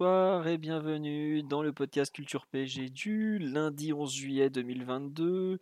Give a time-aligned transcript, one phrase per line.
[0.00, 5.58] Bonsoir et bienvenue dans le podcast Culture PG du lundi 11 juillet 2022.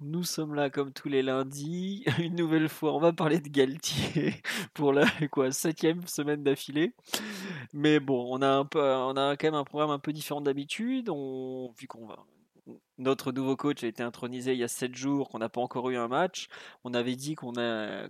[0.00, 2.02] Nous sommes là comme tous les lundis.
[2.18, 4.40] Une nouvelle fois, on va parler de Galtier
[4.72, 6.94] pour la quoi septième semaine d'affilée.
[7.74, 10.40] Mais bon, on a un peu, on a quand même un programme un peu différent
[10.40, 11.10] d'habitude.
[11.78, 12.24] Vu qu'on va,
[12.96, 15.90] notre nouveau coach a été intronisé il y a 7 jours, qu'on n'a pas encore
[15.90, 16.48] eu un match.
[16.84, 17.52] On avait dit qu'on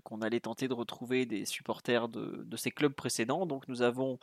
[0.05, 3.46] qu'on allait tenter de retrouver des supporters de, de ces clubs précédents.
[3.46, 4.21] Donc nous avons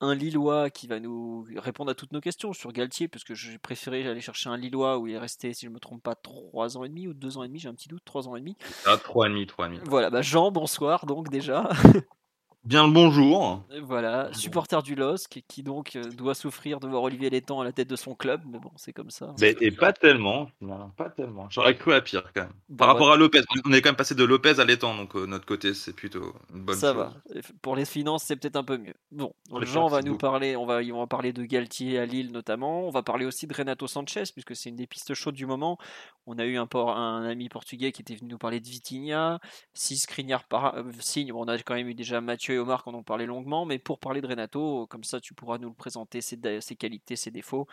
[0.00, 3.58] un Lillois qui va nous répondre à toutes nos questions sur Galtier, parce que j'ai
[3.58, 6.14] préféré aller chercher un Lillois où il est resté, si je ne me trompe pas,
[6.14, 8.36] 3 ans et demi ou 2 ans et demi, j'ai un petit doute, 3 ans
[8.36, 8.56] et demi.
[8.86, 9.80] Ah, 3 et demi, 3 et demi.
[9.84, 11.68] Voilà, bah Jean, bonsoir donc déjà.
[12.64, 13.62] Bien le bonjour.
[13.82, 17.72] Voilà, supporter du LOSC qui donc euh, doit souffrir de voir Olivier Létang à la
[17.72, 19.34] tête de son club, mais bon, c'est comme ça.
[19.40, 21.48] Mais, et pas tellement, non, pas tellement.
[21.50, 22.76] J'aurais cru à pire quand même.
[22.76, 25.24] Par rapport à Lopez, on est quand même passé de Lopez à Létang, donc euh,
[25.26, 26.96] notre côté c'est plutôt une bonne ça chose.
[26.96, 27.40] va.
[27.62, 28.94] Pour les finances, c'est peut-être un peu mieux.
[29.12, 32.32] Bon, les Jean va nous parler, on va, on va parler de Galtier à Lille
[32.32, 32.86] notamment.
[32.86, 35.78] On va parler aussi de Renato Sanchez puisque c'est une des pistes chaudes du moment.
[36.26, 39.38] On a eu un ami portugais qui était venu nous parler de Vitinha.
[39.72, 42.82] Si Skriniar par- euh, signe, bon, on a quand même eu déjà Mathieu et Omar
[42.82, 45.74] qui en parlé longuement, mais pour parler de Renato, comme ça tu pourras nous le
[45.74, 46.38] présenter, ses,
[46.76, 47.66] qualités, ses défauts,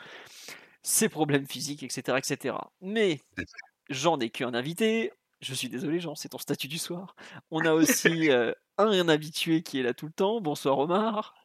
[0.83, 2.17] ses problèmes physiques, etc.
[2.17, 2.55] etc.
[2.81, 3.21] Mais
[3.89, 5.11] Jean n'est qu'un invité.
[5.41, 7.15] Je suis désolé Jean, c'est ton statut du soir.
[7.51, 10.41] On a aussi euh, un habitué qui est là tout le temps.
[10.41, 11.44] Bonsoir Omar.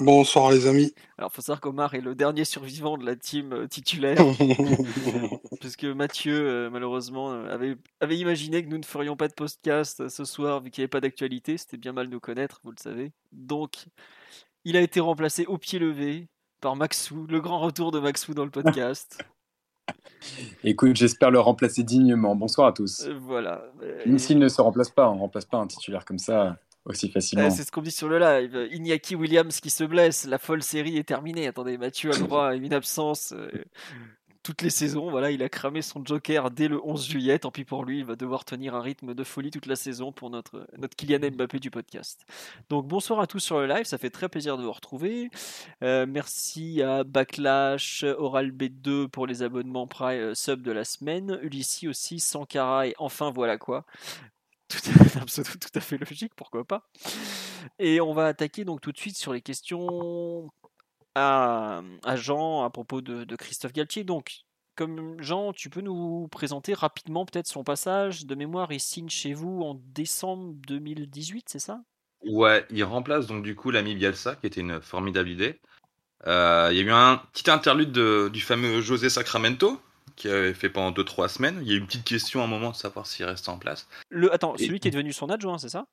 [0.00, 0.94] Bonsoir les amis.
[1.16, 4.16] Alors, faut savoir qu'Omar est le dernier survivant de la team euh, titulaire,
[5.60, 10.08] puisque Mathieu, euh, malheureusement, euh, avait, avait imaginé que nous ne ferions pas de podcast
[10.08, 11.58] ce soir, vu qu'il n'y avait pas d'actualité.
[11.58, 13.12] C'était bien mal nous connaître, vous le savez.
[13.32, 13.86] Donc,
[14.64, 16.28] il a été remplacé au pied levé
[16.60, 19.18] par Maxou, le grand retour de Maxou dans le podcast.
[20.64, 22.36] Écoute, j'espère le remplacer dignement.
[22.36, 23.08] Bonsoir à tous.
[23.22, 23.64] Voilà.
[24.06, 27.06] Même s'il ne se remplace pas, on ne remplace pas un titulaire comme ça aussi
[27.06, 27.50] Euh, facilement.
[27.50, 28.68] c'est ce qu'on dit sur le live.
[28.72, 31.46] Iñaki Williams qui se blesse, la folle série est terminée.
[31.46, 33.50] Attendez, Mathieu a le droit à une absence euh,
[34.42, 35.10] toutes les saisons.
[35.10, 37.38] Voilà, il a cramé son joker dès le 11 juillet.
[37.40, 40.10] Tant pis pour lui, il va devoir tenir un rythme de folie toute la saison
[40.10, 42.24] pour notre, notre Kylian Mbappé du podcast.
[42.70, 45.28] Donc bonsoir à tous sur le live, ça fait très plaisir de vous retrouver.
[45.82, 51.38] Euh, merci à Backlash, Oral B2 pour les abonnements Prime euh, sub de la semaine,
[51.42, 53.84] Ulissi aussi, Sankara et enfin voilà quoi.
[54.68, 56.88] Tout à, un pseudo tout à fait logique, pourquoi pas.
[57.78, 60.50] Et on va attaquer donc tout de suite sur les questions
[61.14, 61.82] à,
[62.16, 64.04] Jean à propos de, de Christophe Galtier.
[64.04, 64.44] Donc,
[64.76, 68.70] comme Jean, tu peux nous présenter rapidement peut-être son passage de mémoire.
[68.72, 71.80] Il signe chez vous en décembre 2018, c'est ça?
[72.24, 75.60] Ouais, il remplace donc du coup l'ami Bielsa, qui était une formidable idée.
[76.26, 79.80] Euh, il y a eu un petit interlude de- du fameux José Sacramento,
[80.18, 81.58] qui avait fait pendant 2-3 semaines.
[81.62, 83.58] Il y a eu une petite question à un moment de savoir s'il restait en
[83.58, 83.88] place.
[84.10, 85.86] le, Attends, Et- celui qui est devenu son adjoint, c'est ça?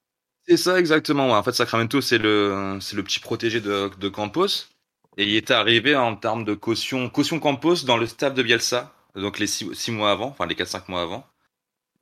[0.48, 1.28] C'est ça exactement.
[1.28, 1.34] ouais.
[1.34, 4.48] En fait, Sacramento, c'est le, c'est le petit protégé de, de Campos.
[5.18, 8.94] Et il était arrivé en termes de caution, caution Campos dans le staff de Bielsa,
[9.16, 11.26] donc les 6 mois avant, enfin les 4-5 mois avant.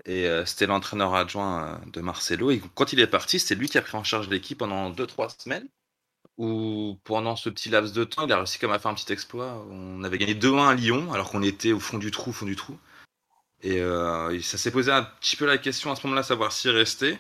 [0.06, 2.52] Et euh, c'était l'entraîneur adjoint euh, de Marcelo.
[2.52, 5.42] Et quand il est parti, c'est lui qui a pris en charge l'équipe pendant 2-3
[5.42, 5.68] semaines.
[6.38, 8.96] Où pendant ce petit laps de temps, il a réussi quand même à faire un
[8.96, 9.64] petit exploit.
[9.70, 12.46] On avait gagné 2-1 à Lyon, alors qu'on était au fond du trou, au fond
[12.48, 12.78] du trou.
[13.62, 16.70] Et, euh, ça s'est posé un petit peu la question à ce moment-là, savoir s'y
[16.70, 17.18] rester.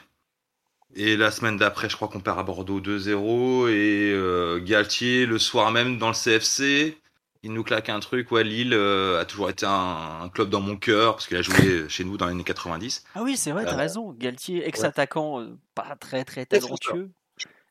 [0.95, 3.69] Et la semaine d'après, je crois qu'on perd à Bordeaux 2-0.
[3.69, 6.97] Et euh, Galtier, le soir même, dans le CFC,
[7.43, 8.31] il nous claque un truc.
[8.31, 11.41] Ouais, Lille euh, a toujours été un, un club dans mon cœur, parce qu'il a
[11.43, 13.05] joué chez nous dans les années 90.
[13.15, 14.11] Ah oui, c'est vrai, t'as Euh, raison.
[14.11, 17.11] Galtier, ex-attaquant, pas très très talentueux.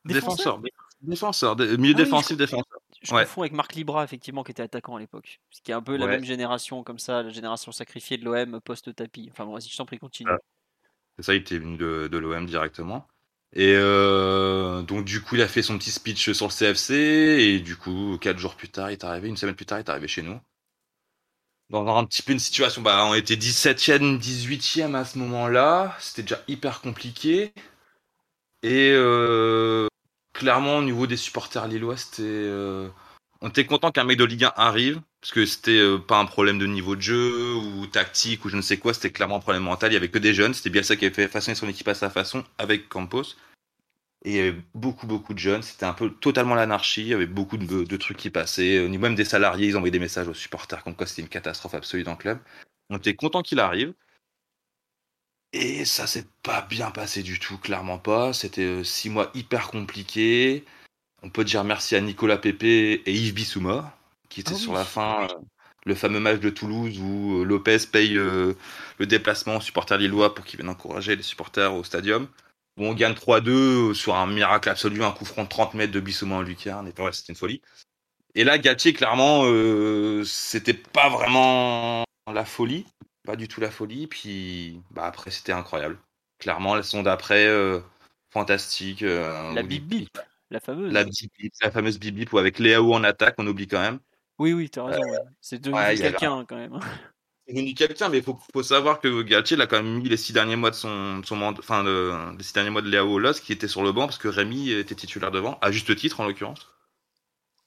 [0.05, 0.59] Défenseur.
[0.59, 0.61] Défenseur.
[1.03, 2.79] Dé- milieu Ah oui, défensif, défenseur.
[3.01, 3.23] Je Ouais.
[3.25, 5.41] confonds avec Marc Libra, effectivement, qui était attaquant à l'époque.
[5.49, 8.61] Ce qui est un peu la même génération, comme ça, la génération sacrifiée de l'OM
[8.61, 9.29] post-tapis.
[9.31, 10.29] Enfin bon, vas-y, je t'en prie, continue.
[10.31, 10.37] Ah.
[11.17, 13.07] C'est ça, il était venu de, de l'OM directement.
[13.55, 16.93] Et euh, donc, du coup, il a fait son petit speech sur le CFC.
[16.95, 19.27] Et du coup, quatre jours plus tard, il est arrivé.
[19.27, 20.39] Une semaine plus tard, il est arrivé chez nous.
[21.69, 25.95] Dans un petit peu une situation, bah, on était 17e, 18e à ce moment-là.
[25.99, 27.53] C'était déjà hyper compliqué.
[28.63, 29.87] Et euh,
[30.33, 32.23] clairement, au niveau des supporters lillois, c'était.
[32.23, 32.89] euh,
[33.41, 36.25] on était content qu'un mec de Ligue 1 arrive, parce que c'était euh, pas un
[36.25, 39.39] problème de niveau de jeu ou tactique ou je ne sais quoi, c'était clairement un
[39.41, 39.91] problème mental.
[39.91, 41.93] Il y avait que des jeunes, c'était Bielsa qui avait fait façonner son équipe à
[41.95, 43.35] sa façon avec Campos.
[44.25, 45.61] Et il y avait beaucoup, beaucoup de jeunes.
[45.63, 47.01] C'était un peu totalement l'anarchie.
[47.01, 48.79] Il y avait beaucoup de, de trucs qui passaient.
[48.79, 51.29] Au niveau même des salariés, ils envoyaient des messages aux supporters comme quoi c'était une
[51.29, 52.39] catastrophe absolue dans le club.
[52.89, 53.93] On était content qu'il arrive.
[55.53, 58.33] Et ça s'est pas bien passé du tout, clairement pas.
[58.33, 60.65] C'était euh, six mois hyper compliqués.
[61.21, 63.95] On peut dire merci à Nicolas Pépé et Yves Bissouma,
[64.29, 65.27] qui étaient Ah sur la fin.
[65.29, 65.35] euh,
[65.85, 68.55] le fameux match de Toulouse où euh, Lopez paye le
[68.99, 72.27] déplacement aux supporters lillois pour qu'ils viennent encourager les supporters au stadium.
[72.77, 75.99] Où on gagne 3-2 sur un miracle absolu, un coup franc de 30 mètres de
[75.99, 76.87] Bissouma en lucarne.
[76.87, 77.61] Et ouais, c'était une folie.
[78.35, 82.03] Et là, Galtier, clairement, euh, c'était pas vraiment
[82.33, 82.85] la folie.
[83.25, 84.07] Pas du tout la folie.
[84.07, 85.97] Puis bah, après, c'était incroyable.
[86.39, 87.79] Clairement, la saison d'après, euh,
[88.29, 89.03] fantastique.
[89.03, 90.17] euh, La bip bip,
[90.49, 90.91] la fameuse.
[90.91, 93.79] La, bip bip, la fameuse bip bip, ou avec Léao en attaque, on oublie quand
[93.79, 93.99] même.
[94.39, 95.01] Oui, oui, t'as raison.
[95.01, 95.19] ouais.
[95.41, 96.79] C'est devenu ouais, quelqu'un hein, quand même.
[97.47, 100.09] C'est devenu quelqu'un, mais il faut, faut savoir que Galtier il a quand même mis
[100.09, 102.89] les six derniers mois de son, de son enfin le- les six derniers mois de
[102.89, 106.19] LOSC qui était sur le banc parce que Rémi était titulaire devant, à juste titre
[106.21, 106.69] en l'occurrence.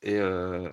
[0.02, 0.68] Et, euh,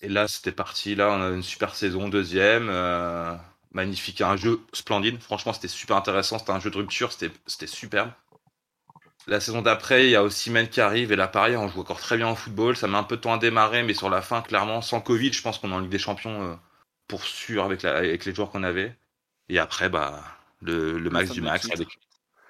[0.00, 3.36] et là c'était parti, là on a une super saison, deuxième, euh,
[3.72, 5.20] magnifique, un jeu splendide.
[5.20, 8.10] Franchement c'était super intéressant, c'était un jeu de rupture, c'était superbe.
[9.28, 12.00] La saison d'après, il y a Osimhen qui arrive et là pareil, on joue encore
[12.00, 12.76] très bien au football.
[12.76, 15.32] Ça met un peu de temps à démarrer, mais sur la fin, clairement, sans Covid,
[15.32, 16.54] je pense qu'on est en Ligue des Champions euh,
[17.06, 18.96] pour sûr avec, la, avec les joueurs qu'on avait.
[19.48, 20.24] Et après, bah,
[20.60, 21.74] le, le max du max titre.
[21.74, 21.98] avec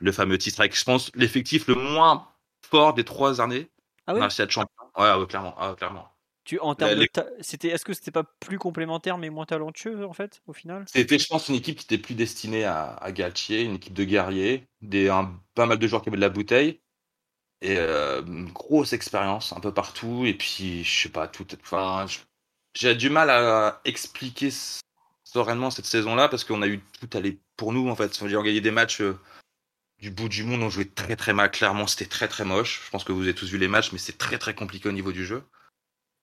[0.01, 2.27] le fameux titre avec, je pense, l'effectif le moins
[2.63, 3.71] fort des trois années.
[4.07, 4.67] Ah oui champion.
[4.97, 6.12] Ouais, ouais, clairement, ah, clairement.
[6.45, 9.31] Tu, en termes La- de les- ta- c'était, est-ce que c'était pas plus complémentaire mais
[9.31, 10.85] moins talentueux en fait au final?
[10.89, 14.05] C'était, je pense, une équipe qui était plus destinée à, à Galtier, une équipe de
[14.05, 16.81] guerriers, des, un, pas mal de joueurs qui avaient de la bouteille.
[17.61, 20.25] Et euh, une grosse expérience un peu partout.
[20.27, 21.47] Et puis, je sais pas, tout.
[21.63, 22.07] Enfin,
[22.75, 24.51] j'ai du mal à expliquer
[25.23, 28.19] sereinement cette saison-là parce qu'on a eu tout aller pour nous en fait.
[28.21, 29.17] On a gagné des matchs euh,
[29.99, 31.53] du bout du monde, on jouait très très mal.
[31.53, 32.83] Clairement, c'était très très moche.
[32.85, 34.93] Je pense que vous avez tous vu les matchs, mais c'est très très compliqué au
[34.93, 35.45] niveau du jeu.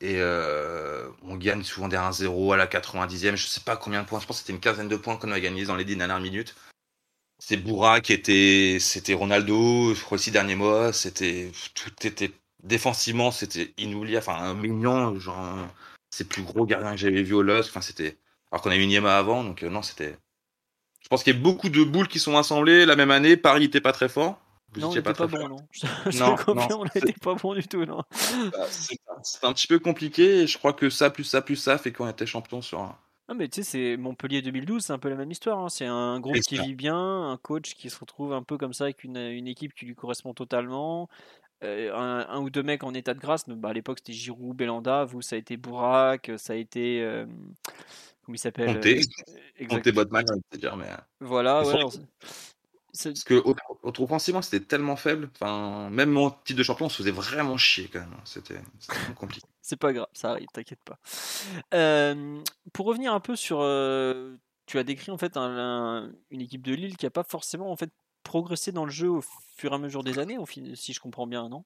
[0.02, 3.36] Et euh, on gagne souvent des 1-0 à la 90e.
[3.36, 4.20] Je sais pas combien de points.
[4.20, 6.22] Je pense que c'était une quinzaine de points qu'on a gagné dans les dix dernières
[6.22, 6.56] minutes.
[7.40, 9.94] C'est Boura qui était, c'était Ronaldo.
[9.94, 12.32] Je crois les six derniers mois, c'était tout était
[12.64, 14.26] défensivement, c'était inoubliable.
[14.28, 15.56] Enfin, un mignon, genre
[16.10, 17.70] c'est plus gros gardien que j'avais vu au LOSC.
[17.70, 18.18] Enfin, c'était
[18.52, 20.18] alors qu'on a eu Niema avant, donc euh, non, c'était.
[21.02, 23.38] Je pense qu'il y a beaucoup de boules qui sont assemblées la même année.
[23.38, 24.40] Paris n'était pas très fort.
[24.74, 25.58] Vous Non, on n'était pas, bon, non.
[25.72, 28.04] Je, je Non, te non, on n'était pas bon du tout, non.
[28.52, 28.68] Bah,
[29.24, 30.42] C'est un petit peu compliqué.
[30.42, 32.98] Et je crois que ça, plus ça, plus ça, fait qu'on était champion sur un.
[33.28, 35.60] Ah, mais tu sais, c'est Montpellier 2012, c'est un peu la même histoire.
[35.60, 35.70] hein.
[35.70, 36.98] C'est un groupe qui vit bien,
[37.30, 39.94] un coach qui se retrouve un peu comme ça avec une, une équipe qui lui
[39.96, 41.10] correspond totalement.
[41.64, 43.48] euh, un, un ou deux mecs en état de grâce.
[43.48, 45.06] Bah, à l'époque, c'était Giroud, Belanda.
[45.06, 47.02] Vous, ça a été Bourak, ça a été.
[47.04, 47.26] euh,
[48.24, 49.02] comment il s'appelle Comté.
[49.62, 50.88] euh, Compter Botman, de te dire, mais.
[51.20, 51.84] Voilà, ouais,
[52.92, 53.44] Parce que
[53.84, 55.30] offensivement, c'était tellement faible.
[55.36, 58.16] Enfin, même en titre de champion, on se faisait vraiment chier quand même.
[58.26, 59.48] C'était c'était compliqué.
[59.62, 60.98] C'est pas grave, ça arrive, t'inquiète pas.
[61.76, 62.42] Euh,
[62.74, 65.58] pour revenir un peu sur, euh, tu as décrit en fait un-
[66.08, 67.92] un- une équipe de Lille qui a pas forcément en fait
[68.24, 69.22] progressé dans le jeu au
[69.58, 70.46] fur et à mesure des années, au
[70.76, 71.64] si je comprends bien, non?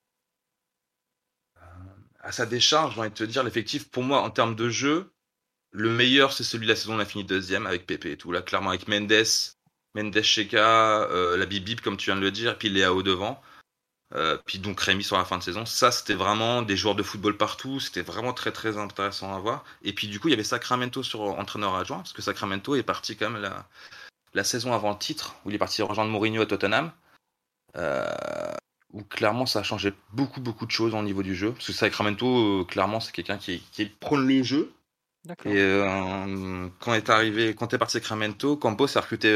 [2.22, 5.14] À sa décharge, j'ai envie de te dire, l'effectif, pour moi, en termes de jeu,
[5.72, 6.96] le meilleur, c'est celui de la saison.
[6.96, 8.32] On a fini deuxième avec Pépé et tout.
[8.32, 9.14] Là, clairement, avec Mendes,
[9.96, 13.42] Mendes Cheka, euh, la Bibib, comme tu viens de le dire, puis Léao devant.
[14.16, 15.66] Euh, puis donc Rémi sur la fin de saison.
[15.66, 17.80] Ça, c'était vraiment des joueurs de football partout.
[17.80, 19.64] C'était vraiment très, très intéressant à voir.
[19.84, 22.84] Et puis, du coup, il y avait Sacramento sur entraîneur adjoint, parce que Sacramento est
[22.84, 23.68] parti quand même la,
[24.34, 26.92] la saison avant le titre, où il est parti rejoindre Mourinho à Tottenham.
[27.76, 28.06] Euh,
[28.92, 31.52] où clairement ça a changé beaucoup beaucoup de choses au niveau du jeu.
[31.52, 34.72] Parce que Sacramento, euh, clairement, c'est quelqu'un qui, qui prône le jeu.
[35.46, 39.34] Et euh, quand est arrivé, quand est parti Sacramento, Campos a recruté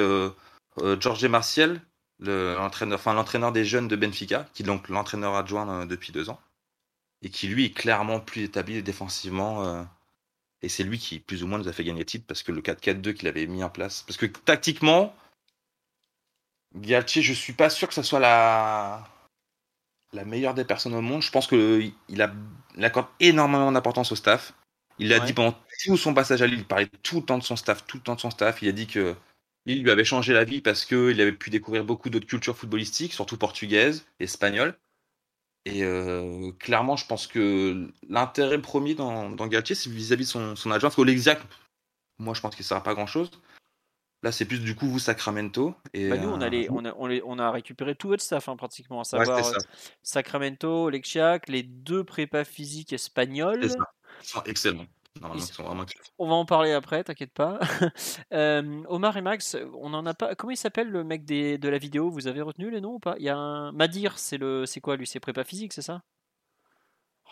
[0.80, 1.82] euh, Jorge Marcial,
[2.20, 6.12] le- l'entraîneur, enfin l'entraîneur des jeunes de Benfica, qui est donc l'entraîneur adjoint euh, depuis
[6.12, 6.40] deux ans,
[7.22, 9.66] et qui lui est clairement plus établi défensivement.
[9.66, 9.84] euh,
[10.64, 12.52] et c'est lui qui plus ou moins nous a fait gagner le titre parce que
[12.52, 15.16] le 4-4-2 qu'il avait mis en place, parce que tactiquement,
[16.76, 19.06] Galtier, je suis pas sûr que ça soit la
[20.14, 21.22] la meilleure des personnes au monde.
[21.22, 22.34] Je pense que il a
[22.76, 24.54] il accorde énormément d'importance au staff.
[25.00, 25.26] Il l'a Ouais.
[25.26, 25.56] dit pendant
[25.86, 26.60] tout son passage à Lille.
[26.60, 28.62] Il parlait tout le temps de son staff, tout le temps de son staff.
[28.62, 29.16] Il a dit que
[29.68, 33.12] Lille lui avait changé la vie parce qu'il avait pu découvrir beaucoup d'autres cultures footballistiques,
[33.12, 34.80] surtout portugaises, espagnoles.
[35.66, 40.56] Et euh, clairement, je pense que l'intérêt premier dans, dans Galtier, c'est vis-à-vis de son,
[40.56, 40.88] son adjoint.
[40.88, 41.42] Parce qu'Olexiac,
[42.18, 43.30] moi, je pense qu'il ne sert pas à grand-chose.
[44.24, 45.76] Là, c'est plus du coup vous Sacramento.
[45.94, 48.08] Et, Bah, nous, on a, euh, les- on, a, on, les- on a récupéré tout
[48.08, 49.60] votre staff, hein, pratiquement, à savoir euh, ça.
[50.02, 53.68] Sacramento, Lecchiac, les deux prépas physiques espagnols.
[53.70, 53.78] C'est
[54.24, 54.44] ça.
[54.46, 54.88] Excellents.
[55.22, 55.86] Normalement, Ils- ils sont vraiment
[56.20, 57.60] On va en parler après, t'inquiète pas.
[58.34, 60.36] Euh, Omar et Max, on en a pas.
[60.36, 62.10] Comment il s'appelle le mec des, de la vidéo?
[62.10, 63.16] Vous avez retenu les noms ou pas?
[63.18, 65.08] Il y a un Madir, c'est le, c'est quoi lui?
[65.08, 66.02] C'est prépa physique, c'est ça?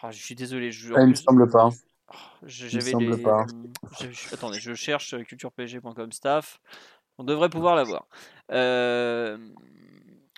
[0.01, 0.71] Ah, Je suis désolé.
[0.71, 1.69] Je, Ah, il me semble pas.
[2.43, 3.21] je- il me semble les.
[3.23, 3.45] pas.
[3.99, 6.59] je- je- attendez, je cherche culturepg.com staff.
[7.17, 8.07] On devrait pouvoir l'avoir.
[8.51, 9.37] Euh,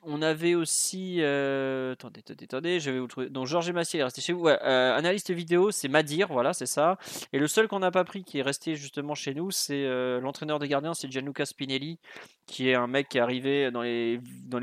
[0.03, 1.17] on avait aussi.
[1.21, 3.29] euh, attendez, attendez, attendez, je vais vous trouver.
[3.29, 4.47] Donc, Georges Massier est resté chez vous.
[4.47, 6.97] Euh, analyste vidéo, c'est Madir, voilà, c'est ça.
[7.33, 10.19] Et le seul qu'on n'a pas pris qui est resté justement chez nous, c'est euh,
[10.21, 11.99] l'entraîneur des gardiens, c'est Gianluca Spinelli,
[12.45, 14.19] qui est un mec qui est arrivé dans les,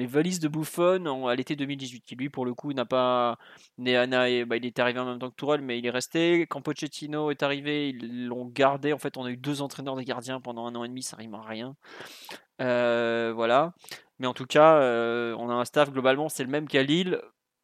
[0.07, 3.37] valises de Buffon en- à l'été 2018, qui lui, pour le coup, n'a pas.
[3.77, 6.43] n'a- n'a- bah, il est arrivé en même temps que Tourelle, mais il est resté.
[6.47, 8.93] Quand Pochettino est arrivé, ils l'ont gardé.
[8.93, 11.17] En fait, on a eu deux entraîneurs des gardiens pendant un an et demi, ça
[11.17, 11.75] rime à rien.
[12.59, 13.73] Voilà.
[14.19, 17.21] Mais en tout cas, euh, on a un staff globalement, c'est le même qu'à Lille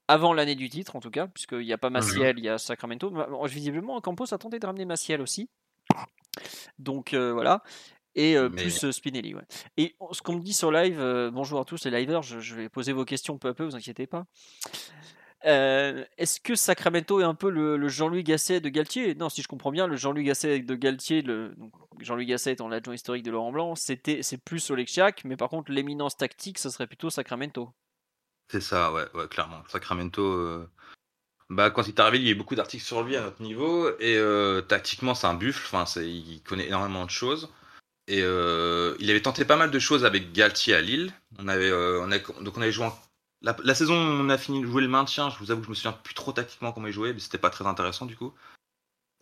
[0.08, 2.58] avant l'année du titre, en tout cas, puisqu'il n'y a pas Maciel, il y a
[2.58, 3.10] Sacramento.
[3.10, 5.48] Bon, Visiblement, Campos a tenté de ramener Maciel aussi.
[6.78, 7.62] Donc euh, voilà.
[8.16, 9.34] Et euh, Mais- plus Spinelli.
[9.34, 9.44] Ouais.
[9.76, 11.00] Et on- ce qu'on me dit sur live,
[11.32, 13.76] bonjour à tous les liveurs, je, je vais poser vos questions peu à peu, vous
[13.76, 14.24] inquiétez pas.
[15.46, 19.14] Euh, Est-ce que Sacramento est un peu le, Jean-Louis Gasset de Galtier?
[19.14, 21.24] Non, si je comprends bien, le Jean-Louis Gasset de Galtier,
[22.00, 25.72] Jean-Louis Gasset étant l'adjoint historique de Laurent Blanc, c'était c'est plus Oleksiak, mais par contre
[25.72, 27.72] l'éminence tactique, ça serait plutôt Sacramento.
[28.48, 29.62] C'est ça, ouais, ouais, clairement.
[29.68, 30.68] Sacramento, euh,
[31.48, 33.40] bah, quand il est arrivé, il y a eu beaucoup d'articles sur lui à notre
[33.42, 33.88] niveau.
[33.98, 35.64] Et euh, tactiquement, c'est un buffle.
[35.72, 37.48] Enfin, il connaît énormément de choses.
[38.08, 41.12] Et il avait tenté pas mal de choses avec Galtier à Lille.
[41.38, 42.98] On avait, donc on avait joué en-
[43.42, 45.30] la, la saison où on a fini de jouer le maintien.
[45.30, 47.38] Je vous avoue que je me souviens plus trop tactiquement comment il jouait, mais c'était
[47.38, 48.32] pas très intéressant du coup.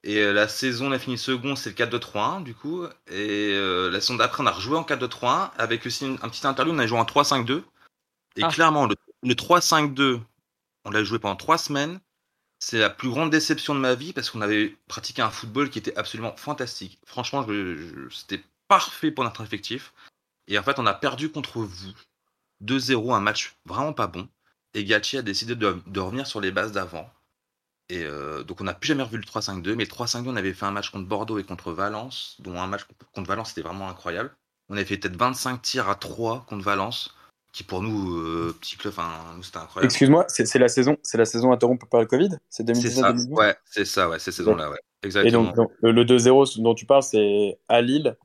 [0.04, 2.84] Et euh, la saison, on a fini second, c'est le 4-2-3-1 du coup.
[3.08, 6.46] Et euh, la saison d'après, on a rejoué en 4-2-3-1 avec aussi une- un petit
[6.46, 7.64] interlude, on a joué en 3-5-2.
[8.36, 8.48] Et Ah.
[8.48, 10.20] clairement, le, le 3-5-2,
[10.84, 12.00] on l'a joué pendant trois semaines.
[12.60, 15.78] C'est la plus grande déception de ma vie parce qu'on avait pratiqué un football qui
[15.78, 16.98] était absolument fantastique.
[17.06, 17.46] Franchement,
[18.10, 19.92] c'était parfait pour notre effectif.
[20.48, 21.92] Et en fait, on a perdu contre vous
[22.62, 24.28] 2-0, un match vraiment pas bon.
[24.74, 27.08] Et Galtier a décidé de, de revenir sur les bases d'avant.
[27.88, 29.74] Et euh, donc, on n'a plus jamais revu le 3-5-2.
[29.74, 32.66] Mais le 3-5-2, on avait fait un match contre Bordeaux et contre Valence, dont un
[32.66, 32.82] match
[33.14, 34.30] contre Valence, c'était vraiment incroyable.
[34.68, 37.14] On avait fait peut-être 25 tirs à 3 contre Valence,
[37.52, 39.10] qui pour nous, euh, petit club, enfin,
[39.42, 39.86] c'était incroyable.
[39.86, 42.28] Excuse-moi, c'est la saison, c'est la saison interrompue par le Covid?
[42.50, 44.78] C'est C'est ça, 2019-2020 ouais, c'est ça, ouais, ces saisons-là, ouais.
[45.02, 45.44] Et Exactement.
[45.44, 48.16] donc, donc, le le 2-0 dont tu parles, c'est à Lille.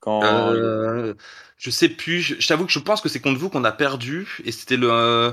[0.00, 0.22] Quand...
[0.22, 1.14] Euh,
[1.56, 3.72] je sais plus, je, je t'avoue que je pense que c'est contre vous qu'on a
[3.72, 4.90] perdu, et c'était le.
[4.90, 5.32] euh,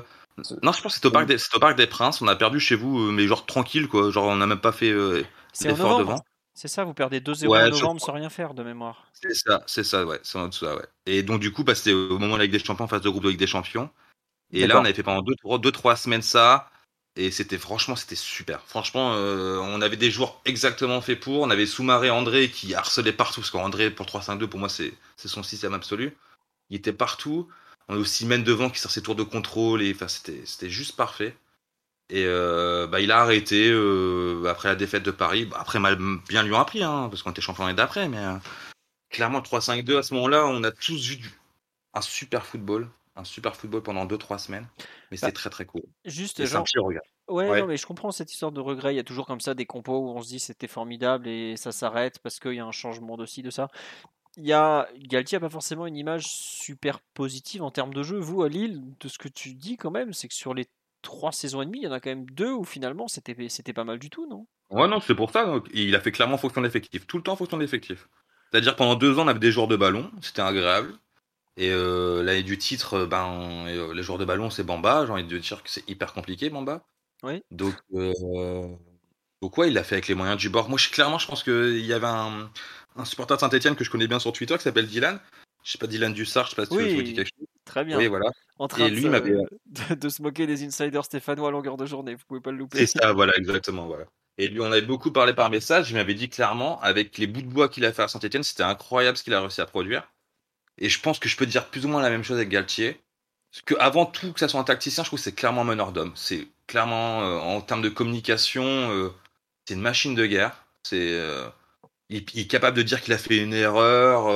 [0.64, 2.60] Non, je pense que c'était au, Parc des- au Parc des Princes, on a perdu
[2.60, 4.10] chez vous, euh, mais genre tranquille, quoi.
[4.12, 5.24] Genre, on n'a même pas fait euh,
[5.62, 6.00] l'effort novembre.
[6.00, 6.26] devant.
[6.54, 9.08] C'est ça, vous perdez 2-0 Ouais, en novembre sans rien faire de mémoire.
[9.14, 10.86] C'est ça, c'est ça, ouais, c'est en dessous, ça, ouais.
[11.06, 13.10] Et donc, du coup, bah, c'était au moment de la Ligue des Champions, phase de
[13.10, 13.90] groupe de Ligue des Champions.
[14.54, 16.70] Et là, on avait fait pendant 2-3 deux, trois semaines ça.
[17.18, 18.62] Et c'était franchement, c'était super.
[18.68, 21.42] Franchement, euh, on avait des joueurs exactement faits pour.
[21.42, 23.40] On avait Soumaré André qui harcelait partout.
[23.40, 26.16] Parce qu'André, pour 3-5-2, pour moi, c'est son système absolu.
[26.70, 27.48] Il était partout.
[27.88, 29.82] On a aussi Men devant qui sort ses tours de contrôle.
[29.82, 31.38] Et enfin, c'était juste parfait.
[32.10, 35.46] Et euh, bah, il a arrêté euh, après la défaite de Paris.
[35.46, 38.10] Bah, après, mal, bien lui ont appris, hein, parce qu'on était champion l'année d'après.
[38.10, 38.24] Mais
[39.10, 41.40] clairement, le 3-5-2, à ce moment-là, on a tous vu
[41.94, 42.90] un super football.
[43.16, 44.68] Un super football pendant 2-3 semaines.
[45.10, 45.84] Mais c'était Bah, très très cool.
[46.04, 46.88] Juste, Et c'est un genre.
[47.28, 47.62] Ouais, Ouais.
[47.62, 48.94] non, mais je comprends cette histoire de regret.
[48.94, 51.56] Il y a toujours comme ça des compos où on se dit c'était formidable et
[51.58, 53.70] ça s'arrête parce qu'il y a un changement de ci, de ça.
[54.38, 58.18] Il y a Galtier n'a pas forcément une image super positive en termes de jeu.
[58.20, 60.66] Vous, à Lille, de ce que tu dis quand même, c'est que sur les
[61.02, 63.74] trois saisons et demie, il y en a quand même deux où finalement c'était c'était
[63.74, 64.46] pas mal du tout, non?
[64.72, 65.46] Ouais, non, c'est pour ça.
[65.46, 67.08] donc, il a fait clairement fonction d'effectif.
[67.08, 68.10] Tout le temps fonction d'effectif.
[68.52, 70.12] C'est-à-dire pendant deux ans, on avait des joueurs de ballon.
[70.22, 70.94] C'était agréable.
[71.58, 75.06] Et euh, l'année du titre, euh, ben, euh, les joueurs de ballon, c'est Bamba.
[75.06, 76.86] J'ai envie de dire que c'est hyper compliqué, Bamba.
[77.24, 77.42] Oui.
[77.52, 78.68] Donc, euh,
[79.42, 80.68] donc ouais, il l'a fait avec les moyens du bord.
[80.70, 82.50] Moi, je, clairement, je pense qu'il y avait un,
[82.98, 85.20] un supporter de Saint-Etienne que je connais bien sur Twitter qui s'appelle Dylan.
[85.64, 87.48] Je sais pas, Dylan Dussard, je sais pas si Oui, tu veux quelque chose.
[87.64, 87.98] Très bien.
[87.98, 88.30] Oui, voilà.
[88.60, 89.32] En train Et lui m'avait-
[89.66, 92.16] de, de se moquer des insiders stéphanois à longueur de journée.
[92.16, 92.86] Vous pouvez pas le louper.
[92.86, 94.06] C'est ça, voilà, exactement, voilà.
[94.38, 95.90] Et lui, on avait beaucoup parlé par message.
[95.90, 98.64] Il m'avait dit clairement, avec les bouts de bois qu'il a fait à Saint-Etienne, c'était
[98.64, 100.12] incroyable ce qu'il a réussi à produire.
[100.78, 103.00] Et je pense que je peux dire plus ou moins la même chose avec Galtier.
[103.56, 105.66] Parce que avant tout, que ça soit un tacticien, je trouve que c'est clairement un
[105.66, 106.12] meneur d'homme.
[106.16, 109.14] C'est clairement, euh, en termes de communication, euh,
[109.66, 110.66] c'est une machine de guerre.
[110.84, 111.48] C'est, euh,
[112.10, 114.28] il, est capable de dire qu'il a fait une erreur,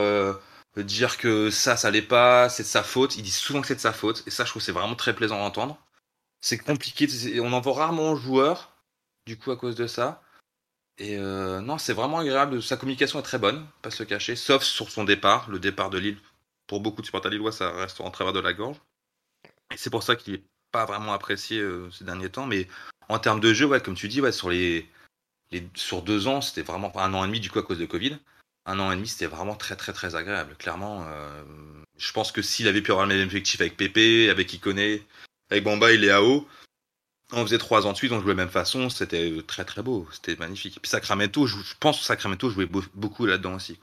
[0.78, 3.18] de dire que ça, ça allait pas, c'est de sa faute.
[3.18, 4.24] Il dit souvent que c'est de sa faute.
[4.26, 5.78] Et ça, je trouve que c'est vraiment très plaisant à entendre.
[6.42, 7.08] C'est compliqué.
[7.42, 8.72] On en voit rarement aux joueurs,
[9.26, 10.22] du coup, à cause de ça.
[10.98, 12.64] Et non, c'est vraiment agréable.
[12.64, 15.98] Sa communication est très bonne, pas se cacher, sauf sur son départ, le départ de
[15.98, 16.18] Lille.
[16.70, 18.78] Pour beaucoup de supporters lillois, ça reste en travers de la gorge.
[19.74, 22.46] Et c'est pour ça qu'il est pas vraiment apprécié euh, ces derniers temps.
[22.46, 22.68] Mais
[23.10, 24.88] en termes de jeu, ouais, comme tu dis, ouais, sur les
[25.74, 28.20] sur deux ans, c'était vraiment un an et demi du coup à cause de Covid.
[28.68, 30.56] Un an et demi, c'était vraiment très très très agréable.
[30.60, 31.44] Clairement, euh,
[31.98, 35.04] je pense que s'il avait pu avoir le même objectif avec Pépé, avec Ikoné,
[35.50, 36.48] avec Bamba et Léao,
[37.32, 39.82] on faisait trois ans de suite, on jouait de la même façon, c'était très très
[39.82, 40.78] beau, c'était magnifique.
[40.78, 43.80] Et puis Sacramento, je, je pense que Sacramento jouait beaucoup là-dedans aussi.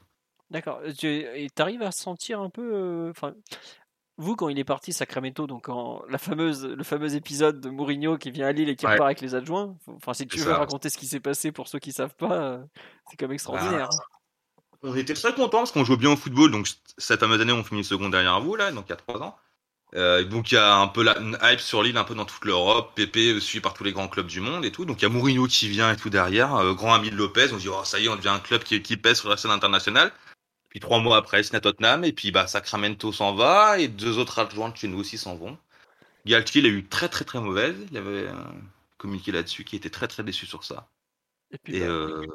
[0.50, 0.80] D'accord.
[0.98, 1.26] Tu
[1.58, 3.08] arrives à sentir un peu.
[3.10, 3.34] Enfin,
[4.18, 8.16] vous, quand il est parti Sacramento, donc en, la fameuse, le fameux épisode de Mourinho
[8.16, 10.88] qui vient à Lille et qui repart avec les adjoints, enfin, si tu veux raconter
[10.88, 12.60] ce qui s'est passé pour ceux qui savent pas,
[13.10, 13.88] c'est comme extraordinaire.
[13.90, 14.04] Bah,
[14.82, 16.50] on était très contents parce qu'on jouait bien au football.
[16.50, 19.20] Donc, cette fameuse année, on finit second derrière vous, là, donc il y a trois
[19.20, 19.36] ans.
[19.94, 22.44] Euh, donc, il y a un peu la hype sur l'île, un peu dans toute
[22.44, 22.92] l'Europe.
[22.94, 24.84] Pépé suivi par tous les grands clubs du monde et tout.
[24.84, 26.54] Donc, il y a Mourinho qui vient et tout derrière.
[26.56, 27.52] Euh, grand ami de Lopez.
[27.52, 29.36] On dit, oh, ça y est, on devient un club qui, qui pèse sur la
[29.36, 30.12] scène internationale.
[30.76, 34.18] Puis trois mois après, c'est à Tottenham, et puis bah, Sacramento s'en va, et deux
[34.18, 35.56] autres adjoints de chez nous aussi s'en vont.
[36.26, 37.74] Galtier, il a eu très très très mauvaise.
[37.90, 38.26] Il avait
[38.98, 40.86] communiqué là-dessus, qui était très très déçu sur ça.
[41.50, 42.26] Et, puis, bah, euh,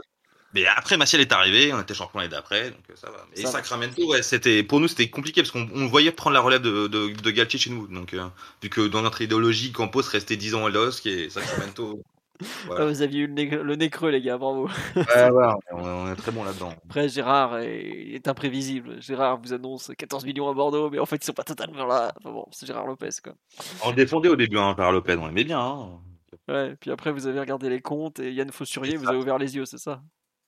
[0.56, 3.28] Mais après, Maciel est arrivé, on était champion l'année d'après, donc euh, ça va.
[3.36, 6.88] Et Sacramento, ouais, c'était pour nous c'était compliqué parce qu'on voyait prendre la relève de,
[6.88, 7.86] de, Galtier chez nous.
[7.86, 8.28] Donc, euh,
[8.64, 12.02] vu que dans notre idéologie, Campos restait 10 ans à l'os, et Sacramento
[12.78, 14.68] ah, vous aviez eu le nez, creux, les gars, bravo.
[14.96, 16.74] Ouais, ouais, on, est très bon là-dedans.
[16.86, 19.02] Après, Gérard est, imprévisible.
[19.02, 22.12] Gérard vous annonce 14 millions à Bordeaux, mais en fait, ils sont pas totalement là.
[22.18, 23.34] Enfin bon, c'est Gérard Lopez, quoi.
[23.86, 25.60] On défendait au début, hein, Gérard Lopez, on aimait bien.
[25.60, 26.00] Hein.
[26.48, 29.56] Ouais, puis après, vous avez regardé les comptes et Yann Fossurier vous avez ouvert les
[29.56, 30.02] yeux, c'est ça?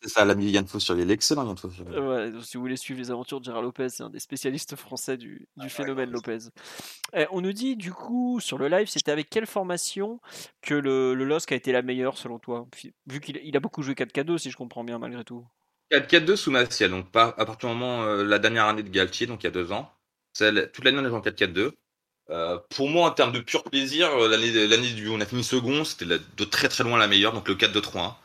[0.04, 1.98] C'est ça, l'ami Yann Fossurier, l'excellent Yann Fossurier.
[1.98, 5.16] Ouais, si vous voulez suivre les aventures de Gérard Lopez, c'est un des spécialistes français
[5.16, 6.50] du, du ah, phénomène Lopez.
[7.14, 10.20] Eh, on nous dit, du coup, sur le live, c'était avec quelle formation
[10.62, 12.68] que le, le LOSC a été la meilleure selon toi?
[13.08, 15.46] Vu qu'il il a beaucoup joué 4K2, si je comprends bien, malgré tout.
[15.92, 19.28] 4-4-2 sous Maciel, donc pas à partir du moment euh, la dernière année de Galtier,
[19.28, 19.90] donc il y a deux ans.
[20.34, 21.72] Celle, toute l'année on a joué en 4-4-2.
[22.30, 25.44] Euh, pour moi, en termes de pur plaisir, euh, l'année, l'année où on a fini
[25.44, 28.16] second, c'était de très très loin la meilleure, donc le 4-2-3-1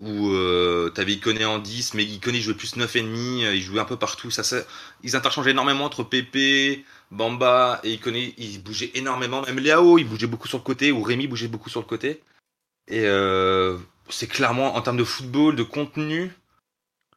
[0.00, 3.84] où euh, t'avais Ikoné en 10, mais Ikoné jouait plus 9,5, euh, il jouait un
[3.84, 4.30] peu partout.
[4.30, 4.58] Ça, ça,
[5.02, 7.98] ils interchangeaient énormément entre Pépé, Bamba et
[8.38, 9.42] ils bougeaient énormément.
[9.42, 12.22] Même Léao, il bougeait beaucoup sur le côté, ou Rémi bougeait beaucoup sur le côté.
[12.88, 16.32] Et euh, c'est clairement, en termes de football, de contenu,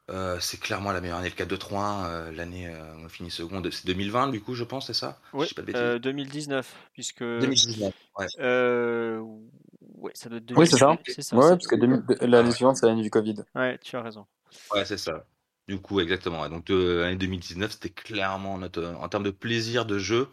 [0.09, 3.85] euh, c'est clairement la meilleure année, le 4-2-3-1, euh, l'année où on finit seconde, c'est
[3.87, 5.19] 2020 du coup, je pense, c'est ça?
[5.33, 7.23] Oui, 2019, puisque...
[7.23, 8.27] 2019, ouais.
[9.97, 10.91] Ouais, ça doit être Oui, c'est ça.
[10.91, 13.43] Ouais, parce que l'année suivante, c'est l'année du Covid.
[13.55, 14.25] Ouais, tu as raison.
[14.71, 15.25] Ouais, c'est ça.
[15.67, 16.47] Du coup, exactement.
[16.49, 20.29] Donc, l'année 2019, c'était clairement notre, en termes de plaisir de jeu,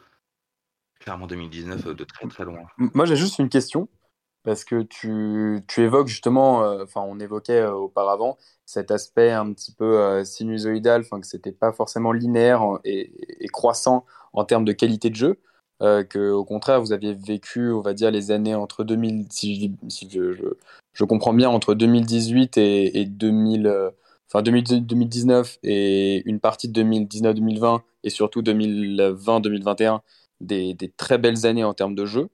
[1.00, 2.62] clairement 2019 euh, de très très loin.
[2.77, 3.88] Moi, j'ai juste une question.
[4.42, 9.50] Parce que tu, tu évoques justement, euh, enfin, on évoquait euh, auparavant cet aspect un
[9.55, 13.11] petit peu sinusoïdal, enfin, que c'était pas forcément linéaire et,
[13.42, 15.40] et, croissant en termes de qualité de jeu
[15.85, 19.61] euh, que au contraire vous aviez vécu, on va dire les années entre 2000, si
[19.61, 20.33] je, si je,
[20.94, 23.90] je, comprends bien, entre 2018 et, et 2000, euh,
[24.29, 30.01] enfin 2019 et une partie de 2019-2020 et surtout 2020-2021,
[30.40, 32.29] des, des, très belles années en termes de jeu.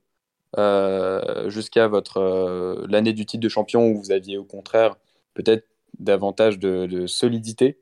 [0.58, 4.96] Euh, jusqu'à votre euh, l'année du titre de champion où vous aviez au contraire
[5.34, 5.64] peut-être
[6.00, 7.78] davantage de, de solidité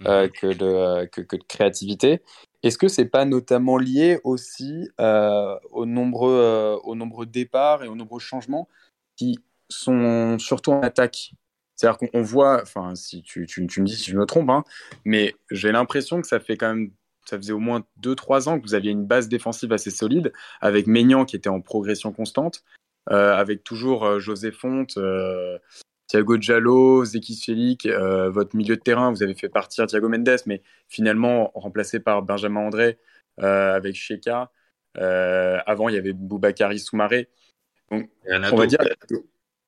[0.00, 2.22] que, de, que, que, de créativité.
[2.62, 7.88] Est-ce que c'est pas notamment lié aussi euh, aux, nombreux, euh, aux nombreux départs et
[7.88, 8.68] aux nombreux changements
[9.16, 11.32] qui sont surtout en attaque?
[11.74, 14.62] C'est-à-dire qu'on voit, enfin, si tu, me dis si je me trompe, hein,
[15.04, 16.92] mais j'ai l'impression que ça fait quand même,
[17.24, 20.86] ça faisait au moins 2-3 ans que vous aviez une base défensive assez solide, avec
[20.86, 22.62] Maignan qui était en progression constante,
[23.10, 24.96] euh, avec toujours José Fonte,
[26.12, 30.42] Thiago Giallo, Zeki Félix, euh, votre milieu de terrain, vous avez fait partir Thiago Mendes,
[30.44, 32.98] mais finalement remplacé par Benjamin André
[33.40, 34.50] euh, avec Sheka.
[34.98, 37.30] Euh, avant, il y avait Boubakari Soumaré.
[37.90, 38.78] Donc, on va dire.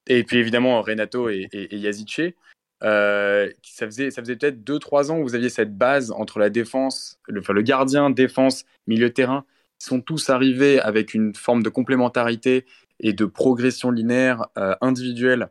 [0.07, 2.35] Et puis évidemment, Renato et, et, et
[2.83, 6.50] Euh, ça faisait, ça faisait peut-être 2-3 ans où vous aviez cette base entre la
[6.50, 9.46] défense, le, enfin, le gardien, défense, milieu de terrain.
[9.80, 12.66] Ils sont tous arrivés avec une forme de complémentarité
[13.00, 15.48] et de progression linéaire euh, individuelle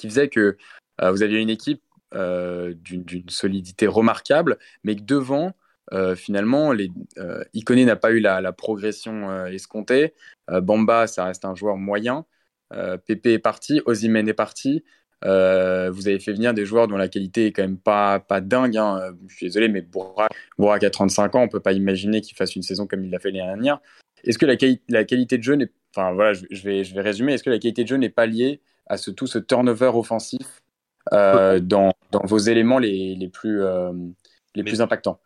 [0.00, 0.56] qui faisait que
[1.02, 1.82] euh, vous aviez une équipe
[2.14, 5.52] euh, d'une solidité remarquable, mais que devant,
[5.92, 6.90] euh, finalement, les,
[7.54, 10.14] Iconé n'a pas eu la, progression escomptée.
[10.48, 12.24] Bamba, ça reste un joueur moyen.
[13.06, 14.84] Pépé est parti, Ozymen est parti.
[15.22, 18.76] vous avez fait venir des joueurs dont la qualité est quand même pas, pas dingue.
[18.76, 19.12] Hein.
[19.28, 22.62] Je suis désolé, mais Bourak, a 35 ans, on peut pas imaginer qu'il fasse une
[22.62, 23.80] saison comme il l'a fait l'année dernière.
[24.24, 27.34] Est-ce que la, qualité de jeu n'est, enfin voilà, je, vais, je vais résumer.
[27.34, 28.60] Est-ce que la qualité de jeu n'est pas liée
[28.90, 30.62] à ce, tout ce turnover offensif
[31.12, 33.92] euh, dans, dans, vos éléments les, les plus, euh,
[34.54, 35.20] les plus impactants.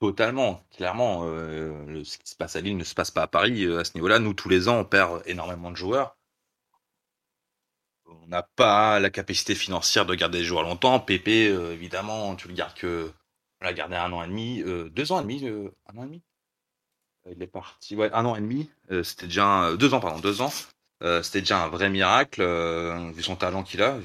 [0.00, 1.20] Totalement, clairement.
[1.24, 3.66] Euh, ce qui se passe à Lille ne se passe pas à Paris.
[3.66, 6.16] à ce niveau-là, nous, tous les ans, on perd énormément de joueurs.
[8.06, 10.98] on n'a pas la capacité financière de garder les joueurs longtemps.
[10.98, 13.12] Pépé, évidemment, tu le gardes que.
[13.60, 16.22] On l'a gardé un an et demi, deux ans et demi, un an et demi.
[17.30, 18.70] Il est parti, ouais, un an et demi.
[19.02, 20.52] c'était déjà un, deux ans, pardon, deux ans.
[21.00, 22.42] C'était déjà un vrai miracle,
[23.12, 23.98] vu son talent qu'il a.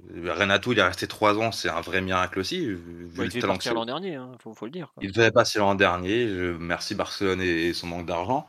[0.00, 2.66] Renato, il est resté trois ans, c'est un vrai miracle aussi.
[2.66, 4.92] Vu il devait partir l'an dernier, hein, faut, faut, le dire.
[5.00, 6.26] Il devait passer l'an dernier.
[6.58, 8.46] merci Barcelone et son manque d'argent.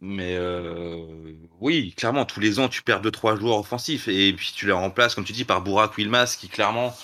[0.00, 4.66] Mais euh, oui, clairement, tous les ans, tu perds 2-3 joueurs offensifs et puis tu
[4.66, 6.94] les remplaces, comme tu dis, par Bourak Wilmas, qui clairement,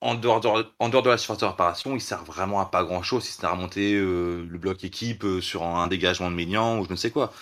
[0.00, 3.44] en dehors, de, la surface de réparation, il sert vraiment à pas grand-chose, si c'est
[3.44, 6.96] à remonter euh, le bloc équipe euh, sur un dégagement de Ménian ou je ne
[6.96, 7.32] sais quoi.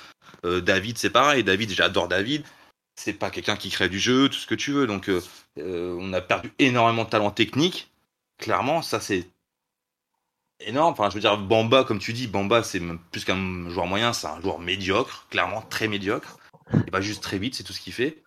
[0.44, 1.42] David, c'est pareil.
[1.42, 2.44] David, j'adore David.
[2.94, 4.86] C'est pas quelqu'un qui crée du jeu, tout ce que tu veux.
[4.86, 5.10] Donc,
[5.56, 7.90] on a perdu énormément de talent technique.
[8.38, 9.28] Clairement, ça, c'est
[10.60, 10.92] énorme.
[10.92, 14.26] Enfin, je veux dire, Bamba, comme tu dis, Bamba, c'est plus qu'un joueur moyen, c'est
[14.26, 16.38] un joueur médiocre, clairement très médiocre.
[16.72, 18.22] Il va juste très vite, c'est tout ce qu'il fait.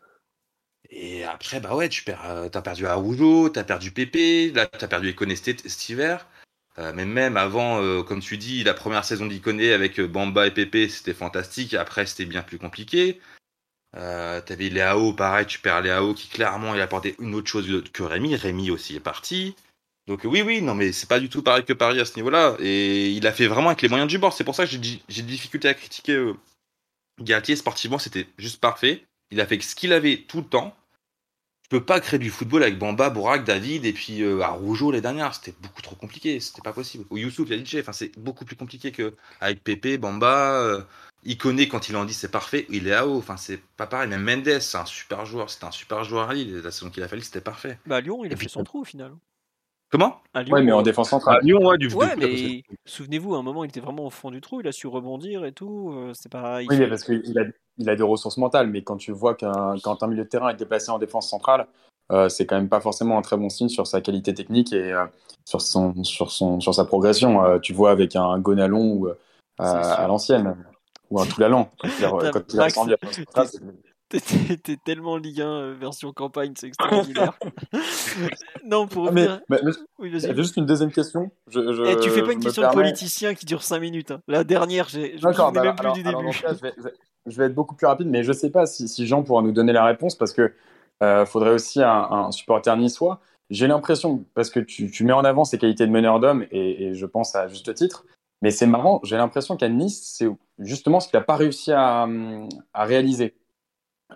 [0.89, 4.87] Et après, bah ouais, tu perds, euh, t'as perdu Arujo, t'as perdu Pépé, là, t'as
[4.87, 6.27] perdu Econesté cet hiver.
[6.79, 10.51] Euh, mais même avant, euh, comme tu dis, la première saison d'Iconé avec Bamba et
[10.51, 11.73] Pépé, c'était fantastique.
[11.73, 13.19] Après, c'était bien plus compliqué.
[13.97, 17.83] Euh, T'avais Léao, pareil, tu perds Léao qui clairement il a apporté une autre chose
[17.91, 18.35] que Rémi.
[18.35, 19.55] Rémi aussi est parti.
[20.07, 22.55] Donc oui, oui, non, mais c'est pas du tout pareil que Paris à ce niveau-là.
[22.59, 24.33] Et il a fait vraiment avec les moyens du bord.
[24.33, 26.33] C'est pour ça que j'ai des difficultés à critiquer euh,
[27.19, 27.55] Galtier.
[27.55, 29.05] Sportivement, c'était juste parfait.
[29.31, 30.75] Il a fait ce qu'il avait tout le temps.
[31.69, 35.01] Tu peux pas créer du football avec Bamba, Bourak, David et puis euh, Rougeau les
[35.01, 35.35] dernières.
[35.35, 36.39] C'était beaucoup trop compliqué.
[36.39, 37.05] C'était pas possible.
[37.11, 37.77] Ou Youssouf, Yadidje.
[37.79, 40.63] Enfin, c'est beaucoup plus compliqué que avec Pepe, Bamba.
[40.63, 40.81] Euh,
[41.23, 42.65] il connaît quand il en dit c'est parfait.
[42.69, 43.17] Il est à haut.
[43.17, 44.09] Enfin, c'est pas pareil.
[44.09, 45.51] Même Mendes, c'est un super joueur.
[45.51, 46.61] C'était un super joueur à Lille.
[46.63, 47.77] La saison qu'il a fallu, c'était parfait.
[47.85, 49.11] Bah, à Lyon, il a fait son trou au final.
[49.91, 50.21] Comment?
[50.35, 51.37] Ouais, mais en défense centrale.
[51.37, 54.29] À Lyon, ouais, du Ouais, mais souvenez-vous, à un moment, il était vraiment au fond
[54.29, 55.93] du trou, il a su rebondir et tout.
[55.93, 56.59] Euh, c'est pas.
[56.59, 57.43] Oui, parce qu'il a,
[57.79, 60.49] il a des ressources mentales, mais quand tu vois qu'un quand un milieu de terrain
[60.49, 61.67] est déplacé en défense centrale,
[62.11, 64.93] euh, c'est quand même pas forcément un très bon signe sur sa qualité technique et
[64.93, 65.05] euh,
[65.45, 67.59] sur, son, sur, son, sur sa progression.
[67.59, 69.09] tu vois, avec un Gonalon ou
[69.57, 70.55] à l'ancienne,
[71.09, 73.77] ou un Toulalan, quand il
[74.09, 77.37] T'es tellement Ligue 1 euh, version campagne, c'est extraordinaire.
[78.65, 79.39] non, pour ah, revenir.
[79.49, 79.59] Mais,
[79.99, 81.31] mais, juste une deuxième question.
[81.47, 84.09] Je, je, eh, tu fais pas une question de politicien qui dure 5 minutes.
[84.09, 84.21] Hein.
[84.27, 85.15] La dernière, j'ai.
[85.19, 86.31] D'accord, bah, même plus du début.
[86.31, 86.73] je, vais,
[87.27, 89.85] être beaucoup plus rapide, mais je sais pas si, si, Jean pourra nous donner la
[89.85, 90.53] réponse parce que
[91.03, 93.21] euh, faudrait aussi un, un supporter niçois.
[93.49, 96.87] J'ai l'impression, parce que tu, tu, mets en avant ses qualités de meneur d'homme, et,
[96.87, 98.05] et, je pense à juste titre,
[98.41, 100.27] mais c'est marrant, j'ai l'impression qu'à Nice, c'est
[100.59, 102.07] justement ce qu'il n'a pas réussi à,
[102.73, 103.35] à réaliser.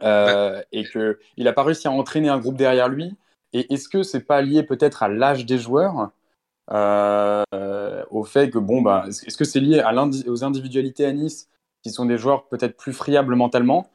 [0.02, 3.16] Euh, et qu'il n'a pas réussi à entraîner un groupe derrière lui.
[3.54, 6.10] Et est-ce que c'est pas lié peut-être à l'âge des joueurs
[6.72, 7.44] euh,
[8.10, 9.94] au fait que bon bah est-ce que c'est lié à
[10.28, 11.50] aux individualités à Nice
[11.84, 13.92] qui sont des joueurs peut-être plus friables mentalement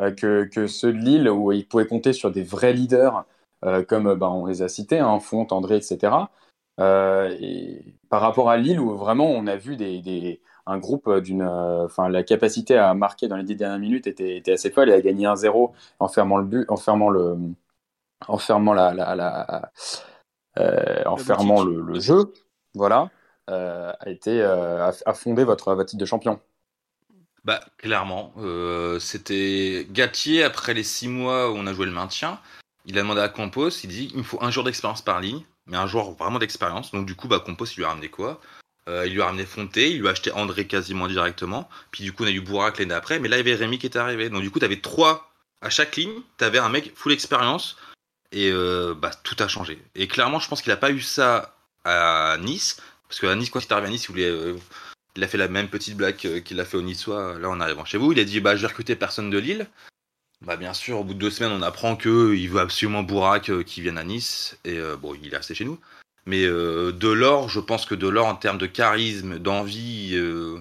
[0.00, 3.24] euh, que, que, ceux de Lille où ils pouvaient compter sur des vrais leaders
[3.86, 6.12] comme bah, on les a cités, hein, Font, André, etc.
[6.80, 11.20] et par rapport à Lille où vraiment on a vu des, des un groupe euh,
[11.20, 11.42] d'une.
[11.42, 14.94] Euh, la capacité à marquer dans les dix dernières minutes était, était assez folle et
[14.94, 17.36] à gagner un 0 en fermant le but, en fermant le.
[18.28, 18.94] En fermant la.
[18.94, 19.72] la, la
[20.58, 22.32] euh, en fermant le, le, jeu,
[22.74, 23.10] voilà,
[23.48, 26.40] a été a, fondé votre, votre titre de champion.
[27.44, 28.32] Bah clairement,
[29.00, 32.38] c'était Gatier après les six mois où on a joué le maintien.
[32.84, 35.42] Il a demandé à Campos, il dit il me faut un jour d'expérience par ligne,
[35.66, 36.92] mais un joueur vraiment d'expérience.
[36.92, 38.40] Donc du coup, bah Campos il lui a ramené quoi?
[38.88, 41.68] Euh, il lui a ramené Fonté, il lui a acheté André quasiment directement.
[41.90, 43.20] Puis du coup, on a eu Bourak l'année d'après.
[43.20, 44.28] Mais là, il y avait Rémi qui était arrivé.
[44.28, 46.20] Donc du coup, tu avais trois à chaque ligne.
[46.38, 47.76] Tu avais un mec full expérience.
[48.32, 49.80] Et euh, bah, tout a changé.
[49.94, 52.80] Et clairement, je pense qu'il n'a pas eu ça à Nice.
[53.08, 54.56] Parce qu'à Nice, quand il est arrivé à Nice, il, voulait, euh,
[55.16, 57.84] il a fait la même petite blague qu'il a fait au Niçois là en arrivant
[57.84, 58.12] chez vous.
[58.12, 59.66] Il a dit bah, Je vais recruter personne de Lille.
[60.40, 63.80] Bah, bien sûr, au bout de deux semaines, on apprend qu'il veut absolument Bourak qui
[63.80, 64.58] vienne à Nice.
[64.64, 65.78] Et bon, il est resté chez nous.
[66.26, 70.60] Mais euh, Delors, je pense que Delors, en termes de charisme, d'envie, euh,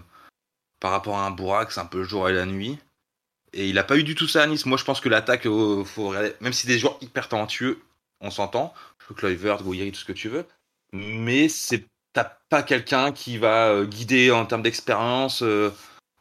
[0.80, 2.80] par rapport à un Bourak, c'est un peu le jour et la nuit.
[3.54, 4.66] Et il n'a pas eu du tout ça à Nice.
[4.66, 5.84] Moi, je pense que l'attaque, euh,
[6.40, 7.82] même si des joueurs hyper talentueux,
[8.22, 8.74] on s'entend.
[9.16, 10.46] Kluivert, Gouiri, tout ce que tu veux.
[10.94, 15.44] Mais c'est t'as pas quelqu'un qui va guider en termes d'expérience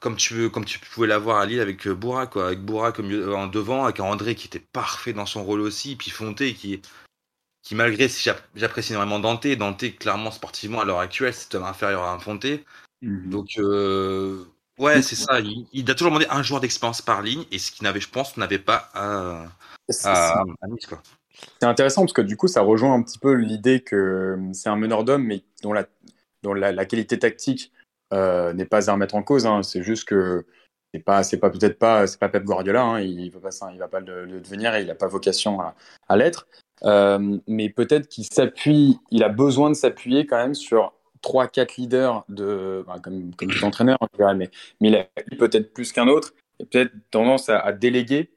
[0.01, 2.47] comme tu veux, comme tu pouvais l'avoir à Lille avec Bourak, quoi.
[2.47, 6.55] Avec Bourak en devant, avec André qui était parfait dans son rôle aussi, puis Fonté
[6.55, 6.81] qui
[7.63, 12.13] qui malgré si j'apprécie énormément Dante, Dante clairement sportivement à l'heure actuelle c'est inférieur à
[12.13, 12.65] un Fonté.
[13.03, 13.31] Mhm.
[13.31, 14.45] Donc euh,
[14.79, 17.85] ouais c'est ça, il, a toujours demandé un joueur d'expérience par ligne et ce qu'il
[17.85, 19.45] n'avait je pense n'avait pas à,
[20.05, 21.03] à, Nice quoi.
[21.61, 24.77] C'est intéressant parce que du coup ça rejoint un petit peu l'idée que c'est un
[24.77, 25.87] meneur d'homme mais dont la,
[26.43, 27.73] dont la, qualité tactique
[28.13, 29.47] euh, n'est pas à remettre en cause.
[29.47, 29.63] Hein.
[29.63, 30.45] C'est juste que
[30.93, 33.79] c'est pas, c'est pas peut-être pas, c'est pas Pep Guardiola, hein, il va pas, il
[33.79, 35.61] va pas le, devenir, il n'a pas vocation
[36.09, 36.49] à, l'être.
[36.83, 41.77] Euh, mais peut-être qu'il s'appuie, il a besoin de s'appuyer quand même sur trois, quatre
[41.77, 44.51] leaders de, ben, comme, comme tout entraîneur, mais,
[44.81, 45.07] mais il a
[45.39, 48.31] peut-être plus qu'un autre, et peut-être tendance à, déléguer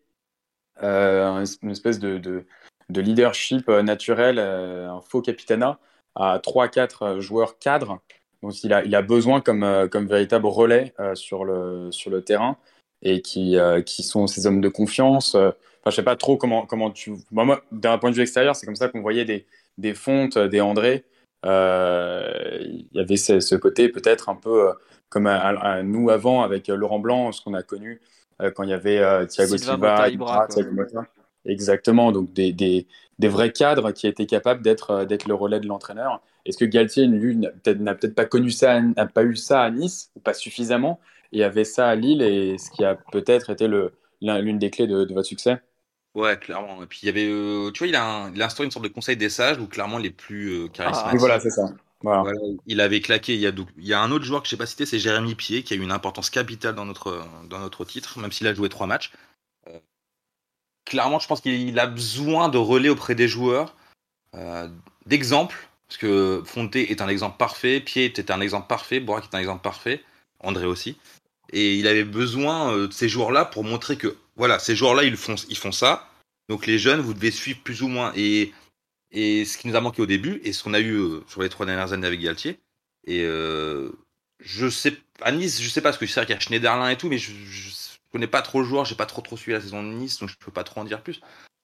[0.84, 2.46] euh, une espèce de,
[2.94, 5.80] de leadership naturel, euh, un faux capitana
[6.16, 8.00] à trois, quatre joueurs cadres
[8.44, 12.12] donc il a, il a besoin comme, euh, comme véritable relais euh, sur, le, sur
[12.12, 12.58] le terrain
[13.02, 15.36] et qui, euh, qui sont ses hommes de confiance.
[15.36, 15.56] Enfin,
[15.88, 17.14] je sais pas trop comment, comment tu.
[17.32, 19.46] moi, d'un point de vue extérieur, c'est comme ça qu'on voyait des,
[19.78, 21.06] des Fontes, des André.
[21.46, 24.72] il y avait ce, ce côté peut-être un peu
[25.10, 28.02] comme à, nous avant avec Laurent Blanc, ce qu'on a connu
[28.56, 30.48] quand il y avait Thiago Silva, Ibra,
[31.46, 32.88] Exactement, donc des, des,
[33.20, 36.22] des, vrais cadres qui étaient capables d'être d'être le relais de l'entraîneur.
[36.46, 37.50] Est-ce que Galtier, lui, n'a
[37.96, 41.00] peut-être pas connu ça, n'a pas eu ça à Nice, ou pas suffisamment,
[41.32, 43.68] et avait ça à Lille, et ce qui a peut-être été
[44.22, 45.62] l'une des clés de, votre succès?
[46.16, 46.84] Ouais, clairement.
[46.84, 48.86] Et puis il y avait, euh, tu vois, il a, il a, instauré une sorte
[48.86, 51.14] de conseil des sages où clairement les plus euh, charismatiques.
[51.14, 51.74] Ah, voilà, c'est ça.
[52.02, 52.30] Voilà.
[52.68, 53.34] il avait claqué.
[53.34, 55.00] Il y, a, il y a un autre joueur que je n'ai pas cité, c'est
[55.00, 58.46] Jérémy Pied, qui a eu une importance capitale dans notre, dans notre titre, même s'il
[58.46, 59.12] a joué trois matchs.
[60.86, 63.76] Clairement, je pense qu'il a besoin de relais auprès des joueurs,
[64.36, 64.68] euh,
[65.06, 69.36] d'exemples parce que Fonte est un exemple parfait, Pied était un exemple parfait, Borak est
[69.36, 70.04] un exemple parfait,
[70.40, 70.98] André aussi.
[71.52, 75.16] Et il avait besoin euh, de ces joueurs-là pour montrer que, voilà, ces joueurs-là, ils
[75.16, 76.10] font, ça.
[76.50, 78.12] Donc les jeunes, vous devez suivre plus ou moins.
[78.16, 78.52] Et,
[79.12, 81.44] et ce qui nous a manqué au début, et ce qu'on a eu euh, sur
[81.44, 82.58] les trois dernières années avec Galtier,
[83.06, 83.92] et euh,
[84.40, 86.90] je sais, à Nice, je sais pas, parce que c'est vrai qu'il y a Schneiderlin
[86.90, 87.70] et tout, mais je, je,
[88.14, 90.30] connais pas trop le joueur, j'ai pas trop trop suivi la saison de Nice, donc
[90.30, 91.20] je peux pas trop en dire plus.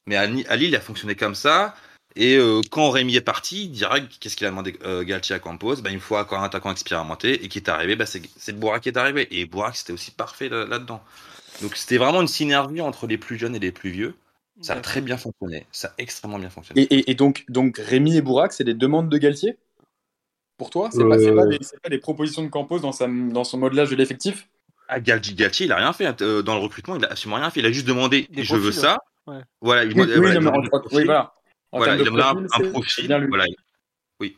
[0.07, 1.75] Mais à, à Lille, il a fonctionné comme ça.
[2.15, 5.75] Et euh, quand Rémi est parti, direct, qu'est-ce qu'il a demandé euh, Galtier à Campos?
[5.77, 7.45] Ben, Il me faut encore un attaquant expérimenté.
[7.45, 9.27] Et qui est arrivé ben, C'est Bourak qui est arrivé.
[9.29, 11.01] Et Bourak, c'était aussi parfait là-dedans.
[11.61, 14.15] Donc c'était vraiment une synergie entre les plus jeunes et les plus vieux.
[14.61, 15.67] Ça a très bien fonctionné.
[15.71, 16.81] Ça a extrêmement bien fonctionné.
[16.81, 19.57] Et, et, et donc, donc Rémi et Bourak, c'est des demandes de Galtier?
[20.57, 21.09] Pour toi C'est euh...
[21.09, 24.49] pas, pas, des, pas des propositions de Campos dans, sa, dans son modelage de l'effectif?
[24.89, 27.49] Ah, Galtier, Galtier, il a rien fait euh, dans le recrutement, il a absolument rien
[27.51, 27.59] fait.
[27.59, 28.97] Il a juste demandé des je profils, veux ça.
[29.27, 29.41] Ouais.
[29.61, 30.51] Voilà, il, oui, oui, voilà, non,
[30.91, 31.33] oui, voilà.
[31.71, 33.27] En voilà, il a demandé un, un, profil.
[33.29, 33.45] Voilà.
[34.19, 34.37] Oui.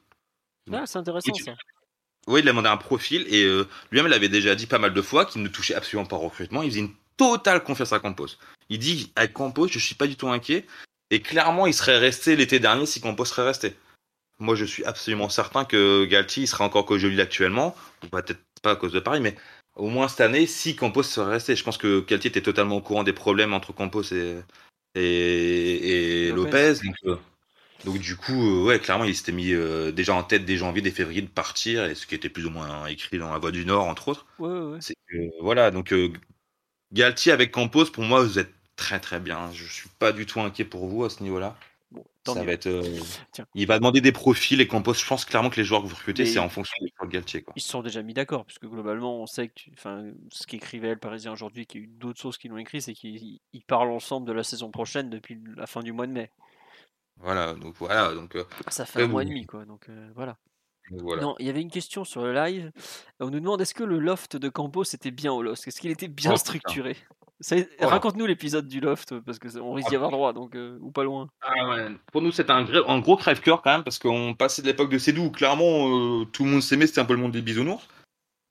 [0.71, 1.53] Ah, c'est intéressant ça.
[2.27, 4.93] Oui, il a demandé un profil et euh, lui-même il avait déjà dit pas mal
[4.93, 6.61] de fois qu'il ne touchait absolument pas au recrutement.
[6.61, 8.37] Il faisait une totale confiance à Campos.
[8.69, 10.67] Il dit avec Campos, je suis pas du tout inquiet.
[11.09, 13.75] Et clairement, il serait resté l'été dernier si Campos serait resté.
[14.39, 17.75] Moi, je suis absolument certain que Galtier sera encore qu'au jeu actuellement,
[18.11, 19.35] peut-être pas à cause de Paris, mais
[19.75, 21.55] au moins cette année, si Campos serait resté.
[21.55, 24.41] Je pense que Galtier était totalement au courant des problèmes entre Campos et,
[24.95, 26.75] et, et Lopez.
[26.83, 27.15] Donc, euh,
[27.85, 30.81] donc, du coup, euh, ouais, clairement, il s'était mis euh, déjà en tête dès janvier,
[30.81, 33.51] dès février de partir, et ce qui était plus ou moins écrit dans la Voix
[33.51, 34.25] du Nord, entre autres.
[34.37, 34.77] Ouais, ouais.
[34.81, 35.93] C'est que, voilà, donc
[36.91, 39.49] Galtier avec Campos, pour moi, vous êtes très très bien.
[39.53, 41.55] Je suis pas du tout inquiet pour vous à ce niveau-là.
[42.25, 42.99] Bon, ça va être, euh,
[43.55, 44.93] il va demander des profils et Campos.
[44.93, 47.11] Je pense clairement que les joueurs que vous recrutez, c'est en fonction des choix de
[47.11, 47.41] Galtier.
[47.41, 47.53] Quoi.
[47.57, 49.71] Ils se sont déjà mis d'accord, puisque globalement, on sait que, tu...
[50.29, 52.93] ce qu'écrivait le Parisien aujourd'hui, qu'il y a eu d'autres sources qui l'ont écrit, c'est
[52.93, 56.29] qu'ils parlent ensemble de la saison prochaine depuis la fin du mois de mai.
[57.17, 58.35] Voilà, donc voilà, donc.
[58.35, 59.65] Euh, ça fait un mois et demi, quoi.
[59.65, 60.37] Donc euh, voilà.
[60.91, 61.21] Voilà.
[61.21, 62.71] Non, il y avait une question sur le live.
[63.19, 65.67] On nous demande est-ce que le loft de Campos était bien au loft?
[65.67, 66.97] Est-ce qu'il était bien oh, structuré?
[67.79, 71.03] Raconte-nous l'épisode du loft parce que on risque d'y avoir droit donc euh, ou pas
[71.03, 71.27] loin.
[71.41, 71.87] Ah ouais.
[72.11, 74.97] Pour nous c'était un, un, gros crève-cœur quand même parce qu'on passait de l'époque de
[74.97, 77.87] Cédou où clairement euh, tout le monde s'aimait, c'était un peu le monde des bisounours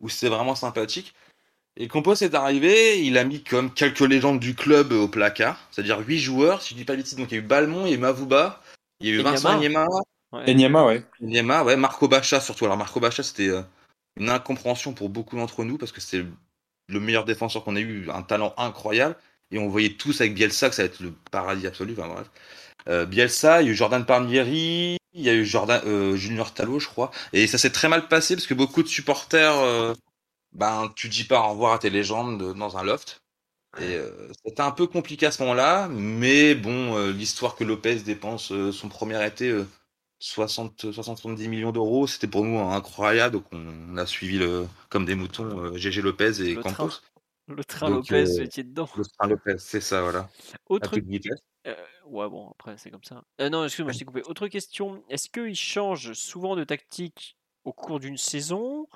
[0.00, 1.14] où c'était vraiment sympathique.
[1.76, 6.00] Et Campos est arrivé, il a mis comme quelques légendes du club au placard, c'est-à-dire
[6.00, 7.92] 8 joueurs, si je dis pas bêtise, donc il y a eu Balmont, il y
[7.92, 8.60] a eu Mavouba,
[9.00, 9.86] il y a eu Vincent Niema,
[10.32, 10.48] Ouais.
[10.48, 11.04] Enyama, ouais.
[11.20, 11.76] Enyama, ouais.
[11.76, 12.64] Marco Bacha, surtout.
[12.64, 13.62] Alors, Marco Bacha, c'était euh,
[14.16, 16.24] une incompréhension pour beaucoup d'entre nous parce que c'est
[16.90, 19.16] le meilleur défenseur qu'on ait eu, un talent incroyable.
[19.50, 21.94] Et on voyait tous avec Bielsa que ça va être le paradis absolu.
[21.98, 22.30] Enfin, bref.
[22.88, 26.54] Euh, Bielsa, il y a eu Jordan Palmieri, il y a eu Jordan, euh, Junior
[26.54, 27.10] Talo, je crois.
[27.32, 29.94] Et ça s'est très mal passé parce que beaucoup de supporters, euh,
[30.52, 33.22] ben, tu dis pas au revoir à tes légendes dans un loft.
[33.80, 34.00] Et
[34.44, 39.24] c'était un peu compliqué à ce moment-là, mais bon, l'histoire que Lopez dépense son premier
[39.24, 39.54] été
[40.20, 43.34] 60, 70 millions d'euros, c'était pour nous incroyable.
[43.34, 46.88] Donc on a suivi le, comme des moutons euh, GG Lopez et le Campos.
[46.88, 47.00] Train.
[47.48, 48.88] Le train donc, Lopez, euh, étiez dedans.
[48.96, 50.28] Le train Lopez, c'est ça, voilà.
[50.68, 50.94] Autre...
[51.66, 51.74] Euh,
[52.06, 53.22] ouais, bon, après, c'est comme ça.
[53.40, 54.22] Euh, non, excuse-moi, je t'ai coupé.
[54.26, 58.86] Autre question est-ce qu'il change souvent de tactique au cours d'une saison,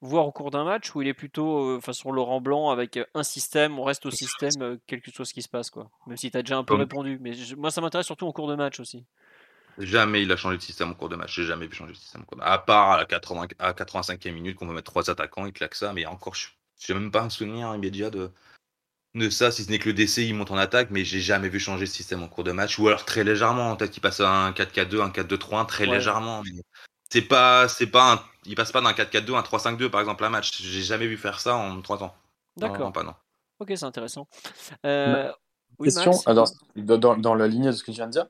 [0.00, 3.78] voire au cours d'un match, ou il est plutôt façon Laurent Blanc avec un système,
[3.78, 5.90] on reste au système, quel que soit ce qui se passe, quoi?
[6.06, 7.18] Même si tu as déjà un peu répondu.
[7.20, 7.56] Mais je...
[7.56, 9.04] moi, ça m'intéresse surtout au cours de match aussi.
[9.78, 11.34] Jamais il a changé de système au cours de match.
[11.34, 12.52] J'ai jamais vu changer de système au cours de match.
[12.52, 15.74] À part à la 80, à 85e minute qu'on va mettre trois attaquants, il claque
[15.74, 15.92] ça.
[15.92, 16.48] Mais encore, je
[16.92, 18.30] n'ai même pas un souvenir immédiat de,
[19.14, 21.48] de ça, si ce n'est que le DC, il monte en attaque, mais j'ai jamais
[21.48, 24.20] vu changer de système en cours de match, ou alors très légèrement, peut-être qu'il passe
[24.20, 25.94] à un 4-4-2, un 4-2-3-1, très Ouais.
[25.96, 26.42] légèrement.
[26.44, 26.62] mais
[27.10, 30.24] C'est pas, c'est pas un, il passe pas d'un 4-4-2 à un 3-5-2 par exemple
[30.24, 30.60] un match.
[30.60, 32.14] J'ai jamais vu faire ça en 3 ans.
[32.56, 32.92] D'accord.
[32.92, 33.14] pas non.
[33.60, 34.26] Ok, c'est intéressant.
[34.84, 35.30] Euh,
[35.78, 38.12] oui, Question, Max alors, dans, dans- dans la lignée de ce que je viens de
[38.12, 38.26] dire,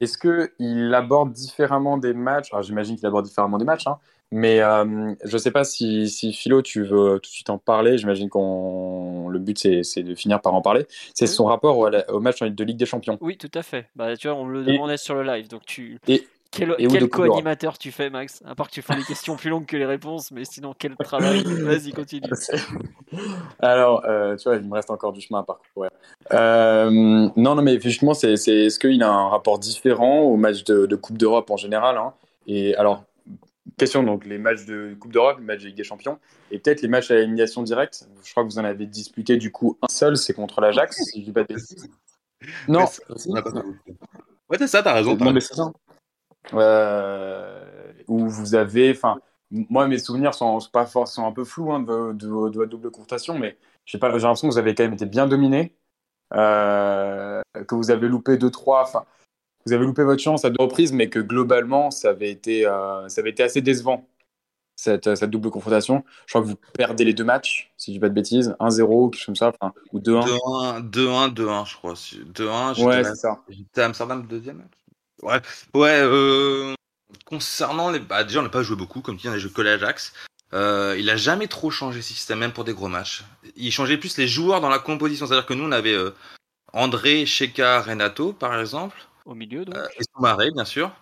[0.00, 2.52] est-ce qu'il aborde différemment des matchs?
[2.52, 3.98] Alors, j'imagine qu'il aborde différemment des matchs, hein,
[4.30, 7.58] mais euh, je ne sais pas si, si Philo, tu veux tout de suite en
[7.58, 7.98] parler.
[7.98, 10.86] J'imagine qu'on le but, c'est c'est de finir par en parler.
[11.14, 11.30] C'est Oui.
[11.30, 13.18] son rapport au, au match de Ligue des Champions.
[13.20, 13.88] Oui, tout à fait.
[13.94, 15.98] Bah, tu vois, on me le Et- demandait sur le live, donc tu.
[16.08, 18.42] Et- Quel, co-animateur tu fais, Max?
[18.46, 20.96] À part que tu fais des questions plus longues que les réponses, mais sinon, quel
[20.96, 22.28] travail Vas-y, continue.
[23.60, 25.90] Alors, euh, tu vois, il me reste encore du chemin à parcourir.
[26.32, 30.64] Euh, non, non, mais justement, c'est, c'est, est-ce qu'il a un rapport différent au match
[30.64, 32.12] de, de Coupe d'Europe en général hein?
[32.46, 33.04] Et alors,
[33.78, 36.18] question, donc les matchs de Coupe d'Europe, les matchs de Ligue des Champions,
[36.50, 38.06] et peut-être les matchs à élimination directe?
[38.22, 41.20] Je crois que vous en avez disputé du coup un seul, c'est contre l'Ajax, si
[41.20, 41.88] je dis pas de bêtises.
[42.68, 42.80] Non,
[44.50, 45.16] Ouais, c'est- ça, t'as raison.
[45.16, 45.46] t'as non, mais raison.
[45.48, 45.72] c'est ça.
[46.52, 47.64] Euh,
[48.06, 49.18] où vous avez, enfin,
[49.50, 52.90] moi mes souvenirs sont, pas forcément un peu flous hein, de, de, de votre double
[52.90, 55.74] confrontation, mais j'ai l'impression que vous avez quand même été bien dominé,
[56.34, 59.04] euh, que vous avez loupé deux trois, enfin,
[59.64, 63.08] vous avez loupé votre chance à deux reprises, mais que globalement ça avait été, euh,
[63.08, 64.06] ça avait été assez décevant
[64.76, 66.04] cette, cette double confrontation.
[66.26, 69.10] Je crois que vous perdez les deux matchs, si je dis pas de bêtises, 1-0,
[69.10, 69.52] quelque chose comme ça,
[69.92, 70.82] ou 2-1.
[70.90, 71.94] 2-1, 2-1, 2-1, je crois.
[71.94, 73.02] 2-1, j'étais Ouais,
[73.48, 74.72] j'étais à Amsterdam le deuxième match.
[75.24, 75.40] Ouais,
[75.74, 76.74] ouais euh,
[77.24, 77.98] concernant les.
[77.98, 80.12] Bah, déjà, on n'a pas joué beaucoup, comme tu dis, on a joué que l'Ajax.
[80.52, 83.24] Euh, il a jamais trop changé le système, même pour des gros matchs.
[83.56, 85.26] Il changeait plus les joueurs dans la composition.
[85.26, 86.10] C'est-à-dire que nous, on avait euh,
[86.72, 88.96] André, Sheka, Renato, par exemple.
[89.24, 89.74] Au milieu, donc.
[89.74, 90.92] Euh, et Soumaré, bien sûr.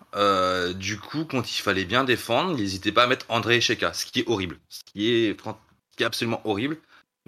[0.75, 3.93] Du coup, quand il fallait bien défendre, il n'hésitait pas à mettre André et Sheka,
[3.93, 4.57] ce qui est horrible.
[4.69, 6.77] Ce qui est, ce qui est absolument horrible.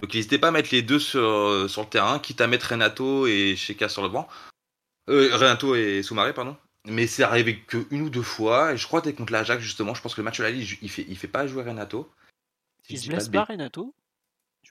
[0.00, 2.70] Donc, il n'hésitait pas à mettre les deux sur, sur le terrain, quitte à mettre
[2.70, 4.26] Renato et Sheka sur le banc.
[5.08, 6.56] Euh, Renato et Soumaré, pardon.
[6.86, 9.62] Mais c'est arrivé que une ou deux fois, et je crois que t'es contre l'Ajax,
[9.62, 9.94] justement.
[9.94, 12.10] Je pense que le match de la Ligue, il fait, il fait pas jouer Renato.
[12.82, 13.44] Si Il se pas blesse pas.
[13.44, 13.94] Renato?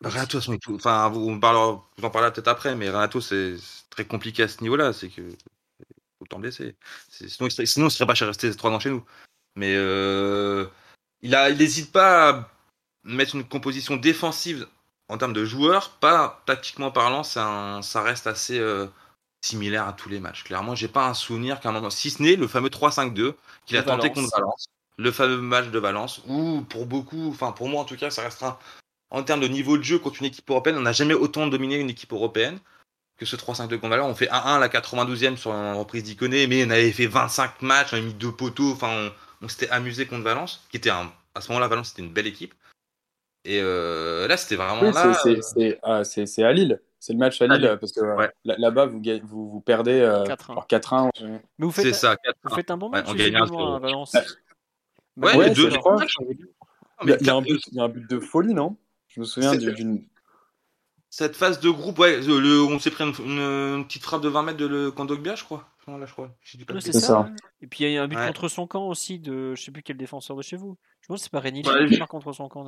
[0.02, 0.40] Bah, Renato,
[0.74, 3.56] enfin, vous, on parlera- vous en parlera peut-être après, mais Renato, c'est
[3.90, 4.94] très compliqué à ce niveau-là.
[4.94, 5.22] C'est que
[6.40, 6.76] blessé.
[7.10, 9.06] C'est- Sinon, il serait, sinon, il serait pas resté trois ans chez nous.
[9.56, 10.66] Mais euh,
[11.22, 12.52] il a, il n'hésite pas à
[13.04, 14.68] mettre une composition défensive
[15.08, 18.88] en termes de joueurs, pas tactiquement parlant, un- ça reste assez euh,
[19.46, 20.44] similaire à tous les matchs.
[20.44, 23.78] Clairement, j'ai pas un souvenir qu'à un moment, si ce n'est le fameux 3-5-2 qu'il
[23.78, 24.66] a tenté contre Valence,
[24.98, 28.24] le fameux match de Valence, où pour beaucoup, enfin pour moi en tout cas, ça
[28.24, 28.60] restera
[29.12, 31.76] en termes de niveau de jeu contre une équipe européenne, on n'a jamais autant dominé
[31.76, 32.60] une équipe européenne
[33.18, 34.12] que ce 3-5-2 contre Valence.
[34.12, 37.62] On fait 1-1 à la 92e sur une reprise d'Iconé, mais on avait fait 25
[37.62, 38.90] matchs, on avait mis deux poteaux, enfin
[39.42, 42.12] on, on s'était amusé contre Valence, qui était un, à ce moment-là, Valence c'était une
[42.12, 42.54] belle équipe.
[43.46, 45.14] Et euh, là, c'était vraiment Oui, là.
[45.14, 46.82] c'est- c'est- c'est ah, c'est à Lille.
[47.06, 48.32] C'est le match à Lille, parce que euh, Ouais.
[48.46, 50.52] là-bas, vous, vous, vous perdez euh, 4-1.
[50.54, 51.10] alors 4-1.
[51.16, 53.44] je- Mais vous C'est faites, ça, vous faites un bon match on aussi, gagne un
[53.76, 53.80] à.
[53.80, 54.14] Valence.
[55.16, 57.80] Ouais, Ouais, deux, on Il y, a, mais il y a un but, il y
[57.80, 58.76] a un but de folie, non?
[59.08, 60.08] Je me souviens d'une.
[61.12, 63.40] Cette phase de groupe, ouais, le, le- on s'est pris une, une-
[63.78, 65.70] une petite frappe de 20 mètres de le Kondogbia, je crois.
[65.88, 66.26] Non, là, je crois.
[66.70, 67.30] Ouais, c'est ça.
[67.62, 68.26] Et puis il y a un but Ouais.
[68.28, 70.76] contre son camp aussi de je sais plus quel défenseur de chez vous.
[71.02, 72.66] Je pense que c'est pas qui je- marque contre son camp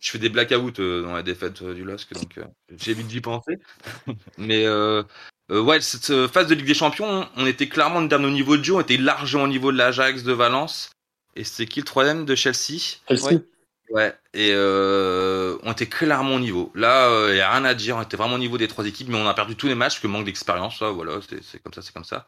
[0.00, 2.44] Je fais des blackouts euh, dans la défaite euh, du LOSC, donc euh,
[2.76, 3.58] j'évite d'y penser.
[4.38, 5.02] Mais euh,
[5.50, 8.30] euh, ouais, cette euh, phase de Ligue des Champions, on était clairement en termes de
[8.30, 10.90] niveau de jeu, on était largement au niveau de l'Ajax, de Valence.
[11.34, 12.98] Et c'était qui le troisième de Chelsea?
[13.08, 13.24] Chelsea.
[13.32, 13.42] Ouais.
[13.88, 16.72] Ouais, et euh, on était clairement au niveau.
[16.74, 19.08] Là, il n'y a rien à dire, on était vraiment au niveau des trois équipes,
[19.08, 21.82] mais on a perdu tous les matchs parce que manque d'expérience, voilà, c'est comme ça,
[21.82, 22.26] c'est comme ça.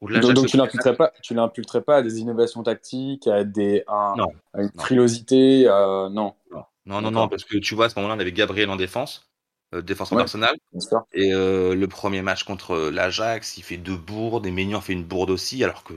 [0.00, 1.34] Donc, donc le tu premier l'imputerais pas, tu
[1.82, 4.28] pas à des innovations tactiques, à des un- Non.
[4.54, 4.82] à une Non.
[4.82, 6.64] frilosité, euh, non, Non,
[6.96, 7.30] non, non, D'accord.
[7.30, 9.30] parce que tu vois, à ce moment-là, on avait Gabriel en défense,
[9.74, 10.22] euh, défenseur Ouais.
[10.24, 10.56] d'Arsenal.
[11.12, 15.04] Et euh, le premier match contre l'Ajax, il fait deux bourdes, et Maignan fait une
[15.04, 15.92] bourde aussi, alors que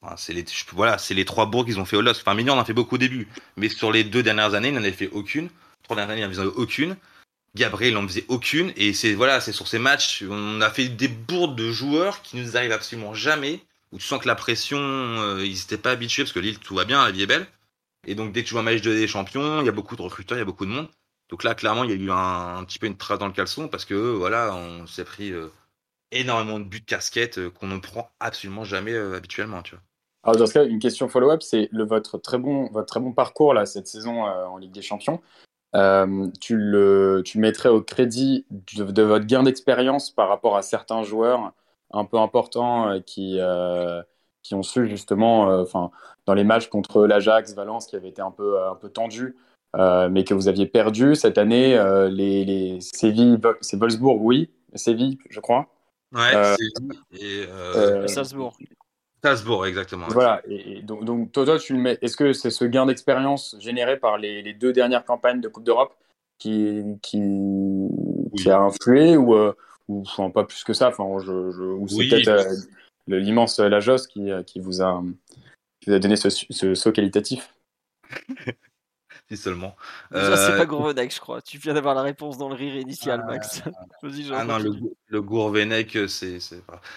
[0.00, 2.20] enfin, c'est les, je- voilà, c'est les trois bourdes qu'ils ont fait au LOSC.
[2.22, 4.74] Enfin, Maignan en a fait beaucoup au début, mais sur les deux dernières années, il
[4.74, 5.48] n'en avait fait aucune.
[5.82, 6.96] Trois dernières années, il n'en faisait aucune.
[7.54, 11.08] Gabriel n'en faisait aucune, et c'est voilà, c'est sur ces matchs, on a fait des
[11.08, 15.44] bourdes de joueurs qui nous arrivent absolument jamais, où tu sens que la pression, euh,
[15.44, 17.46] ils n'étaient pas habitués, parce que Lille, tout va bien, la vie est belle.
[18.06, 19.96] Et donc, dès que tu joues un match de des champions, il y a beaucoup
[19.96, 20.88] de recruteurs, il y a beaucoup de monde.
[21.28, 23.68] Donc là, clairement, il y a eu un, petit peu une trace dans le caleçon
[23.68, 25.48] parce que voilà, on s'est pris euh,
[26.10, 29.84] énormément de buts de casquette euh, qu'on ne prend absolument jamais euh, habituellement, tu vois.
[30.24, 33.54] Alors dans ce cas, une question follow-up, c'est votre très bon votre très bon parcours
[33.54, 35.22] là cette saison en Ligue des Champions.
[35.72, 41.04] tu le tu mettrais au crédit de, de votre gain d'expérience par rapport à certains
[41.04, 41.52] joueurs
[41.92, 43.38] un peu importants qui
[44.42, 45.92] qui ont su justement, enfin
[46.28, 49.34] dans les matchs contre l'Ajax, Valence qui avait été un peu un peu tendu,
[49.76, 51.74] euh, mais que vous aviez perdu cette année.
[51.76, 55.68] euh, les les Séville, c'est Wolfsburg, oui, Séville, je crois.
[56.14, 58.56] Ouais, Euh, Séville et euh, Euh, Salzbourg.
[59.24, 60.06] Salzbourg, exactement.
[60.10, 61.98] Voilà, et, et donc, donc toi, toi, tu le mets.
[62.02, 65.64] Est-ce que c'est ce gain d'expérience généré par les, les deux dernières campagnes de Coupe
[65.64, 65.94] d'Europe
[66.38, 67.20] qui, qui,
[68.36, 69.54] qui a influé ou, euh,
[69.88, 72.08] ou enfin, pas plus que ça enfin, je, je- Ou c'est Oui.
[72.10, 72.54] peut-être euh,
[73.08, 75.02] l'immense Lajos qui, euh, qui, vous a,
[75.88, 77.54] qui vous a donné ce, ce saut qualitatif
[79.30, 79.76] Si seulement.
[80.10, 81.42] Ça, c'est Euh, pas Gourvenec, je crois.
[81.42, 83.60] Tu viens d'avoir la réponse dans le rire initial, Max.
[84.02, 84.36] Vas-y, Jean.
[84.38, 84.70] Ah non, le,
[85.08, 86.38] le Gourvenec, euh, c'est.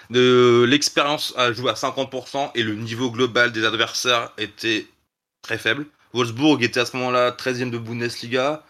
[0.09, 4.87] De l'expérience à jouer à 50% et le niveau global des adversaires était
[5.41, 5.87] très faible.
[6.13, 8.63] Wolfsburg était à ce moment-là 13e de Bundesliga.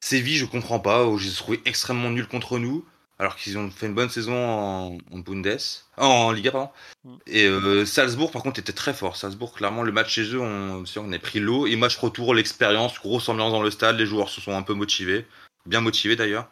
[0.00, 1.06] Séville, je comprends pas.
[1.16, 2.84] J'ai trouvé extrêmement nul contre nous.
[3.20, 5.58] Alors qu'ils ont fait une bonne saison en, en Bundes.
[5.98, 6.70] En Liga, pardon.
[7.04, 7.16] Mm.
[7.26, 9.14] Et euh, Salzbourg, par contre, était très fort.
[9.14, 11.66] Salzbourg, clairement, le match chez eux, on, qu'on a pris l'eau.
[11.66, 13.98] Et match retour, l'expérience, grosse ambiance dans le stade.
[13.98, 15.26] Les joueurs se sont un peu motivés.
[15.66, 16.48] Bien motivés d'ailleurs.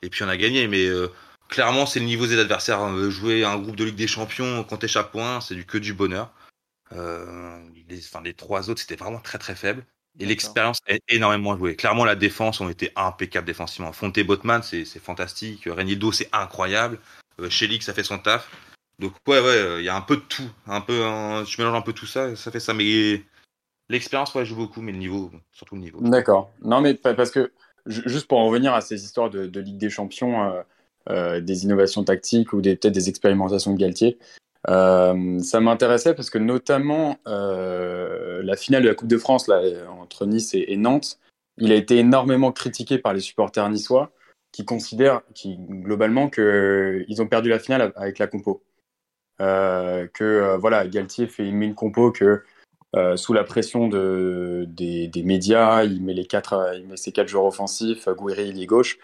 [0.00, 0.68] Et puis on a gagné.
[0.68, 1.12] Mais euh,
[1.50, 2.82] clairement, c'est le niveau des adversaires.
[2.82, 5.76] Euh, Jouer un groupe de Ligue des Champions quand t'es chaque point, c'est du que
[5.76, 6.32] du bonheur.
[6.92, 7.60] Euh,
[7.90, 9.84] les, enfin, les trois autres, c'était vraiment très très faible.
[10.18, 11.76] Et l'expérience a énormément joué.
[11.76, 13.92] Clairement, la défense, on était impeccable défensivement.
[13.92, 15.64] Fonte Botman, c'est fantastique.
[15.66, 16.98] Renildo, c'est incroyable.
[17.40, 17.50] Euh,
[17.80, 18.50] ça fait son taf.
[18.98, 20.48] Donc, ouais, ouais, il y a un peu de tout.
[20.66, 21.02] Un peu,
[21.46, 22.72] tu mélanges un peu tout ça, ça fait ça.
[22.72, 23.22] Mais
[23.90, 26.00] l'expérience, ouais, joue beaucoup, mais le niveau, surtout le niveau.
[26.00, 26.50] D'accord.
[26.62, 27.52] Non, mais pa- parce que,
[27.84, 30.62] ju- juste pour en revenir à ces histoires de, de Ligue des Champions, euh,
[31.10, 34.18] euh, des innovations tactiques ou des- peut-être des expérimentations de Galtier,
[34.68, 39.62] euh, ça m'intéressait parce que notamment euh, la finale de la Coupe de France là,
[40.00, 41.18] entre Nice et, Nantes,
[41.58, 44.10] il a été énormément critiqué par les supporters niçois
[44.52, 48.62] qui considèrent qui, globalement qu'ils ont perdu la finale avec la compo.
[49.40, 52.42] Euh, que voilà, Galtier fait, une compo que
[53.16, 57.44] sous la pression de, des, médias, il met, les quatre, il met ses quatre joueurs
[57.44, 58.98] offensifs, Gouiri, il est gauche.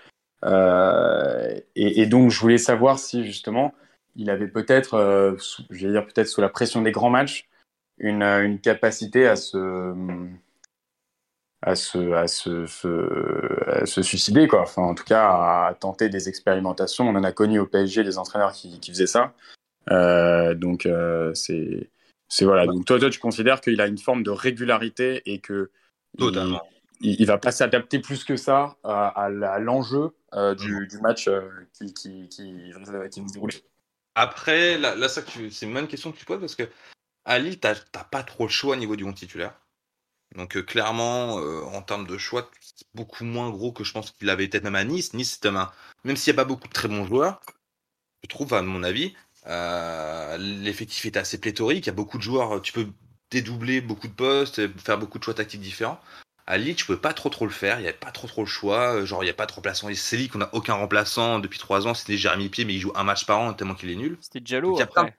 [0.44, 3.74] Et donc, je voulais savoir si justement,
[4.16, 5.34] il avait peut-être, euh,
[5.70, 7.48] je vais dire peut-être sous la pression des grands matchs,
[7.98, 9.94] une, euh, une capacité à se,
[11.62, 14.62] à se, à se, se- à se suicider, quoi.
[14.62, 15.28] Enfin, en tout cas,
[15.68, 17.08] à tenter des expérimentations.
[17.08, 19.34] On en a connu au PSG des entraîneurs qui, qui faisaient ça.
[19.90, 21.90] Euh, donc, euh, c'est,
[22.28, 22.66] c'est voilà.
[22.66, 25.70] Donc, toi, toi, tu considères qu'il a une forme de régularité et que
[26.18, 26.62] Totalement.
[27.00, 29.28] il, il va pas s'adapter plus que ça à,
[29.60, 30.12] l'enjeu
[30.58, 31.30] du, du match
[31.72, 33.62] qui, qui, qui, qui va se dérouler.
[34.14, 36.68] Après, là, ça, c'est une bonne question que tu poses parce que
[37.24, 39.54] à Lille, t'as pas trop le choix au niveau du 11 titulaire.
[40.34, 44.12] Donc euh, clairement, euh, en termes de choix, c'est beaucoup moins gros que je pense
[44.12, 45.14] qu'il avait été même à Nice.
[45.14, 45.70] Nice, c'était un...
[46.04, 47.40] même s'il n'y a pas beaucoup de très bons joueurs,
[48.22, 49.14] je trouve, à mon avis,
[49.46, 51.86] euh, l'effectif était assez pléthorique.
[51.86, 52.88] Il y a beaucoup de joueurs, tu peux
[53.30, 56.00] dédoubler beaucoup de postes, faire beaucoup de choix tactiques différents.
[56.46, 57.78] À Lille, tu pouvais pas trop trop le faire.
[57.78, 58.94] Il y avait pas trop trop le choix.
[58.96, 59.88] Euh, Genre, il y a pas de remplaçant.
[59.88, 61.94] Et C'est qu'on a aucun remplaçant depuis trois ans.
[61.94, 64.18] C'était Jérémy Pied, mais il joue un match par an tellement qu'il est nul.
[64.20, 65.02] C'était Diallo il y a après.
[65.02, 65.12] plein-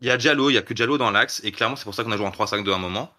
[0.00, 1.94] Il y a Diallo, il y a que Diallo dans l'axe, et clairement c'est pour
[1.94, 3.12] ça qu'on a joué en 3-5-2 à un moment.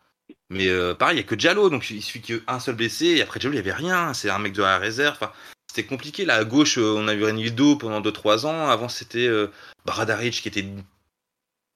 [0.49, 2.59] Mais euh, pareil, il y a que Diallo, donc il suffit qu'il y ait un
[2.59, 5.15] seul blessé, et après Diallo il y avait rien, c'est un mec de la réserve.
[5.19, 5.31] Enfin,
[5.69, 6.23] c'était compliqué.
[6.25, 8.69] Là à gauche, euh, on a eu Renildo pendant 2-3 ans.
[8.69, 9.47] Avant c'était euh,
[9.85, 10.65] Bradaric qui était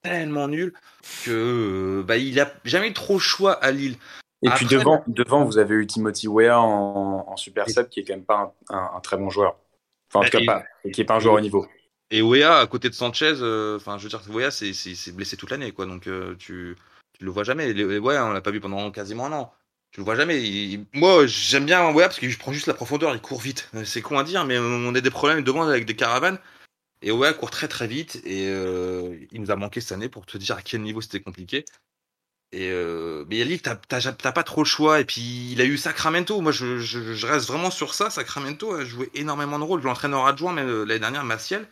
[0.02, 0.74] tellement nul
[1.26, 1.32] que
[2.00, 3.98] euh, bah, il a jamais eu trop le choix à Lille.
[4.44, 8.04] Et puis devant, devant, vous avez eu Timothy Weah en, en super sub qui est
[8.04, 9.56] quand même pas un, un- un très bon joueur.
[10.10, 11.68] Enfin, en tout cas, pas, et qui est pas un joueur au niveau.
[12.12, 15.50] Et Wea à côté de Sanchez, euh, enfin je veux dire, Wea c'est blessé toute
[15.50, 16.76] l'année quoi, donc euh, tu
[17.18, 17.74] tu le vois jamais.
[17.74, 19.54] Les- Ouais, on l'a pas vu pendant quasiment un an.
[19.92, 20.42] Tu le vois jamais.
[20.44, 23.70] Il- Moi j'aime bien Wea parce qu'il prend juste la profondeur, il court vite.
[23.86, 26.38] C'est con à dire, mais on a des problèmes devant avec des caravanes.
[27.02, 30.26] Et Wea court très très vite et euh, il nous a manqué cette année pour
[30.26, 31.66] te dire à quel niveau c'était compliqué.
[32.56, 35.00] Et euh, mais Yali, t'as pas trop le choix.
[35.00, 36.40] Et puis il a eu Sacramento.
[36.40, 38.10] Moi je, je, je reste vraiment sur ça.
[38.12, 39.82] Sacramento a joué énormément de rôles.
[39.82, 41.68] L'entraîneur adjoint mais, euh, l'année dernière, Maciel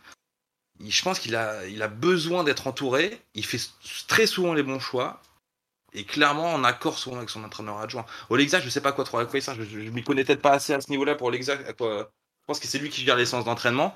[0.79, 3.21] il- je pense qu'il a, il a besoin d'être entouré.
[3.35, 3.59] Il fait
[4.07, 5.21] très souvent les bons choix.
[5.93, 8.05] Et clairement en accord souvent avec son entraîneur adjoint.
[8.29, 9.55] Olexa, je sais pas quoi trop à quoi il sert.
[9.55, 11.57] Je, je, m'y connais peut-être pas assez à ce niveau-là pour Olexa.
[11.57, 12.03] Je
[12.47, 13.95] pense que c'est lui qui gère les séances d'entraînement.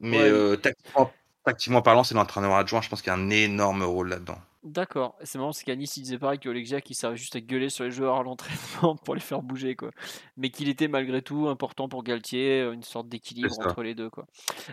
[0.00, 0.28] Mais Ouais.
[0.28, 1.12] euh, tactiquement,
[1.44, 2.82] tactiquement parlant, c'est l'entraîneur adjoint.
[2.82, 4.38] Je pense qu'il y a un énorme rôle là-dedans.
[4.64, 5.14] D'accord.
[5.22, 7.68] C'est marrant, c'est qu'à Nice, il disait pareil que Olegia qui servait juste à gueuler
[7.68, 9.90] sur les joueurs à l'entraînement pour les faire bouger, quoi.
[10.38, 14.26] Mais qu'il était malgré tout important pour Galtier, une sorte d'équilibre entre les deux, quoi.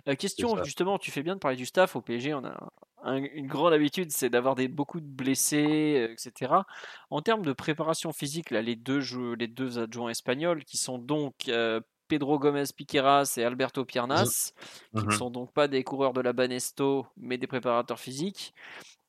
[0.07, 2.33] Euh, question, justement, tu fais bien de parler du staff au PSG.
[2.33, 2.69] On a
[3.03, 6.65] un- une grande habitude, c'est d'avoir des, beaucoup de blessés, euh, etc.
[7.09, 10.99] En termes de préparation physique, là, les deux, jeux, les deux adjoints espagnols, qui sont
[10.99, 14.53] donc euh, Pedro Gomez Piqueras et Alberto Piernas,
[14.95, 15.11] qui ne Mhm.
[15.17, 18.53] sont donc pas des coureurs de la Banesto, mais des préparateurs physiques.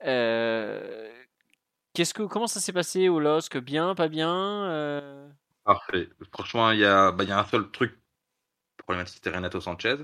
[0.05, 1.11] Euh,
[1.95, 3.59] qu'est-ce que, comment ça s'est passé au LOSC?
[3.59, 5.29] Bien, pas bien euh,
[5.65, 6.09] Parfait.
[6.33, 7.99] Franchement, il y a, bah, y a un seul truc
[8.79, 9.97] problématique, c'était Renato Sanchez.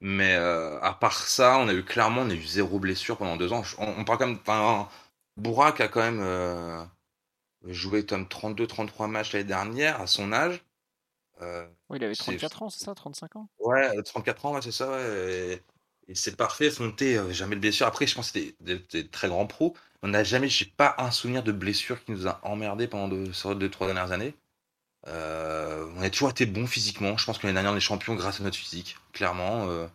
[0.00, 3.36] Mais euh, à part ça, on a eu clairement, on a eu zéro blessure pendant
[3.36, 3.62] deux ans.
[3.78, 4.88] On, on parle quand même, enfin,
[5.36, 6.88] Bourak a quand même
[7.64, 10.62] joué comme 32-33 matchs l'année dernière à son âge.
[11.40, 13.48] Oui, il avait 34 ans, c'est ça 35 ans?
[13.58, 15.54] Ouais, 34 ans, ouais, c'est ça, ouais.
[15.54, 15.62] Et,
[16.14, 17.86] c'est parfait, Fonté, jamais de blessure.
[17.86, 19.74] Après, je pense que c'était des, très grands pros.
[20.02, 23.32] On n'a jamais, j'ai pas un souvenir de blessure qui nous a emmerdé pendant deux,
[23.54, 24.34] deux trois dernières années.
[25.08, 27.16] Euh, on a toujours été bon physiquement.
[27.16, 29.68] Je pense que l'année dernière, on est champions grâce à notre physique, clairement.
[29.68, 29.86] Euh,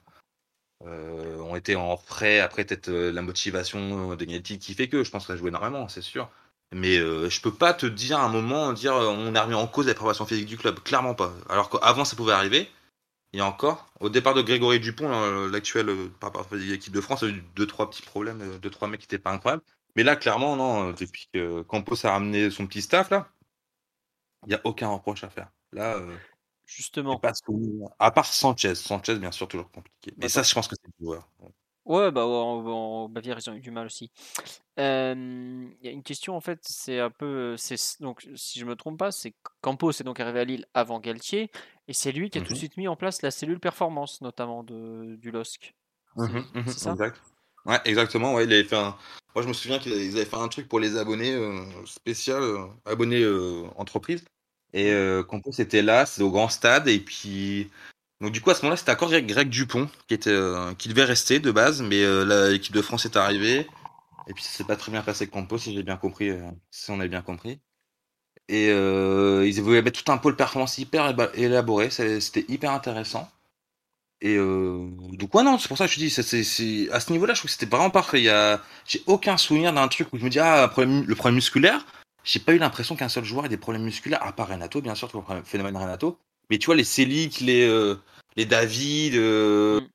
[0.86, 2.39] euh, on était en frais.
[2.39, 5.88] Après, peut-être la motivation de Gatti qui fait que je pense que ça joue énormément,
[5.89, 6.30] c'est sûr.
[6.74, 9.88] Mais je peux pas te dire à un moment, dire on a remis en cause
[9.88, 10.80] la préparation physique du club.
[10.80, 11.34] Clairement pas.
[11.49, 12.70] Alors qu'avant, ça pouvait arriver.
[13.34, 15.09] Et encore, au départ de Grégory Dupont,
[15.47, 15.88] l'actuel
[16.19, 18.99] par rapport à l'équipe de France, a eu deux, trois petits problèmes, deux, trois mecs
[18.99, 19.63] qui étaient pas incroyables.
[19.95, 23.29] Mais là, clairement, non, depuis que Campos a ramené son petit staff, là,
[24.45, 25.49] il n'y a aucun reproche à faire.
[25.71, 26.15] Là, euh,
[26.65, 27.19] justement.
[27.19, 27.32] Pas
[27.99, 28.75] à part Sanchez.
[28.75, 30.13] Sanchez, bien sûr, toujours compliqué.
[30.17, 31.27] Mais ça, je pense que c'est le joueur.
[31.86, 34.11] Ouais, bah en, Bavière, ils ont eu du mal aussi.
[34.77, 37.55] Il y a une question, en fait, c'est un peu.
[37.99, 41.51] Donc, si je me trompe pas, c'est Campos est donc arrivé à Lille avant Galtier,
[41.88, 44.21] et c'est lui qui a tout de mmh suite mis en place la cellule performance,
[44.21, 45.73] notamment de, du LOSC.
[46.15, 46.91] Mmh mmh c'est ça?
[46.91, 47.21] exact.
[47.65, 48.34] Ouais, exactement.
[48.34, 48.97] Ouais, il avait fait un...
[49.36, 52.65] Moi, je me souviens qu'ils avaient fait un truc pour les abonnés euh, spécial, euh,
[52.86, 53.25] abonnés
[53.77, 54.25] entreprise.
[54.73, 56.88] Et euh, Campos était là, c'était au grand stade.
[56.88, 57.69] Et puis,
[58.22, 60.38] donc du coup, à ce moment-là, c'était encore Greg Dupont qui était,
[60.78, 62.03] qui devait rester de base, mais
[62.49, 63.67] l'équipe de France est arrivée.
[64.28, 66.32] Et puis, ça s'est pas très bien passé avec Campos, si j'ai bien compris,
[66.69, 67.59] si on a bien compris.
[68.47, 71.89] Et ils voulaient mettre tout un pôle performance hyper élaboré.
[71.89, 73.30] C'était hyper intéressant.
[74.22, 77.34] Et euh, donc ouais non, c'est pour ça que je dis, c'est, à ce niveau-là,
[77.34, 78.24] je trouve que c'était vraiment parfait.
[78.86, 81.86] J'ai aucun souvenir d'un truc où je me dis ah le problème musculaire.
[82.24, 84.93] J'ai pas eu l'impression qu'un seul joueur ait des problèmes musculaires, à part Renato bien
[84.93, 86.19] sûr, le phénomène Renato.
[86.51, 87.95] Mais tu vois les Célic, les euh,
[88.36, 89.88] les David, euh, mm.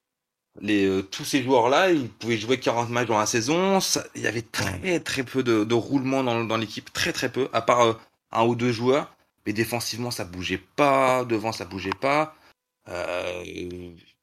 [0.60, 3.78] les euh, tous ces joueurs-là, ils pouvaient jouer 40 matchs dans la saison.
[4.14, 7.48] il y avait très très peu de, de roulement dans, dans l'équipe, très très peu,
[7.52, 7.94] à part euh,
[8.32, 9.14] un ou deux joueurs.
[9.46, 12.34] Mais défensivement, ça bougeait pas, devant ça bougeait pas.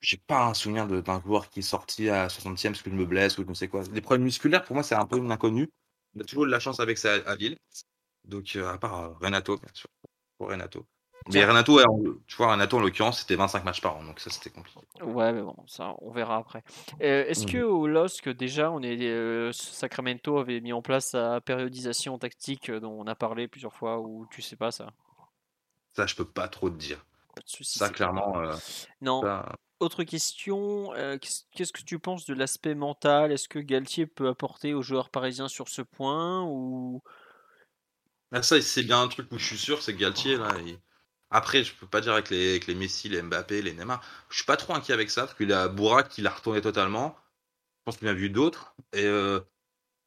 [0.02, 3.06] J'ai pas un souvenir d'un joueur qui est sorti à 60e parce que je me
[3.06, 3.84] blesse ou je ne sais quoi.
[3.94, 5.70] Les problèmes musculaires, pour moi, c'est un peu une inconnue.
[6.16, 7.58] On a toujours de la chance avec ça à Lille.
[8.26, 9.90] Donc, à part Renato, bien sûr.
[10.38, 10.86] Pour Renato.
[11.32, 11.80] Mais Renato,
[12.28, 14.80] tu vois, Renato, en l'occurrence, c'était 25 matchs par an, donc ça, c'était compliqué.
[15.02, 16.64] Ouais, mais bon, ça, on verra après.
[17.02, 17.70] Euh, est-ce que mmh.
[17.70, 23.08] au LOSC, déjà, on est, Sacramento avait mis en place sa périodisation tactique dont on
[23.08, 24.92] a parlé plusieurs fois, ou tu sais pas ça?
[25.94, 27.06] Ça, je peux pas trop te dire.
[27.62, 28.34] Ça, clairement.
[29.02, 29.24] non.
[29.80, 33.32] Autre question, qu'est-ce que tu penses de l'aspect mental?
[33.32, 37.02] Est-ce que Galtier peut apporter aux joueurs parisiens sur ce point ou?
[38.32, 40.56] Ah, ça, c'est bien un truc où je suis sûr, c'est que Galtier là.
[41.34, 44.02] Après, je peux pas dire avec les, Messi, les Mbappé, les Neymar.
[44.30, 47.18] Je suis pas trop inquiet avec ça parce qu'il a Bourak qui l'a retourné totalement.
[47.80, 49.10] Je pense qu'il a vu d'autres et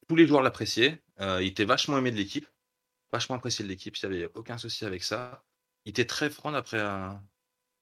[0.08, 1.02] tous les joueurs l'appréciaient.
[1.20, 2.46] il était vachement aimé de l'équipe,
[3.12, 3.96] vachement apprécié de l'équipe.
[3.96, 5.42] Il n'y avait aucun souci avec ça
[5.86, 7.22] il était très franc d'après un...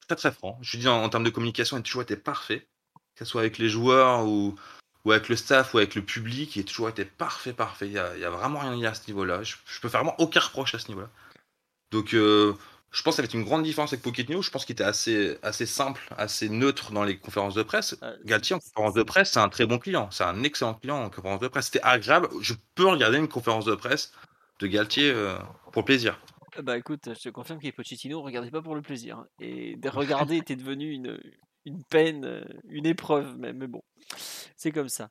[0.07, 0.57] très très franc.
[0.61, 2.69] Je dis en, termes de communication, il a toujours été parfait,
[3.15, 4.55] que ce soit avec les joueurs ou,
[5.05, 7.87] avec le staff ou avec le public, il a toujours été parfait, parfait.
[7.87, 9.43] Il y a, vraiment rien à ce niveau-là.
[9.43, 11.09] Je, peux faire vraiment aucun reproche à ce niveau-là.
[11.91, 12.53] Donc euh,
[12.95, 14.41] je pense que ça va être une grande différence avec Pochettino.
[14.41, 17.97] Je pense qu'il était assez, assez simple, assez neutre dans les conférences de presse.
[18.01, 20.09] Euh, Galtier en conférence de presse, c'est un très bon client.
[20.11, 21.65] C'est un excellent client en conférence de presse.
[21.65, 22.29] C'était agréable.
[22.39, 24.13] Je peux regarder une conférence de presse
[24.59, 25.37] de Galtier euh,
[25.73, 26.17] pour plaisir.
[26.63, 29.25] Bah écoute, je te confirme que Pochettino regardait pas pour le plaisir.
[29.41, 29.89] Et de
[30.29, 31.19] regarder était devenu une,
[31.65, 33.57] une peine, euh, une épreuve même.
[33.57, 33.83] Mais bon,
[34.55, 35.09] c'est comme ça.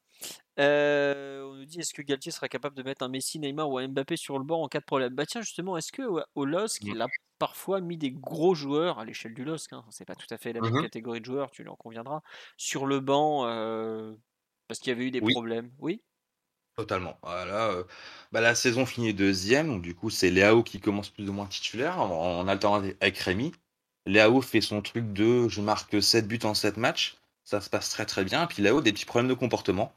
[0.59, 3.77] Euh, on nous dit est-ce que Galtier sera capable de mettre un Messi, Neymar ou
[3.77, 5.15] un Mbappé sur le banc en cas de problème?
[5.15, 6.03] Bah tiens, justement, est-ce que
[6.35, 7.09] au LOSC, il a
[7.39, 10.53] parfois mis des gros joueurs à l'échelle du LOSC, hein, c'est pas tout à fait
[10.53, 12.23] la même mmh catégorie de joueurs, tu en conviendras,
[12.57, 14.15] sur le banc euh,
[14.69, 16.03] parce qu'il y avait eu des problèmes Oui
[16.77, 17.19] Totalement.
[17.23, 17.85] Voilà, euh,
[18.33, 21.47] bah, la saison finit deuxième, donc du coup, c'est Léao qui commence plus ou moins
[21.47, 23.53] titulaire en, en alternant avec Rémi.
[24.07, 27.91] Léao fait son truc de je marque 7 buts en 7 matchs, ça se passe
[27.91, 28.47] très très bien.
[28.49, 29.93] Puis Léao, des petits problèmes de comportement.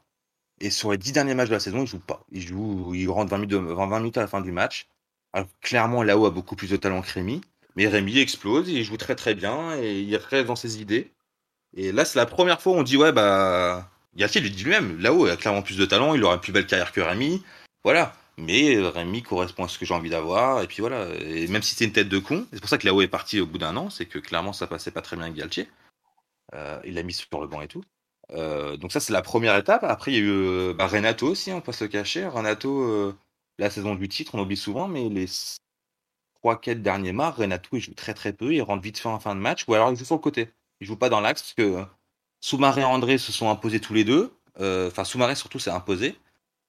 [0.60, 2.24] Et sur les 10 derniers matchs de la saison, il joue pas.
[2.30, 4.88] Il joue, il rentre 20 minutes, 20 minutes à la fin du match.
[5.32, 7.40] Alors, clairement, Léao a beaucoup plus de talent que Rémi.
[7.76, 11.12] Mais Rémi explose, il joue très très bien et il reste dans ses idées.
[11.76, 15.00] Et là, c'est la première fois où on dit ouais, bah Galtier lui dit lui-même,
[15.00, 17.42] là-haut, il a clairement plus de talent, il aura une plus belle carrière que Rémi.
[17.84, 18.14] Voilà.
[18.36, 20.62] Mais euh, Rémi correspond à ce que j'ai envie d'avoir.
[20.62, 21.08] Et puis voilà.
[21.20, 23.40] Et même si c'est une tête de con, c'est pour ça que là-haut est parti
[23.40, 25.68] au bout d'un an, c'est que clairement ça passait pas très bien avec Galtier.
[26.54, 27.84] Euh, il l'a mis sur le banc et tout.
[28.32, 29.84] Euh, donc ça c'est la première étape.
[29.84, 32.26] Après il y a eu bah, Renato aussi, on peut se cacher.
[32.26, 33.14] Renato,
[33.58, 35.26] la saison du titre, on oublie souvent, mais les
[36.44, 39.34] 3-4 derniers mois, Renato il joue très très peu, il rentre vite fait en fin
[39.34, 40.50] de match, ou alors il joue sur le côté.
[40.80, 41.84] Il joue pas dans l'axe parce que
[42.40, 44.32] Soumaré et André se sont imposés tous les deux.
[44.60, 46.16] Euh, Enfin, Soumaré surtout s'est imposé.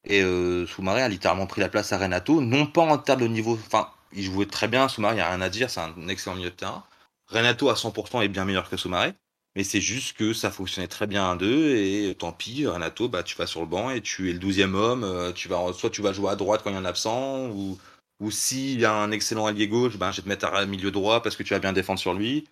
[0.05, 3.27] Et euh, Soumaré a littéralement pris la place à Renato, non pas en termes de
[3.27, 3.53] niveau.
[3.53, 4.87] Enfin, il jouait très bien.
[4.89, 6.83] Soumaré, il n'y a rien à dire, c'est un excellent milieu de terrain.
[7.27, 9.13] Renato à 100% est bien meilleur que Soumaré.
[9.55, 13.23] Mais c'est juste que ça fonctionnait très bien à deux et tant pis, Renato, bah,
[13.23, 15.03] tu vas sur le banc et tu es le douzième homme.
[15.03, 17.49] euh, Tu vas, soit tu vas jouer à droite quand il y a un absent,
[17.49, 17.77] ou,
[18.19, 20.91] ou s'il y a un excellent allié gauche, ben, je vais te mettre à milieu
[20.91, 22.47] droit parce que tu vas bien défendre sur lui.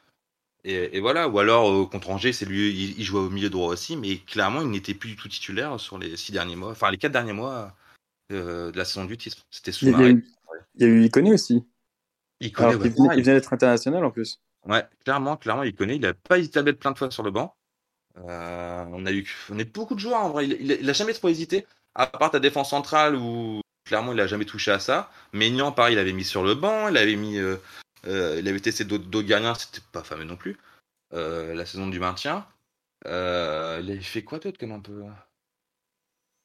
[0.64, 3.50] Et, et voilà, ou alors euh, contre Angers, c'est lui, il, il jouait au milieu
[3.50, 6.72] droit aussi, mais clairement, il n'était plus du tout titulaire sur les six derniers mois,
[6.72, 7.74] enfin les quatre derniers mois
[8.34, 9.38] euh, de la saison du titre.
[9.52, 9.72] C'était
[10.10, 10.26] eu,
[10.76, 11.64] il y a eu Iconé aussi.
[12.40, 13.20] Il ouais, venait, pareil.
[13.20, 14.42] il vient d'être international en plus.
[14.68, 15.96] Ouais, clairement, clairement, il connaît.
[15.98, 17.56] Il a pas hésité à mettre plein de fois sur le banc.
[18.18, 19.28] Euh, on a eu,
[19.74, 20.46] beaucoup de joueurs en vrai.
[20.48, 21.66] Il, il, a- il a jamais trop hésité,
[21.96, 25.12] à part ta défense centrale où clairement il a jamais touché à ça.
[25.34, 27.58] Maignan, pareil, il avait mis sur le banc, il avait mis, euh,
[28.08, 30.58] euh, il avait testé d'autres gardiens, c'était pas fameux non plus.
[31.14, 32.48] La saison du maintien.
[33.06, 35.04] Il avait fait quoi d'autre comme un peu?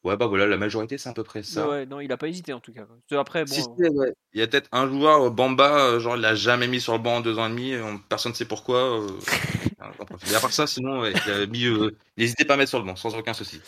[0.04, 1.68] Ouais, bah voilà, la majorité c'est à peu près ça.
[1.68, 2.86] Ouais, non, il a pas hésité en tout cas.
[3.12, 4.12] Après, bon, Si, si, ouais.
[4.32, 6.92] Il y a peut-être un joueur, euh, Bamba, euh, genre il l'a jamais mis sur
[6.94, 9.00] le banc en deux ans et demi, on- personne ne sait pourquoi.
[9.00, 9.06] euh,
[9.78, 12.78] à part ça, sinon, ouais, il a mis, euh, il n'hésitait pas à mettre sur
[12.80, 13.60] le banc, sans aucun souci.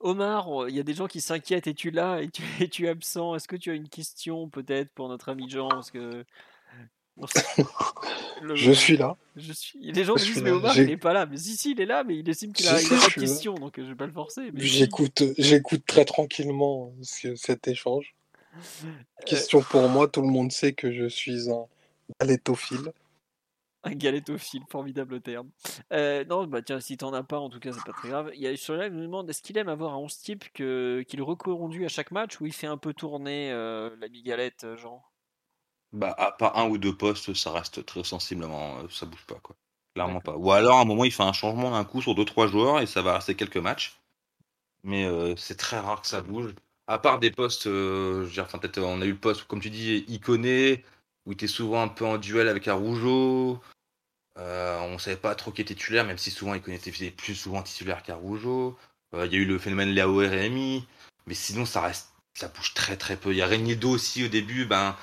[0.00, 1.66] Omar, il y a des gens qui s'inquiètent.
[1.66, 2.20] Es-tu là?
[2.20, 3.34] Et tu, et tu es absent?
[3.34, 5.68] Est-ce que tu as une question peut-être pour notre ami Jean?
[5.68, 6.24] Parce que
[8.42, 9.16] le- Je suis là.
[9.36, 9.78] Je suis.
[9.92, 10.50] Les gens me disent suis mais.
[10.50, 11.26] Omar il est pas là.
[11.26, 12.96] Mais si si il est là, mais il estime qu'il a, Si, il si, a
[12.96, 13.26] je pas de suis là.
[13.26, 14.50] question, donc euh, je vais pas le forcer.
[14.52, 18.14] Mais J'écoute, j'écoute très tranquillement euh, ce- cet échange.
[18.56, 18.88] Euh,
[19.26, 21.66] Question pour moi, tout le monde sait que je suis un
[22.20, 22.92] galettophile.
[23.86, 25.50] Un galettophile, formidable terme.
[25.92, 28.30] Euh, non, bah tiens, si t'en as pas, en tout cas, c'est pas très grave.
[28.34, 30.44] Il y a sur là, il me demande est-ce qu'il aime avoir un 11 type
[30.54, 34.76] qu'il reconduit à chaque match ou il fait un peu tourner euh, l'ami Galette, euh,
[34.78, 35.02] Jean
[35.94, 39.38] Bah, à part un ou deux postes, ça reste très sensiblement, euh, ça bouge pas,
[39.40, 39.54] quoi.
[39.94, 40.36] Clairement pas.
[40.36, 42.80] Ou alors, à un moment, il fait un changement d'un coup sur deux, trois joueurs
[42.80, 44.00] et ça va rester quelques matchs.
[44.82, 46.52] Mais euh, c'est très rare que ça bouge.
[46.88, 49.44] À part des postes, euh, je veux dire, enfin, peut-être, on a eu le poste,
[49.44, 50.84] comme tu dis, iconé,
[51.26, 53.60] où il était souvent un peu en duel avec Aroujo.
[54.36, 57.62] Euh, on savait pas trop qui était titulaire, même si souvent il connaissait plus souvent
[57.62, 58.76] titulaire qu'Aroujo.
[59.14, 60.86] Euh, il y a eu le phénomène Léo RMI.
[61.26, 63.30] Mais sinon, ça reste, ça bouge très très peu.
[63.30, 64.96] Il y a Regnado aussi au début, ben.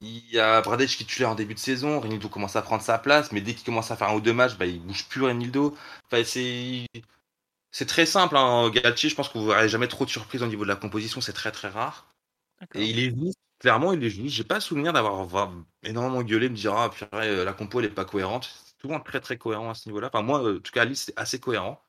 [0.00, 2.82] Il y a Bradech qui est titulaire en début de saison, Renildo commence à prendre
[2.82, 5.06] sa place, mais dès qu'il commence à faire un ou deux matchs, bah, il bouge
[5.08, 5.76] plus Renildo.
[6.06, 6.86] Enfin, c'est
[7.72, 8.36] c'est très simple.
[8.36, 8.70] Hein.
[8.70, 11.20] Galtier, je pense que vous verrez jamais trop de surprises au niveau de la composition,
[11.20, 12.14] c'est très très rare.
[12.60, 12.80] D'accord.
[12.82, 14.34] Et il est juste, clairement, il est juste.
[14.36, 17.86] J'ai pas souvenir d'avoir avoir énormément gueulé, me dire ah purée, euh, la compo elle
[17.86, 18.50] est pas cohérente.
[18.64, 20.08] C'est souvent très très cohérent à ce niveau-là.
[20.12, 21.82] Enfin moi, en tout cas, Alice c'est assez cohérent.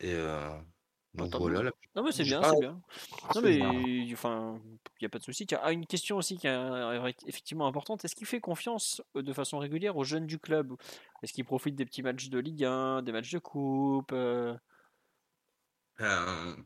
[0.00, 0.50] Et euh,
[1.14, 1.70] donc voilà.
[1.94, 2.80] Non, mais c'est bien, c'est bien.
[3.34, 5.46] Non, mais enfin, il n'y a pas de souci.
[5.62, 8.04] Ah, une question aussi qui est euh, effectivement importante.
[8.04, 10.74] Est-ce qu'il fait confiance euh, de façon régulière aux jeunes du club?
[11.22, 14.56] Est-ce qu'il profite des petits matchs de Ligue 1, des matchs de Coupe euh,
[16.00, 16.56] Euh,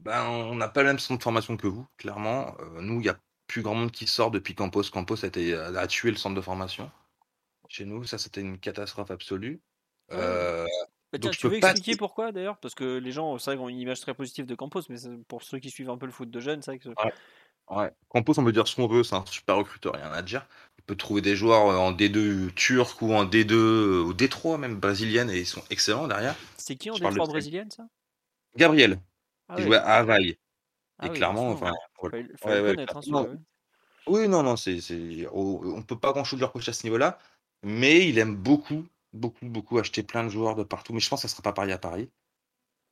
[0.00, 2.54] ben, on n'a pas le même centre de formation que vous, clairement.
[2.60, 4.82] Euh, nous, il y a plus grand monde qui sort depuis Campos.
[4.92, 6.90] Campos a, été, a tué le centre de formation.
[7.68, 9.62] Chez nous, ça c'était une catastrophe absolue.
[10.12, 10.66] Euh,
[11.14, 12.58] Bah, Donc, tiens, je tu peux veux pas expliquer pourquoi d'ailleurs?
[12.58, 14.96] Parce que les gens, c'est vrai, ont une image très positive de Campos, mais
[15.28, 16.88] pour ceux qui suivent un peu le foot de jeunes, c'est vrai que.
[17.70, 17.90] Ouais.
[18.08, 20.46] Campos, on peut dire ce qu'on veut, c'est un super recruteur, rien à dire.
[20.78, 24.58] Il peut trouver des joueurs euh, en D2 turc ou en D2 euh, ou D3
[24.58, 26.34] même brésilienne et ils sont excellents derrière.
[26.58, 27.32] C'est qui en Je parle de D3 Fred.
[27.32, 27.84] brésilienne, ça?
[28.56, 29.00] Gabriel,
[29.48, 29.64] Ah il ouais.
[29.64, 30.36] jouait à Havaï.
[30.98, 32.10] Ah et oui, clairement, enfin, voilà.
[32.10, 33.38] Fallait, fallait Ouais, le ouais, connaître, hein, non.
[34.06, 34.78] Oui, non, non, c'est.
[35.32, 37.18] On, on peut pas grand chose leur reprocher à ce niveau-là,
[37.62, 40.94] mais il aime beaucoup, beaucoup, beaucoup acheter plein de joueurs de partout.
[40.94, 42.10] Mais je pense que ça sera pas pareil à Paris.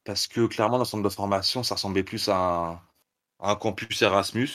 [0.05, 2.73] Parce que clairement, dans le centre de formation, ça ressemblait plus à un,
[3.41, 4.49] à un campus Erasmus.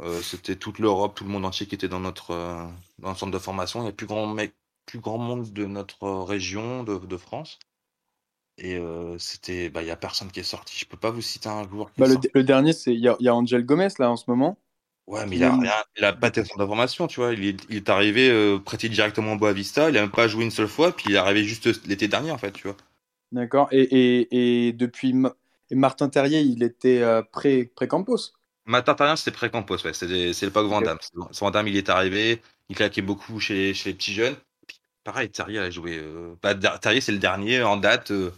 [0.00, 2.66] Euh, c'était toute l'Europe, tout le monde entier qui était dans notre euh,
[2.98, 3.82] dans le centre de formation.
[3.82, 4.54] Il y a plus grand mec,
[4.86, 7.58] plus grand monde de notre euh, région, de, de France.
[8.56, 10.78] Et euh, c'était, bah, il y a personne qui est sorti.
[10.78, 12.30] Je peux pas vous citer un joueur qui Bah, est le, sorti.
[12.34, 14.58] le dernier, c'est il y, y a Angel Gomez là en ce moment.
[15.12, 17.32] Ouais, mais il a rien, il a pas été centre de formation, tu vois.
[17.34, 19.90] Il est, il est arrivé euh, prêté directement au Boavista.
[19.90, 22.30] Il a même pas joué une seule fois, puis il est arrivé juste l'été dernier,
[22.30, 22.76] en fait, tu vois.
[23.32, 23.68] D'accord.
[23.72, 25.34] Et, et, et depuis Ma-
[25.70, 28.18] et Martin Terrier, il était euh, pré, pré-Campos.
[28.66, 29.92] Matin Tarien, c'était pré-Campos, ouais.
[29.92, 30.86] C'est c'est l'époque Van Ok.
[30.86, 30.98] Damme.
[31.00, 34.36] C'est- Van Damme, il est arrivé, il claquait beaucoup chez les, chez les petits jeunes.
[34.66, 35.98] Puis, pareil, Terrier a joué.
[35.98, 38.32] euh, bah, Terrier, c'est le dernier en date euh,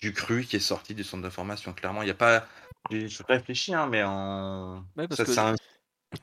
[0.00, 1.72] du cru qui est sorti du centre de formation.
[1.72, 2.46] Clairement, il n'y a pas.
[2.90, 4.84] Je je réfléchis, hein, mais en.
[4.96, 5.32] Ouais, parce ça, que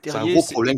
[0.03, 0.77] c'est un, gros problème.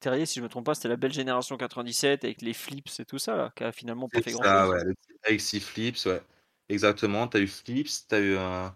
[0.00, 3.04] Terrier, si je me trompe pas, c'était la belle génération 97 avec les flips et
[3.04, 4.74] tout ça, là, qui a finalement pas fait grand ça, chose.
[4.74, 4.94] ouais.
[5.24, 6.22] Avec six flips, ouais.
[6.68, 7.26] Exactement.
[7.26, 8.74] T'as eu flips, t'as eu un.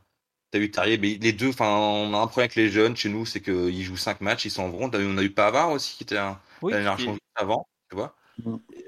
[0.51, 3.09] T'as eu Terrier, mais les deux, enfin, on a un problème avec les jeunes chez
[3.09, 4.91] nous, c'est qu'ils jouent cinq matchs, ils s'en vont.
[4.91, 8.15] T'as eu- On a eu Pavard aussi, qui était un, Oui, qui- avant, tu vois.
[8.45, 8.61] Mhm.
[8.75, 8.85] Et,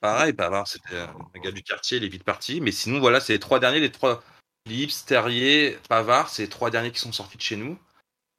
[0.00, 2.60] Pareil, Pavard, c'était un gars du quartier, il est vite parti.
[2.60, 4.22] Mais sinon, voilà, c'est les trois derniers, les trois
[4.66, 7.78] Lips, Terrier, Pavard, c'est les trois derniers qui sont sortis de chez nous.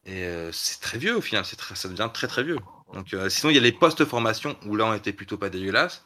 [0.06, 2.58] Et euh, c'est très vieux au final, c'est très, ça devient très très vieux.
[2.94, 6.06] Donc, euh, sinon, il y a les postes-formation où là, on était plutôt pas dégueulasse.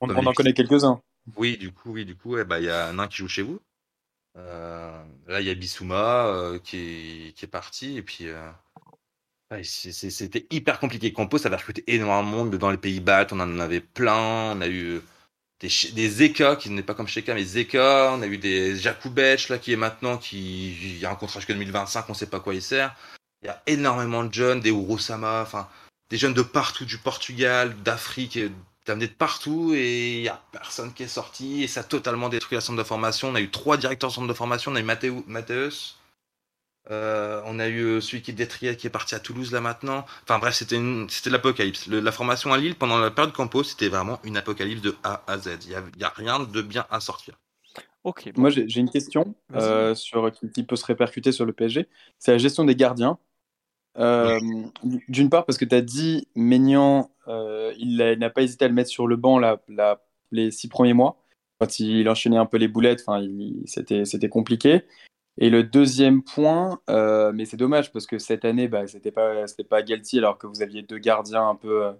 [0.00, 1.00] On, en connaît quelques-uns.
[1.36, 3.60] Oui, du coup, oui, du coup, bah, il y a un qui joue chez vous.
[4.36, 6.76] Euh, là, il y a Bissouma qui,
[7.28, 7.96] est, qui est parti.
[7.96, 8.26] Et puis,
[9.50, 11.12] ouais, c'était hyper compliqué.
[11.12, 13.32] Compo, ça avait recruté énormément de monde dans les pays baltes.
[13.32, 14.52] On en avait plein.
[14.56, 15.00] On a eu
[15.60, 18.12] des, des Zeka qui n'est pas comme Sheka, mais Zeka.
[18.12, 21.40] On a eu des Jakubec, là, qui est maintenant, qui il y a un contrat
[21.40, 22.10] jusqu'en 2025.
[22.10, 22.94] On sait pas à quoi il sert.
[23.42, 25.68] Il y a énormément de jeunes, des Urosama, enfin,
[26.10, 28.38] des jeunes de partout, du Portugal, d'Afrique,
[28.86, 32.28] d'amener de partout, et il y a personne qui est sorti, et ça a totalement
[32.28, 33.28] détruit la centre de formation.
[33.28, 34.84] On a eu trois directeurs de centre de formation, on a eu
[35.26, 35.96] Mathéus,
[36.90, 39.60] euh, on a eu euh, celui qui est d'Etriel qui est parti à Toulouse là
[39.60, 40.06] maintenant.
[40.22, 41.86] Enfin bref, c'était une- c'était l'apocalypse.
[41.88, 45.22] Le- La formation à Lille pendant la période Campos, c'était vraiment une apocalypse de A
[45.26, 45.58] à Z.
[45.64, 47.34] Il y a, y a rien de bien à sortir.
[48.04, 48.30] Ok.
[48.34, 48.42] bon.
[48.42, 51.88] Moi, j'ai j'ai une question euh, sur, qui, qui peut se répercuter sur le PSG.
[52.18, 53.18] C'est la gestion des gardiens.
[53.98, 54.38] Euh,
[55.08, 58.74] D'une part, parce que tu as dit, Maignan, euh, il n'a pas hésité à le
[58.74, 59.60] mettre sur le banc la,
[60.32, 61.22] les six premiers mois.
[61.58, 63.04] Quand il enchaînait un peu les boulettes,
[63.66, 64.82] c'était compliqué.
[65.38, 69.44] Et le deuxième point, euh, mais c'est dommage parce que cette année, bah, c'était pas,
[69.68, 71.84] pas Galtier alors que vous aviez deux gardiens un peu.
[71.84, 71.92] euh,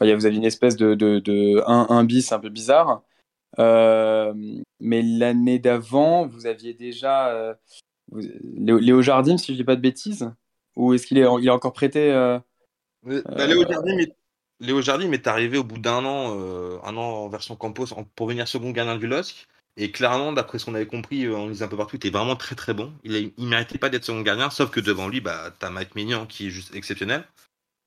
[0.00, 3.02] Enfin, vous aviez une espèce de, de, de 1-1 bis un peu bizarre.
[3.58, 7.56] Mais l'année d'avant, vous aviez déjà
[8.12, 10.32] Léo Jardim, si je dis pas de bêtises,
[10.76, 12.38] ou est-ce qu'il est, il est encore prêté euh,
[13.02, 14.16] Bah, Léo Jardim est,
[14.60, 18.26] Léo Jardim est arrivé au bout d'un an, euh, un an en version Campos pour
[18.28, 19.48] venir second gardien du LOSC.
[19.76, 22.10] Et clairement, d'après ce qu'on avait compris, euh, on lisait un peu partout, il était
[22.10, 22.92] vraiment très très bon.
[23.04, 26.26] Il, il méritait pas d'être second gardien, sauf que devant lui, bah, t'as Mike Maignan
[26.26, 27.24] qui est juste exceptionnel.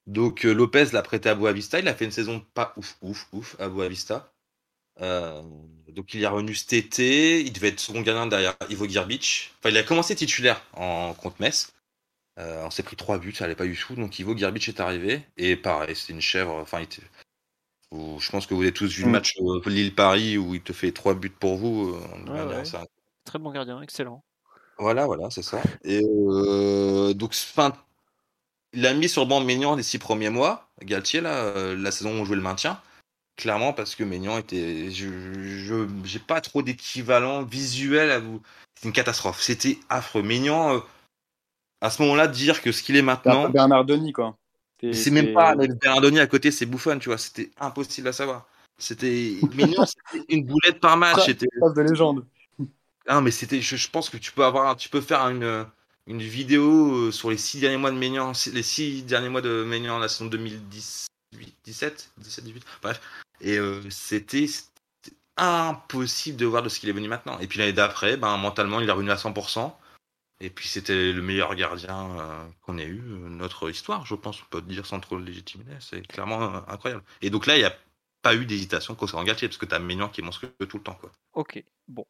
[0.07, 1.79] Donc euh, Lopez l'a prêté à Boavista.
[1.79, 4.31] Il a fait une saison pas ouf ouf ouf à Boavista.
[5.01, 5.41] Euh,
[5.89, 7.41] donc il est revenu cet été.
[7.41, 9.53] Il devait être second gardien derrière Ivo Girbic.
[9.59, 11.73] Enfin, il a commencé titulaire en contre Metz.
[12.37, 13.95] Euh, on s'est pris trois buts, ça allait pas du tout.
[13.95, 15.21] Donc Ivo Girbic est arrivé.
[15.37, 16.53] Et pareil, c'était une chèvre.
[16.55, 17.01] Enfin, il était-
[17.91, 19.11] où- je pense que vous avez tous vu le Mm.
[19.11, 21.93] match euh, Lille-Paris où il te fait trois buts pour vous.
[21.95, 22.63] euh, Ouais, ouais.
[23.23, 24.23] Très bon gardien, excellent.
[24.77, 25.61] voilà, voilà, c'est ça.
[25.83, 27.73] Et euh, donc, fin,
[28.73, 31.91] il a mis sur le banc Maignan les six premiers mois, Galtier, là, euh, la
[31.91, 32.79] saison où on jouait le maintien.
[33.37, 34.89] Clairement, parce que Maignan était.
[34.91, 38.41] Je j'ai pas trop d'équivalent visuel à vous.
[38.79, 39.41] C'est une catastrophe.
[39.41, 40.21] C'était affreux.
[40.21, 40.79] Maignan, euh,
[41.85, 43.49] à ce moment-là, dire que ce qu'il est maintenant.
[43.49, 44.35] Bernardoni, quoi.
[44.91, 47.17] C'est même pas mais Bernardoni à côté, c'est Bouffon, tu vois.
[47.17, 48.45] C'était impossible à savoir.
[48.77, 51.25] C'était Maignan, c'était une boulette par match.
[51.25, 52.25] C'était de légende.
[53.07, 55.65] ah, mais c'était, je, je pense que tu peux avoir, tu peux faire une,
[56.07, 59.63] une vidéo euh, sur les six derniers mois de Maignan, les six derniers mois de
[59.63, 61.07] Maignan, la saison 2018,
[61.63, 63.01] 17, 17, 18, bref.
[63.41, 67.39] Et euh, c'était, c'était impossible de voir de ce qu'il est venu maintenant.
[67.39, 69.73] Et puis l'année d'après, ben, mentalement, il est revenu à 100%.
[70.41, 74.41] Et puis c'était le meilleur gardien euh, qu'on ait eu, euh, notre histoire, je pense,
[74.41, 75.63] on peut dire sans trop le légitimer.
[75.79, 77.03] C'est clairement euh, incroyable.
[77.21, 77.75] Et donc là, il n'y a
[78.21, 80.83] pas eu d'hésitation concernant Galtier, parce que tu as Maignan qui est monstrueux tout le
[80.83, 80.97] temps.
[80.99, 81.11] Quoi.
[81.33, 82.05] Ok, bon.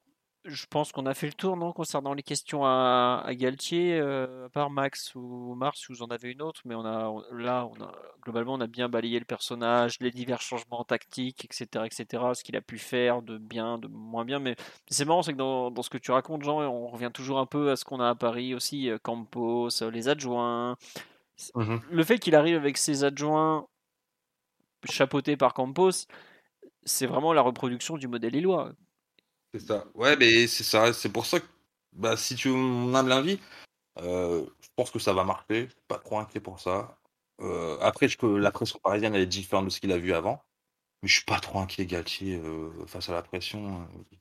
[0.48, 4.46] Je pense qu'on a fait le tour, non, concernant les questions à, à Galtier, euh,
[4.46, 7.24] à part Max ou Mars, si vous en avez une autre, mais on a, on-
[7.34, 7.92] là, on a,
[8.22, 12.56] globalement, on a bien balayé le personnage, les divers changements tactiques, etc., etc., ce qu'il
[12.56, 14.56] a pu faire de bien, de moins bien, mais
[14.88, 17.48] c'est marrant, c'est que dans, dans ce que tu racontes, Jean, on revient toujours un
[17.48, 20.78] peu à ce qu'on a à Paris aussi, euh, Campos, euh, les adjoints.
[21.90, 23.68] Le fait qu'il arrive avec ses adjoints
[24.90, 25.92] chapeautés par Campos,
[26.86, 28.74] c'est vraiment la reproduction du modèle lillois.
[29.56, 29.86] C'est ça.
[29.94, 30.92] Ouais, mais c'est ça.
[30.92, 31.46] C'est pour ça que,
[31.94, 33.40] bah, si tu humble avis,
[34.02, 35.70] euh, je pense que ça va marcher.
[35.88, 37.00] Pas trop inquiet pour ça.
[37.42, 40.44] Euh, après, je, la pression parisienne elle est différente de ce qu'il a vu avant.
[41.02, 43.88] Mais je suis pas trop inquiet, Galtier, euh, face à la pression.
[44.12, 44.18] il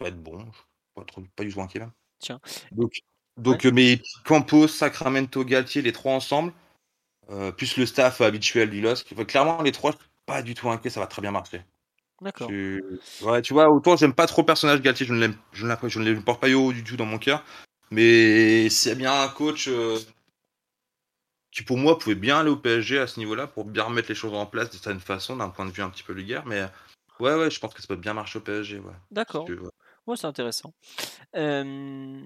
[0.00, 0.40] va être bon.
[0.40, 0.64] Je suis
[0.96, 1.92] pas, trop, pas du tout inquiet même.
[2.18, 2.40] Tiens.
[2.72, 3.02] Donc,
[3.36, 6.52] donc euh, mais Campos, Sacramento, Galtier, les trois ensemble,
[7.56, 9.12] plus le staff habituel du LOSC.
[9.12, 10.90] Enfin, clairement, les trois, je suis pas du tout inquiet.
[10.90, 11.62] Ça va très bien marcher.
[12.22, 12.48] D'accord.
[12.48, 12.82] Tu-
[13.22, 15.74] Ouais, tu vois, autant j'aime pas trop le personnage Galtier, je ne l'aime, je ne
[15.88, 17.44] je ne le porte pas du tout dans mon cœur.
[17.90, 19.98] Mais c'est bien un coach euh,
[21.50, 24.14] qui, pour moi, pouvait bien aller au PSG à ce niveau-là pour bien remettre les
[24.14, 26.46] choses en place de certaine façon, d'un point de vue un petit peu vulgaire.
[26.46, 26.62] Mais
[27.20, 28.78] ouais, ouais, je pense que ça peut bien marcher au PSG.
[28.78, 28.92] Ouais.
[29.10, 29.48] D'accord.
[29.48, 29.56] Ouais.
[30.06, 30.72] Ouais, c'est intéressant.
[31.36, 32.20] Euh,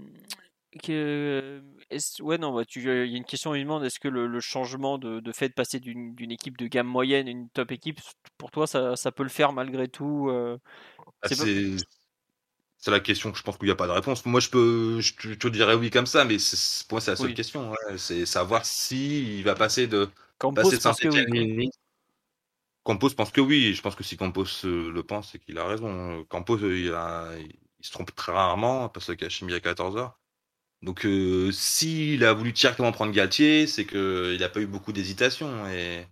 [0.78, 4.08] que, est-ce- ouais, non, bah, tu, il y a une question, il demande est-ce que
[4.08, 7.48] le, le changement de, de fait de passer d'une équipe de gamme moyenne à une
[7.50, 8.00] top équipe,
[8.38, 10.58] pour toi, ça, ça peut le faire malgré tout euh,
[11.22, 14.24] Ah, c'est pas- la question que je pense qu'il n'y a pas de réponse.
[14.26, 17.00] Moi, je peux, je te, je te dirais oui comme ça, mais c'est- pour moi,
[17.00, 17.34] c'est la seule Oui.
[17.34, 17.70] question.
[17.70, 17.98] ouais.
[17.98, 20.08] C'est savoir si il va passer de
[20.38, 21.70] Campos, passer pense que oui.
[22.84, 23.74] Campos pense que oui.
[23.74, 26.24] Je pense que si Campos euh, le pense, c'est qu'il a raison.
[26.28, 29.96] Campos, euh, il, a- il se trompe très rarement parce qu'il a chimie à 14
[29.96, 30.18] heures.
[30.86, 35.66] Donc, euh, s'il a voulu directement prendre Galtier, c'est qu'il n'a pas eu beaucoup d'hésitation.
[35.66, 36.04] Et de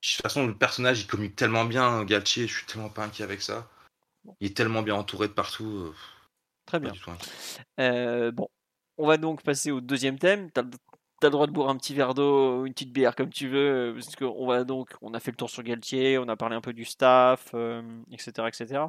[0.00, 3.42] toute façon, le personnage, il communique tellement bien, Galtier, je suis tellement pas inquiet avec
[3.42, 3.68] ça.
[4.38, 5.64] Il est tellement bien entouré de partout.
[5.66, 5.94] euh,
[6.64, 6.92] Très bien.
[7.80, 8.48] Euh, bon,
[8.98, 10.48] on va donc passer au deuxième thème.
[10.52, 10.70] T'as as le
[11.28, 14.16] droit de boire un petit verre d'eau, une petite bière comme tu veux, euh, parce
[14.16, 16.72] qu'on va donc, on a fait le tour sur Galtier, on a parlé un peu
[16.72, 18.84] du staff, euh, etc., etc.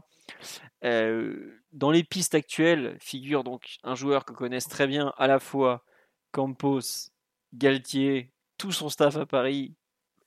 [0.85, 5.39] Euh, dans les pistes actuelles figure donc un joueur que connaissent très bien à la
[5.39, 5.83] fois
[6.31, 7.09] Campos,
[7.53, 9.75] Galtier, tout son staff à Paris,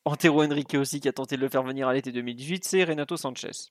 [0.05, 3.17] Antero Henrique aussi qui a tenté de le faire venir à l'été 2018, c'est Renato
[3.17, 3.71] Sanchez.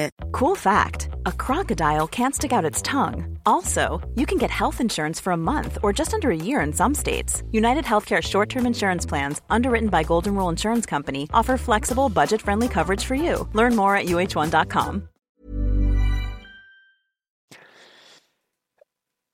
[0.31, 3.37] Cool fact a crocodile can't stick out its tongue.
[3.45, 6.73] Also, you can get health insurance for a month or just under a year in
[6.73, 7.43] some states.
[7.51, 12.41] United Healthcare short term insurance plans, underwritten by Golden Rule Insurance Company, offer flexible, budget
[12.41, 13.47] friendly coverage for you.
[13.53, 15.07] Learn more at uh1.com.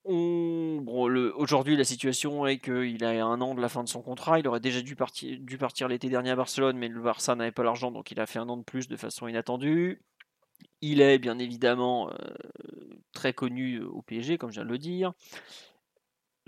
[0.09, 4.01] On- bon, Aujourd'hui, la situation est qu'il a un an de la fin de son
[4.01, 4.39] contrat.
[4.39, 7.51] Il aurait déjà dû partir, dû partir l'été dernier à Barcelone, mais le Barça n'avait
[7.51, 10.01] pas l'argent, donc il a fait un an de plus de façon inattendue.
[10.81, 12.13] Il est bien évidemment euh,
[13.11, 15.13] très connu au PSG, comme je viens de le dire.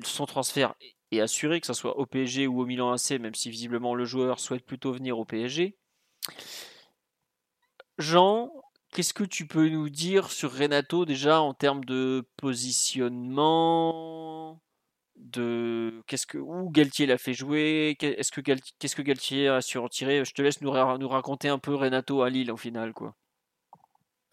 [0.04, 0.76] Son transfert
[1.12, 4.06] est assuré, que ce soit au PSG ou au Milan AC, même si visiblement le
[4.06, 5.78] joueur souhaite plutôt venir au PSG.
[7.98, 8.52] Jean,
[8.94, 14.62] qu'est-ce que tu peux nous dire sur Renato déjà en termes de positionnement
[16.08, 17.96] qu'est-ce que où Galtier l'a fait jouer?
[18.00, 20.24] Qu'est-ce que Galtier a su en tirer?
[20.26, 23.16] Je te laisse nous, nous raconter un peu Renato à Lille au final quoi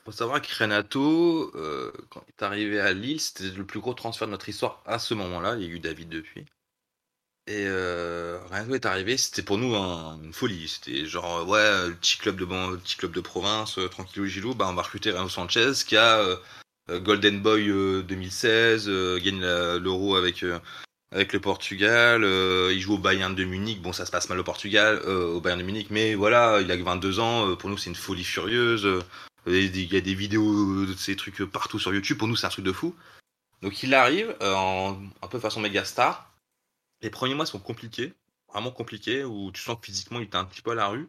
[0.07, 3.93] Faut savoir que Renato, euh, quand il est arrivé à Lille, c'était le plus gros
[3.93, 5.57] transfert de notre histoire à ce moment-là.
[5.57, 6.45] Il y a eu David depuis.
[7.49, 10.69] Et euh, Renato est arrivé, c'était pour nous un- une folie.
[10.69, 11.45] C'était genre, euh,
[11.89, 13.89] ouais, petit club de, bon, petit club de province, euh,
[14.27, 16.25] gilou, bah, on va recruter Renato Sanchez qui a
[16.89, 20.45] Golden Boy euh, 2016, euh, gagne l'Euro avec,
[21.11, 22.23] avec le Portugal,
[22.73, 23.83] il joue au Bayern de Munich.
[23.83, 26.77] Bon, ça se passe mal au Portugal, au Bayern de Munich, mais voilà, il a
[26.77, 27.57] que 22 ans.
[27.57, 28.87] pour nous, c'est une folie furieuse.
[29.47, 32.19] Il y a des vidéos de ces trucs partout sur YouTube.
[32.19, 32.95] Pour nous, c'est un truc de fou.
[33.63, 36.33] Donc, il arrive euh, en un peu façon méga star.
[37.03, 38.15] Les premiers mois sont compliqués,
[38.49, 41.09] vraiment compliqués, où tu sens que physiquement, il était un petit peu à la rue.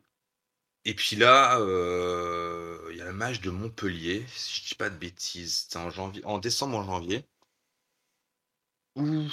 [0.85, 4.89] Et puis là, euh, il y a le match de Montpellier, si je dis pas
[4.89, 7.25] de bêtises, c'était en janvier, en décembre, en janvier.
[8.95, 9.27] Où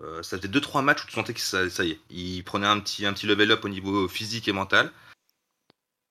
[0.00, 2.80] euh, ça faisait 2-3 matchs où tu sentais que ça, y est, il prenait un
[2.80, 4.92] petit, un petit level up au niveau physique et mental.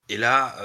[0.10, 0.56] Et là,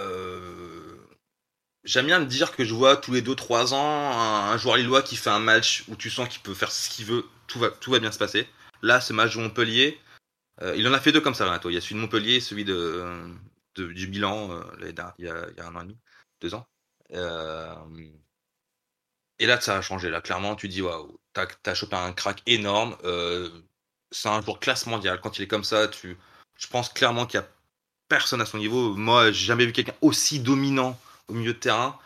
[1.86, 5.16] j'aime bien me dire que je vois tous les 2-3 ans un, joueur lillois qui
[5.16, 7.90] fait un match où tu sens qu'il peut faire ce qu'il veut, tout va, tout
[7.90, 8.46] va bien se passer.
[8.82, 9.98] Là, ce match de Montpellier,
[10.62, 11.70] euh, il en a fait deux comme ça, Renato.
[11.70, 13.30] Il y a celui de Montpellier et celui de,
[13.76, 15.98] du bilan euh, il, y a, il y a un an et demi,
[16.40, 16.66] deux ans.
[17.12, 17.74] Euh,
[19.38, 20.10] et là, ça a changé.
[20.10, 22.96] Là, clairement, tu dis, waouh, t'as as chopé un crack énorme.
[24.10, 25.20] c'est un joueur classe mondiale.
[25.22, 26.18] Quand il est comme ça, tu,
[26.58, 27.48] je pense clairement qu'il y a
[28.08, 28.94] personne à son niveau.
[28.94, 31.98] Moi, j'ai jamais vu quelqu'un aussi dominant au milieu de terrain.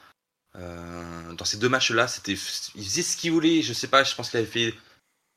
[0.56, 3.62] Euh, dans ces deux matchs-là, c'était, il faisait ce qu'il voulait.
[3.62, 4.74] Je sais pas, je pense qu'il avait fait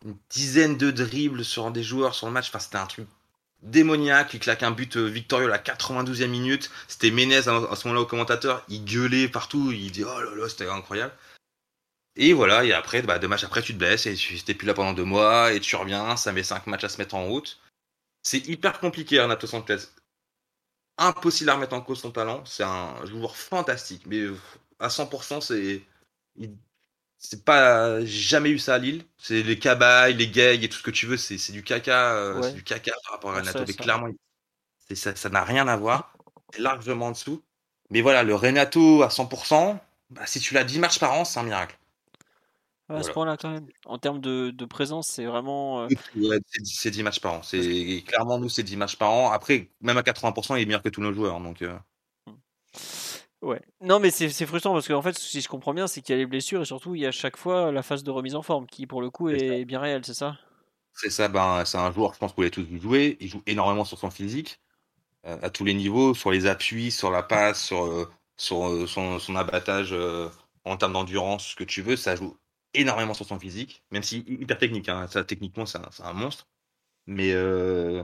[0.06, 2.50] une dizaine de dribbles sur des joueurs sur le match.
[2.50, 3.08] Enfin, c'était un truc
[3.62, 4.34] démoniaque.
[4.34, 6.72] Il claque un but euh, victorieux à la 92e minute.
[6.88, 7.42] C'était Menez à,
[7.76, 8.64] ce moment-là au commentateur.
[8.70, 9.72] Il gueulait partout.
[9.72, 11.14] Il dit oh là là, c'était incroyable.
[12.16, 14.68] Et voilà, et après, bah, deux matchs après, tu te blesses et tu n'étais plus
[14.68, 16.16] là pendant deux mois et tu reviens.
[16.16, 17.60] Ça met cinq matchs à se mettre en route.
[18.22, 19.78] C'est hyper compliqué, Renato Sanchez.
[20.98, 22.44] Impossible à remettre en cause son talent.
[22.46, 24.06] C'est un joueur fantastique.
[24.08, 24.26] Mais
[24.80, 25.82] à 100%, c'est.
[27.18, 28.04] C'est pas.
[28.06, 29.06] jamais eu ça à Lille.
[29.18, 31.18] C'est les cabailles, les gags et tout ce que tu veux.
[31.18, 32.14] C'est du caca.
[32.16, 32.50] euh, Ouais.
[32.50, 33.60] C'est du caca par rapport à Renato.
[33.66, 34.08] Mais clairement,
[34.96, 36.14] ça n'a rien à voir.
[36.54, 37.44] C'est largement en dessous.
[37.90, 39.80] Mais voilà, le Renato à 100%,
[40.10, 41.78] bah, si tu l'as 10 matchs par an, c'est un miracle.
[42.90, 43.14] À ce Voilà.
[43.14, 45.88] point là quand même en termes de, de présence c'est vraiment euh,
[46.48, 47.44] c'est- c'est 10 matchs par an.
[47.44, 49.32] C'est clairement nous c'est 10 matchs par an.
[49.32, 51.40] Après, même à 80%, il est meilleur que tous nos joueurs.
[51.40, 51.78] Donc euh,
[53.42, 53.62] Ouais.
[53.82, 56.20] Non, mais c'est frustrant parce qu'en fait, si je comprends bien, c'est qu'il y a
[56.20, 58.42] les blessures et surtout il y a à chaque fois la phase de remise en
[58.42, 60.38] forme qui, pour le coup, est bien réelle, c'est ça?
[60.94, 61.28] C'est ça.
[61.28, 63.18] Ben c'est un joueur, je pense, que vous l'avez tous vu jouer.
[63.20, 64.60] Il joue énormément sur son physique.
[65.28, 69.36] euh, à tous les niveaux, sur les appuis, sur la passe, sur, sur son, son
[69.38, 69.96] abattage
[70.66, 72.38] en termes d'endurance, ce que tu veux, ça joue
[72.74, 76.48] énormément sur son physique, même si hyper technique, hein, techniquement c'est un, monstre.
[77.08, 78.04] Mais euh,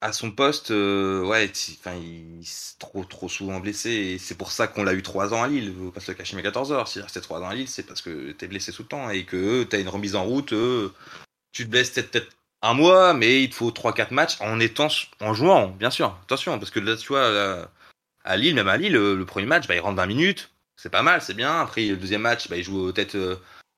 [0.00, 4.84] à son poste, euh, ouais, il est trop trop souvent blessé c'est pour ça qu'on
[4.84, 5.74] l'a eu 3 ans à Lille.
[5.78, 6.88] Faut pas se cacher mes 14 heures.
[6.88, 9.24] Si resté 3 ans à Lille, c'est parce que t'es blessé tout le temps et
[9.24, 10.52] que t'as une remise en route.
[10.52, 10.92] euh,
[11.52, 14.88] tu te blesses peut-être un mois, mais il te faut 3-4 matchs en étant
[15.20, 16.18] en jouant, bien sûr.
[16.24, 17.68] Attention, parce que là, tu vois,
[18.24, 20.90] à Lille, même à Lille, le, le premier match, bah, il rentre 20 minutes, c'est
[20.90, 21.60] pas mal, c'est bien.
[21.60, 23.36] Après, le deuxième match, bah, il joue peut-être euh,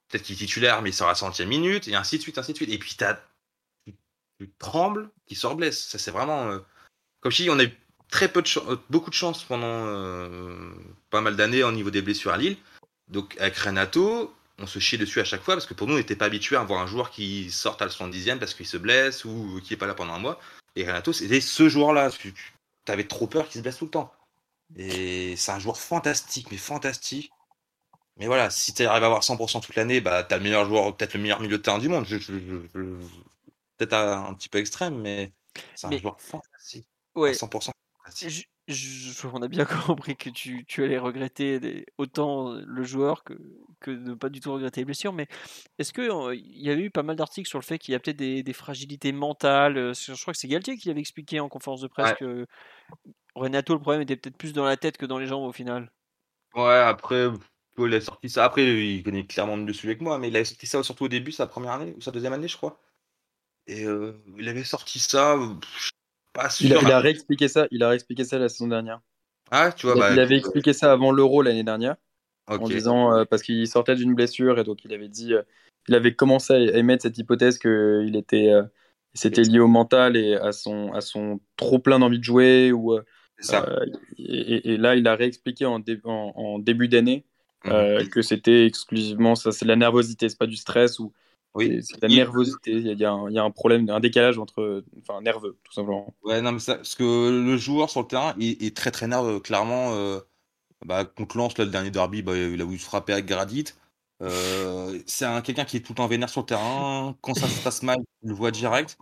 [0.08, 2.52] peut-être qu'il est titulaire, mais il sort à centième minute, et ainsi de suite, ainsi
[2.52, 2.70] de suite.
[2.70, 5.86] Et puis tu, trembles qu'il sort blesse.
[5.88, 6.50] Ça, c'est vraiment.
[6.50, 6.58] euh,
[7.20, 7.72] Comme dis, on a eu
[8.10, 10.70] très peu de euh, beaucoup de chance pendant euh,
[11.10, 12.56] pas mal d'années au niveau des blessures à Lille.
[13.08, 15.98] Donc, avec Renato, on se chiait dessus à chaque fois parce que pour nous, on
[15.98, 18.76] n'était pas habitué à voir un joueur qui sorte à la 70e parce qu'il se
[18.76, 20.40] blesse ou qui est pas là pendant un mois.
[20.76, 22.10] Et Renato, c'était ce joueur-là.
[22.10, 22.34] Tu
[22.86, 24.12] avais trop peur qu'il se blesse tout le temps.
[24.76, 27.30] Et c'est un joueur fantastique, mais fantastique.
[28.16, 30.64] Mais voilà, si tu arrives à avoir 100% toute l'année, bah, tu as le meilleur
[30.66, 32.04] joueur, peut-être le meilleur milieu de terrain du monde.
[32.04, 33.06] Je, je- je- je-
[33.76, 35.32] peut-être un, petit peu extrême, mais
[35.74, 36.86] c'est un Mais- joueur fantastique.
[37.14, 37.70] à Ouais, 100%
[38.04, 38.48] fantastique.
[39.32, 39.64] on a bien
[39.96, 43.34] compris que tu, tu allais regretter des- autant le joueur que,
[43.80, 45.28] que de ne pas du tout regretter les blessures, mais
[45.78, 48.00] est-ce qu'il il y avait eu pas mal d'articles sur le fait qu'il y a
[48.00, 51.48] peut-être des, des fragilités mentales euh, Je crois que c'est Galtier qui l'avait expliqué en
[51.48, 52.16] conférence de presse Ouais.
[52.18, 52.46] que
[53.38, 55.90] Renato, le problème était peut-être plus dans la tête que dans les jambes au final.
[56.54, 57.28] Ouais, après,
[57.78, 58.44] il a sorti ça.
[58.44, 61.04] Après, il connaît clairement mieux le sujet que moi, mais il a sorti ça surtout
[61.04, 62.80] au début, sa première année, ou sa deuxième année, je crois.
[63.66, 65.36] Et euh, il avait sorti ça,
[65.76, 65.92] je suis
[66.32, 66.66] pas sûr.
[66.66, 69.00] Il a, il a réexpliqué ça, il a réexpliqué ça la saison dernière.
[69.50, 71.96] Ah, tu vois, Il, bah, il avait expliqué ça avant l'Euro l'année dernière,
[72.46, 75.42] en disant euh, parce qu'il sortait d'une blessure et donc il avait dit, euh,
[75.88, 78.62] il avait commencé à émettre cette hypothèse que il était, euh,
[79.14, 82.94] c'était lié au mental et à son, à son trop plein d'envie de jouer ou
[82.94, 83.04] euh,
[83.40, 83.64] ça.
[83.68, 83.86] euh,
[84.18, 87.24] et, là il a réexpliqué en, dé- en, en début d'année
[87.64, 87.72] Mhm.
[87.72, 91.12] euh, que c'était exclusivement ça, c'est de la nervosité, c'est pas du stress ou
[91.54, 91.82] Oui.
[91.82, 92.70] c'est de la Il- nervosité.
[92.70, 94.84] Il y a, il y a un, il y a un problème, un décalage entre,
[95.00, 96.14] enfin nerveux tout simplement.
[96.22, 97.02] Ouais, non, mais ça, parce que
[97.44, 99.40] le joueur sur le terrain il est très très nerveux.
[99.40, 100.20] Clairement, euh,
[100.86, 103.64] bah, contre Lens, là, le dernier derby, bah, il a voulu se frapper avec Gradit.
[104.22, 107.16] Euh, c'est un quelqu'un qui est tout le temps vénère sur le terrain.
[107.22, 108.98] Quand ça se passe mal, tu le voit direct.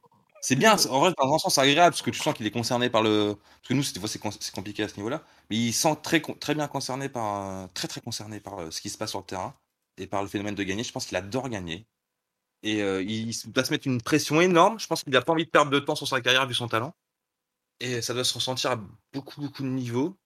[0.49, 2.51] C'est bien, en vrai, dans un sens, c'est agréable parce que tu sens qu'il est
[2.53, 3.35] concerné par le.
[3.35, 5.25] Parce que nous, c'est- des fois, c'est compliqué à ce niveau-là.
[5.51, 7.65] Mais il sent très, très bien concerné par.
[7.65, 9.55] euh, Très très concerné par euh, ce qui se passe sur le terrain
[9.99, 10.85] et par le phénomène de gagner.
[10.85, 11.87] Je pense qu'il adore gagner.
[12.65, 14.81] Et euh, il doit se mettre une pression énorme.
[14.81, 16.69] Je pense qu'il n'a pas envie de perdre de temps sur sa carrière vu son
[16.69, 16.95] talent.
[17.81, 18.77] Et ça doit se ressentir à
[19.15, 20.19] beaucoup, beaucoup de niveaux.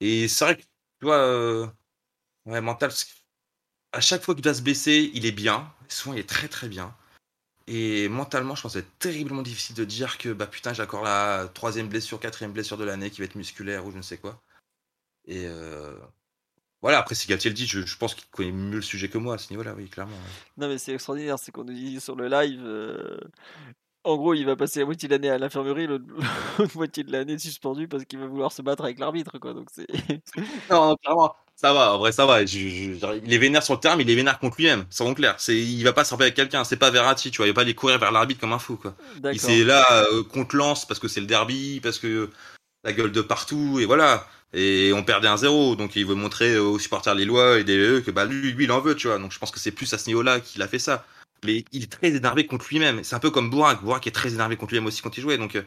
[0.00, 0.68] Et c'est vrai que, tu
[1.06, 1.68] vois, euh,
[2.46, 2.92] mental,
[3.92, 5.72] à chaque fois qu'il doit se blesser, il est bien.
[5.88, 6.94] Souvent, il est très, très bien.
[7.66, 11.02] Et mentalement, je pense que c'est terriblement difficile de dire que, bah putain, j'ai encore
[11.02, 14.18] la troisième blessure, quatrième blessure de l'année qui va être musculaire ou je ne sais
[14.18, 14.42] quoi.
[15.26, 15.96] Et euh,
[16.82, 19.18] voilà, après, si Galtier le dit, je, je pense qu'il connaît mieux le sujet que
[19.18, 20.22] moi à ce niveau-là, oui, clairement.
[20.24, 20.34] ouais.
[20.56, 23.18] Non mais c'est extraordinaire, c'est qu'on nous dit sur le live, euh,
[24.04, 26.06] en gros il va passer la moitié de l'année à l'infirmerie, l'autre
[26.76, 29.54] moitié de l'année suspendu parce qu'il va vouloir se battre avec l'arbitre quoi.
[29.54, 29.86] Donc c'est
[30.70, 32.44] Non, non, clairement, ça va, en vrai, ça va.
[32.44, 35.04] Je- je- il est vénère sur le terrain, mais il est vénère contre lui-même, ça
[35.04, 35.34] va clair.
[35.38, 37.60] C'est, il va pas se avec quelqu'un, c'est pas Verratti, tu vois, il va pas
[37.62, 38.94] aller courir vers l'arbitre comme un fou, quoi.
[39.32, 42.30] Il s'est là euh, contre Lens parce que c'est le derby, parce que
[42.84, 44.26] la gueule de partout, et voilà.
[44.56, 48.10] Et on perdait un zéro, donc il veut montrer aux supporters lillois et des que
[48.12, 49.18] bah lui, lui, il en veut, tu vois.
[49.18, 51.04] Donc je pense que c'est plus à ce niveau-là qu'il a fait ça.
[51.44, 53.02] Mais il est très énervé contre lui-même.
[53.02, 53.82] C'est un peu comme Bourak.
[53.82, 55.38] Bourak est très énervé contre lui-même aussi quand il jouait.
[55.38, 55.62] Donc euh,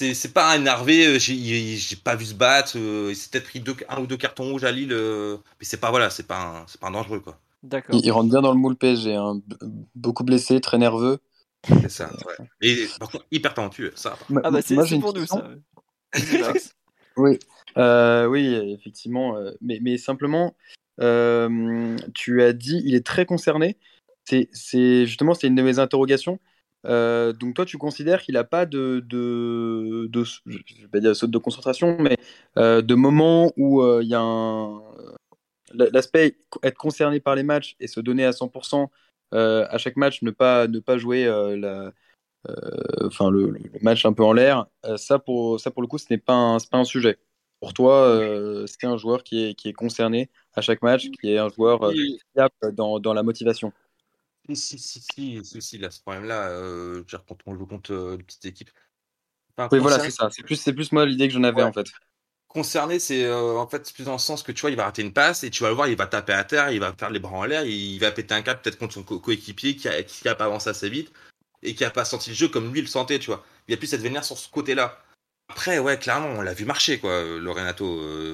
[0.00, 1.06] c'est c'est pas énervé.
[1.06, 2.72] euh, J'ai pas vu se battre.
[2.76, 4.92] euh, Il s'est peut-être pris deux, un ou deux cartons rouges à Lille.
[4.92, 7.38] euh, mais c'est pas voilà, c'est pas un, c'est pas un dangereux quoi.
[7.62, 7.94] D'accord.
[7.94, 9.40] Il, il rentre bien dans le moule PSG, hein.
[9.94, 11.18] Beaucoup blessé, très nerveux.
[11.82, 12.10] C'est ça.
[12.26, 12.46] Ouais.
[12.62, 13.92] Et par contre hyper talentueux.
[13.94, 14.16] Ça.
[14.42, 15.50] Ah bah c'est pour nous ça.
[17.16, 17.38] Oui,
[17.76, 19.36] Euh, oui, effectivement.
[19.60, 20.56] mais, mais simplement,
[21.00, 23.76] euh, tu as dit, il est très concerné.
[24.24, 26.38] C'est, c'est justement, c'est une de mes interrogations.
[26.86, 31.14] Euh, donc toi, tu considères qu'il n'a pas de, de, de, je vais pas dire
[31.14, 32.16] saute de concentration, mais
[32.56, 34.80] euh, de moments où euh, il y a un
[35.72, 38.90] l'aspect être concerné par les matchs et se donner à 100%
[39.34, 41.92] euh, à chaque match, ne pas ne pas jouer la,
[43.04, 44.66] enfin le, le match un peu en l'air,
[44.96, 47.18] ça pour ça pour le coup, ce n'est pas un, pas un sujet.
[47.60, 48.20] Pour toi,
[48.66, 51.92] c'est un joueur qui est qui est concerné à chaque match, qui est un joueur
[52.34, 53.72] fiable dans, dans la motivation.
[54.54, 57.54] Si, si, si, si, si, si, là, ce problème-là, euh, je veux dire, quand on
[57.54, 58.70] joue contre euh, une petite équipe.
[59.56, 60.30] Enfin, Oui, voilà, c'est ça.
[60.30, 61.68] C'est plus c'est plus moi l'idée que j'en avais Ouais.
[61.68, 61.86] en fait.
[62.48, 65.02] concerné, c'est euh, en fait plus dans le sens que tu vois, il va rater
[65.02, 67.10] une passe et tu vas le voir, il va taper à terre, il va faire
[67.10, 69.88] les bras en l'air, il va péter un câble peut-être contre son co- coéquipier qui
[69.88, 71.12] a, qui a pas avancé assez vite
[71.62, 73.44] et qui a pas senti le jeu comme lui le sentait, tu vois.
[73.68, 75.00] Il y a plus cette vénère sur ce côté-là.
[75.48, 78.00] après, ouais, clairement, on l'a vu marcher, quoi, le Renato.
[78.00, 78.32] euh.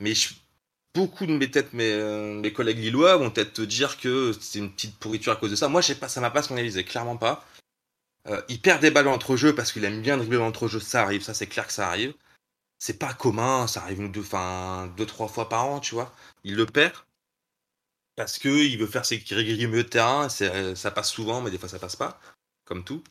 [0.00, 0.34] Mais je-
[0.94, 4.58] beaucoup de mes, peut-être mes, euh, mes collègues lillois vont peut-être te dire que c'est
[4.58, 5.68] une petite pourriture à cause de ça.
[5.68, 7.44] Moi, je sais pas, ça m'a pas scandalisé, clairement pas.
[8.28, 11.02] Euh, il perd des balles entre jeux parce qu'il aime bien dribbler entre jeux, ça
[11.02, 12.14] arrive, ça c'est clair que ça arrive.
[12.78, 16.12] C'est pas commun, ça arrive une, deux, enfin, deux, trois fois par an, tu vois.
[16.44, 16.94] Il le perd
[18.16, 21.50] parce que il veut faire ses gris mieux de terrain, c'est- ça passe souvent, mais
[21.50, 22.20] des fois ça passe pas,
[22.64, 23.02] comme tout.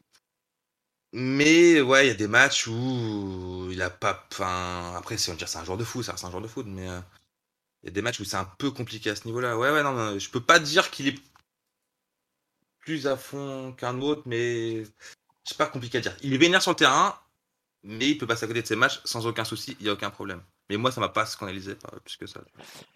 [1.13, 4.25] Mais ouais, il y a des matchs où il a pas.
[4.31, 6.99] Enfin, après, c'est un joueur de foot, ça reste un joueur de foot, mais euh,
[7.87, 9.57] y a des matchs où c'est un peu compliqué à ce niveau-là.
[9.57, 11.19] Ouais, ouais, non, non, je peux pas dire qu'il est
[12.79, 14.83] plus à fond qu'un autre, mais
[15.43, 16.15] c'est pas compliqué à dire.
[16.21, 17.17] Il est vénère sur le terrain,
[17.83, 19.93] mais il peut passer à côté de ses matchs sans aucun souci, il y a
[19.93, 20.41] aucun problème.
[20.69, 22.41] Mais moi, ça m'a pas scandalisé par, plus que ça,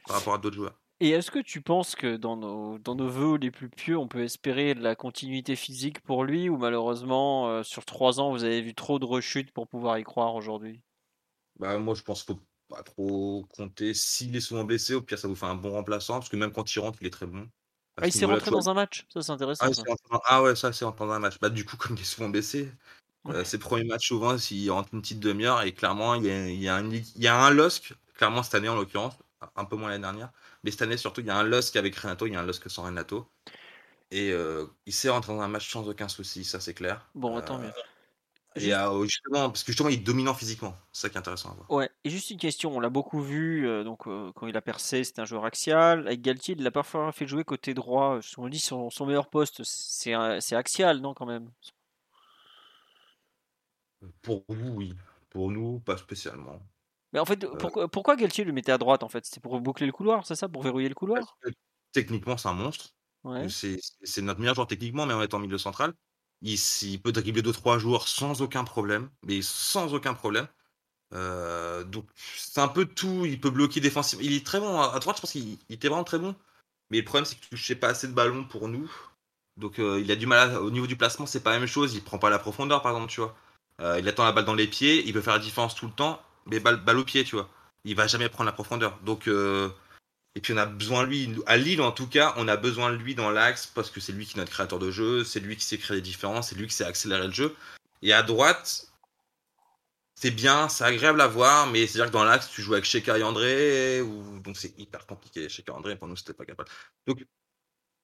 [0.05, 0.77] par rapport à d'autres joueurs.
[0.99, 4.07] Et est-ce que tu penses que dans nos, dans nos vœux les plus pieux, on
[4.07, 8.43] peut espérer de la continuité physique pour lui ou malheureusement, euh, sur trois ans, vous
[8.43, 10.81] avez vu trop de rechutes pour pouvoir y croire aujourd'hui?
[11.59, 13.93] Bah, moi, je pense qu'il faut pas trop compter.
[13.93, 16.51] S'il est souvent blessé, au pire, ça vous fait un bon remplaçant, parce que même
[16.51, 17.47] quand il rentre, il est très bon.
[18.01, 19.65] Ah, il s'est rentré dans un match Ça, c'est intéressant.
[19.67, 19.83] Ah, ça.
[19.83, 21.37] rentré ah ouais, ça, c'est rentré dans un match.
[21.39, 22.71] Bah, du coup, comme il est souvent blessé,
[23.27, 26.47] euh, ses premiers matchs, souvent, s'il rentre une petite demi-heure, et clairement, il y a,
[26.47, 29.13] il y a un, il y a un LOSC, clairement cette année en l'occurrence,
[29.55, 30.31] un peu moins l'année dernière,
[30.63, 32.45] mais cette année surtout, il y a un LOSC avec Renato, il y a un
[32.45, 33.27] LOSC sans Renato.
[34.11, 37.09] Et euh, il s'est rentré dans un match sans aucun souci, ça c'est clair.
[37.15, 37.71] Bon, Euh, tant mieux.
[38.55, 41.51] Et euh, justement, parce que justement, il est dominant physiquement, c'est ça qui est intéressant
[41.51, 41.71] à voir.
[41.71, 44.61] Ouais, et juste une question, on l'a beaucoup vu, euh, donc euh, quand il a
[44.61, 46.05] percé, c'était un joueur axial.
[46.07, 48.19] Avec Galtier, il l'a parfois fait jouer côté droit.
[48.37, 50.13] On dit son, son meilleur poste, c'est
[50.53, 51.49] axial, non, quand même?
[54.21, 54.93] Pour vous, oui.
[55.29, 56.59] Pour nous, pas spécialement.
[57.13, 59.25] Mais en fait, pourquoi, pourquoi Galtier le mettait à droite, en fait?
[59.25, 60.49] C'était pour boucler le couloir, c'est ça?
[60.49, 61.37] Pour verrouiller le couloir?
[61.93, 62.89] techniquement, c'est un monstre.
[63.23, 63.47] Ouais.
[63.49, 65.93] C'est notre meilleur joueur techniquement, mais en étant milieu central.
[66.41, 70.47] Il, il peut dribbler 2-3 joueurs sans aucun problème, mais sans aucun problème.
[71.13, 73.25] Euh, donc c'est un peu tout.
[73.25, 74.23] Il peut bloquer défensivement.
[74.25, 76.35] Il est très bon à droite, je pense qu'il il était vraiment très bon.
[76.91, 78.91] Mais le problème, c'est qu'il touchait pas assez de ballons pour nous.
[79.57, 81.67] Donc euh, il a du mal à- au niveau du placement, c'est pas la même
[81.67, 81.93] chose.
[81.95, 83.35] Il prend pas la profondeur, par exemple, tu vois.
[83.81, 85.93] Euh, il attend la balle dans les pieds, il peut faire la différence tout le
[85.93, 87.49] temps, mais balle, balle au pied, tu vois.
[87.85, 88.99] Il va jamais prendre la profondeur.
[89.03, 89.27] Donc
[90.35, 92.91] et puis on a besoin de lui, à Lille en tout cas, on a besoin
[92.91, 95.39] de lui dans l'axe parce que c'est lui qui est notre créateur de jeu, c'est
[95.39, 97.55] lui qui sait créer des différences, c'est lui qui sait accélérer le jeu.
[98.01, 98.87] Et à droite,
[100.15, 103.17] c'est bien, c'est agréable à voir, mais c'est-à-dire que dans l'axe, tu joues avec Sheka
[103.17, 104.39] et André, ou...
[104.39, 105.49] donc c'est hyper compliqué.
[105.49, 106.69] Sheka et André, pour nous, c'était pas capable.
[107.07, 107.25] Donc,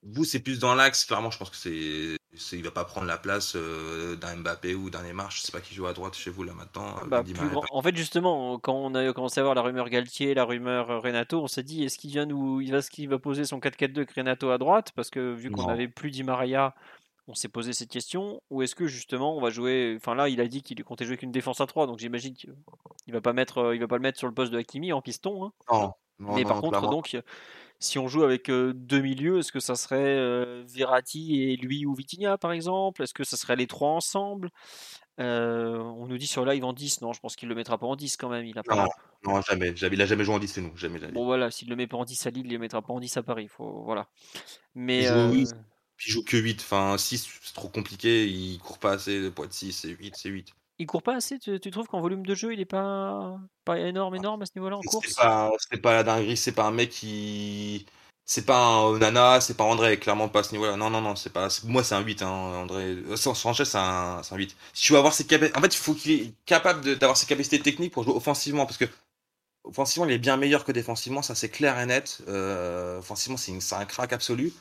[0.03, 2.15] vous, c'est plus dans l'axe, clairement, je pense que c'est.
[2.35, 5.51] c'est- Il va pas prendre la place euh, d'un Mbappé ou d'un Neymar, je sais
[5.51, 6.95] pas qui joue à droite chez vous là maintenant.
[7.03, 10.33] euh, Bah, grand- En fait, justement, quand on a commencé à voir la rumeur Galtier,
[10.35, 13.09] la rumeur euh, Renato, on s'est dit est-ce qu'il vient nous, il va, ce qu'il
[13.09, 14.91] va poser son 4-4-2 avec Renato à droite?
[14.95, 16.75] Parce que vu qu'on n'avait plus Di Maria,
[17.27, 18.39] on s'est posé cette question.
[18.51, 21.17] Ou est-ce que justement on va jouer Enfin là, il a dit qu'il comptait jouer
[21.17, 22.53] qu'une défense à 3, donc j'imagine qu'il
[23.07, 25.45] va pas mettre, il va pas le mettre sur le poste de Hakimi en piston.
[25.45, 25.51] hein.
[25.71, 26.89] Non, non, Mais non, par contre, clairement.
[26.91, 27.17] donc,
[27.79, 31.85] si on joue avec euh, deux milieux, est-ce que ça serait euh, Verratti et lui
[31.85, 33.03] ou Vitinha par exemple?
[33.03, 34.49] Est-ce que ça serait les trois ensemble?
[35.19, 37.87] Euh, On nous dit sur live en 10, non, je pense qu'il le mettra pas
[37.87, 38.45] en 10 quand même.
[38.45, 38.75] Il a pas.
[38.75, 38.89] Non,
[39.25, 39.95] non, jamais, jamais.
[39.95, 41.13] Il a jamais joué en 10, c'est nous, jamais, jamais.
[41.13, 42.99] Bon voilà, s'il le met pas en 10 à Lille, il le mettra pas en
[42.99, 43.47] 10 à Paris.
[43.47, 43.83] Faut...
[43.83, 44.07] Voilà.
[44.73, 45.53] Mais Il joue,
[46.05, 49.53] il joue que 8, enfin 6, c'est trop compliqué, il court pas assez pour être
[49.53, 50.53] 6, c'est 8, c'est 8.
[50.79, 51.39] Il court pas assez.
[51.39, 54.51] Tu, tu trouves qu'en volume de jeu, il est pas pas énorme, énorme à ce
[54.55, 55.27] niveau-là en course?
[55.69, 57.85] c'est pas la dinguerie, c'est pas un mec qui.
[58.25, 60.75] C'est pas un Nana, c'est pas André, clairement pas à ce niveau-là.
[60.75, 61.47] Non, non, non, c'est pas.
[61.63, 62.97] Moi, c'est un 8, hein, André.
[63.15, 64.55] San- Sanchez, c'est un, un 8.
[64.73, 65.57] Si tu veux avoir ses capacités.
[65.57, 68.77] En fait, il faut qu'il est capable d'avoir ses capacités techniques pour jouer offensivement, parce
[68.77, 68.85] que
[69.63, 72.19] offensivement, il est bien meilleur que défensivement, ça c'est clair et net.
[72.27, 74.53] Euh, offensivement, c'est un crack absolu.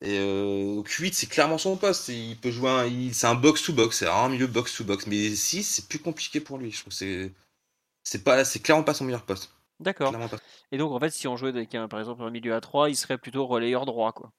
[0.00, 2.08] Et euh, donc 8, c'est clairement son poste.
[2.08, 2.86] Il peut jouer un.
[2.86, 5.06] il- C'est un box-to-box, c'est un milieu box-to-box.
[5.08, 6.70] Mais 6, c'est plus compliqué pour lui.
[6.70, 7.32] Je trouve que c'est.
[8.04, 9.50] C'est pas, c'est clairement pas son meilleur poste.
[9.80, 10.14] D'accord.
[10.72, 12.90] Et donc en fait, si on jouait avec un, par exemple un milieu à 3,
[12.90, 14.32] il serait plutôt relayeur droit quoi.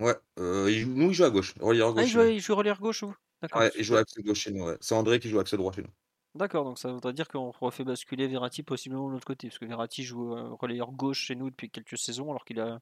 [0.00, 1.54] Ouais, euh, il nous il joue à gauche.
[1.60, 2.04] Relayeur Ah, gauche.
[2.04, 3.14] il joue, il joue relayeur gauche vous?
[3.42, 3.60] D'accord.
[3.62, 4.64] Ouais, il joue axe gauche chez nous.
[4.64, 4.76] Ouais.
[4.80, 5.88] C'est André qui joue axe droit chez nous.
[6.36, 9.64] D'accord, donc ça voudrait dire qu'on refait basculer Verratti possiblement de l'autre côté, parce que
[9.64, 12.80] Verratti joue euh, relayeur gauche chez nous depuis quelques saisons, alors qu'il a.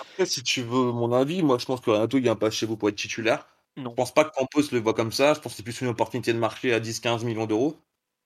[0.00, 2.66] Après, si tu veux mon avis, moi je pense que Renato il vient pas chez
[2.66, 3.48] vous pour être titulaire.
[3.76, 3.90] Non.
[3.90, 5.34] Je pense pas que Campos le voit comme ça.
[5.34, 7.76] Je pense que c'est plus une opportunité de marché à 10-15 millions d'euros,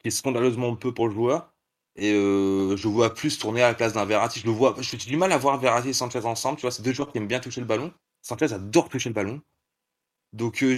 [0.00, 1.52] qui est scandaleusement peu pour le joueur.
[1.94, 4.40] Et euh, je vois plus tourner à la place d'un Verratti.
[4.40, 4.74] Je le vois.
[4.80, 6.58] J'ai du mal à voir Verratti et Sanchez ensemble.
[6.58, 7.92] Tu vois, c'est deux joueurs qui aiment bien toucher le ballon.
[8.22, 9.40] Sanchez adore toucher le ballon.
[10.32, 10.76] Donc, euh,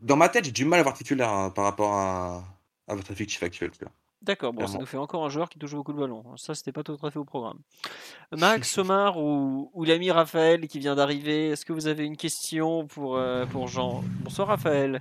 [0.00, 2.49] dans ma tête, j'ai du mal à voir titulaire hein, par rapport à,
[2.90, 3.70] à votre effectif actuel.
[3.70, 3.92] tu vois.
[4.22, 6.22] D'accord, bon, ça nous fait encore un joueur qui touche beaucoup de ballon.
[6.36, 7.58] Ça, c'était pas tout à fait au programme.
[8.36, 12.86] Max, Omar ou, ou l'ami Raphaël qui vient d'arriver, est-ce que vous avez une question
[12.86, 14.02] pour, euh, pour Jean?
[14.22, 15.00] Bonsoir Raphaël.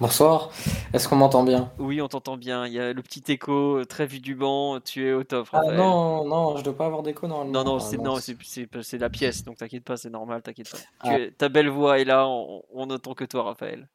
[0.00, 0.50] Bonsoir,
[0.92, 1.72] est-ce qu'on m'entend bien?
[1.78, 2.66] Oui, on t'entend bien.
[2.66, 4.78] Il y a le petit écho euh, très vu du banc.
[4.80, 5.48] Tu es au top.
[5.52, 5.76] Ah Raphaël.
[5.76, 7.52] non, non, je dois pas avoir d'écho normalement.
[7.52, 8.24] Non, non, Ah, c'est non, mince.
[8.24, 10.78] c'est c'est- c'est la pièce, donc t'inquiète pas, c'est normal, t'inquiète pas.
[10.78, 11.18] Tu Ah.
[11.18, 13.88] es- ta belle voix est là, on, on n'entend que toi, Raphaël.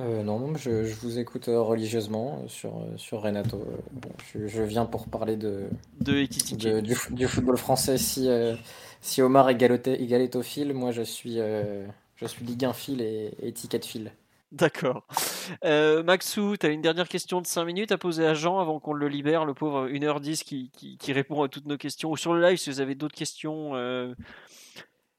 [0.00, 3.64] Euh, non, je, je vous écoute euh, religieusement euh, sur, sur Renato.
[3.92, 5.64] Bon, je, je viens pour parler de,
[6.00, 6.24] De
[6.56, 7.98] de- du, du football français.
[7.98, 8.54] Si, euh,
[9.00, 11.84] si Omar est galétophile, moi je suis, euh,
[12.16, 14.12] je suis Ligue 1 fil et, et étiquette fil.
[14.52, 15.04] D'accord.
[15.64, 18.94] Maxou, tu as une dernière question de 5 minutes à poser à Jean avant qu'on
[18.94, 22.10] le libère, le pauvre 1h10 qui, qui, qui répond à toutes nos questions.
[22.10, 23.74] Ou sur le live, si vous avez d'autres questions.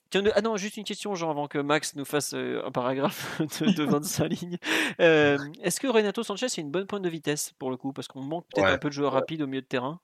[0.09, 3.39] Tiens, ah non, juste une question, Jean, avant que Max nous fasse euh, un paragraphe
[3.61, 4.57] de, de 25 lignes.
[4.99, 7.93] Euh, Est-ce que Renato Sanchez est une bonne pointe de vitesse pour le coup?
[7.93, 8.71] Parce qu'on manque peut-être Ouais.
[8.71, 9.99] un peu de joueurs rapides au milieu de terrain.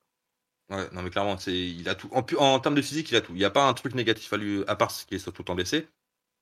[0.70, 2.10] Ouais, non mais clairement, c'est, il a tout.
[2.12, 3.34] En, termes de physique, il a tout.
[3.34, 5.34] Il n'y a pas un truc négatif à lui, à part ce qui est tout
[5.38, 5.88] le temps blessé.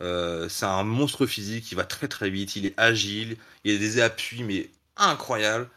[0.02, 3.80] Euh, c'est un monstre physique, il va très très vite, il est agile, il a
[3.80, 5.70] des appuis mais incroyables.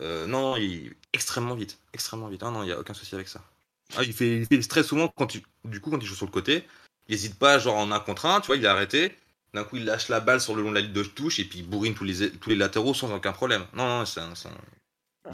[0.00, 2.42] Euh, non, non, il est extrêmement vite, extrêmement vite.
[2.42, 3.42] Ah non, il n'y a aucun souci avec ça.
[3.96, 6.26] Ah, il, fait, il fait très souvent quand tu, du coup quand il joue sur
[6.26, 6.66] le côté,
[7.08, 9.16] il n'hésite pas genre en un contre un, tu vois, il est arrêté.
[9.54, 11.44] D'un coup, il lâche la balle sur le long de la ligne de touche et
[11.44, 13.64] puis il bourrine tous les, tous les latéraux sans aucun problème.
[13.74, 15.30] Non, non, c'est un- un-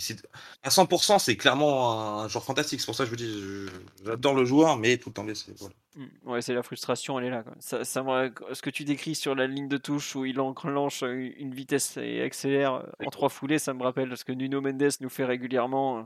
[0.62, 2.80] à 100%, c'est clairement un joueur fantastique.
[2.80, 3.66] C'est pour ça que je vous dis,
[4.04, 5.52] j'adore le joueur, mais tout le temps blessé.
[5.58, 5.74] Voilà.
[5.96, 7.42] Mm, Ouais, c'est la frustration, elle est là.
[7.42, 7.54] quoi.
[7.58, 8.04] Ça, ça
[8.52, 11.96] ce que tu décris sur la ligne de touche où il enclenche euh, une vitesse
[11.96, 15.24] et accélère euh, en trois foulées, ça me rappelle ce que Nuno Mendes nous fait
[15.24, 15.98] régulièrement.
[16.00, 16.02] euh.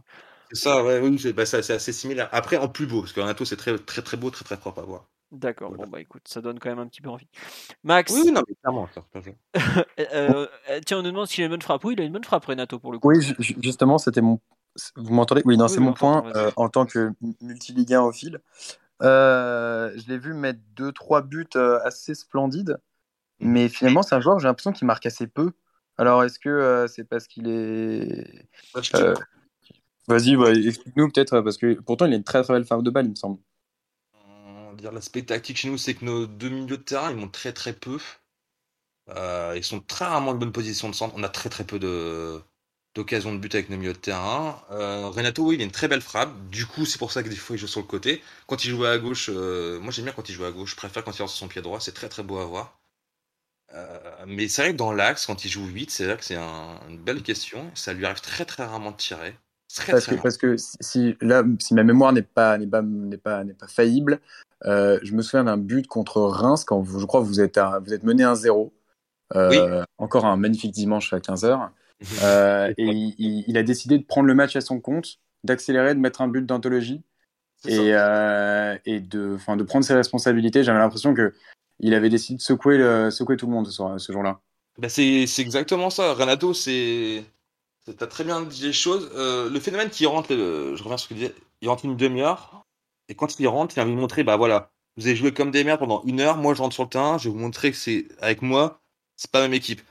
[0.50, 2.28] C'est ça, ouais, oui, c'est bah, c'est assez similaire.
[2.32, 4.80] Après, en plus beau, parce que Renato, c'est très, très, très beau, très, très propre
[4.80, 5.04] à voir.
[5.34, 5.84] D'accord, Voilà.
[5.84, 7.26] bon bah écoute, ça donne quand même un petit peu envie.
[7.82, 9.04] Max, Oui, oui, non, mais clairement, ça,
[9.98, 11.84] euh, euh, tiens, on nous demande s'il a une bonne frappe.
[11.84, 13.08] Oui, il a une bonne frappe, Renato, pour le coup.
[13.08, 14.40] Oui, ju- ju- justement, c'était mon.
[14.96, 15.42] Vous m'entendez?
[15.44, 18.40] Oui, non, Oui, c'est oui, mon point euh, en tant que multiligue 1 au fil.
[19.02, 21.48] Euh, je l'ai vu mettre deux, trois buts
[21.84, 22.78] assez splendides,
[23.40, 25.52] mais finalement, c'est un joueur, j'ai l'impression qu'il marque assez peu.
[25.98, 28.46] Alors, est-ce que euh, c'est parce qu'il est.
[28.94, 29.14] Euh,
[30.06, 32.90] Vas-y, ouais, explique-nous peut-être, parce que pourtant, il a une très très belle femme de
[32.90, 33.38] balle, il me semble.
[34.84, 37.54] Dire l'aspect tactique chez nous, c'est que nos deux milieux de terrain, ils montent très
[37.54, 37.98] très peu.
[39.08, 41.14] Euh, ils sont très rarement de bonne position de centre.
[41.16, 42.38] On a très très peu de
[42.94, 44.62] d'occasions de but avec nos milieux de terrain.
[44.72, 46.30] Euh, Renato, oui, il a une très belle frappe.
[46.50, 48.22] Du coup, c'est pour ça que des fois il joue sur le côté.
[48.46, 50.72] Quand il joue à gauche, euh, moi j'aime bien quand il joue à gauche.
[50.72, 51.80] Je préfère quand il lance son pied droit.
[51.80, 52.78] C'est très très beau à voir.
[53.74, 56.36] Euh, mais c'est vrai que dans l'axe, quand il joue 8, c'est vrai que c'est
[56.36, 57.70] un- une belle question.
[57.74, 59.36] Ça lui arrive très très rarement de tirer.
[59.74, 60.22] Très Parce très que, rarement.
[60.22, 63.54] parce que si, si- là, si ma mémoire n'est pas, n'est pas, n'est pas, n'est
[63.54, 64.20] pas faillible,
[64.66, 67.58] euh, je me souviens d'un but contre Reims quand vous, je crois que vous êtes,
[67.58, 68.72] à- vous êtes mené 1-0.
[69.34, 71.70] Euh, Encore un magnifique dimanche à 15h.
[72.22, 76.20] Euh, et il, a décidé de prendre le match à son compte, d'accélérer, de mettre
[76.22, 77.02] un but d'anthologie
[77.66, 79.36] et, et de,
[79.66, 80.64] prendre ses responsabilités.
[80.64, 81.34] J'avais l'impression que
[81.80, 84.40] il avait décidé de secouer, le, secouer tout le monde ce, jour-là.
[84.78, 86.14] Bah c'est exactement ça.
[86.14, 87.24] Renato, c'est.
[87.98, 89.10] T'as très bien dit les choses.
[89.14, 92.63] Le phénomène qui rentre, je reviens sur ce que tu disais, il rentre une demi-heure,
[93.08, 95.50] et quand il rentre, il a envie de montrer, bah voilà, vous avez joué comme
[95.50, 97.70] des merdes pendant une heure, moi je rentre sur le terrain, je vais vous montrer
[97.70, 98.80] que c'est avec moi,
[99.16, 99.82] c'est pas la même équipe.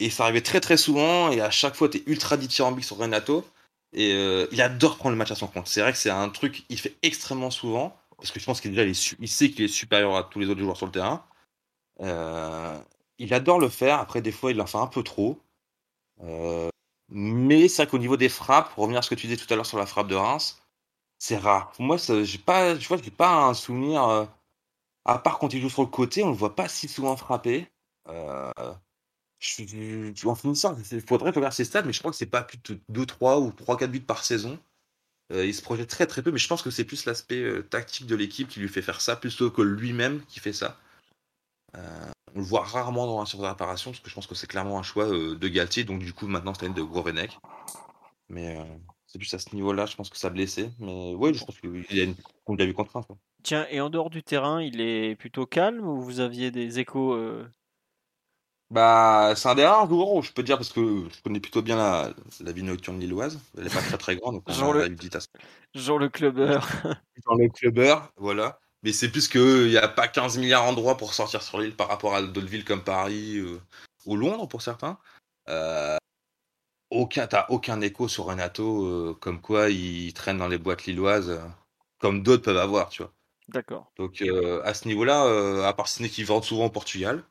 [0.00, 3.44] Et ça arrivait très très souvent, et à chaque fois, t'es ultra dithyrambique sur Renato,
[3.92, 5.68] et euh, il adore prendre le match à son compte.
[5.68, 9.28] C'est vrai que c'est un truc qu'il fait extrêmement souvent, parce que je pense qu'il
[9.28, 11.24] sait qu'il est supérieur à tous les autres joueurs sur le terrain.
[12.00, 12.78] Euh,
[13.18, 14.00] il adore le faire.
[14.00, 15.38] Après, des fois, il en fait un peu trop.
[16.22, 16.70] Euh,
[17.08, 19.52] mais c'est vrai qu'au niveau des frappes, pour revenir à ce que tu disais tout
[19.52, 20.62] à l'heure sur la frappe de Reims,
[21.24, 21.72] c'est rare.
[21.78, 24.04] Moi, j'ai pas, je vois, j'ai pas un souvenir.
[24.08, 24.26] euh,
[25.06, 27.68] à part quand il joue sur le côté, on le voit pas si souvent frapper.
[28.08, 28.52] Euh,
[29.40, 29.64] je,
[30.14, 32.58] je- en finissant, il faudrait regarder ses stats, mais je crois que c'est pas plus
[32.64, 34.58] de 2, 3 ou 3, 4 buts par saison.
[35.32, 37.62] Euh, il se projette très très peu, mais je pense que c'est plus l'aspect euh,
[37.62, 40.78] tactique de l'équipe qui lui fait faire ça, plutôt que lui-même qui fait ça.
[42.34, 44.46] On le voit rarement dans un sur de réparation, parce que je pense que c'est
[44.46, 47.38] clairement un choix de Galtier, donc du coup maintenant c'est de Gourvenec.
[48.28, 48.58] Mais
[49.14, 50.70] c'est plus à ce niveau-là, je pense que ça a blessé.
[50.80, 52.16] Mais oui, je pense qu'il a une...
[52.46, 53.06] on l'a vu contrainte.
[53.06, 53.16] quoi.
[53.44, 57.12] Tiens, et en dehors du terrain, il est plutôt calme ou vous aviez des échos
[57.14, 57.48] euh,
[58.70, 60.80] Bah, c'est un des rares joueurs où je peux dire, parce que
[61.14, 63.38] je connais plutôt bien la, la vie nocturne lilloise.
[63.56, 64.96] Elle est pas très très grande, donc a le-
[65.74, 66.66] Genre le clubbeur.
[67.24, 68.58] dans le clubbeur, voilà.
[68.82, 71.86] Mais c'est plus qu'il n'y a pas 15 milliards d'endroits pour sortir sur l'île par
[71.86, 73.60] rapport à d'autres villes comme Paris euh,
[74.06, 74.98] ou Londres pour certains.
[75.48, 75.96] Euh,
[76.94, 81.30] aucun, t'as aucun écho sur Renato, euh, comme quoi il traîne dans les boîtes lilloises,
[81.30, 81.40] euh,
[81.98, 83.12] comme d'autres peuvent avoir, tu vois.
[83.48, 83.92] D'accord.
[83.98, 87.24] Donc euh, à ce niveau-là, à part ce n'est qu'il vend souvent au Portugal,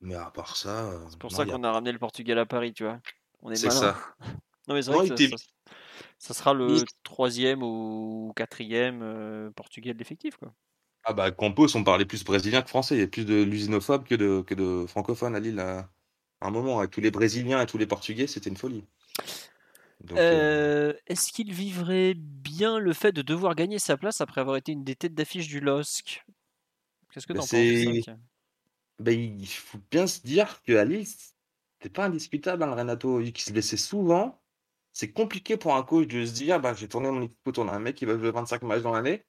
[0.00, 2.46] mais à part ça, C'est pour non, ça a- qu'on a ramené le Portugal à
[2.46, 3.00] Paris, tu vois.
[3.42, 3.80] On est c'est malin.
[3.80, 3.96] ça.
[4.66, 5.44] Non, mais c'est vrai que ça, était- ça-
[6.18, 10.52] ça sera le Il- troisième ou quatrième Portugais de l'effectif, quoi.
[11.04, 12.96] Ah bah Campos, on parlait plus brésilien que français.
[12.96, 15.54] Il y a plus de lusinophobe que de, que de francophones à Lille.
[15.56, 15.90] là.
[16.44, 18.84] À un moment, avec tous les Brésiliens et tous les Portugais, c'était une folie.
[20.10, 24.56] Euh, Euh, Est-ce qu'il vivrait bien le fait de devoir gagner sa place après avoir
[24.56, 26.24] été une des têtes d'affiche du LOSC
[27.12, 27.70] Qu'est-ce que t'en penses
[28.98, 33.32] bah, il faut bien se dire qu'à Lille, c'était pas indiscutable, hein, le Renato, vu
[33.32, 34.40] qu'il se blessait souvent.
[34.92, 37.78] C'est compliqué pour un coach de se dire, bah, j'ai tourné mon équipe autour d'un
[37.80, 39.24] mec qui va jouer 25 matchs dans l'année.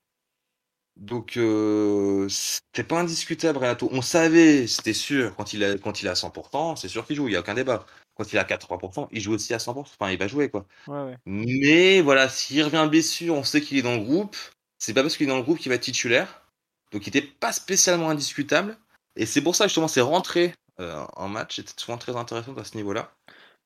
[0.97, 3.89] Donc, euh, c'était pas indiscutable, Renato.
[3.91, 7.17] On savait, c'était sûr, quand il a, quand il est à 100%, c'est sûr qu'il
[7.17, 7.85] joue, il n'y a aucun débat.
[8.15, 9.79] Quand il est à 80%, il joue aussi à 100%.
[9.79, 10.65] Enfin, il va jouer, quoi.
[10.87, 11.17] Ouais, ouais.
[11.25, 14.37] Mais voilà, s'il revient blessure, on sait qu'il est dans le groupe.
[14.79, 16.43] C'est pas parce qu'il est dans le groupe qu'il va être titulaire.
[16.93, 18.77] Donc, il n'était pas spécialement indiscutable.
[19.17, 21.57] Et c'est pour ça, justement, c'est rentré euh, en match.
[21.57, 23.11] C'était souvent très intéressant à ce niveau-là.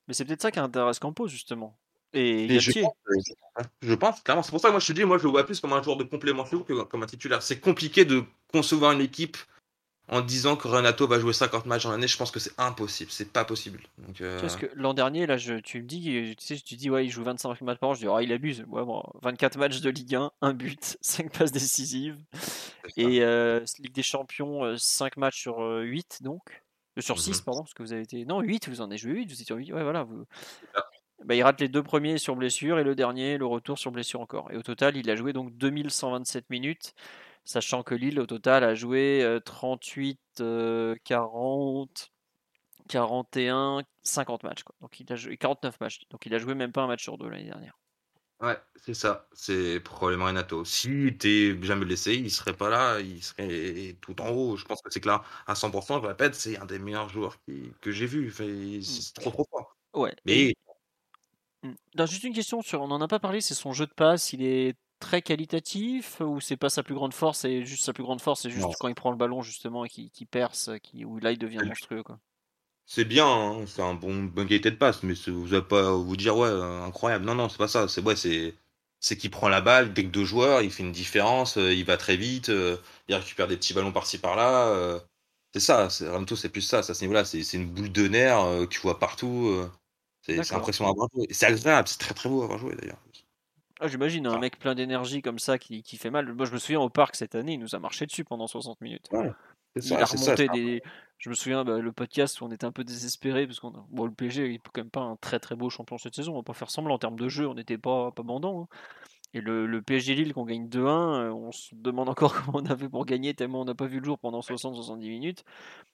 [0.08, 1.78] Mais c'est peut-être ça qui intéresse Campos, justement.
[2.12, 4.42] Et Et je pense, euh, je pense, clairement.
[4.42, 5.82] C'est pour ça que moi je te dis, moi je le vois plus comme un
[5.82, 7.42] joueur de complément que comme un titulaire.
[7.42, 9.36] C'est compliqué de concevoir une équipe
[10.08, 12.08] en disant que Renato va jouer 50 matchs dans l'année.
[12.08, 13.12] Je pense que c'est impossible.
[13.12, 13.80] C'est pas possible.
[13.98, 16.90] Donc, euh, Parce que l'an dernier, là, je, tu me dis, tu sais, tu dis,
[16.90, 17.94] ouais, il joue 25 matchs par an.
[17.94, 18.64] Je dis, ah, il abuse.
[18.66, 22.16] Ouais, bon, 24 matchs de Ligue 1, un but, 5 passes décisives.
[22.96, 26.40] Et euh, Ligue des Champions, 5 matchs sur 8, donc?
[26.98, 27.44] Euh, sur 6, Mhm.
[27.44, 28.24] pardon, parce que vous avez été.
[28.24, 29.72] Non, 8, vous en avez joué 8, vous étiez en 8.
[29.72, 30.02] Ouais, voilà.
[30.02, 30.24] Vous...
[31.24, 34.20] Bah, il rate les deux premiers sur blessure et le dernier, le retour sur blessure
[34.20, 34.50] encore.
[34.52, 36.94] Et au total, il a joué donc 2127 minutes,
[37.44, 42.10] sachant que Lille, au total, a joué euh, 38, euh, 40,
[42.88, 44.62] 41, 50 matchs.
[44.62, 44.74] Quoi.
[44.80, 46.00] Donc il a joué 49 matchs.
[46.10, 47.78] Donc il a joué même pas un match sur deux l'année dernière.
[48.40, 49.28] Ouais, c'est ça.
[49.34, 50.64] C'est probablement Renato.
[50.64, 52.98] S'il était jamais blessé, il serait pas là.
[53.00, 54.56] Il serait tout en haut.
[54.56, 55.22] Je pense que c'est clair.
[55.46, 58.28] À 100%, je répète, c'est un des meilleurs joueurs qui- que j'ai vu.
[58.30, 59.76] Enfin, c'est trop trop fort.
[59.92, 60.14] Ouais.
[60.24, 60.54] Mais.
[61.94, 64.32] Non, juste une question sur, on n'en a pas parlé, c'est son jeu de passe,
[64.32, 68.02] il est très qualitatif ou c'est pas sa plus grande force et juste sa plus
[68.02, 68.72] grande force, c'est juste Non.
[68.78, 71.60] quand il prend le ballon justement et qu'il qu'il perce, qui, où là il devient
[71.64, 72.18] monstrueux quoi.
[72.86, 76.16] C'est bien, hein, c'est un bon bonne qualité de passe, mais vous allez pas vous
[76.16, 77.24] dire ouais euh, incroyable.
[77.24, 77.86] Non non c'est pas ça.
[77.88, 78.54] C'est ouais c'est
[78.98, 81.84] c'est qu'il prend la balle dès que deux joueurs, il fait une différence, euh, il
[81.84, 82.76] va très vite, euh,
[83.08, 84.68] il récupère des petits ballons par-ci par-là.
[84.68, 85.00] euh,
[85.54, 85.88] c'est ça.
[86.10, 86.82] Ramto c'est plus ça.
[86.82, 87.24] C'est à ce niveau-là.
[87.24, 89.52] C'est une boule de nerfs que tu vois partout.
[90.22, 91.26] C'est impressionnant à voir jouer.
[91.30, 91.88] C'est agréable.
[91.88, 92.98] C'est très très beau à voir jouer d'ailleurs.
[93.80, 94.38] Ah, J'imagine un Ah.
[94.38, 96.32] mec plein d'énergie comme ça qui, qui fait mal.
[96.34, 98.80] Moi je me souviens au parc cette année, il nous a marché dessus pendant 60
[98.82, 99.06] minutes.
[99.10, 99.30] Ouais,
[99.76, 99.98] Il ça.
[99.98, 100.82] a ça, remonté des.
[101.18, 104.04] Je me souviens bah, le podcast où on était un peu désespéré parce qu'on bon
[104.04, 106.32] le PSG il est quand même pas un très très beau champion cette saison.
[106.32, 108.62] On va pas faire semblant en termes de jeu, on n'était pas pas bandant.
[108.70, 108.76] hein.
[109.32, 112.66] Et le, le PSG Lille qu'on gagne 2-1, euh, on se demande encore comment on
[112.66, 115.44] a fait pour gagner tellement on n'a pas vu le jour pendant 60-70 minutes.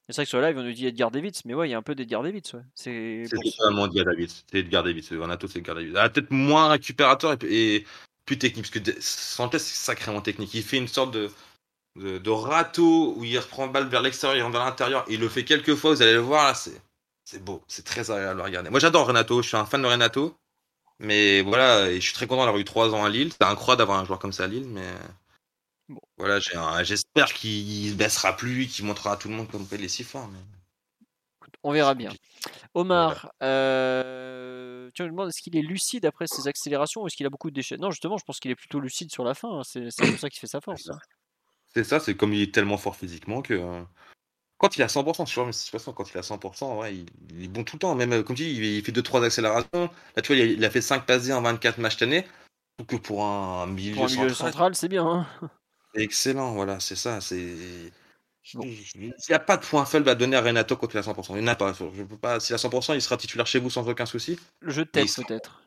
[0.08, 1.74] Et c'est vrai que sur live on nous dit Edgar Davids, mais ouais il y
[1.74, 2.50] a un peu d'Edgar Davids.
[2.54, 2.60] Ouais.
[2.74, 4.30] C'est totalement Edgar David.
[4.30, 5.04] C'est Edgar David.
[5.04, 5.96] C'est Renato, c'est Edgar David.
[5.96, 7.86] Ah, peut-être moins récupérateur et, et
[8.24, 8.70] plus technique.
[8.70, 10.54] Parce que Sanchez, c'est sacrément technique.
[10.54, 11.30] Il fait une sorte de,
[11.96, 15.04] de, de râteau où il reprend le balle vers l'extérieur, il rentre dans l'intérieur.
[15.08, 16.54] Il le fait quelques fois, vous allez le voir là.
[16.54, 17.62] C'est beau.
[17.66, 18.70] C'est très agréable à regarder.
[18.70, 19.42] Moi, j'adore Renato.
[19.42, 20.36] Je suis un fan de Renato.
[20.98, 23.32] Mais voilà, et je suis très content d'avoir eu 3 ans à Lille.
[23.32, 24.66] C'est incroyable d'avoir un joueur comme ça à Lille.
[24.66, 24.86] Mais
[25.88, 26.00] Bon.
[26.16, 26.40] voilà,
[26.82, 30.28] j'espère qu'il baissera plus, qu'il montrera à tout le monde comme il est si fort.
[30.28, 30.38] Mais...
[31.62, 32.10] On verra bien.
[32.74, 37.26] Omar, euh, tu me demandes est-ce qu'il est lucide après ses accélérations ou est-ce qu'il
[37.26, 37.76] a beaucoup de déchets?
[37.76, 39.60] Non, justement, je pense qu'il est plutôt lucide sur la fin.
[39.60, 39.62] hein.
[39.64, 40.90] C'est pour ça qu'il fait sa force.
[41.72, 43.82] C'est ça, c'est comme il est tellement fort physiquement que euh,
[44.58, 47.06] quand il à 100%, sur une situation, quand il à 100%, ouais, il,
[47.36, 47.94] il est bon tout le temps.
[47.94, 49.68] Même euh, comme tu dis, il, il fait 2-3 accélérations.
[49.74, 52.26] Là, tu vois, il a, il a fait 5 passes en 24 matchs cette année.
[52.78, 55.06] Je trouve que pour un milieu, Pour un milieu central, central, c'est bien.
[55.06, 55.50] hein.
[55.94, 56.54] excellent.
[56.54, 57.20] Voilà, c'est ça.
[57.20, 57.92] C'est.
[58.54, 58.62] Bon.
[58.64, 61.34] Il n'y a pas de point faible à donner à Renato quand il à 100%.
[61.36, 61.72] Il n'y en a pas.
[61.72, 62.38] Je peux pas.
[62.38, 64.38] S'il à 100%, il sera titulaire chez vous sans aucun souci.
[64.60, 65.62] Le jeu de Mais tête, il sera- peut-être.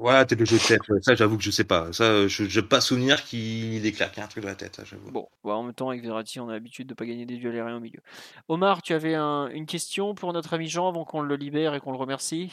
[0.00, 0.80] Ouais, peut-être le jeu de tête.
[1.02, 1.92] Ça, j'avoue que je sais pas.
[1.92, 4.76] Ça, je n'ai pas souvenir qu'il ait claqué un truc de la tête.
[4.76, 5.10] ça, j'avoue.
[5.10, 7.56] Bon, bah, en même temps, avec Verratti, on a l'habitude de pas gagner des duels
[7.56, 8.00] aériens au milieu.
[8.48, 11.80] Omar, tu avais un- une question pour notre ami Jean avant qu'on le libère et
[11.80, 12.50] qu'on le remercie?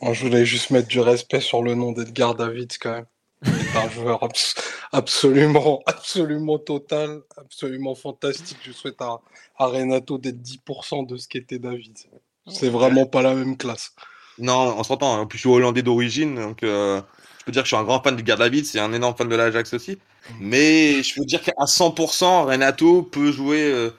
[0.00, 3.06] Moi, je voulais juste mettre du respect sur le nom d'Edgar Davids quand même.
[3.44, 4.54] C'est un joueur abs-
[4.92, 8.58] absolument, absolument total, absolument fantastique.
[8.62, 9.20] Je souhaite à,
[9.56, 11.96] à Renato d'être 10% de ce qu'était David.
[12.48, 13.94] C'est vraiment pas la même classe.
[14.38, 15.20] Non, on s'entend.
[15.20, 17.00] En plus, je suis hollandais d'origine, donc euh,
[17.40, 19.14] je peux dire que je suis un grand fan de Gerd David, c'est un énorme
[19.16, 19.98] fan de l'Ajax aussi.
[20.40, 23.90] Mais je peux dire qu'à 100%, Renato peut jouer, euh,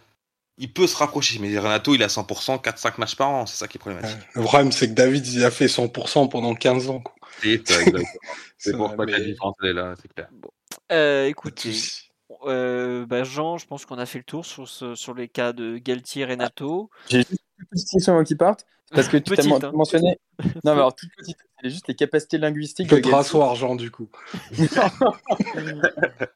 [0.57, 1.39] il peut se rapprocher.
[1.39, 4.17] Mais Renato, il est à 100%, 4-5 matchs par an, c'est ça qui est problématique.
[4.33, 7.01] Le problème, c'est que David, il a fait 100% pendant 15 ans.
[7.01, 7.13] quoi.
[7.41, 10.29] C'est pour ça que la différence est là, c'est clair.
[10.91, 11.73] Euh, de Écoutez,
[12.45, 15.53] euh, bah, Jean, je pense qu'on a fait le tour sur, ce- sur les cas
[15.53, 16.89] de Galtier et Renato.
[17.09, 18.65] J'ai juste une petite question avant qu'il parte.
[18.93, 19.71] Parce que tu as hein.
[19.73, 20.19] mentionné.
[20.65, 23.11] Non, mais alors, toute petite, c'est juste les capacités linguistiques Galtier.
[23.11, 24.09] rasseoir, Jean, du coup.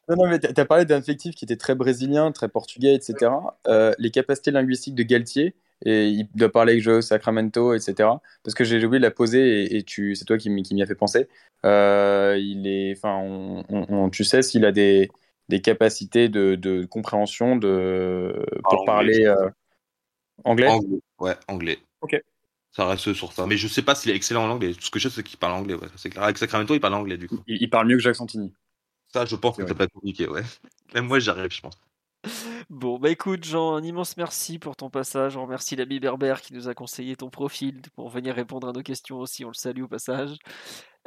[0.09, 3.31] Non, non, mais tu as parlé d'un effectif qui était très brésilien, très portugais, etc.
[3.67, 5.55] Euh, les capacités linguistiques de Galtier,
[5.85, 8.09] et il doit parler avec Joe Sacramento, etc.
[8.43, 10.95] Parce que j'ai oublié de la poser et, tu, c'est toi qui, m'y a fait
[10.95, 11.27] penser.
[11.65, 13.17] Euh, il est, enfin,
[13.69, 15.09] on, tu sais s'il a des,
[15.49, 19.49] des capacités de, de compréhension de, pour parler euh,
[20.43, 20.71] anglais.
[21.19, 21.79] Ouais, anglais.
[22.01, 22.21] Ok.
[22.77, 23.47] Ça reste sur ça.
[23.47, 24.71] Mais je sais pas s'il est excellent en anglais.
[24.71, 25.73] Tout ce que je sais, c'est qu'il parle anglais.
[25.73, 25.87] Ouais.
[25.95, 26.23] C'est clair.
[26.23, 27.39] Avec Sacramento, il parle anglais du coup.
[27.47, 28.53] Il, parle mieux que Jacques Santini.
[29.11, 30.43] Ça, je pense que ça peut être compliqué, ouais.
[30.93, 31.73] Même moi, j'arrive, je pense.
[32.69, 35.37] Bon, bah écoute, Jean, un immense merci pour ton passage.
[35.37, 38.83] On remercie l'ami Berbère qui nous a conseillé ton profil pour venir répondre à nos
[38.83, 39.43] questions aussi.
[39.43, 40.37] On le salue au passage.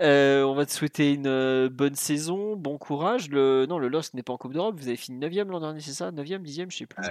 [0.01, 3.29] Euh, on va te souhaiter une euh, bonne saison, bon courage.
[3.31, 3.67] Le...
[3.69, 4.75] Non, le Lost n'est pas en Coupe d'Europe.
[4.77, 6.11] Vous avez fini 9ème l'an dernier, c'est ça?
[6.11, 7.05] 9ème, 10ème, je sais plus.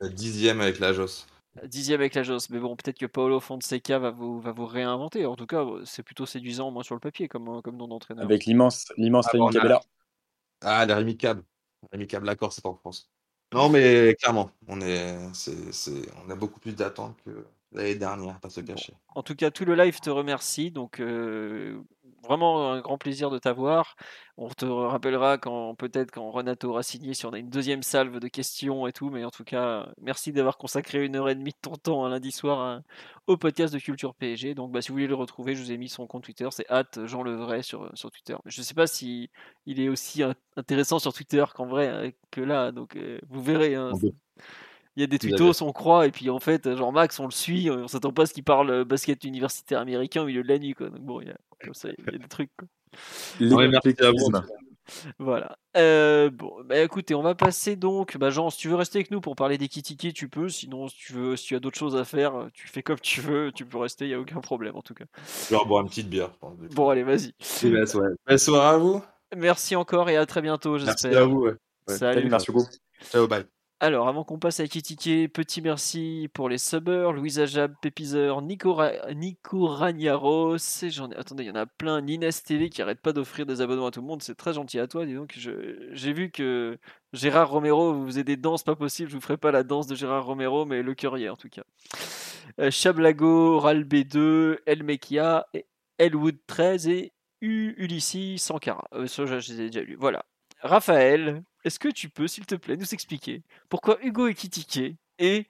[0.00, 1.26] 10ème avec la Jos.
[1.64, 2.38] 10ème avec la Jos.
[2.50, 5.26] Mais bon, peut-être que Paolo Fonseca va vous, va vous réinventer.
[5.26, 8.24] En tout cas, c'est plutôt séduisant, moins sur le papier, comme, comme nom d'entraîneur.
[8.24, 9.80] Avec l'immense, l'immense ah, Rémi Cabella.
[10.62, 11.42] Ah, la Rémi Cab.
[11.92, 13.10] Rémi Cab, l'accord, c'est en France.
[13.52, 15.16] Non, mais clairement, on, est,
[16.24, 18.94] on a beaucoup plus d'attentes que l'année dernière, pas se cacher.
[19.08, 20.70] en tout cas, tout le live te remercie.
[20.70, 21.80] Donc, euh,
[22.22, 23.96] vraiment un grand plaisir de t'avoir.
[24.36, 28.18] On te rappellera quand peut-être quand Renato aura signé si on a une deuxième salve
[28.18, 29.10] de questions et tout.
[29.10, 32.10] Mais en tout cas, merci d'avoir consacré une heure et demie de ton temps un
[32.10, 32.82] lundi soir hein,
[33.26, 34.54] au podcast de Culture PSG.
[34.54, 36.66] Donc bah, si vous voulez le retrouver, je vous ai mis son compte Twitter, c'est
[37.06, 38.36] Jean Levray sur, sur Twitter.
[38.46, 39.30] Je ne sais pas si
[39.66, 40.22] il est aussi
[40.56, 42.72] intéressant sur Twitter qu'en vrai hein, que là.
[42.72, 43.74] Donc euh, vous verrez.
[43.74, 43.92] Hein,
[44.96, 47.30] il y a des tutos, on croit, et puis en fait, genre Max, on le
[47.30, 50.48] suit, on s'attend pas à ce qu'il parle euh, basket universitaire américain au milieu de
[50.48, 50.90] la nuit, quoi.
[50.90, 52.68] Donc bon, il y a, comme ça, il y a des trucs, quoi.
[55.18, 55.56] Voilà.
[55.76, 58.16] Euh, bon, bah écoutez, on va passer donc.
[58.16, 60.48] Bah Jean, si tu veux rester avec nous pour parler des Kitiki, tu peux.
[60.48, 63.20] Sinon, si tu veux, si tu as d'autres choses à faire, tu fais comme tu
[63.20, 63.52] veux.
[63.52, 65.04] Tu peux rester, il y a aucun problème en tout cas.
[65.48, 66.32] Je vais boire une petite bière.
[66.74, 67.32] Bon, allez, vas-y.
[68.26, 69.02] Bonne soirée à vous.
[69.36, 71.10] Merci encore et à très bientôt, j'espère.
[71.12, 71.48] Merci à vous.
[71.86, 72.28] Salut.
[72.28, 72.70] Merci beaucoup.
[73.10, 73.44] Ciao, bye.
[73.82, 78.78] Alors, avant qu'on passe à Kitike, petit merci pour les subbers, Louise Ajab, Pépizeur, Nico,
[79.14, 80.10] Nico ai...
[81.16, 83.90] attendez, il y en a plein, Nines TV qui arrête pas d'offrir des abonnements à
[83.90, 86.76] tout le monde, c'est très gentil à toi, dis donc, j'ai vu que
[87.14, 89.94] Gérard Romero vous faisait des danses pas possibles, je vous ferai pas la danse de
[89.94, 91.62] Gérard Romero, mais le est en tout cas.
[92.60, 95.46] Euh, Chablago, Ralb2, Elmekia,
[95.96, 98.84] Elwood 13 et U Ulysses Sankara.
[98.92, 99.96] Euh, ça, je les ai déjà lus.
[99.98, 100.26] Voilà.
[100.62, 105.46] Raphaël, est-ce que tu peux, s'il te plaît, nous expliquer pourquoi Hugo Ekitike est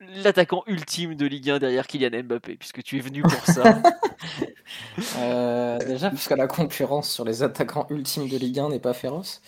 [0.00, 3.82] l'attaquant ultime de Ligue 1 derrière Kylian Mbappé, puisque tu es venu pour ça?
[5.16, 9.42] Euh, Déjà, puisque la concurrence sur les attaquants ultimes de Ligue 1 n'est pas féroce.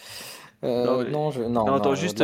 [0.64, 2.22] Euh, non, je, non, non, attends, juste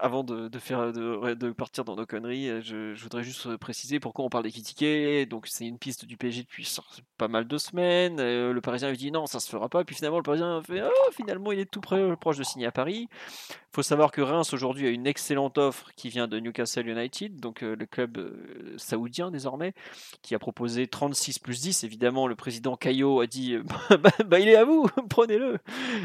[0.00, 3.98] avant de, de faire, de, de, partir dans nos conneries, euh, je, voudrais juste préciser
[3.98, 6.76] pourquoi on parle des Donc, c'est une piste du PSG depuis
[7.18, 8.18] pas mal de semaines.
[8.20, 9.84] Euh, le Parisien lui dit non, ça se fera pas.
[9.84, 12.72] Puis finalement, le Parisien fait oh, finalement, il est tout près, proche de signer à
[12.72, 13.08] Paris.
[13.50, 17.40] Il faut savoir que Reims aujourd'hui a une excellente offre qui vient de Newcastle United,
[17.40, 18.32] donc le club
[18.78, 19.74] saoudien désormais,
[20.22, 21.84] qui a proposé 36 plus 10.
[21.84, 23.56] Évidemment, le président Caillot a dit
[23.90, 25.58] bah, bah, il est à vous, prenez-le.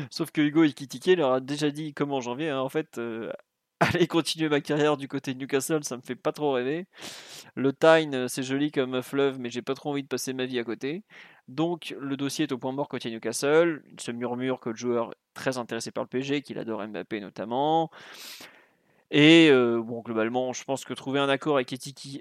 [0.10, 3.32] Sauf que Hugo Ekitike leur a déjà dit comment en janvier, hein, en fait, euh,
[3.80, 6.88] aller continuer ma carrière du côté de Newcastle, ça me fait pas trop rêver.
[7.56, 10.46] Le Tyne, euh, c'est joli comme fleuve, mais j'ai pas trop envie de passer ma
[10.46, 11.04] vie à côté.
[11.48, 13.84] Donc le dossier est au point mort côté Newcastle.
[13.92, 17.20] Il se murmure que le joueur est très intéressé par le PG, qu'il adore Mbappé
[17.20, 17.92] notamment.
[19.14, 21.70] Et euh, bon, globalement, je pense que trouver un accord avec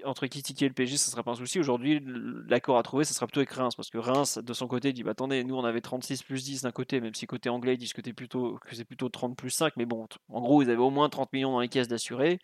[0.03, 1.57] entre Kitiki et le PSG, ça ne sera pas un souci.
[1.57, 2.01] Aujourd'hui,
[2.49, 3.75] l'accord à trouver, ça sera plutôt avec Reims.
[3.75, 6.63] Parce que Reims, de son côté, dit bah, attendez, nous on avait 36 plus 10
[6.63, 9.51] d'un côté, même si côté anglais, ils disent que, plutôt, que c'est plutôt 30 plus
[9.51, 9.73] 5.
[9.77, 12.39] Mais bon, en gros, ils avaient au moins 30 millions dans les caisses d'assurés.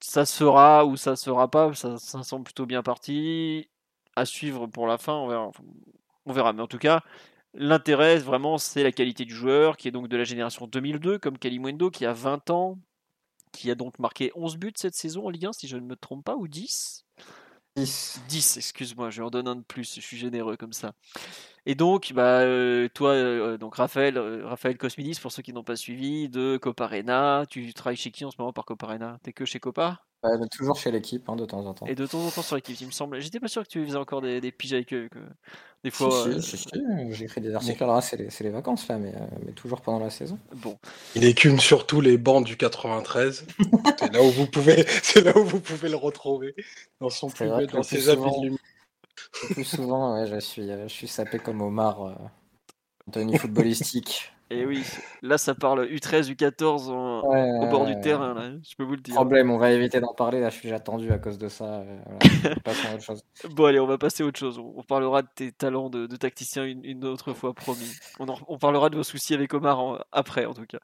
[0.00, 3.68] Ça se fera ou ça se fera pas, ça, semble plutôt bien parti.
[4.16, 5.14] À suivre pour la fin.
[6.24, 6.52] On verra.
[6.54, 7.02] Mais en tout cas,
[7.54, 11.38] L'intérêt, vraiment, c'est la qualité du joueur, qui est donc de la génération 2002, comme
[11.38, 12.78] Kalimwendo, qui a 20 ans,
[13.52, 15.96] qui a donc marqué 11 buts cette saison en Ligue 1, si je ne me
[15.96, 17.04] trompe pas, ou 10
[17.76, 18.22] 10.
[18.28, 20.92] 10, excuse-moi, je en donne un de plus, je suis généreux comme ça.
[21.64, 25.64] Et donc, bah, euh, toi, euh, donc Raphaël, euh, Raphaël Cosmidis, pour ceux qui n'ont
[25.64, 29.44] pas suivi, de Coparena, tu travailles chez qui en ce moment par Coparena T'es que
[29.44, 30.02] chez Copa?
[30.50, 31.86] Toujours chez l'équipe, hein, de temps en temps.
[31.86, 33.20] Et de temps en temps sur l'équipe, il me semble.
[33.20, 35.08] J'étais pas sûr que tu faisais encore des, des piges avec eux.
[35.10, 35.18] Que...
[35.84, 36.28] Des fois.
[36.40, 36.68] Si, si,
[37.10, 37.82] J'écris des articles.
[37.82, 39.12] Alors c'est les, les, vacances là, mais,
[39.44, 40.38] mais, toujours pendant la saison.
[40.56, 40.78] Bon.
[41.16, 43.46] Il écume surtout les bancs du 93.
[43.98, 46.54] c'est là où vous pouvez, c'est là où vous pouvez le retrouver
[47.00, 51.08] dans son plus dans ses habits de Le plus souvent, ouais, je suis, je suis
[51.08, 52.14] sapé comme Omar, euh,
[53.10, 54.31] tenue footballistique.
[54.52, 54.84] Et oui,
[55.22, 59.14] là ça parle U13, U14 au bord du terrain, là, je peux vous le dire.
[59.14, 61.64] Problème, on va éviter d'en parler, là je suis attendu à cause de ça.
[61.64, 61.98] Euh,
[62.66, 63.22] à autre chose.
[63.50, 64.58] Bon allez, on va passer à autre chose.
[64.58, 67.96] On parlera de tes talents de, tacticien une, autre fois, promis.
[68.18, 70.78] On, on, parlera de vos soucis avec Omar après en tout cas.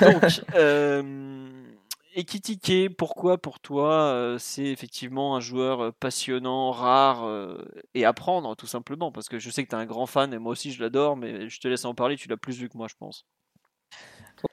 [0.00, 0.22] Donc,
[0.54, 1.02] euh,
[2.14, 7.64] Ekitike, pourquoi pour toi euh, c'est effectivement un joueur euh, passionnant, rare euh,
[7.94, 9.12] et à prendre tout simplement?
[9.12, 11.16] Parce que je sais que tu es un grand fan et moi aussi je l'adore,
[11.16, 13.26] mais je te laisse en parler, tu l'as plus vu que moi je pense.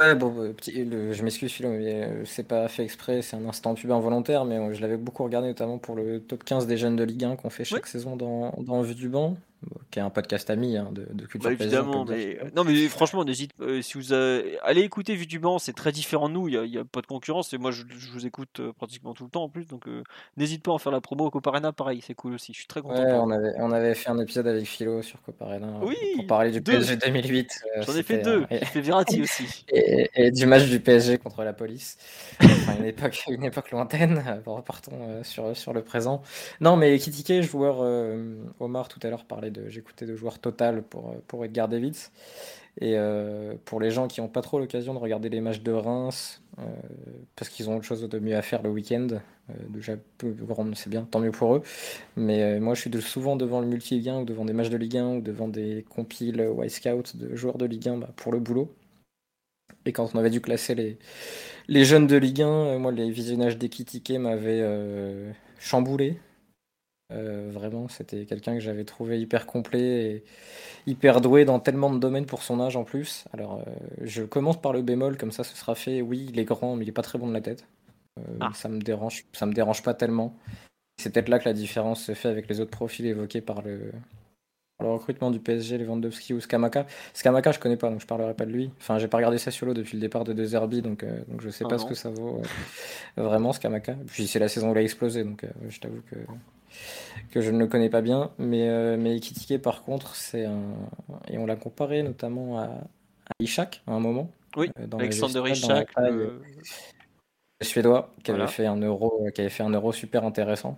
[0.01, 4.43] Ouais, bon, je m'excuse Philo, mais c'est pas fait exprès, c'est un instant pub involontaire,
[4.43, 7.38] mais je l'avais beaucoup regardé notamment pour le top 15 des jeunes de Ligue 1
[7.38, 9.38] qu'on fait chaque saison dans, dans Vue du banc
[9.89, 13.23] qui est un podcast ami hein, de, de, culture bah, évidemment mais non mais franchement
[13.23, 16.77] n'hésite euh, si vous allez écouter Vue du c'est très différent de nous il n'y
[16.77, 19.49] a, pas de concurrence et moi je, vous écoute euh, pratiquement tout le temps en
[19.49, 20.03] plus donc euh,
[20.35, 21.25] n'hésite pas à en faire la promo.
[21.25, 23.95] Au Coparena pareil c'est cool aussi je suis très content ouais, on avait, on avait
[23.95, 28.03] fait un épisode avec Philo sur Coparena oui, pour parler du PSG 2008 j'en ai
[28.03, 28.63] fait deux et...
[28.63, 29.65] fait Virati aussi.
[29.69, 31.97] Et, du match du PSG contre la police.
[32.43, 36.21] Enfin, une époque une époque lointaine repartons sur, sur le présent.
[36.61, 37.79] Non mais Kitike joueur
[38.59, 42.10] Omar tout à l'heure parlait de j'écoutais de joueurs total pour, pour Edgar Davids.
[42.80, 45.72] Et euh, pour les gens qui n'ont pas trop l'occasion de regarder les matchs de
[45.72, 46.64] Reims, euh,
[47.36, 49.07] parce qu'ils ont autre chose de mieux à faire le week-end,
[49.49, 49.94] euh, déjà,
[50.76, 51.64] c'est bien, tant mieux pour eux.
[52.15, 55.07] Mais moi, je suis souvent devant le 1 ou devant des matchs de Ligue 1
[55.15, 58.72] ou devant des compiles White Scout de joueurs de Ligue 1 bah, pour le boulot.
[59.86, 60.99] Et quand on avait dû classer les,
[61.68, 64.64] les jeunes de Ligue 1, moi, les visionnages tickets m'avaient
[65.60, 66.19] chamboulé.
[67.13, 70.23] Euh, vraiment, c'était quelqu'un que j'avais trouvé hyper complet et
[70.88, 73.25] hyper doué dans tellement de domaines pour son âge en plus.
[73.34, 73.71] Alors, euh,
[74.01, 76.01] je commence par le bémol, comme ça ce sera fait.
[76.01, 77.65] Oui, il est grand, mais il est pas très bon de la tête.
[78.19, 78.51] Euh, ah.
[78.53, 80.35] Ça me dérange, ça me dérange pas tellement.
[80.97, 83.91] C'est peut-être là que la différence se fait avec les autres profils évoqués par le,
[84.81, 86.88] le recrutement du PSG, Lewandowski ou Skamaka.
[87.13, 88.69] Skamaka, je connais pas, donc je parlerai pas de lui.
[88.79, 91.63] Enfin, j'ai pas regardé l'eau depuis le départ de De Zerbi, donc, donc je sais
[91.65, 92.41] ah pas ce que ça vaut
[93.15, 93.95] vraiment, Skamaka.
[94.07, 96.17] Puis c'est la saison où il a explosé, donc je t'avoue que
[97.31, 98.31] que je ne connais pas bien.
[98.38, 99.19] Mais, euh, mais
[99.60, 100.61] par contre, c'est un.
[101.30, 104.31] Et on l'a comparé notamment à, à Ishak à un moment.
[104.56, 105.89] Oui, euh, dans Alexander Ishak.
[105.98, 106.41] Le...
[107.61, 110.77] Suédois, qui avait, fait un euro, qui avait fait un euro super intéressant.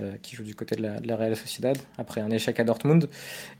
[0.00, 2.64] Euh, qui joue du côté de la, de la, Real Sociedad après un échec à
[2.64, 3.08] Dortmund.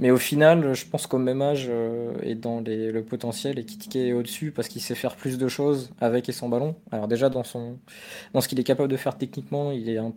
[0.01, 3.95] Mais au final, je pense qu'au même âge euh, et dans les, le potentiel, Ekitike
[3.95, 6.75] est au-dessus parce qu'il sait faire plus de choses avec et sans ballon.
[6.91, 7.79] Alors déjà dans son
[8.33, 10.13] dans ce qu'il est capable de faire techniquement, il est un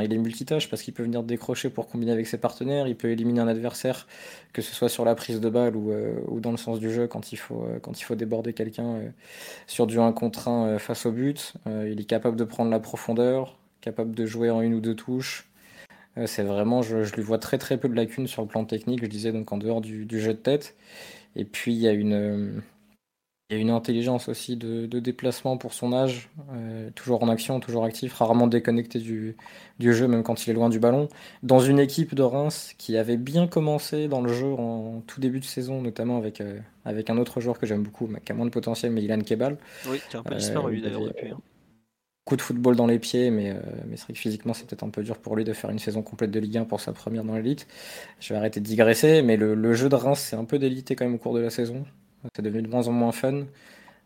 [0.00, 3.10] il est multitâche parce qu'il peut venir décrocher pour combiner avec ses partenaires, il peut
[3.10, 4.06] éliminer un adversaire,
[4.52, 7.06] que ce soit sur la prise de balle ou, euh, dans le sens du jeu
[7.06, 9.08] quand il faut, euh, déborder quelqu'un euh,
[9.66, 11.54] sur du 1 contre 1 face au but.
[11.66, 15.48] il est capable de prendre la profondeur, capable de jouer en une ou deux touches.
[16.26, 19.08] c'est vraiment, je, lui vois très très peu de lacunes sur le plan technique, je
[19.08, 20.74] disais donc en dehors du jeu de tête.
[21.36, 22.62] Et puis il y a une
[23.48, 27.60] il y a une intelligence aussi de, déplacement pour son âge, euh, toujours en action,
[27.60, 29.36] toujours actif, rarement déconnecté du,
[29.78, 31.08] jeu, même quand il est loin du ballon.
[31.44, 35.38] Dans une équipe de Reims qui avait bien commencé dans le jeu en tout début
[35.38, 38.46] de saison, notamment avec, euh, avec un autre joueur que j'aime beaucoup, qui a moins
[38.46, 39.58] de potentiel, mais Ilan Kebal.
[39.88, 41.30] Oui, qui a un peu disparu euh, d'ailleurs depuis.
[41.30, 41.38] Hein.
[42.24, 43.54] Coup de football dans les pieds, mais,
[43.86, 45.78] mais c'est vrai que physiquement c'est peut-être un peu dur pour lui de faire une
[45.78, 47.68] saison complète de Ligue 1 pour sa première dans l'élite.
[48.18, 50.96] Je vais arrêter de digresser, mais le, le jeu de Reims s'est un peu délité
[50.96, 51.84] quand même au cours de la saison.
[52.34, 53.44] C'est devenu de moins en moins fun.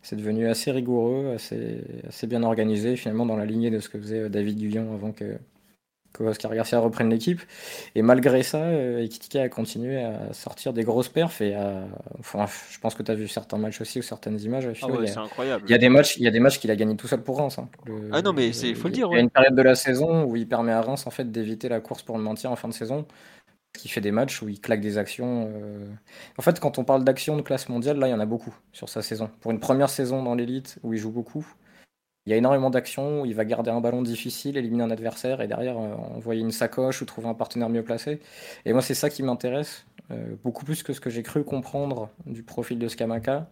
[0.02, 3.98] C'est devenu assez rigoureux, assez, assez bien organisé, finalement dans la lignée de ce que
[3.98, 5.36] faisait euh, David Guyon avant que,
[6.14, 7.42] que Oscar Garcia reprenne l'équipe.
[7.94, 11.42] Et malgré ça, euh, a continué à sortir des grosses perfs.
[11.42, 11.54] Et
[12.18, 14.68] enfin, je pense que tu as vu certains matchs aussi ou certaines images.
[14.82, 15.64] Ah c'est incroyable.
[15.66, 17.22] Il y a des matchs, il y a des matchs qu'il a gagné tout seul
[17.22, 17.58] pour Reims.
[17.58, 17.68] Hein.
[18.12, 19.08] ah non, mais il faut le dire.
[19.10, 21.30] Il y a une période de la saison où il permet à Reims en fait
[21.30, 23.06] d'éviter la course pour le maintien en fin de saison
[23.78, 25.50] qui fait des matchs où il claque des actions.
[25.54, 25.86] Euh.
[26.38, 28.54] En fait, quand on parle d'actions de classe mondiale, là, il y en a beaucoup
[28.72, 29.30] sur sa saison.
[29.40, 31.46] Pour une première saison dans l'élite où il joue beaucoup,
[32.26, 35.40] il y a énormément d'actions où il va garder un ballon difficile, éliminer un adversaire
[35.40, 38.20] et derrière euh, envoyer une sacoche ou trouver un partenaire mieux placé.
[38.66, 42.10] Et moi, c'est ça qui m'intéresse, euh, beaucoup plus que ce que j'ai cru comprendre
[42.26, 43.50] du profil de Skamaka.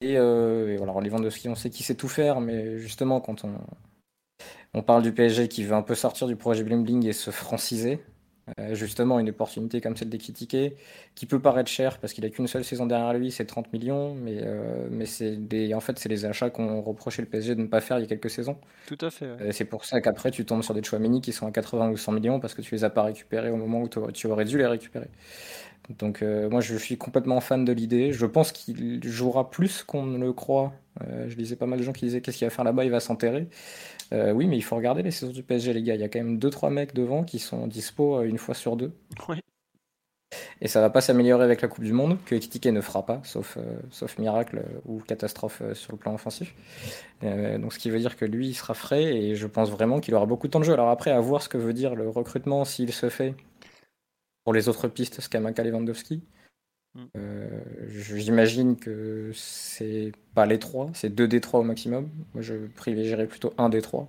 [0.00, 3.52] Et, euh, et voilà, Lewandowski, on sait qu'il sait tout faire, mais justement, quand on,
[4.72, 7.30] on parle du PSG qui veut un peu sortir du projet Bling Bling et se
[7.30, 8.02] franciser,
[8.58, 12.46] euh, justement, une opportunité comme celle des qui peut paraître cher parce qu'il a qu'une
[12.46, 16.08] seule saison derrière lui, c'est 30 millions, mais, euh, mais c'est des, en fait, c'est
[16.08, 18.56] les achats qu'on reprochait le PSG de ne pas faire il y a quelques saisons.
[18.86, 19.26] Tout à fait.
[19.26, 21.96] Euh, c'est pour ça qu'après, tu tombes sur des Chouamini qui sont à 80 ou
[21.96, 24.58] 100 millions parce que tu les as pas récupérés au moment où tu aurais dû
[24.58, 25.08] les récupérer.
[25.98, 28.12] Donc moi je suis complètement fan de l'idée.
[28.12, 30.74] Je pense qu'il jouera plus qu'on ne le croit.
[31.00, 33.00] je lisais pas mal de gens qui disaient qu'est-ce qu'il va faire là-bas, il va
[33.00, 33.48] s'enterrer.
[34.12, 35.94] Euh, oui, mais il faut regarder les saisons du PSG, les gars.
[35.94, 38.76] Il y a quand même 2-3 mecs devant qui sont dispo euh, une fois sur
[38.76, 38.92] deux.
[40.60, 43.20] Et ça va pas s'améliorer avec la Coupe du Monde, que Ekitike ne fera pas,
[43.24, 46.54] sauf, euh, sauf miracle ou catastrophe sur le plan offensif.
[47.22, 50.14] donc ce qui veut dire que lui, il sera frais et je pense vraiment qu'il
[50.14, 50.72] aura beaucoup de temps de jeu.
[50.72, 53.34] Alors après, à voir ce que veut dire le recrutement s'il se fait
[54.44, 56.22] pour les autres pistes, Skamaka Lewandowski.
[56.94, 57.06] Mm.
[57.88, 62.08] J'imagine que c'est pas les trois, c'est deux des trois au maximum.
[62.34, 64.08] Moi, je privilégierais plutôt un des trois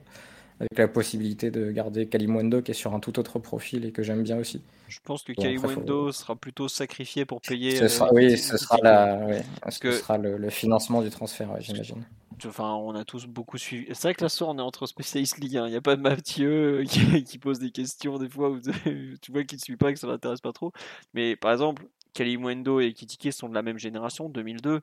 [0.60, 4.03] avec la possibilité de garder Kalimwendo qui est sur un tout autre profil et que
[4.03, 4.61] j'aime bien aussi.
[4.89, 7.77] Je pense que Kalimwendo sera plutôt sacrifié pour payer.
[7.77, 9.91] Ce sera, oui, ce sera, la, ce que...
[9.91, 12.03] sera le, financement du transfert, j'imagine.
[12.45, 13.85] Enfin, on a tous beaucoup suivi.
[13.89, 15.68] C'est vrai que là, soir, on est entre spécialistes Ligue 1.
[15.68, 18.60] Il n'y a pas de Mathieu qui, qui, pose des questions des fois où
[19.22, 20.72] tu vois qu'il ne suit pas, que ça l'intéresse pas trop.
[21.14, 24.81] Mais par exemple, Kalimwendo et Kitike sont de la même génération, 2002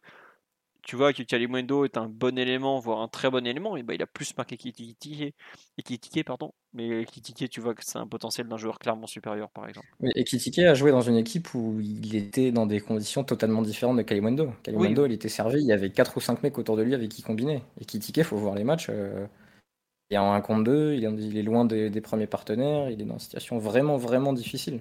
[0.86, 3.94] tu vois que Kalimundo est un bon élément, voire un très bon élément, et bah,
[3.94, 5.34] il a plus marqué qu'Ekitike,
[6.24, 6.52] pardon.
[6.74, 9.88] Mais Ekitike, tu vois que c'est un potentiel d'un joueur clairement supérieur, par exemple.
[9.98, 13.96] Oui, Ekitike a joué dans une équipe où il était dans des conditions totalement différentes
[13.96, 14.52] de Kalimundo.
[14.62, 17.08] Kalimundo, il était servi, il y avait 4 ou 5 mecs autour de lui avec
[17.08, 17.64] qui combiner.
[17.80, 18.86] Ekitike, il faut voir les matchs.
[18.88, 19.26] Euh,
[20.10, 23.14] il est en 1 contre 2, il est, loin des, premiers partenaires, il est dans
[23.14, 24.80] une situation vraiment, vraiment difficile.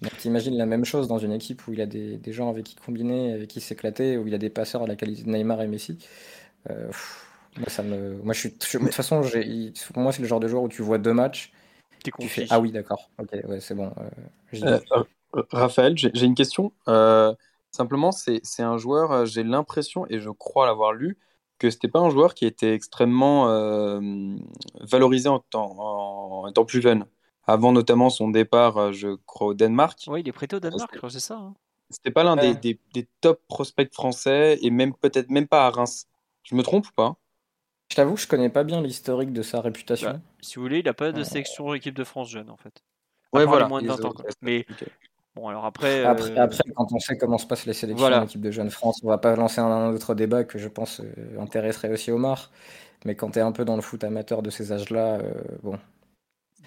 [0.00, 2.76] Donc t'imagines la même chose dans une équipe où il a des, gens avec qui
[2.76, 5.66] combiner, avec qui s'éclater, où il a des passeurs à la qualité de Neymar et
[5.66, 5.98] Messi.
[6.70, 6.90] Euh,
[7.58, 8.14] moi, ça me...
[8.22, 8.48] moi, je suis...
[8.50, 9.20] de toute façon,
[9.92, 11.52] pour moi, c'est le genre de joueur où tu vois deux matchs,
[12.02, 13.92] tu fais Ah oui, d'accord, ok, ouais, c'est bon.
[14.54, 14.80] Euh,
[15.36, 16.72] euh, Raphaël, j'ai une question.
[17.70, 21.18] simplement, c'est un joueur, j'ai l'impression, et je crois l'avoir lu,
[21.62, 24.00] que c'était pas un joueur qui était extrêmement euh,
[24.80, 27.06] valorisé en temps, en, plus jeune.
[27.46, 29.98] Avant notamment son départ, euh, je crois, au Danemark.
[30.08, 31.36] Oui, il est prêté au Danemark, c'est ça.
[31.36, 31.54] Hein.
[31.88, 36.06] C'était pas l'un des, des, top prospects français et même peut-être même pas à Reims.
[36.42, 37.16] Je me trompe ou pas?
[37.90, 40.12] Je t'avoue, je connais pas bien l'historique de sa réputation.
[40.12, 42.82] Bah, si vous voulez, il a pas de sélection équipe de France jeune en fait.
[43.32, 43.68] ouais, voilà.
[43.68, 44.66] Moins de 20 ans, Mais
[45.34, 48.24] Bon, alors après, après, euh, après, quand on sait comment se passent les sélections voilà.
[48.24, 51.40] équipe de Jeune France, on va pas lancer un, autre débat que je pense euh,
[51.40, 52.50] intéresserait aussi Omar.
[53.06, 55.32] Mais quand tu es un peu dans le foot amateur de ces âges-là, euh,
[55.62, 55.78] bon,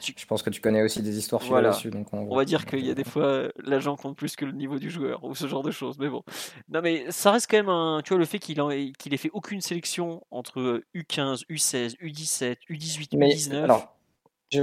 [0.01, 1.69] je pense que tu connais aussi des histoires voilà.
[1.69, 1.91] là-dessus.
[1.91, 4.79] Donc on, va dire qu'il y a des fois l'agent compte plus que le niveau
[4.79, 5.99] du joueur ou ce genre de choses.
[5.99, 6.23] Mais bon,
[6.69, 8.01] non mais ça reste quand même un.
[8.03, 8.57] Tu vois le fait qu'il
[8.97, 13.63] qu'il ait fait aucune sélection entre U15, U16, U17, U18, U19.
[13.63, 13.94] Alors,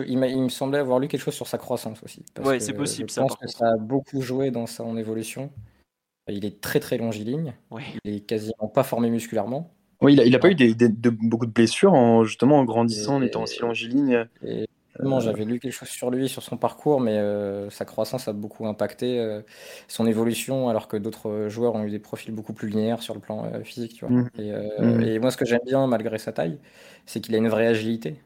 [0.07, 2.25] il, me semblait avoir lu quelque chose sur sa croissance aussi.
[2.45, 3.11] Ouais, c'est possible.
[3.11, 5.51] Je pense que ça a beaucoup joué dans son évolution.
[6.29, 7.55] Il est très très longiligne.
[8.05, 9.75] Il est quasiment pas formé musculairement.
[10.01, 13.23] Oui, il n'a pas eu des, de, beaucoup de blessures en, justement en grandissant, en
[13.23, 14.27] étant aussi longiligne.
[14.45, 14.67] Et,
[15.21, 18.67] j'avais lu quelque chose sur lui, sur son parcours, mais euh, sa croissance a beaucoup
[18.67, 19.41] impacté euh,
[19.89, 23.21] son évolution, alors que d'autres joueurs ont eu des profils beaucoup plus linéaires sur le
[23.21, 23.95] plan euh, physique.
[23.95, 24.15] Tu vois.
[24.15, 24.31] Mmh.
[24.39, 25.03] Et, mmh.
[25.03, 26.59] et, moi, ce que j'aime bien, malgré sa taille,
[27.07, 28.17] c'est qu'il a une vraie agilité.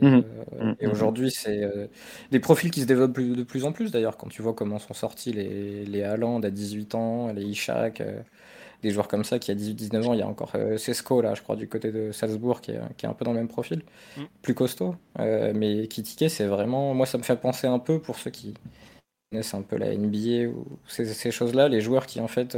[0.00, 0.06] Mmh.
[0.06, 0.20] Euh,
[0.60, 0.74] mmh.
[0.80, 1.86] Et aujourd'hui, c'est euh,
[2.30, 4.16] des profils qui se développent de plus en plus d'ailleurs.
[4.16, 8.20] Quand tu vois comment sont sortis les, les Haaland à 18 ans, les Ishak, euh,
[8.82, 11.42] des joueurs comme ça qui à 18-19 ans, il y a encore Sesco là, je
[11.42, 13.82] crois, du côté de Salzbourg qui est, qui est un peu dans le même profil,
[14.16, 14.22] mmh.
[14.42, 14.96] plus costaud.
[15.18, 16.94] mais Kitike, c'est vraiment.
[16.94, 18.54] Moi, ça me fait penser un peu pour ceux qui
[19.32, 22.56] connaissent un peu la NBA ou ces, ces choses-là, les joueurs qui en fait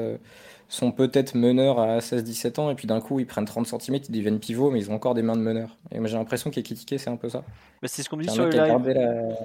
[0.69, 4.13] sont peut-être meneurs à 16-17 ans et puis d'un coup ils prennent 30 cm, ils
[4.13, 5.77] deviennent pivots mais ils ont encore des mains de meneur.
[5.91, 7.43] Et moi j'ai l'impression qu'Ekitike c'est un peu ça.
[7.83, 9.37] Mais c'est ce qu'on dit sur le live.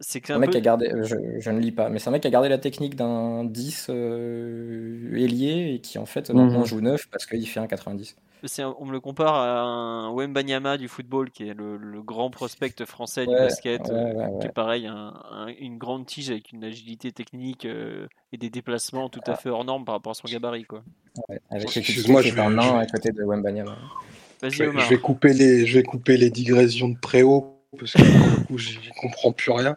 [0.00, 2.28] C'est un, mec qui a gardé, je, ne lis pas, mais c'est un mec qui
[2.28, 6.66] a gardé la technique d'un 10 euh, ailier et qui en fait maintenant mhm.
[6.66, 8.16] joue 9 parce qu'il fait un 90
[8.78, 13.26] on me le compare à un Wembanyama du football, qui est le, grand prospect français
[13.26, 14.88] du basket, qui est pareil,
[15.58, 19.36] une grande tige avec une agilité technique euh, et des déplacements tout à ah.
[19.36, 20.64] fait hors norme par rapport à son gabarit.
[20.64, 20.82] Quoi.
[21.50, 22.40] avec Excuse-moi, je vais...
[22.40, 23.76] un an à côté de Wembanyama.
[24.42, 28.38] Je vais, je vais, couper les, je vais couper les digressions de Préau parce que
[28.40, 29.74] du coup, j'y comprends plus rien.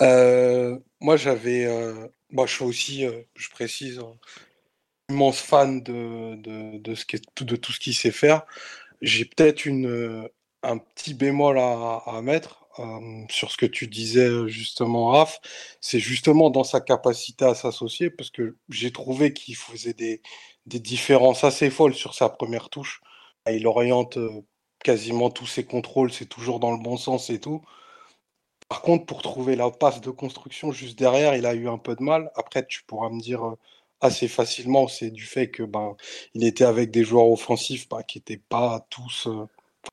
[0.00, 3.06] Euh, moi, j'avais, euh, moi, je suis aussi,
[3.36, 4.00] je précise,
[5.10, 8.44] immense fan de, de, de, ce qui est, de tout ce qu'il sait faire.
[9.02, 10.28] J'ai peut-être une, euh,
[10.62, 15.38] un petit bémol à, à mettre euh, sur ce que tu disais euh, justement, Raph.
[15.80, 20.22] C'est justement dans sa capacité à s'associer parce que j'ai trouvé qu'il faisait des,
[20.66, 23.00] des différences assez folles sur sa première touche.
[23.50, 24.18] Il oriente
[24.84, 27.62] quasiment tous ses contrôles, c'est toujours dans le bon sens et tout.
[28.68, 31.96] Par contre, pour trouver la passe de construction juste derrière, il a eu un peu
[31.96, 32.30] de mal.
[32.36, 33.56] Après, tu pourras me dire
[34.00, 35.96] assez facilement, c'est du fait que ben,
[36.34, 39.28] il était avec des joueurs offensifs ben, qui n'étaient pas tous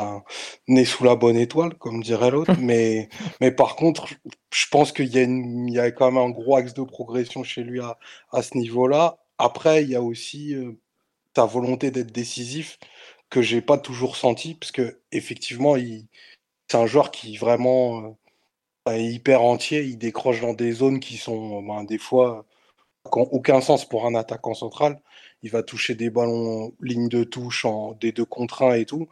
[0.01, 0.19] euh,
[0.67, 2.53] nés sous la bonne étoile, comme dirait l'autre.
[2.59, 3.09] mais,
[3.39, 4.07] mais par contre,
[4.53, 7.43] je pense qu'il y, a il y a quand même un gros axe de progression
[7.43, 7.97] chez lui à,
[8.31, 9.17] à ce niveau-là.
[9.37, 10.73] Après, il y a aussi euh,
[11.33, 12.77] ta volonté d'être décisif
[13.31, 15.75] que j'ai pas toujours senti, parce que effectivement,
[16.67, 18.17] c'est un joueur qui vraiment
[18.87, 19.83] euh, est hyper entier.
[19.83, 22.45] Il décroche dans des zones qui sont ben, des fois
[23.05, 25.01] aucun sens pour un attaquant central.
[25.43, 29.09] Il va toucher des ballons ligne de touche en des deux contre un et tout,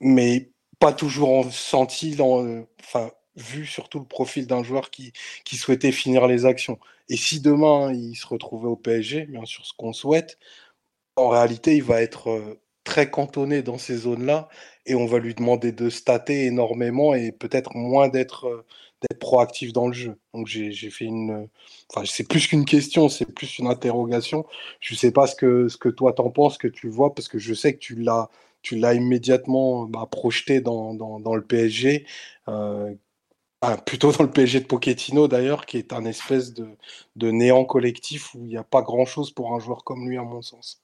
[0.00, 0.50] mais
[0.80, 2.16] pas toujours en senti.
[2.16, 2.44] Dans,
[2.80, 5.12] enfin, vu surtout le profil d'un joueur qui,
[5.44, 6.78] qui souhaitait finir les actions.
[7.08, 10.38] Et si demain il se retrouvait au PSG, bien sûr ce qu'on souhaite,
[11.16, 12.60] en réalité il va être euh,
[12.90, 14.48] très cantonné dans ces zones-là
[14.84, 18.66] et on va lui demander de stater énormément et peut-être moins d'être euh,
[19.20, 20.18] proactif dans le jeu.
[20.34, 21.48] Donc j'ai fait une...
[21.88, 24.44] Enfin, c'est plus qu'une question, c'est plus une interrogation.
[24.80, 27.28] Je ne sais pas ce que, ce que toi t'en penses, que tu vois, parce
[27.28, 28.28] que je sais que tu l'as
[28.62, 32.06] tu l'as immédiatement bah, projeté dans, dans, dans, le PSG,
[32.48, 32.94] euh,
[33.86, 36.68] plutôt dans le PSG de Pochettino d'ailleurs, qui est un espèce de,
[37.16, 40.22] de néant collectif où il n'y a pas grand-chose pour un joueur comme lui, à
[40.22, 40.82] mon sens.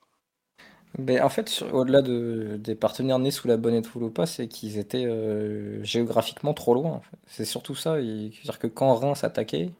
[0.98, 4.48] Mais en fait, au-delà de, des partenaires nés sous la bonne étoile ou pas, c'est
[4.48, 7.02] qu'ils étaient euh, géographiquement trop loin.
[7.26, 7.96] C'est surtout ça.
[7.96, 9.72] C'est-à-dire que quand Reims attaquait,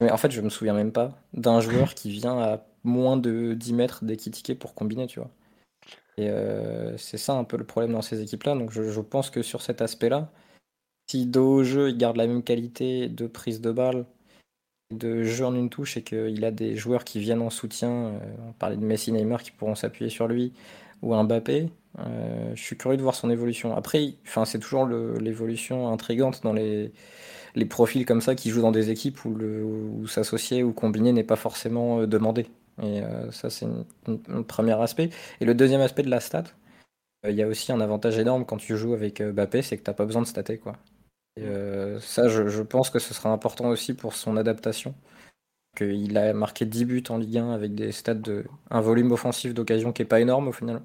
[0.00, 3.54] mais en fait, je me souviens même pas d'un joueur qui vient à moins de
[3.54, 5.30] 10 mètres d'équitiqué pour combiner, tu vois.
[6.18, 8.54] Et euh, c'est ça un peu le problème dans ces équipes-là.
[8.54, 10.30] Donc je, je, pense que sur cet aspect-là,
[11.10, 14.06] si dos au jeu, il garde la même qualité de prise de balle,
[14.90, 18.18] de jeu en une touche et qu'il a des joueurs qui viennent en soutien, euh,
[18.48, 20.52] on parlait de Messi, Neymar qui pourront s'appuyer sur lui,
[21.02, 21.68] ou un Mbappé,
[21.98, 23.76] euh, je suis curieux de voir son évolution.
[23.76, 24.14] Après,
[24.44, 26.92] c'est toujours l'évolution intrigante dans les,
[27.68, 32.00] profils comme ça qui jouent dans des équipes où s'associer ou combiner n'est pas forcément
[32.00, 32.46] euh, demandé.
[32.82, 33.00] Et
[33.30, 33.64] ça, c'est
[34.28, 35.08] un premier aspect.
[35.40, 36.44] Et le deuxième aspect de la stat,
[37.26, 39.90] il y a aussi un avantage énorme quand tu joues avec Mbappé, c'est que tu
[39.90, 40.58] n'as pas besoin de stater.
[40.58, 40.76] Quoi.
[41.36, 44.94] Et euh, ça, je, pense que ce sera important aussi pour son adaptation.
[45.80, 49.52] Il a marqué 10 buts en Ligue 1 avec des stats de un volume offensif
[49.52, 50.82] d'occasion qui est pas énorme au final.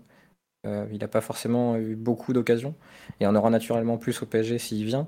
[0.67, 2.75] Euh, il n'a pas forcément eu beaucoup d'occasions.
[3.21, 5.07] Et en aura naturellement plus au PSG s'il vient.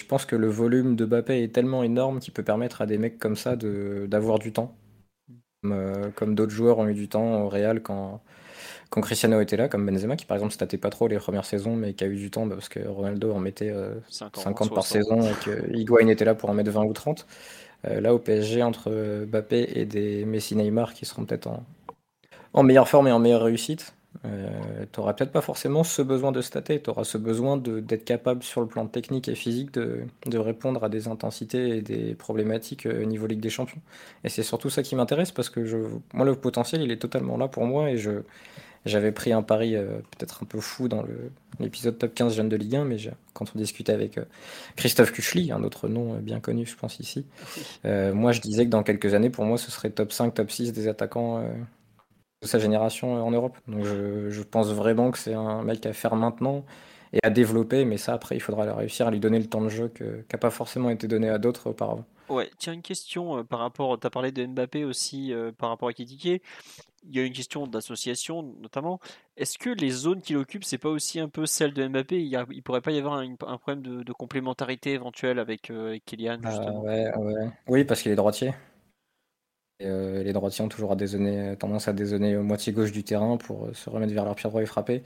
[0.00, 2.98] Je pense que le volume de Mbappé est tellement énorme qu'il peut permettre à des
[2.98, 4.76] mecs comme ça d'avoir du temps.
[5.62, 8.20] Comme, euh, comme d'autres joueurs ont eu du temps au Real quand,
[8.94, 11.74] quand Cristiano était là, comme Benzema, qui par exemple statait pas trop les premières saisons,
[11.74, 13.74] mais qui a eu du temps bah, parce que Ronaldo en mettait
[14.08, 17.26] 50, euh, par saison et que Higuain était là pour en mettre 20 ou 30.
[17.88, 21.64] Euh, là, au PSG, entre Mbappé et des Messi Neymar qui seront peut-être en,
[22.52, 24.48] en meilleure forme et en meilleure réussite, euh,
[24.92, 28.44] tu n'auras peut-être pas forcément ce besoin de stater, tu auras ce besoin d'être capable
[28.44, 32.86] sur le plan technique et physique de, de, répondre à des intensités et des problématiques
[32.86, 33.80] au niveau Ligue des Champions.
[34.22, 35.78] Et c'est surtout ça qui m'intéresse parce que je,
[36.12, 38.22] moi le potentiel il est totalement là pour moi et je,
[38.84, 41.04] j'avais pris un pari euh, peut-être un peu fou dans
[41.58, 42.96] l'épisode top 15 jeunes de Ligue 1, mais
[43.32, 44.24] quand on discutait avec euh,
[44.76, 47.26] Christophe Kuchli, un autre nom euh, bien connu, je pense, ici,
[47.84, 50.72] moi je disais que dans quelques années, pour moi, ce serait top 5, top 6
[50.72, 51.42] des attaquants
[52.42, 53.58] de sa génération en Europe.
[53.68, 56.64] Donc je, je pense vraiment que c'est un mec à faire maintenant
[57.12, 59.68] et à développer, mais ça, après, il faudra réussir à lui donner le temps de
[59.68, 62.04] jeu qui n'a pas forcément été donné à d'autres auparavant.
[62.28, 65.92] Ouais, tiens, une question par rapport, tu as parlé de Mbappé aussi par rapport à
[65.92, 66.42] Kidike
[67.08, 69.00] il y a une question d'association notamment.
[69.36, 72.22] Est-ce que les zones qu'il occupe, c'est pas aussi un peu celle de Mbappé?
[72.22, 76.50] Il ne pourrait pas y avoir un, problème de, complémentarité éventuelle avec, euh, Kylian ah
[76.50, 76.84] justement
[77.66, 78.52] Oui, parce qu'il est droitier.
[79.82, 83.66] Euh, les droitiers ont toujours à euh, tendance à dézonner moitié gauche du terrain pour
[83.66, 85.02] euh, se remettre vers leur pied droit et frapper.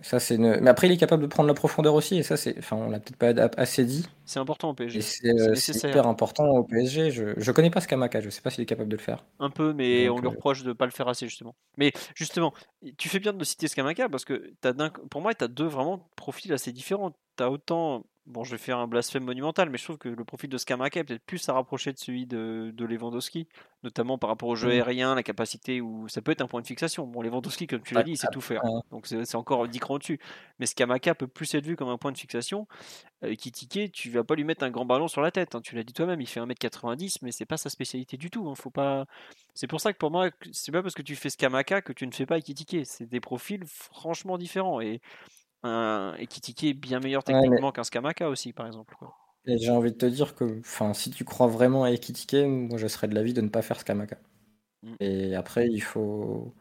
[0.00, 2.56] ça, c'est Mais après, il est capable de prendre la profondeur aussi, et ça, c'est...
[2.58, 4.06] Enfin, on l'a peut-être pas assez dit.
[4.24, 5.02] C'est important au PSG.
[5.02, 7.10] C'est hyper important au PSG.
[7.10, 7.34] Je...
[7.36, 9.26] je connais pas Skamaka, je sais pas s'il est capable de le faire.
[9.38, 11.54] Un peu, mais on lui reproche de pas le faire assez, justement.
[11.76, 12.54] Mais justement,
[12.96, 14.72] tu fais bien de citer Skamaka, parce que as
[15.10, 17.12] pour moi, tu as deux vraiment profils assez différents.
[17.36, 20.24] Tu as autant Bon, je vais faire un blasphème monumental, mais je trouve que le
[20.24, 23.48] profil de Skamaka est peut-être plus à rapprocher de celui de, de, Lewandowski,
[23.82, 24.72] notamment par rapport au jeu mmh.
[24.72, 27.06] aérien, la capacité où ça peut être un point de fixation.
[27.06, 29.98] Bon, Lewandowski, comme tu l'as dit, il sait tout faire, donc c'est encore 10 crans
[29.98, 30.18] dessus.
[30.58, 32.66] Mais Skamaka peut plus être vu comme un point de fixation.
[33.24, 33.34] Euh,
[33.92, 35.54] tu vas pas lui mettre un grand ballon sur la tête.
[35.54, 35.60] Hein.
[35.62, 38.48] Tu l'as dit toi-même, il fait 1m90, mais c'est pas sa spécialité du tout.
[38.48, 38.54] Hein.
[38.54, 39.04] Faut pas.
[39.52, 42.06] C'est pour ça que pour moi, c'est pas parce que tu fais Skamaka que tu
[42.06, 42.86] ne fais pas Ekitike.
[42.86, 44.80] C'est des profils franchement différents.
[44.80, 45.00] Et
[45.64, 48.96] un Ekitike est bien meilleur techniquement qu'un Skamaka aussi, par exemple.
[49.46, 50.60] Et j'ai envie de te dire que
[50.92, 53.80] si tu crois vraiment à Ekitike, moi je serais de l'avis de ne pas faire
[53.80, 54.16] Skamaka.
[54.82, 54.94] Mmh.
[55.00, 56.52] Et après, il faut.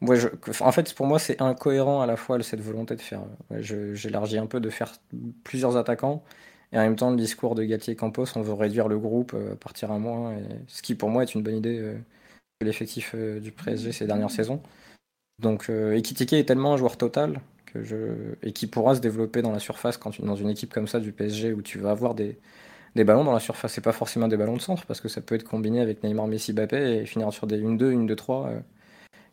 [0.00, 0.28] Moi, je...
[0.60, 3.22] En fait, pour moi, c'est incohérent à la fois cette volonté de faire.
[3.60, 4.92] J'élargis un peu de faire
[5.44, 6.22] plusieurs attaquants.
[6.72, 9.54] Et en même temps, le discours de Gatier Campos, on veut réduire le groupe, euh,
[9.54, 10.32] partir à moins.
[10.36, 10.42] Et...
[10.66, 11.94] Ce qui, pour moi, est une bonne idée euh,
[12.60, 14.60] de l'effectif euh, du PSG ces dernières saisons.
[15.40, 17.40] Donc, Ekitike est tellement un joueur total
[18.42, 21.00] et qui pourra se développer dans la surface quand tu dans une équipe comme ça
[21.00, 22.38] du PSG où tu vas avoir des,
[22.94, 23.72] des ballons dans la surface.
[23.72, 26.26] C'est pas forcément des ballons de centre parce que ça peut être combiné avec Neymar,
[26.26, 28.62] Messi, Mbappé et finir sur des 1-2, 1-2-3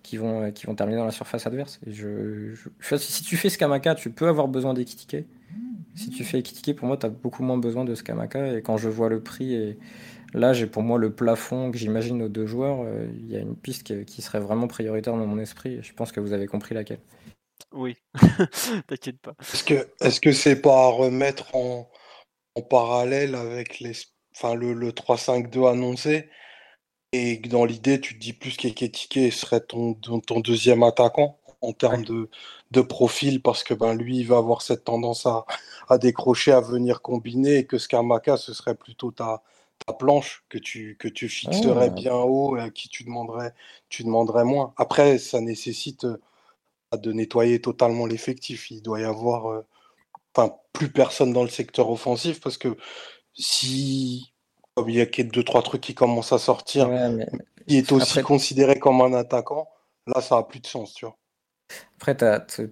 [0.04, 1.80] qui, vont, qui vont terminer dans la surface adverse.
[1.86, 2.56] Et je,
[2.98, 5.26] si tu fais Skamaka, tu peux avoir besoin d'Ekitike.
[5.96, 8.58] Si tu fais Ekitike, pour moi, tu as beaucoup moins besoin de Skamaka.
[8.58, 9.78] Et quand je vois le prix, et
[10.34, 13.40] là, j'ai pour moi le plafond que j'imagine aux deux joueurs, euh, il y a
[13.40, 15.80] une piste qui, qui serait vraiment prioritaire dans mon esprit.
[15.82, 17.00] Je pense que vous avez compris laquelle.
[17.72, 17.96] Oui,
[18.88, 19.36] t'inquiète pas.
[19.54, 21.90] Est-ce que est-ce que c'est pas à remettre en,
[22.56, 23.94] en parallèle avec les,
[24.36, 26.30] enfin, le, le 3-5-2 annoncé?
[27.14, 32.04] Et dans l'idée, tu te dis plus qu'Eketike serait ton, ton deuxième attaquant en termes
[32.06, 32.30] de,
[32.72, 33.42] de profil?
[33.42, 35.46] Parce que ben, lui, il va avoir cette tendance à,
[35.90, 39.44] à décrocher, à venir combiner et que Skamaka, ce serait plutôt ta,
[39.86, 43.54] ta planche que tu, que tu fixerais bien haut et à qui tu demanderais,
[43.90, 44.74] tu demanderais moins.
[44.78, 46.22] Après, ça nécessite euh,
[46.98, 48.72] de nettoyer totalement l'effectif.
[48.72, 49.66] Il doit y avoir euh,
[50.36, 52.78] enfin, plus personne dans le secteur offensif parce que
[53.34, 54.34] si
[54.76, 56.90] comme il y a deux trois trucs qui commencent à sortir,
[57.68, 59.68] il est aussi considéré comme un attaquant,
[60.08, 61.18] là ça a plus de sens, tu vois.
[61.98, 62.18] Après,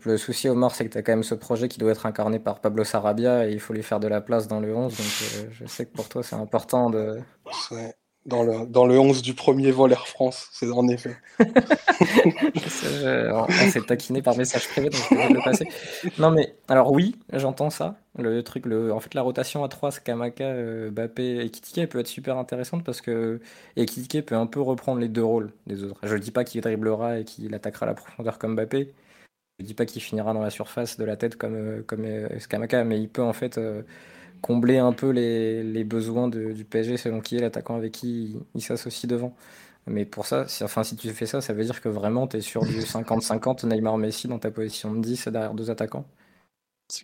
[0.05, 2.39] le souci, Omar, c'est que tu as quand même ce projet qui doit être incarné
[2.39, 4.97] par Pablo Sarabia et il faut lui faire de la place dans le 11.
[4.97, 7.21] Donc, euh, je sais que pour toi, c'est important de
[8.25, 11.15] dans le, dans le 11 du premier vol Air France, c'est en effet.
[11.39, 15.67] on, s'est taquiné par message privé, donc je vais le passer.
[16.17, 17.99] Non, mais alors oui, j'entends ça.
[18.17, 21.99] Le truc, le, en fait, la rotation à 3, Skamaka, euh, Bappé et Kitike peut
[21.99, 23.39] être super intéressante parce que
[23.77, 25.99] Kitike peut un peu reprendre les deux rôles des autres.
[26.03, 28.93] Je ne dis pas qu'il driblera et qu'il attaquera la profondeur comme Bappé.
[29.57, 32.05] Je ne dis pas qu'il finira dans la surface de la tête comme, euh, comme
[32.05, 33.59] euh, Skamaka, mais il peut en fait
[34.41, 38.37] combler un peu les, les besoins de, du PSG selon qui est l'attaquant avec qui
[38.55, 39.35] il, s'associe devant.
[39.87, 42.37] Mais pour ça, si, enfin, si tu fais ça, ça veut dire que vraiment tu
[42.37, 46.05] es sur du 50-50 Neymar-Messi dans ta position de 10 derrière deux attaquants.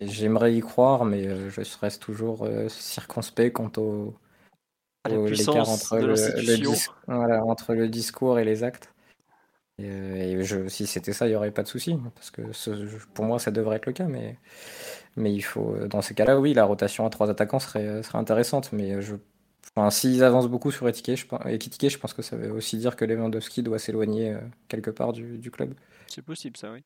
[0.00, 4.14] J'aimerais y croire, mais euh, je reste toujours euh, circonspect quant au,
[5.08, 6.14] l'écart entre le,
[7.06, 8.92] voilà, entre le discours et les actes.
[9.78, 12.42] Et, euh, je, si c'était ça, il n'y aurait pas de souci, parce que
[13.12, 14.38] pour moi, ça devrait être le cas, mais
[15.16, 18.02] mais il faut, euh, dans ces cas-là, oui, la rotation à trois attaquants serait, euh,
[18.02, 18.72] serait intéressante.
[18.72, 19.16] Mais euh, je,
[19.74, 23.04] enfin, s'ils avancent beaucoup sur Ekitike, je, je pense que ça veut aussi dire que
[23.04, 24.36] Lewandowski doit s'éloigner
[24.68, 25.74] quelque part du, du club.
[26.08, 26.82] C'est possible, ça, oui.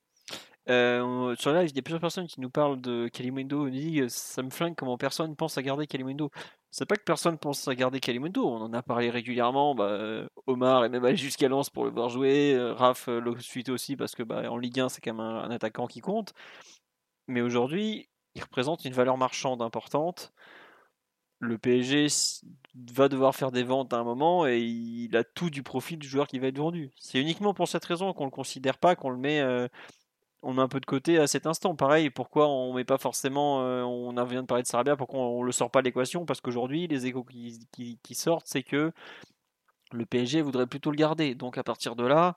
[0.68, 3.66] Euh, sur live, il y a plusieurs personnes qui nous parlent de Kalimundo.
[3.66, 6.30] On dit ça me flingue comment personne pense à garder Kalimundo.
[6.70, 8.46] C'est pas que personne pense à garder Kalimundo.
[8.46, 9.74] On en a parlé régulièrement.
[9.74, 12.56] Bah, Omar est même allé jusqu'à Lens pour le voir jouer.
[12.76, 15.88] Raph le suite aussi parce que bah, en Ligue 1 c'est quand même un attaquant
[15.88, 16.34] qui compte.
[17.26, 20.32] Mais aujourd'hui, il représente une valeur marchande importante.
[21.40, 22.06] Le PSG
[22.92, 26.06] va devoir faire des ventes à un moment et il a tout du profit du
[26.06, 26.92] joueur qui va être vendu.
[26.96, 29.66] C'est uniquement pour cette raison qu'on ne le considère pas, qu'on le met, euh,
[30.42, 31.74] on met un peu de côté à cet instant.
[31.74, 35.40] Pareil, pourquoi on met pas forcément, euh, on vient de parler de Sarabia, pourquoi on,
[35.40, 36.26] ne le sort pas de l'équation?
[36.26, 38.92] Parce qu'aujourd'hui, les échos qui, sortent, c'est que
[39.92, 41.34] le PSG voudrait plutôt le garder.
[41.34, 42.34] Donc à partir de là,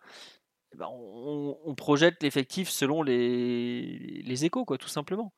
[0.74, 5.34] eh ben, on, projette l'effectif selon les, les échos, quoi, tout simplement.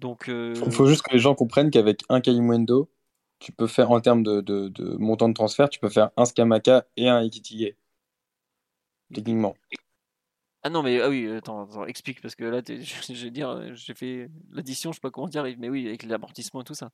[0.00, 2.90] Donc, euh, Il faut juste que les gens comprennent qu'avec un Kalimundo,
[3.38, 6.86] tu peux faire en termes de, de, montant de transfert, tu peux faire un Skamaka
[6.96, 7.74] et un Ikitige.
[9.14, 9.54] Techniquement.
[10.62, 14.30] Ah non, mais ah oui, attends, explique, parce que là, je, vais dire, j'ai fait
[14.52, 16.90] l'addition, je sais pas comment dire, mais oui, avec l'amortissement et tout ça.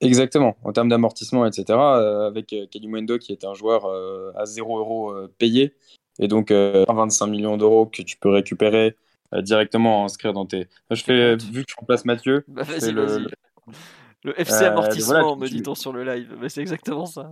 [0.00, 1.64] Exactement, en termes d'amortissement, etc.
[1.70, 3.86] Euh, avec euh, Kalimundo qui est un joueur
[4.36, 5.76] à 0 euros payé,
[6.18, 8.96] et donc 25 millions d'euros que tu peux récupérer
[9.34, 10.68] euh, directement inscrire dans tes.
[10.90, 12.44] Je fais, vu que je remplace Mathieu.
[12.48, 13.26] Bah, vas-y, le...
[14.24, 14.40] le...
[14.40, 16.34] FC euh, amortissement, me dit-on sur le live.
[16.40, 17.30] Mais c'est exactement ça.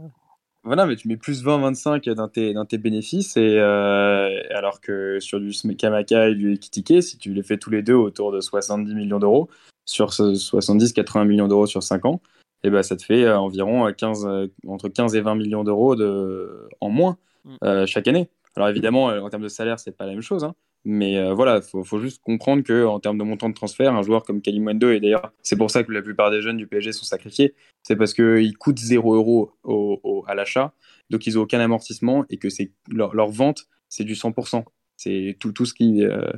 [0.65, 5.21] Voilà, mais tu mets plus 20-25 dans tes, dans tes bénéfices, et euh, alors que
[5.21, 8.41] sur du Kamaka et du Ekitike, si tu les fais tous les deux autour de
[8.41, 9.51] 70 millions d'euros,
[9.85, 12.23] sur 70-80 millions d'euros sur 5 ans,
[12.62, 14.27] et eh ben, ça te fait environ 15,
[14.66, 17.85] entre 15 et 20 millions d'euros de, en moins mm.
[17.85, 18.31] chaque année.
[18.57, 20.55] Alors évidemment, en termes de salaire, c'est pas la même chose, hein,
[20.85, 24.23] mais euh, voilà, il faut, juste comprendre qu'en termes de montant de transfert, un joueur
[24.24, 27.05] comme Kalimwendo, et d'ailleurs c'est pour ça que la plupart des jeunes du PSG sont
[27.05, 30.74] sacrifiés, c'est parce qu'ils coûtent 0 euros au, à l'achat,
[31.09, 32.48] donc ils n'ont aucun amortissement et que
[32.90, 34.65] leur, leur vente, c'est du 100%.
[34.97, 36.05] C'est tout, tout ce qui...
[36.05, 36.31] Euh,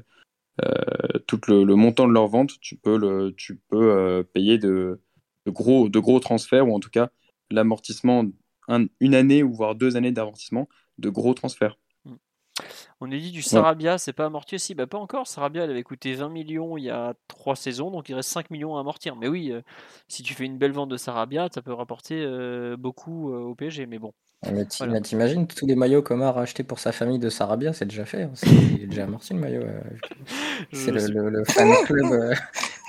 [0.64, 5.00] euh, tout le, montant de leur vente, tu peux, le, tu peux payer de,
[5.44, 7.10] de, gros, de gros transferts, ou en tout cas
[7.50, 8.24] l'amortissement,
[9.00, 10.68] une année ou voire deux années d'amortissement
[10.98, 11.76] de gros transferts.
[13.00, 15.82] On a dit du Sarabia, c'est pas amorti aussi Bah pas encore, Sarabia elle avait
[15.82, 19.16] coûté 20 millions il y a 3 saisons, donc il reste 5 millions à amortir.
[19.16, 19.60] Mais oui, euh,
[20.08, 23.54] si tu fais une belle vente de Sarabia, ça peut rapporter euh, beaucoup euh, au
[23.54, 24.14] PSG, mais bon.
[24.50, 28.04] Mais t'imagines tous les maillots qu'Omar a acheté pour sa famille de Sarabia, c'est déjà
[28.04, 28.32] fait, hein.
[28.44, 29.62] il est déjà amorti le maillot.
[30.72, 32.34] c'est le, le, fan club.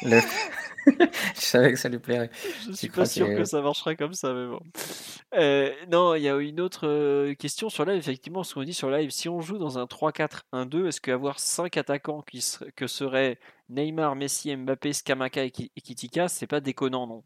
[0.04, 0.20] le...
[1.36, 2.30] je savais que ça lui plairait.
[2.66, 3.44] Je suis pas sûr que...
[3.44, 4.60] ça marcherait comme ça, mais bon.
[5.36, 7.98] Euh, non, il y a une autre euh, question sur live.
[7.98, 11.78] Effectivement, ce qu'on dit sur live, si on joue dans un 3-4-1-2, est-ce qu'avoir 5
[11.78, 12.44] attaquants qui
[12.76, 13.40] que seraient
[13.70, 17.24] Neymar, Messi, Mbappé, Skamaka et Kitika, c'est pas déconnant, non?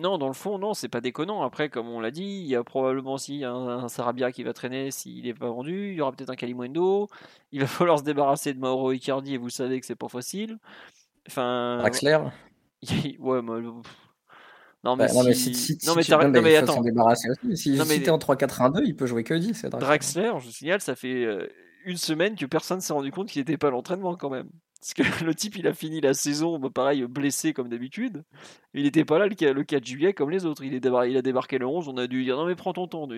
[0.00, 1.42] Non, dans le fond, non, c'est pas déconnant.
[1.42, 4.90] Après, comme on l'a dit, il y a probablement aussi un, Sarabia qui va traîner
[4.90, 5.92] s'il n'est pas vendu.
[5.92, 7.08] Il y aura peut-être un Kalimundo.
[7.50, 10.58] Il va falloir se débarrasser de Mauro Icardi et vous savez que c'est pas facile.
[11.28, 12.18] Enfin, Axler
[13.18, 13.82] ouais, non,
[14.84, 15.54] Non, mais, Bah, non, mais si...
[15.54, 16.74] si, si, non, si mais, donnes, non, bah, mais attends.
[16.74, 17.56] s'en débarrasser aussi.
[17.56, 19.54] Si, Non, si mais- t'es en 3-4-1-2, il peut jouer que 10.
[19.54, 20.22] c'est Draxler.
[20.22, 21.48] Draxler, je signale, ça fait euh,
[21.84, 24.48] une semaine que personne s'est rendu compte qu'il n'était pas à l'entraînement quand même.
[24.80, 28.22] Parce que le type, il a fini la saison, bah, pareil, blessé comme d'habitude.
[28.74, 30.62] Il n'était pas là le 4, le 4 juillet comme les autres.
[30.62, 32.54] Il, est débar- il a débarqué le 11, on a dû lui dire non mais
[32.54, 33.08] prends ton temps,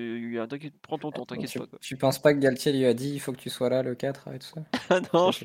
[0.82, 1.66] prends ton temps, t'inquiète Tu, pas.
[1.66, 1.78] quoi.
[1.82, 3.94] tu penses pas que Galtier lui a dit il faut que tu sois là le
[3.94, 4.60] 4 et tout ça?
[4.90, 5.44] Ah non, Je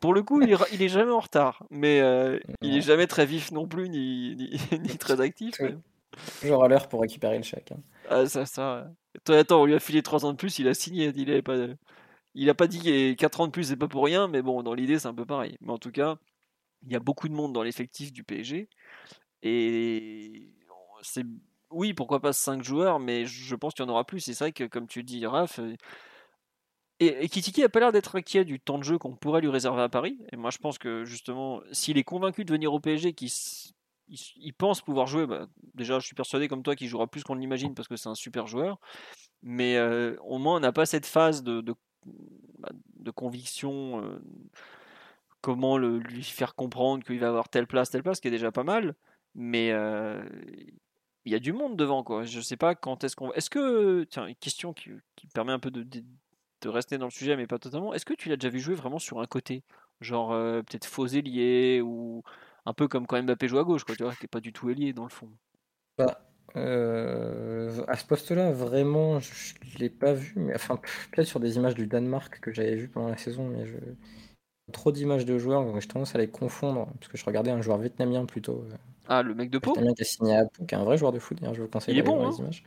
[0.00, 3.24] pour le coup, il il est jamais en retard, mais euh, il est jamais très
[3.24, 5.54] vif non plus, ni, ni, ni très actif.
[6.40, 7.72] Toujours à l'heure pour récupérer le chèque.
[7.72, 7.80] hein.
[8.10, 8.90] Ah, ça, ça.
[9.28, 11.10] Attends, on lui a filé 3 ans de plus, il a signé.
[11.14, 11.56] Il avait pas,
[12.34, 14.62] il a pas dit que 4 ans de plus, c'est pas pour rien, mais bon,
[14.62, 15.56] dans l'idée, c'est un peu pareil.
[15.60, 16.16] Mais en tout cas,
[16.82, 18.68] il y a beaucoup de monde dans l'effectif du PSG.
[19.42, 20.54] Et
[21.02, 21.24] c'est.
[21.70, 24.20] Oui, pourquoi pas 5 joueurs, mais je pense qu'il y en aura plus.
[24.20, 25.60] C'est vrai que, comme tu dis, Raph.
[27.00, 29.48] Et, et Kitiki a pas l'air d'être inquiet du temps de jeu qu'on pourrait lui
[29.48, 30.18] réserver à Paris.
[30.32, 33.30] Et moi, je pense que justement, s'il est convaincu de venir au PSG, qu'il
[34.58, 37.74] pense pouvoir jouer, bah, déjà, je suis persuadé comme toi qu'il jouera plus qu'on l'imagine
[37.74, 38.78] parce que c'est un super joueur.
[39.42, 41.74] Mais euh, au moins, on n'a pas cette phase de,
[42.04, 44.02] de conviction.
[44.04, 44.18] euh,
[45.42, 48.50] comment le, lui faire comprendre qu'il va avoir telle place, telle place, qui est déjà
[48.50, 48.94] pas mal.
[49.34, 50.22] Mais euh,
[51.24, 52.24] il y a du monde devant, quoi.
[52.24, 53.32] Je sais pas quand est-ce qu'on.
[53.32, 54.04] Est-ce que.
[54.04, 57.46] Tiens, une question qui, qui permet un peu de, de, rester dans le sujet, mais
[57.46, 57.92] pas totalement.
[57.92, 59.64] Est-ce que tu l'as déjà vu jouer vraiment sur un côté?
[60.00, 62.22] Genre euh, peut-être faux ailier ou
[62.64, 64.52] un peu comme quand Mbappé joue à gauche, quoi, tu vois, qui est pas du
[64.52, 65.30] tout ailier dans le fond.
[65.98, 66.20] Bah,
[66.56, 70.34] euh, à ce poste-là, vraiment, je ne l'ai pas vu.
[70.36, 70.76] Mais enfin,
[71.12, 73.64] peut-être sur des images du Danemark que j'avais vu pendant la saison, mais.
[74.72, 77.60] Trop d'images de joueurs, donc j'ai tendance à les confondre, parce que je regardais un
[77.62, 78.64] joueur vietnamien plutôt.
[79.08, 81.18] Ah, le mec de Pau est signé à Pau, qui est un vrai joueur de
[81.18, 82.64] foot, je vous conseille Il est bon, voir hein les images.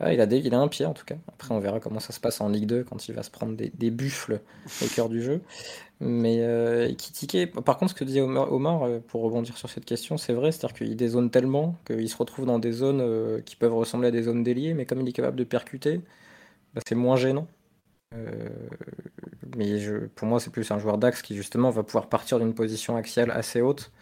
[0.00, 1.14] Ah, il, a des, il a un pied en tout cas.
[1.28, 3.56] Après, on verra comment ça se passe en Ligue 2 quand il va se prendre
[3.56, 4.40] des, des buffles
[4.82, 5.42] au cœur du jeu.
[6.00, 9.84] Mais euh, Kitike, par contre, ce que disait Omar, Omar, euh, pour rebondir sur cette
[9.84, 13.54] question, c'est vrai, c'est-à-dire qu'il dézone tellement qu'il se retrouve dans des zones euh, qui
[13.54, 16.00] peuvent ressembler à des zones déliées, mais comme il est capable de percuter,
[16.74, 17.48] bah, c'est moins gênant.
[18.14, 18.48] Euh,
[19.56, 22.54] mais je, pour moi, c'est plus un joueur d'axe qui justement va pouvoir partir d'une
[22.54, 23.92] position axiale assez haute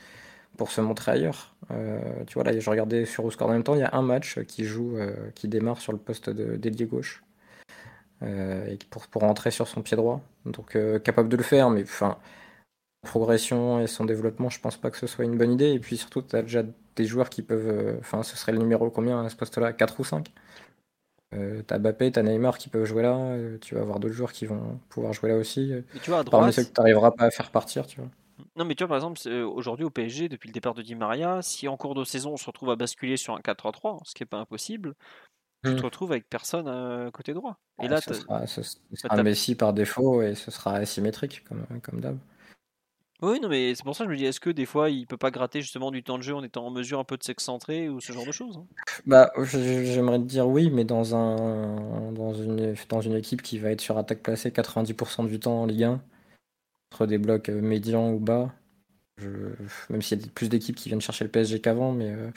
[0.56, 1.55] pour se montrer ailleurs.
[1.70, 4.02] Euh, tu vois, là, je regardais sur score en même temps, il y a un
[4.02, 7.22] match qui joue, euh, qui démarre sur le poste d'ailier gauche,
[8.22, 10.20] euh, et pour, pour rentrer sur son pied droit.
[10.47, 12.18] Donc, capable de le faire, mais enfin,
[13.02, 15.72] progression et son développement, je pense pas que ce soit une bonne idée.
[15.72, 16.62] Et puis surtout, tu as déjà
[16.97, 17.97] des joueurs qui peuvent.
[18.01, 19.72] Enfin, ce serait le numéro combien à ce poste-là?
[19.72, 20.31] 4 ou 5
[21.35, 24.32] euh, T'as Mbappé, t'as Neymar qui peuvent jouer là, euh, tu vas avoir d'autres joueurs
[24.32, 25.72] qui vont pouvoir jouer là aussi.
[25.94, 26.52] Mais tu vois, à Parmi droite.
[26.52, 28.10] ceux que tu n'arriveras pas à faire partir, tu vois.
[28.57, 30.95] Non, mais tu vois, par exemple, euh, aujourd'hui au PSG, depuis le départ de Di
[30.95, 34.15] Maria, si en cours de saison on se retrouve à basculer sur un 4-3-3, ce
[34.15, 34.95] qui n'est pas impossible,
[35.65, 35.85] tu te Mm.
[35.85, 37.61] retrouves avec personne à côté droit.
[37.83, 38.61] Et là, ce sera, ce,
[39.09, 42.19] bah, Messi par défaut et ce sera asymétrique comme, comme d'hab.
[43.23, 45.07] oui, non, mais c'est pour ça que je me dis, est-ce que des fois il
[45.07, 47.23] peut pas gratter justement du temps de jeu en étant en mesure un peu de
[47.23, 48.67] s'excentrer ou ce genre de choses hein?
[49.07, 53.71] Bah, j'aimerais te dire oui, mais dans un dans une dans une équipe qui va
[53.71, 56.03] être sur attaque placée 90% du temps en Ligue 1,
[56.93, 58.53] entre des blocs euh, médians ou bas,
[59.19, 59.29] je,
[59.91, 62.31] même s'il y a plus d'équipes qui viennent chercher le PSG qu'avant, mais euh,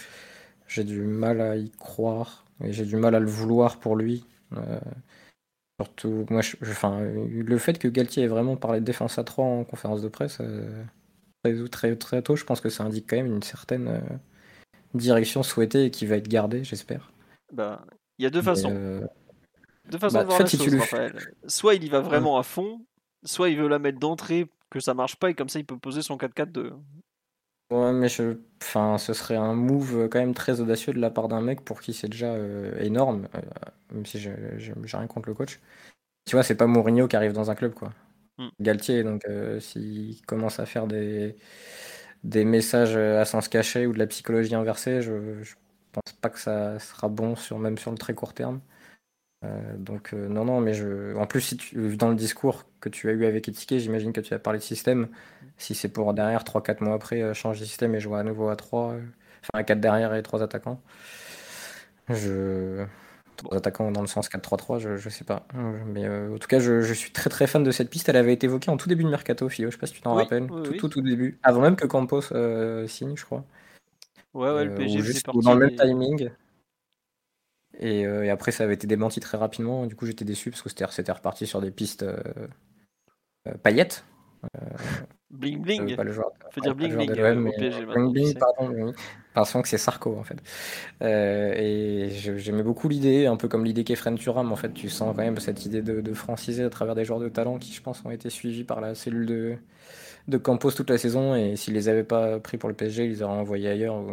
[0.68, 4.26] j'ai du mal à y croire et j'ai du mal à le vouloir pour lui.
[4.58, 4.80] Euh,
[5.80, 9.24] surtout, moi, je, je- enfin, le fait que Galtier ait vraiment parlé de défense à
[9.24, 10.84] 3 en conférence de presse euh,
[11.44, 14.02] très, très, très tôt, je pense que ça indique quand même une certaine
[14.94, 17.12] direction souhaitée et qui va être gardée, j'espère.
[17.52, 17.86] Bah,
[18.20, 18.74] il y a deux façons.
[19.90, 21.34] Deux façons bah, de voir la chose, Raphaël.
[21.48, 22.82] Soit il y va vraiment à fond,
[23.26, 25.78] soit il veut la mettre d'entrée, que ça marche pas, et comme ça il peut
[25.78, 26.74] poser son 4-4-2.
[27.72, 28.38] Ouais, mais je...
[28.62, 31.82] enfin, ce serait un move quand même très audacieux de la part d'un mec pour
[31.82, 33.42] qui c'est déjà euh, énorme, euh,
[33.92, 34.34] même si j'ai
[34.94, 35.60] rien contre le coach.
[36.26, 37.94] Tu vois, c'est pas Mourinho qui arrive dans un club, quoi.
[38.38, 38.50] Mm.
[38.62, 41.36] Galtier, donc euh, s'il commence à faire des...
[42.24, 45.56] des messages à sens caché ou de la psychologie inversée, je, je
[45.94, 47.60] pense pas que ça sera bon, sur...
[47.60, 48.62] même sur le très court terme.
[49.44, 51.16] Euh, donc euh, non, non, mais je...
[51.18, 51.98] en plus, si tu...
[51.98, 54.64] dans le discours que tu as eu avec Etiquet, j'imagine que tu as parlé de
[54.64, 55.10] système.
[55.58, 58.50] Si c'est pour derrière, 3-4 mois après, euh, changer de système et jouer à nouveau
[58.50, 59.02] à 3, euh,
[59.42, 60.82] enfin à 4 derrière et 3 attaquants.
[62.10, 62.86] Je...
[63.38, 65.46] 3 attaquants dans le sens 4-3-3, je, je sais pas.
[65.88, 68.08] Mais en tout cas, je, je suis très très fan de cette piste.
[68.10, 69.70] Elle avait été évoquée en tout début de Mercato, Fio.
[69.70, 70.44] Je sais pas si tu t'en Oui, rappelles.
[70.50, 70.78] oui, tout, oui.
[70.78, 71.40] tout, tout début.
[71.44, 72.22] Avant même que Campos
[72.88, 73.44] signe, je crois.
[74.34, 76.30] Ouais, ouais, le PSG juste dans le même timing.
[77.80, 79.86] Et, euh, et après, ça avait été démenti très rapidement.
[79.86, 82.18] Du coup, j'étais déçu parce que c'était reparti sur des pistes euh,
[83.48, 84.06] euh, paillettes.
[85.32, 85.96] Bling bling.
[85.96, 88.92] pas le joueur, Faut dire bling bling, Bling Bling, pardon, oui.
[89.34, 90.38] Pensons que c'est Sarko en fait.
[91.02, 95.24] Et j'aimais beaucoup l'idée, un peu comme l'idée qu'Efren Turam, en fait, tu sens quand
[95.24, 98.04] même cette idée de, de franciser à travers des joueurs de talent qui, je pense,
[98.06, 99.56] ont été suivis par la cellule de,
[100.28, 101.36] de Campos toute la saison.
[101.36, 104.04] Et s'ils les avaient pas pris pour le PSG, ils les auraient envoyés ailleurs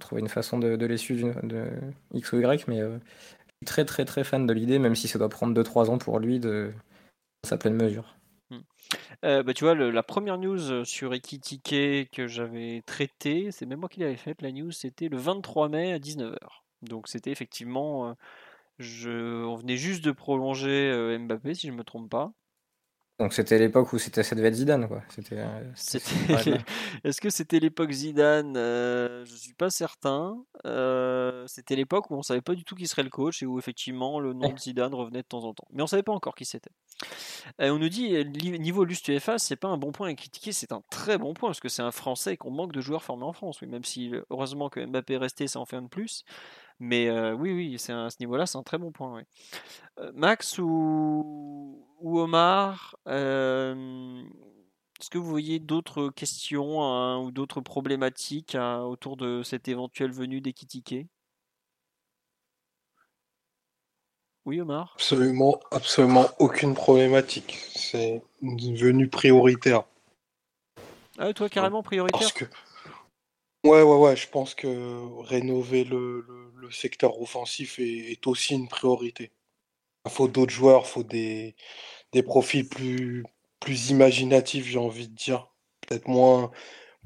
[0.00, 1.70] trouver une façon de, les suivre de
[2.12, 2.98] X ou Y, mais je
[3.58, 6.18] suis très très très fan de l'idée, même si ça doit prendre 2-3 ans pour
[6.18, 6.72] lui de
[7.44, 8.16] sa pleine mesure.
[8.50, 8.60] Hmm.
[9.22, 14.00] bah, tu vois, la première news sur Ekitike que j'avais traité, c'est même moi qui
[14.00, 14.42] l'avais faite.
[14.42, 16.36] La news, c'était le 23 mai à 19h.
[16.82, 18.16] Donc, c'était effectivement.
[18.78, 22.32] je, on venait juste de prolonger Mbappé, si je ne me trompe pas.
[23.22, 25.00] Donc c'était l'époque où c'était ça devait être Zidane quoi.
[25.08, 25.38] C'était.
[25.38, 26.56] Euh,
[27.04, 28.56] est-ce que c'était l'époque Zidane?
[28.56, 30.42] Euh, Je suis pas certain.
[30.66, 33.60] Euh, c'était l'époque où on savait pas du tout qui serait le coach et où
[33.60, 35.68] effectivement le nom de Zidane revenait de temps en temps.
[35.70, 36.72] Mais on savait pas encore qui c'était.
[37.60, 38.12] On nous dit
[38.58, 41.60] niveau l'USTFA c'est pas un bon point à critiquer, c'est un très bon point parce
[41.60, 43.60] que c'est un Français et qu'on manque de joueurs formés en France.
[43.60, 46.24] Oui, même si heureusement que Mbappé est resté, ça en fait un de plus.
[46.84, 49.22] Mais oui, oui, c'est à ce niveau-là, c'est un très bon point.
[50.14, 58.82] Max ou, ou Omar, est-ce que vous voyez d'autres questions hein, ou d'autres problématiques hein,
[58.82, 61.06] autour de cette éventuelle venue d'Ekitike
[64.44, 64.94] Oui, Omar?
[64.96, 67.60] Absolument, absolument aucune problématique.
[67.76, 69.84] C'est une venue prioritaire.
[71.16, 72.18] Ah, toi, carrément prioritaire?
[72.18, 72.46] Parce que
[73.64, 76.26] Ouais, ouais, ouais, je pense que rénover le,
[76.56, 79.30] le, secteur offensif est, aussi une priorité.
[80.06, 81.54] Il faut d'autres joueurs, il faut des,
[82.12, 83.24] des profils plus,
[83.60, 85.48] plus imaginatifs, j'ai envie de dire.
[85.82, 86.50] Peut-être moins,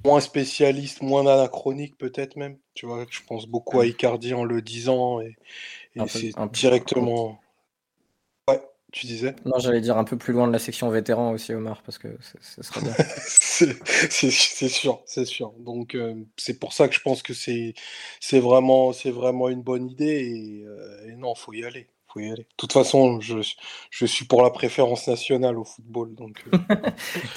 [0.04, 2.58] moins spécialistes, moins anachroniques, peut-être même.
[2.74, 5.36] Tu vois, je pense beaucoup à Icardi en le disant et,
[5.96, 7.40] et c'est directement.
[8.96, 11.82] Tu disais Non, j'allais dire un peu plus loin de la section vétéran aussi, Omar,
[11.82, 12.08] parce que
[12.40, 12.94] ce serait bien.
[13.28, 15.52] c'est sûr, c'est sûr.
[15.58, 17.74] Donc euh, c'est pour ça que je pense que c'est
[18.40, 21.88] vraiment, vraiment une bonne idée et, euh, et non, faut y aller.
[22.16, 23.38] De toute façon, je,
[23.90, 26.14] je suis pour la préférence nationale au football.
[26.14, 26.58] Donc, euh.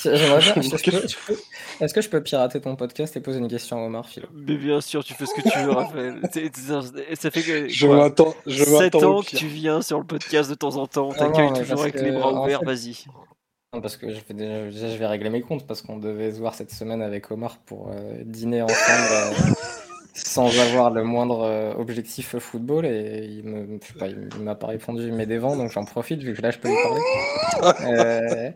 [1.82, 4.28] Est-ce que, je peux pirater ton podcast et poser une question à Omar Philo?
[4.34, 6.22] Mais bien sûr, tu fais ce que tu veux, Raphaël.
[7.16, 7.68] Ça fait que.
[7.68, 8.34] Je m'attends.
[8.48, 11.10] 7 ans que tu viens sur le podcast de temps en temps.
[11.10, 12.64] On t'accueille toujours avec les bras ouverts.
[12.64, 13.06] Vas-y.
[13.72, 16.72] Parce que je déjà, je vais régler mes comptes parce qu'on devait se voir cette
[16.72, 19.56] semaine avec Omar pour euh, dîner ensemble.
[20.18, 23.80] Euh, sans avoir le moindre euh, objectif football et il me,
[24.36, 26.60] il m'a pas répondu, il met des vents, donc j'en profite vu que là je
[26.60, 27.02] peux lui parler.
[27.84, 28.52] Euh,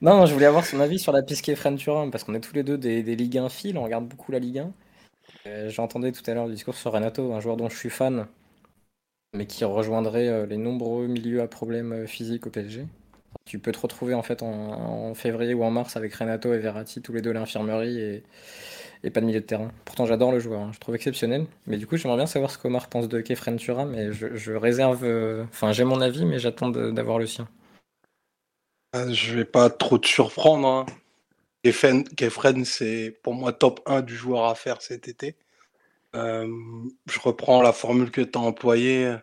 [0.00, 2.54] non, je voulais avoir son avis sur la Pisquet Fren Turin parce qu'on est tous
[2.54, 4.72] les deux des, des Ligue 1 fil, on regarde beaucoup la Ligue 1.
[5.46, 8.28] Euh, j'entendais tout à l'heure le discours sur Renato, un joueur dont je suis fan,
[9.34, 12.86] mais qui rejoindrait les nombreux milieux à problèmes physiques au PSG.
[13.44, 16.58] Tu peux te retrouver en fait en, en février ou en mars avec Renato et
[16.58, 18.24] Verratti, tous les deux à l'infirmerie et
[19.04, 19.70] et pas de milieu de terrain.
[19.84, 20.70] Pourtant, j'adore le joueur, hein.
[20.72, 21.46] je trouve exceptionnel.
[21.66, 25.04] Mais du coup, j'aimerais bien savoir ce qu'Omar pense de Kefren Turam, mais je, réserve.
[25.04, 27.48] Euh, enfin, j'ai mon avis, mais j'attends d'avoir le sien.
[28.92, 30.66] Ah, je vais pas trop te surprendre.
[30.66, 30.86] Hein.
[32.16, 35.36] Kefren, c'est pour moi top 1 du joueur à faire cet été.
[36.14, 36.48] Euh,
[37.06, 39.18] je reprends la formule que tu as employée euh,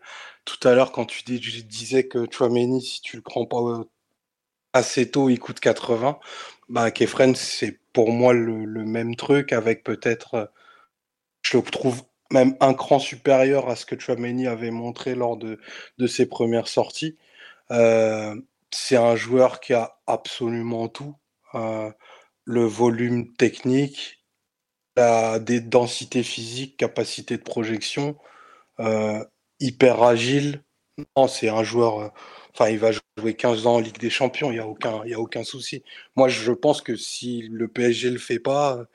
[0.46, 3.84] tout à l'heure quand tu disais que Chouameni, si tu le prends pas
[4.74, 6.20] assez tôt, il coûte 80.
[6.70, 10.46] Bah, Kefren, c'est pour moi le, même truc avec peut-être, euh,
[11.44, 15.60] je le trouve même un cran supérieur à ce que Chouameni avait montré lors de,
[16.00, 17.18] de ses premières sorties.
[17.72, 18.36] Euh,
[18.72, 21.16] c'est un joueur qui a absolument tout.
[21.56, 21.92] Euh,
[22.46, 24.24] le volume technique,
[24.98, 28.18] des densités physiques, capacité de projection,
[29.60, 30.64] hyper agile.
[31.28, 32.12] C'est un joueur
[32.58, 35.18] Enfin, il va jouer 15 ans en Ligue des Champions, il n'y a, aucun, a
[35.18, 35.84] aucun souci.
[36.16, 38.86] Moi, je pense que si le PSG ne le fait pas,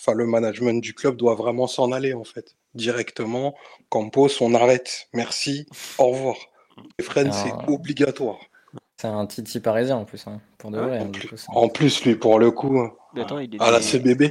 [0.00, 2.56] enfin, le management du club doit vraiment s'en aller, en fait.
[2.74, 3.54] Directement,
[3.90, 5.08] Campos, on arrête.
[5.12, 5.66] Merci,
[5.98, 6.36] au revoir.
[6.98, 8.38] Les Fren, c'est obligatoire.
[9.00, 11.00] C'est un Titi parisien en plus, hein, pour de vrai.
[11.00, 12.92] En, hein, plus, lui, pour le coup, hein.
[13.58, 14.30] à la CBB.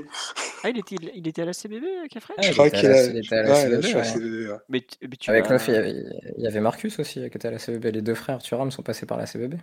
[0.63, 3.55] Ah, il était, il était à la CBB, Kefren Je crois qu'il était à la
[3.55, 4.53] CBB.
[4.69, 4.85] Mais,
[5.25, 7.91] Avec l'off, il y avait Marcus aussi qui était à la CBB.
[7.91, 9.55] Les deux frères Thuram sont passés par la CBB.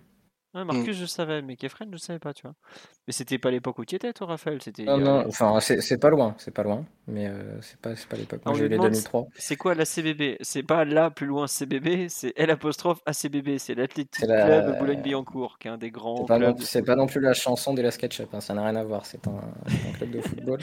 [0.64, 1.00] Marcus, mm.
[1.00, 2.54] je savais, mais Kefren, je savais pas, tu vois.
[3.06, 6.10] Mais c'était pas l'époque où tu étais, toi, Raphaël c'était, Non, non, enfin, c'est pas
[6.10, 8.40] loin, c'est pas loin, mais euh, c'est pas, pas l'époque.
[8.44, 9.28] Moi, j'ai eu les 2003.
[9.36, 13.74] C'est quoi la CBB C'est pas là plus loin CBB, c'est L apostrophe ACBB, c'est
[13.74, 16.58] l'Athletic Club Boulogne-Billancourt, qui est un des grands clubs.
[16.60, 19.06] C'est pas, non plus la chanson de la SketchUp, hein, ça n'a rien à voir,
[19.06, 19.40] c'est un,
[19.96, 20.58] club de football.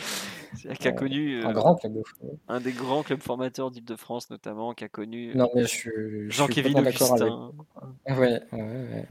[0.79, 1.43] qui a connu.
[1.43, 2.37] un euh, grand club de football.
[2.47, 5.35] Un des grands clubs formateurs d'Île-de-France, notamment, qui a connu.
[5.35, 7.51] Non, mais je, Jean-Kévin Augustin.
[8.07, 9.05] Ouais, ouais, ouais.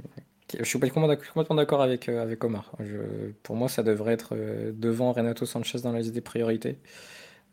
[0.58, 2.70] Je suis complètement d'accord avec, euh, avec Omar.
[3.42, 6.78] pour moi, ça devrait être euh, devant Renato Sanchez dans la liste des priorités.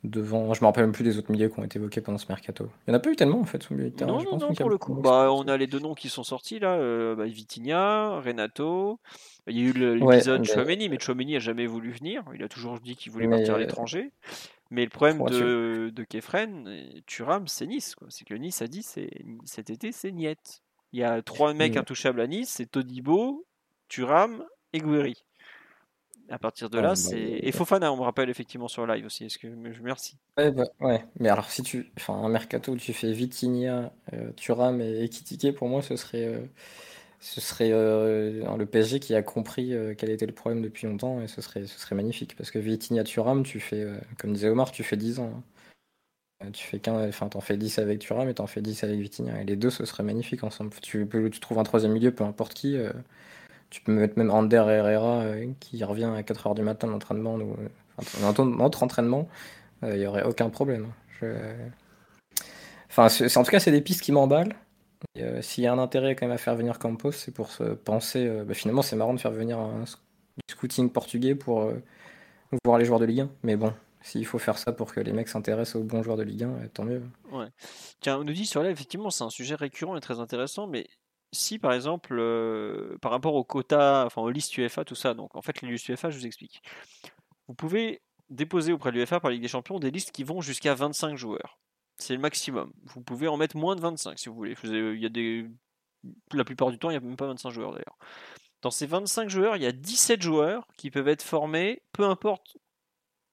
[0.05, 2.27] Devant, je me rappelle même plus des autres milieux qui ont été évoqués pendant ce
[2.29, 2.69] mercato.
[2.87, 3.69] Il n'y en a pas eu tellement en fait.
[3.69, 4.93] non, non, non, pour le coup.
[4.93, 9.01] Bah, on a les deux noms qui sont sortis là euh, bah, Vitinha, Renato.
[9.47, 10.53] Il y a eu l'épisode ouais, mais...
[10.53, 12.23] Chouameni, mais Chouameni n'a jamais voulu venir.
[12.33, 14.11] Il a toujours dit qu'il voulait partir à l'étranger.
[14.71, 17.95] Mais le problème de, de Kefren, et Thuram, c'est Nice.
[18.07, 20.61] C'est que Nice a dit cet été, c'est Niet.
[20.93, 21.79] Il y a trois mecs Mm.
[21.79, 23.45] intouchables à Nice c'est Todibo,
[23.89, 24.43] Thuram
[24.73, 25.23] et Guéry.
[26.29, 27.15] À partir de là, bah, c'est.
[27.17, 29.25] euh, Et Fofana, on me rappelle effectivement sur live aussi.
[29.25, 29.47] Est-ce que...
[29.81, 30.17] Merci.
[30.37, 31.91] Ouais, bah, ouais, mais alors si tu.
[31.97, 36.25] Enfin, un mercato où tu fais Vitinha, euh, Thuram et Ekitike, pour moi, ce serait.
[36.25, 36.45] euh,
[37.21, 41.21] ce serait euh, le PSG qui a compris euh, quel était le problème depuis longtemps
[41.21, 42.35] et ce serait, ce serait magnifique.
[42.37, 43.85] Parce que Vitinha, Thuram, tu fais.
[44.19, 45.33] comme disait Omar, tu fais 10 ans.
[45.37, 45.43] hein.
[46.43, 48.99] Euh, Tu fais 15, enfin, t'en fais 10 avec Thuram et t'en fais 10 avec
[48.99, 49.41] Vitinha.
[49.41, 50.71] Et les deux, ce serait magnifique ensemble.
[50.81, 52.77] Tu, tu trouves un troisième milieu, peu importe qui.
[52.77, 52.91] euh,
[53.69, 57.55] tu peux mettre même Ander Herrera euh, qui revient à 4h du matin d'entraînement ou
[58.57, 59.29] notre entraînement.
[59.83, 60.87] Il n'y aurait aucun problème.
[62.89, 64.55] Enfin, en tout cas, c'est des pistes qui m'emballent.
[65.41, 68.27] S'il y a un intérêt quand même à faire venir Campos, c'est pour se penser.
[68.45, 69.85] bah, finalement, c'est marrant de faire venir un
[70.49, 71.71] scouting portugais pour
[72.65, 73.29] voir les joueurs de Ligue 1.
[73.43, 76.23] Mais bon, s'il faut faire ça pour que les mecs s'intéressent aux bons joueurs de
[76.23, 77.03] Ligue 1, euh, tant mieux.
[77.99, 80.87] Tiens, on nous dit sur là, effectivement, c'est un sujet récurrent et très intéressant, mais
[81.31, 85.35] si par exemple, euh, par rapport aux quotas, enfin aux listes UEFA, tout ça, donc
[85.35, 86.61] en fait, les listes UEFA, je vous explique.
[87.47, 90.75] Vous pouvez déposer auprès de l'UEFA par Ligue des Champions des listes qui vont jusqu'à
[90.75, 91.59] 25 joueurs.
[91.97, 92.71] C'est le maximum.
[92.83, 94.55] Vous pouvez en mettre moins de 25 si vous voulez.
[94.63, 95.47] Il y a des...
[96.31, 97.97] La plupart du temps, il n'y a même pas 25 joueurs d'ailleurs.
[98.61, 102.57] Dans ces 25 joueurs, il y a 17 joueurs qui peuvent être formés, peu importe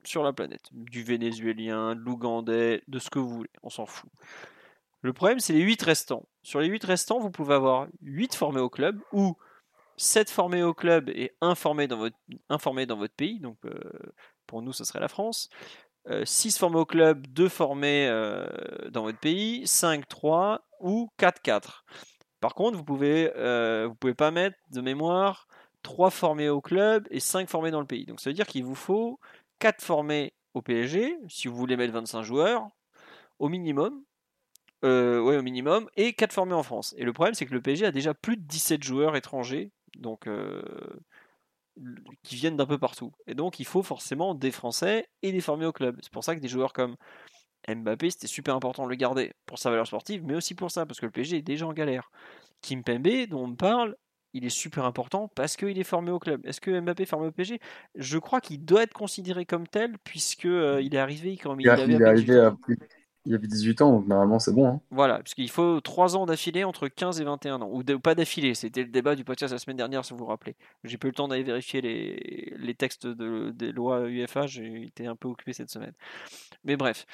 [0.06, 0.68] sur la planète.
[0.72, 3.50] Du vénézuélien, de l'ougandais, de ce que vous voulez.
[3.62, 4.10] On s'en fout.
[5.02, 6.26] Le problème, c'est les 8 restants.
[6.42, 9.36] Sur les 8 restants, vous pouvez avoir 8 formés au club ou
[9.96, 13.40] 7 formés au club et 1 formé dans votre, pays.
[13.40, 13.72] Donc, euh,
[14.46, 15.48] pour nous, ce serait la France.
[16.24, 18.46] 6 formés au club, 2 formés euh,
[18.90, 21.84] dans votre pays, 5, 3 ou 4, 4.
[22.40, 25.48] Par contre, vous pouvez, euh, vous pouvez pas mettre de mémoire
[25.82, 28.06] 3 formés au club et 5 formés dans le pays.
[28.06, 29.18] Donc ça veut dire qu'il vous faut
[29.58, 32.68] 4 formés au PSG, si vous voulez mettre 25 joueurs,
[33.38, 34.02] au minimum.
[34.84, 36.94] Euh, ouais, au minimum, et 4 formés en France.
[36.98, 40.26] Et le problème, c'est que le PSG a déjà plus de 17 joueurs étrangers, donc
[40.26, 40.62] euh,
[42.22, 43.12] qui viennent d'un peu partout.
[43.26, 45.98] Et donc, il faut forcément des Français et des formés au club.
[46.02, 46.96] C'est pour ça que des joueurs comme
[47.68, 50.86] Mbappé, c'était super important de le garder pour sa valeur sportive, mais aussi pour ça,
[50.86, 52.10] parce que le PSG est déjà en galère.
[52.62, 53.96] Kim Pembe, dont on parle,
[54.32, 56.44] il est super important parce qu'il est formé au club.
[56.46, 57.60] Est-ce que Mbappé est formé au PSG
[57.94, 61.62] Je crois qu'il doit être considéré comme tel, puisque euh, il est arrivé quand il,
[61.62, 62.46] Il, a- avait il est peine arrivé 18 ans.
[62.46, 62.78] à plus-
[63.28, 64.68] il avait 18 ans, donc normalement c'est bon.
[64.68, 64.80] hein.
[64.92, 67.68] Voilà, parce qu'il faut 3 ans d'affilée entre 15 et 21 ans.
[67.72, 70.26] Ou de- pas d'affilée, c'était le débat du podcast la semaine dernière, si vous vous
[70.26, 70.54] rappelez.
[70.84, 74.84] J'ai pas eu le temps d'aller vérifier les, les textes de- des lois UEFA, j'ai
[74.84, 75.92] été un peu occupé cette semaine.
[76.62, 77.04] Mais bref,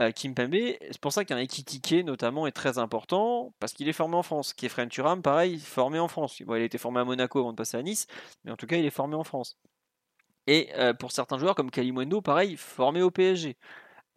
[0.00, 3.92] euh, Kim Pembe, c'est pour ça qu'un Ekitike notamment est très important, parce qu'il est
[3.92, 4.54] formé en France.
[4.54, 6.40] Kefren Turam, pareil, formé en France.
[6.40, 8.06] Il a été formé à Monaco avant de passer à Nice,
[8.44, 9.56] mais en tout cas, il est formé en France.
[10.46, 13.56] Et euh, pour certains joueurs comme Kalimundo, pareil, formé au PSG.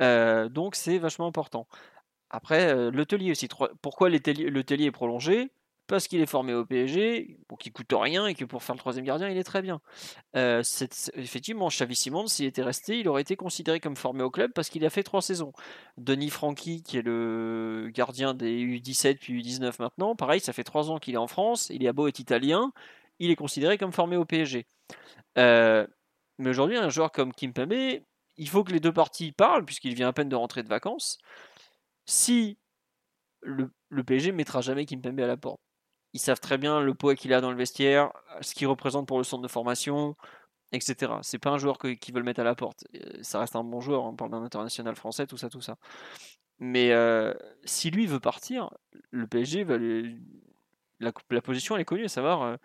[0.02, 1.68] Euh, donc c'est vachement important.
[2.30, 3.50] Après, euh, le Tellier aussi.
[3.82, 5.52] Pourquoi le est prolongé?
[5.92, 8.80] Parce qu'il est formé au PSG, bon, qui coûte rien et que pour faire le
[8.80, 9.82] troisième gardien, il est très bien.
[10.38, 10.64] Euh,
[11.16, 14.70] effectivement, Xavi Simons, s'il était resté, il aurait été considéré comme formé au club parce
[14.70, 15.52] qu'il a fait trois saisons.
[15.98, 20.90] Denis Franchi, qui est le gardien des U17 puis U19 maintenant, pareil, ça fait trois
[20.92, 22.72] ans qu'il est en France, il est beau être italien,
[23.20, 24.66] il est considéré comme formé au PSG.
[25.38, 25.86] Euh,
[26.38, 27.74] mais aujourd'hui, un joueur comme Kim Pembe,
[28.38, 31.18] il faut que les deux parties parlent, puisqu'il vient à peine de rentrer de vacances.
[32.06, 32.58] Si
[33.42, 33.70] le,
[34.06, 35.60] PSG mettra jamais Kim Pembe à la porte,
[36.14, 38.12] ils savent très bien le poids qu'il a dans le vestiaire,
[38.42, 40.16] ce qu'il représente pour le centre de formation,
[40.72, 41.14] etc.
[41.22, 42.86] C'est pas un joueur qu'ils veulent mettre à la porte.
[42.96, 45.78] Euh, Ça reste un bon joueur, on parle d'un international français, tout ça, tout ça.
[46.60, 47.34] Mais euh,
[47.66, 48.70] si lui veut partir,
[49.12, 49.78] le PSG va
[51.00, 52.58] la, position est connue, à savoir, euh,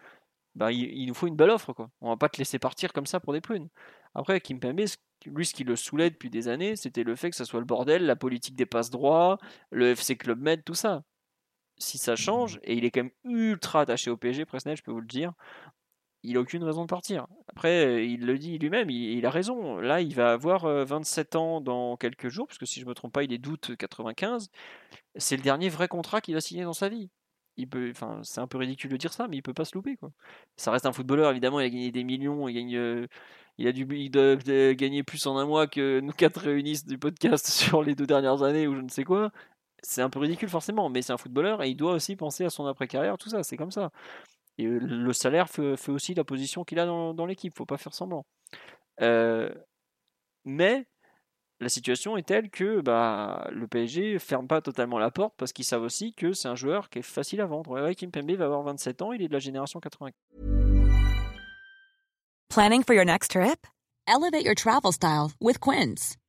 [0.55, 1.91] bah, il, nous faut une belle offre, quoi.
[2.01, 3.69] On va pas te laisser partir comme ça pour des prunes.
[4.15, 4.81] Après, Kim Pembe,
[5.27, 7.67] lui, ce qui le saoulait depuis des années, c'était le fait que ça soit le
[7.67, 9.39] bordel, la politique des passes droits,
[9.71, 11.03] le FC Club Med, tout ça.
[11.79, 14.93] Si ça change, et il est quand même ultra attaché au PSG, Presnel, je peux
[14.93, 15.33] vous le dire,
[16.23, 17.27] il a aucune raison de partir.
[17.49, 19.79] Après, euh, il le dit lui-même, il, a raison.
[19.79, 23.13] Là, il va avoir euh, 27 ans dans quelques jours, parce si je me trompe
[23.13, 24.51] pas, il est d'août 95.
[25.17, 27.11] C'est le dernier vrai contrat qu'il va signer dans sa vie.
[28.23, 29.97] C'est un peu ridicule de dire ça, mais il peut pas se louper.
[30.57, 33.07] Ça reste un footballeur, évidemment, il a gagné des millions, il euh,
[33.61, 37.47] a dû, il euh, gagner plus en un mois que nous quatre réunis du podcast
[37.49, 39.33] sur les deux dernières années ou je ne sais quoi.
[39.89, 42.51] C'est un peu ridicule forcément, mais c'est un footballeur et il doit aussi penser à
[42.51, 43.91] son après-carrière, tout ça, c'est comme ça.
[44.59, 48.27] Le salaire fait, aussi la position qu'il a dans, dans l'équipe, faut pas faire semblant.
[49.01, 49.49] Euh,
[50.45, 50.89] mais
[51.61, 55.65] la situation est telle que bah, le PSG ferme pas totalement la porte parce qu'ils
[55.65, 57.93] savent aussi que c'est un joueur qui est facile à vendre.
[57.93, 60.11] Kim Pembe va avoir 27 ans, il est de la génération 80.
[62.49, 63.69] Planning for your next trip?
[64.09, 66.17] Elevate your travel style with Quince.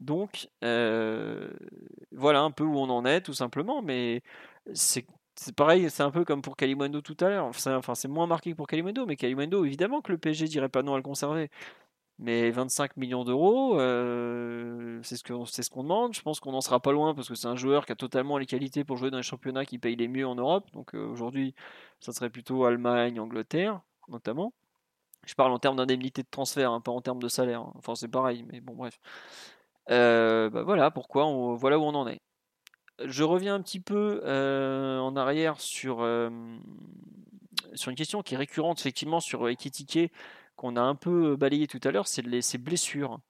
[0.00, 1.50] Donc, euh,
[2.12, 4.22] voilà un peu où on en est, tout simplement, mais
[4.72, 5.06] c'est
[5.56, 7.46] pareil, c'est un peu comme pour Kalimundo tout à l'heure.
[7.46, 10.82] Enfin, c'est moins marqué que pour Kalimundo, mais Kalimundo, évidemment que le PSG dirait pas
[10.82, 11.50] non à le conserver.
[12.20, 16.14] Mais 25 millions d'euros, euh, c'est ce qu'on ce qu'on demande.
[16.14, 18.38] Je pense qu'on n'en sera pas loin parce que c'est un joueur qui a totalement
[18.38, 20.68] les qualités pour jouer dans les championnats qui payent les mieux en Europe.
[20.72, 21.54] Donc euh, aujourd'hui,
[22.00, 24.52] ça serait plutôt Allemagne, Angleterre, notamment.
[25.26, 27.60] Je parle en termes d'indemnité de transfert, hein, pas en termes de salaire.
[27.60, 27.72] Hein.
[27.76, 28.98] Enfin, c'est pareil, mais bon, bref.
[29.90, 32.20] Euh, bah voilà pourquoi, on, voilà où on en est.
[33.04, 35.98] Je reviens un petit peu en arrière sur,
[37.74, 40.12] sur une question qui est récurrente effectivement sur Ekitike
[40.56, 43.20] qu'on a un peu balayé tout à l'heure, c'est ses blessures.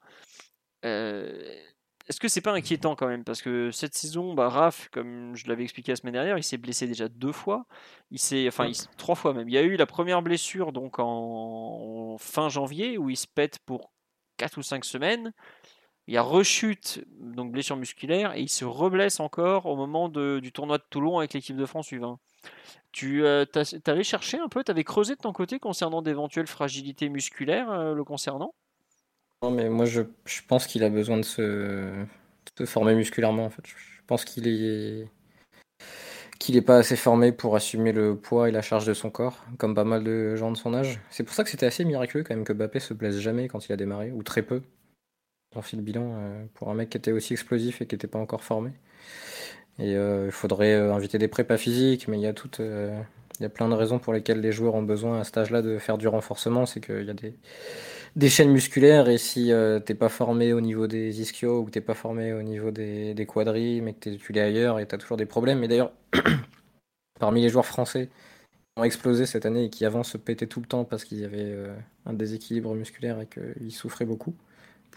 [2.09, 3.23] Est-ce que c'est pas inquiétant quand même?
[3.23, 6.57] Parce que cette saison, bah, Raph, comme je l'avais expliqué la semaine dernière, il s'est
[6.57, 7.67] blessé déjà deux fois.
[8.11, 9.49] Il s'est, enfin, trois fois même.
[9.49, 13.59] Il y a eu la première blessure donc en, fin janvier où il se pète
[13.67, 13.93] pour
[14.39, 15.35] quatre ou cinq semaines.
[16.09, 20.53] Il y a rechute, donc blessure musculaire, et il se reblesse encore au moment du
[20.53, 22.17] tournoi de Toulon avec l'équipe de France U20.
[22.93, 23.45] Tu euh,
[23.85, 27.95] avais cherché un peu, tu avais creusé de ton côté concernant d'éventuelles fragilités musculaires euh,
[27.95, 28.55] le concernant?
[29.43, 30.01] Non, mais moi je,
[30.49, 32.07] pense qu'il a besoin de se,
[32.65, 33.67] former musculairement en fait.
[33.67, 35.09] Je pense qu'il est
[36.39, 39.45] qu'il n'est pas assez formé pour assumer le poids et la charge de son corps,
[39.59, 41.01] comme pas mal de gens de son âge.
[41.11, 43.69] C'est pour ça que c'était assez miraculeux quand même que Bappé se blesse jamais quand
[43.69, 44.63] il a démarré, ou très peu.
[45.57, 48.07] On fait le bilan euh, pour un mec qui était aussi explosif et qui n'était
[48.07, 48.73] pas encore formé.
[49.79, 53.01] Et euh, il faudrait euh, inviter des prépas physiques, mais il y a euh,
[53.39, 55.63] il y a plein de raisons pour lesquelles les joueurs ont besoin à cet âge-là
[55.63, 56.67] de faire du renforcement.
[56.67, 60.89] C'est qu'il y a des, chaînes musculaires et si tu t'es pas formé au niveau
[60.89, 64.33] des ischios ou que t'es pas formé au niveau des, des quadris, mais que tu
[64.33, 65.61] l'es ailleurs et tu as toujours des problèmes.
[65.61, 65.93] Mais d'ailleurs,
[67.21, 70.61] parmi les joueurs français qui ont explosé cette année et qui avant se pétaient tout
[70.61, 71.55] le temps parce qu'il y avait
[72.07, 74.35] un déséquilibre musculaire et qu'ils souffraient beaucoup,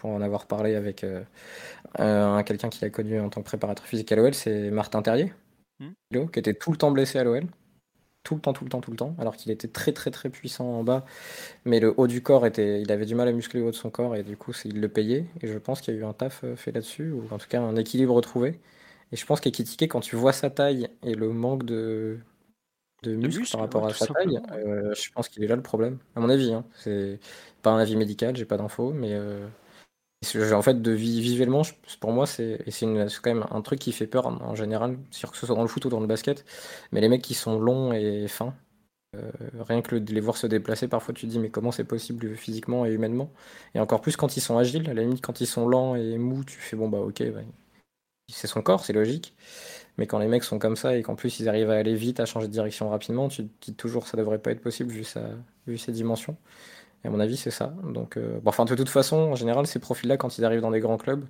[0.01, 1.21] pour en avoir parlé avec euh,
[1.99, 5.31] euh, quelqu'un qui l'a connu en tant que préparateur physique à l'OL, c'est Martin Terrier,
[5.79, 6.27] hmm.
[6.31, 7.43] qui était tout le temps blessé à l'OL.
[8.23, 10.29] Tout le temps, tout le temps, tout le temps, alors qu'il était très très très
[10.29, 11.05] puissant en bas,
[11.65, 13.75] mais le haut du corps était, il avait du mal à muscler le haut de
[13.75, 15.25] son corps et du coup il le payait.
[15.41, 17.47] Et je pense qu'il y a eu un taf euh, fait là-dessus, ou en tout
[17.47, 18.59] cas un équilibre retrouvé.
[19.11, 22.19] Et je pense qu'Ekitike, quand tu vois sa taille et le manque de,
[23.03, 24.39] de muscles par rapport à sa taille,
[24.95, 26.53] je pense qu'il est là le problème, à mon avis.
[26.53, 26.65] Hein.
[26.75, 27.19] C'est
[27.61, 29.15] pas un avis médical, j'ai pas d'infos, mais
[30.53, 31.63] en fait, de visuellement,
[31.99, 32.63] pour moi, c'est
[33.21, 35.85] quand même un truc qui fait peur en, général, que ce soit dans le foot
[35.85, 36.45] ou dans le basket.
[36.91, 38.53] Mais les mecs qui sont longs et fins,
[39.15, 41.83] euh, rien que de les voir se déplacer, parfois tu te dis mais comment c'est
[41.85, 43.31] possible physiquement et humainement?
[43.75, 46.17] Et encore plus quand ils sont agiles, à la limite quand ils sont lents et
[46.17, 47.21] mous, tu fais bon bah ok,
[48.29, 49.35] c'est son corps, c'est logique.
[49.97, 52.19] Mais quand les mecs sont comme ça et qu'en plus ils arrivent à aller vite,
[52.19, 55.03] à changer de direction rapidement, tu te dis toujours ça devrait pas être possible vu,
[55.03, 55.21] sa,
[55.67, 56.37] vu ses dimensions.
[57.03, 57.73] Et à mon avis, c'est ça.
[57.83, 60.71] Donc, euh, bon, enfin, de toute façon, en général, ces profils-là, quand ils arrivent dans
[60.71, 61.25] des grands clubs,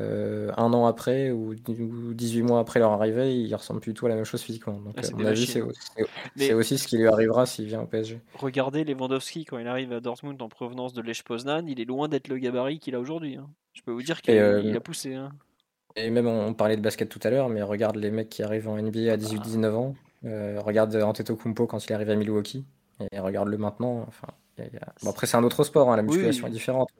[0.00, 4.14] euh, un an après ou 18 mois après leur arrivée, ils ressemblent plutôt à la
[4.14, 4.80] même chose physiquement.
[4.80, 8.20] Donc, ah, à mon avis, c'est aussi, ce qui lui arrivera s'il vient au PSG.
[8.34, 12.08] Regardez Lewandowski quand il arrive à Dortmund en provenance de Lech Poznan, il est loin
[12.08, 13.36] d'être le gabarit qu'il a aujourd'hui.
[13.36, 13.48] Hein.
[13.74, 15.14] Je peux vous dire qu'il euh, a poussé.
[15.14, 15.32] Hein.
[15.96, 18.68] Et même, on, parlait de basket tout à l'heure, mais regarde les mecs qui arrivent
[18.68, 19.94] en NBA à 18-19 ans.
[20.22, 22.64] regarde Antetokounmpo quand il arrive à Milwaukee.
[23.12, 24.04] Et regarde-le maintenant.
[24.06, 24.28] Enfin,
[25.06, 26.90] après, c'est un autre sport, hein, la musculation est différente.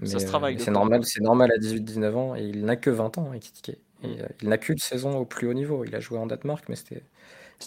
[0.00, 0.58] Mais, ça se travaille.
[0.58, 4.10] c'est normal, c'est normal à 18-19 ans et il n'a que 20 ans, Et, mm.
[4.20, 5.84] euh, il n'a qu'une saison au plus haut niveau.
[5.84, 7.02] Il a joué en Danemark, mais c'était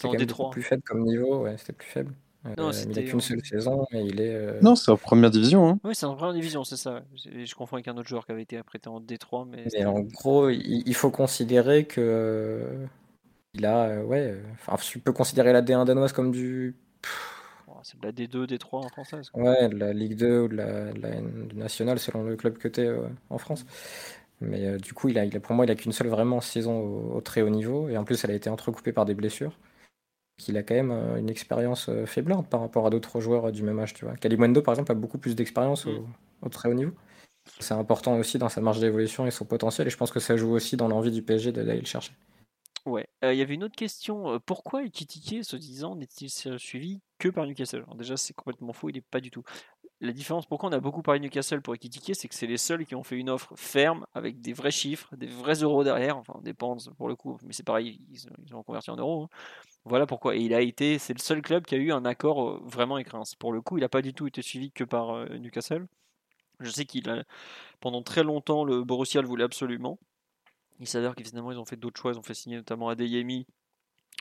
[0.02, 1.44] quand même plus faible comme niveau.
[1.44, 2.14] Ouais, c'était plus faible.
[2.46, 4.36] Euh, il n'a qu'une seule saison, mais il est.
[4.36, 5.68] Euh, non, c'est en première division.
[5.68, 5.80] Hein.
[5.84, 7.02] Oui, c'est en première division, c'est ça.
[7.16, 9.48] Je confonds avec un autre joueur qui avait été prêté en D3.
[9.50, 12.62] Mais, en gros, il, faut considérer que.
[13.56, 14.04] Il a.
[14.04, 14.36] ouais.
[14.54, 16.76] Enfin, tu peux considérer la D1 danoise comme du
[17.86, 19.30] c'est de la D2, D3 en française.
[19.36, 21.22] Ouais, de la Ligue 2 ou de la,
[21.54, 23.64] nationale selon le club que tu es euh, en France.
[24.42, 26.42] Mais euh, du coup, il a, il a, pour moi, il a qu'une seule vraiment
[26.42, 26.80] saison
[27.14, 27.88] au, très haut niveau.
[27.88, 29.56] Et en plus, elle a été entrecoupée par des blessures.
[30.48, 33.80] Il a quand même euh, une expérience faiblarde par rapport à d'autres joueurs du même
[33.80, 33.94] âge.
[33.94, 34.16] Tu vois.
[34.16, 36.14] Kalimwendo, par exemple, a beaucoup plus d'expérience au, mm.
[36.42, 36.94] au, très haut niveau.
[37.60, 39.86] C'est important aussi dans sa marge d'évolution et son potentiel.
[39.86, 42.14] Et je pense que ça joue aussi dans l'envie du PSG d'aller le chercher.
[42.86, 46.30] Ouais, il y avait une autre question, pourquoi Ekitike, se disant, n'est-il
[46.60, 47.84] suivi que par Newcastle?
[47.96, 49.44] Déjà, c'est complètement faux, il est pas du tout.
[50.02, 52.58] la différence, pourquoi on a beaucoup parlé de Newcastle pour Ekitike, c'est que c'est les
[52.58, 56.18] seuls qui ont fait une offre ferme avec des vrais chiffres, des vrais euros derrière.
[56.18, 59.24] Enfin, dépend pour le coup, mais c'est pareil, ils, ont converti en euros.
[59.24, 59.30] Hein.
[59.86, 60.36] Voilà pourquoi.
[60.36, 62.98] Et il a été, c'est le seul club qui a eu un accord euh, vraiment
[62.98, 63.24] écrin.
[63.40, 65.88] Pour le coup, il n'a pas du tout été suivi que par euh, Newcastle.
[66.60, 67.24] Je sais qu'il a,
[67.82, 70.00] pendant très longtemps, le Borussia le voulait absolument.
[70.80, 72.12] Il s'avère qu'évidemment, ils ont fait d'autres choix.
[72.12, 73.46] Ils ont fait signer notamment Adeyemi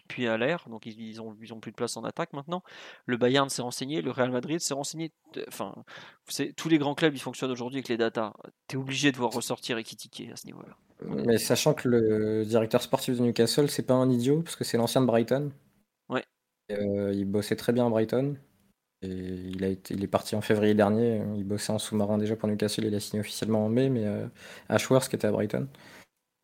[0.08, 2.62] puis à l'air, donc ils, ont, ils ont plus de place en attaque maintenant.
[3.06, 5.12] Le Bayern s'est renseigné, le Real Madrid s'est renseigné.
[5.48, 5.74] Enfin,
[6.56, 8.32] tous les grands clubs ils fonctionnent aujourd'hui avec les datas.
[8.68, 10.76] Tu es obligé de voir ressortir et critiquer à ce niveau-là.
[11.02, 14.76] Mais sachant que le directeur sportif de Newcastle, c'est pas un idiot, parce que c'est
[14.76, 15.50] l'ancien de Brighton.
[16.08, 16.24] Ouais.
[16.72, 18.36] Euh, il bossait très bien à Brighton.
[19.02, 21.22] Et il, a été, il est parti en février dernier.
[21.36, 22.84] Il bossait en sous-marin déjà pour Newcastle.
[22.84, 24.26] Il a signé officiellement en mai, mais euh,
[24.68, 25.68] Ashworth qui était à Brighton.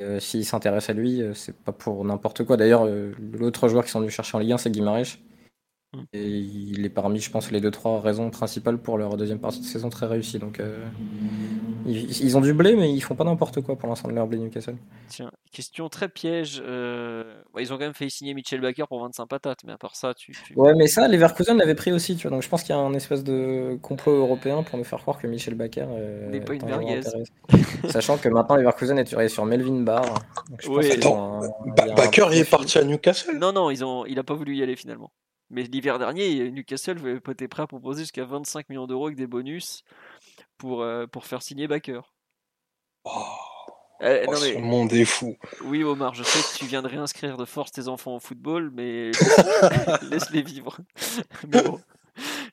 [0.01, 2.56] Euh, s'il s'intéresse à lui, euh, c'est pas pour n'importe quoi.
[2.56, 5.18] D'ailleurs, euh, l'autre joueur qui sont venus chercher en Ligue 1, c'est Guimarães.
[5.92, 6.02] Mm.
[6.12, 9.60] Et il est parmi, je pense, les deux trois raisons principales pour leur deuxième partie
[9.60, 10.38] de saison très réussie.
[10.38, 10.86] Donc, euh,
[11.84, 14.38] ils, ont du blé, mais ils font pas n'importe quoi pour l'instant de leur blé
[14.38, 14.76] Newcastle.
[15.08, 16.62] Tiens, question très piège.
[16.64, 17.42] Euh...
[17.58, 20.14] ils ont quand même fait signer Mitchell Baker pour 25 patates, mais à part ça,
[20.14, 20.32] tu.
[20.46, 20.54] tu...
[20.54, 22.36] Ouais, mais ça, Leverkusen l'avait pris aussi, tu vois.
[22.36, 25.18] Donc, je pense qu'il y a un espèce de complot européen pour nous faire croire
[25.18, 27.00] que Mitchell Baker euh, n'est pas une merguez.
[27.88, 30.04] Sachant que maintenant, Leverkusen est tiré sur Melvin Barr.
[30.50, 33.38] Donc, je ouais, attends, un, Baker, il est parti à Newcastle?
[33.38, 34.06] Non, non, ils ont...
[34.06, 35.10] il a pas voulu y aller finalement.
[35.51, 39.82] Mais l'hiver dernier, Newcastle était prêt à proposer jusqu'à 25 millions d'euros avec des bonus
[40.59, 42.01] pour, euh, pour faire signer Baker.
[43.05, 43.10] Oh,
[44.02, 44.55] eh, oh, non, mais...
[44.55, 45.36] Ce monde est fou.
[45.64, 48.70] Oui, Omar, je sais que tu viens de réinscrire de force tes enfants au football,
[48.72, 49.10] mais
[50.10, 50.78] laisse-les vivre.
[51.52, 51.81] mais bon.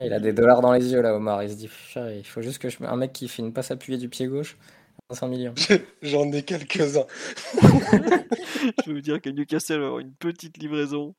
[0.01, 1.43] Il a des dollars dans les yeux là, Omar.
[1.43, 2.83] Il se dit, il faut juste que je...
[2.83, 4.57] un mec qui filme pas s'appuyer du pied gauche.
[5.09, 5.53] 500 millions.
[6.01, 7.05] J'en ai quelques-uns.
[7.61, 11.15] je peux vous dire que Newcastle va avoir une petite livraison.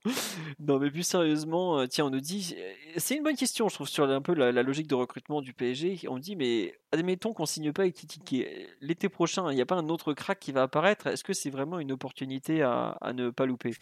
[0.61, 2.55] Non, mais plus sérieusement, euh, tiens, on nous dit.
[2.99, 6.01] C'est une bonne question, je trouve, sur un peu la, logique de recrutement du PSG.
[6.09, 8.45] On dit, mais admettons qu'on signe pas avec Titi.
[8.83, 11.07] L'été prochain, il n'y a pas un autre crack qui va apparaître.
[11.07, 13.75] Est-ce que c'est vraiment une opportunité à, ne pas louper?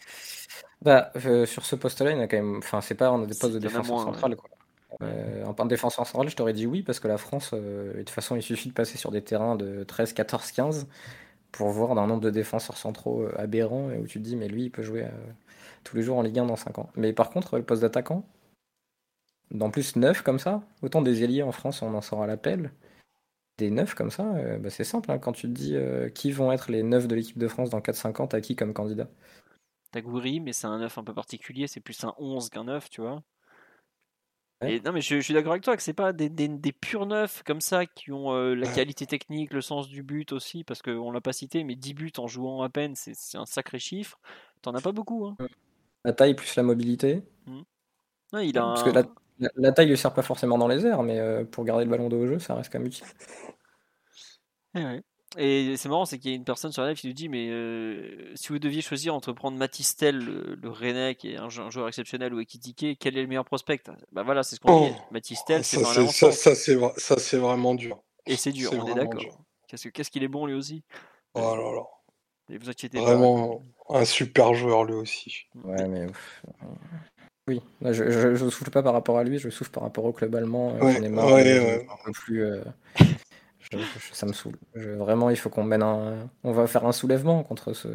[0.81, 2.57] Bah, euh, Sur ce poste-là, il y a quand même.
[2.59, 4.37] Enfin, c'est pas, on a des postes de défense centrale.
[4.37, 4.49] Quoi.
[5.01, 7.99] Euh, en de défenseur central, je t'aurais dit oui, parce que la France, euh, de
[7.99, 10.87] toute façon, il suffit de passer sur des terrains de 13, 14, 15
[11.51, 14.47] pour voir un nombre de défenseurs centraux euh, aberrant et où tu te dis, mais
[14.47, 15.07] lui, il peut jouer
[15.83, 16.89] tous les jours en Ligue 1 dans 5 ans.
[16.95, 18.23] Mais par contre, le poste d'attaquant,
[19.51, 22.71] dans plus 9 comme ça, autant des ailiers en France, on en sort à l'appel.
[23.57, 24.23] Des 9 comme ça,
[24.59, 25.11] bah, c'est simple.
[25.11, 25.75] Hein, quand tu te dis
[26.13, 29.07] qui vont être les 9 de l'équipe de France dans 4-5 t'as qui comme candidat?
[29.91, 32.89] T'as Goury, mais c'est un 9 un peu particulier, c'est plus un 11 qu'un 9,
[32.89, 33.23] tu vois.
[34.61, 37.05] Et, non, mais je, suis d'accord avec toi que c'est pas des, des, des, purs
[37.05, 40.81] neufs comme ça qui ont euh, la qualité technique, le sens du but aussi, parce
[40.81, 44.19] qu'on l'a pas cité, mais 10 buts en jouant à peine, c'est un sacré chiffre.
[44.63, 45.25] T'en as pas beaucoup.
[45.25, 45.37] Hein.
[46.03, 47.23] La taille plus la mobilité.
[47.45, 47.61] Mmh.
[48.41, 49.03] Il a Parce que la,
[49.55, 52.09] la, taille lui sert pas forcément dans les airs, mais euh, pour garder le ballon
[52.09, 53.05] de haut jeu, ça reste quand même utile.
[54.75, 55.03] Eh ouais.
[55.37, 57.27] Et c'est marrant, c'est qu'il y a une personne sur la live qui nous dit
[57.27, 61.49] Mais euh, si vous deviez choisir entre prendre Matistel, le, le Rennais, qui est un,
[61.49, 63.83] joueur exceptionnel, ou Ekitike, quel est le meilleur prospect?
[64.13, 64.93] Bah voilà, c'est ce qu'on dit.
[64.95, 65.01] Oh.
[65.11, 66.55] Matistel, c'est ça, ça,
[66.97, 68.01] ça c'est vraiment dur.
[68.25, 69.21] Et c'est dur, on est d'accord.
[69.67, 70.83] Qu'est-ce qu'il est bon lui aussi?
[71.33, 71.83] Oh là là.
[72.49, 75.47] Et vous inquiétez Vraiment un super joueur lui aussi.
[75.63, 76.07] Ouais, mais.
[77.49, 80.35] Oui, je, je, souffle pas par rapport à lui, je souffle par rapport au club
[80.35, 80.75] allemand.
[80.75, 82.43] Euh, ouais, marre, ouais, un peu plus.
[82.43, 82.61] Euh,
[84.11, 84.57] ça me saoule.
[84.73, 86.29] vraiment, il faut qu'on mène un.
[86.43, 87.87] On va faire un soulèvement contre ce.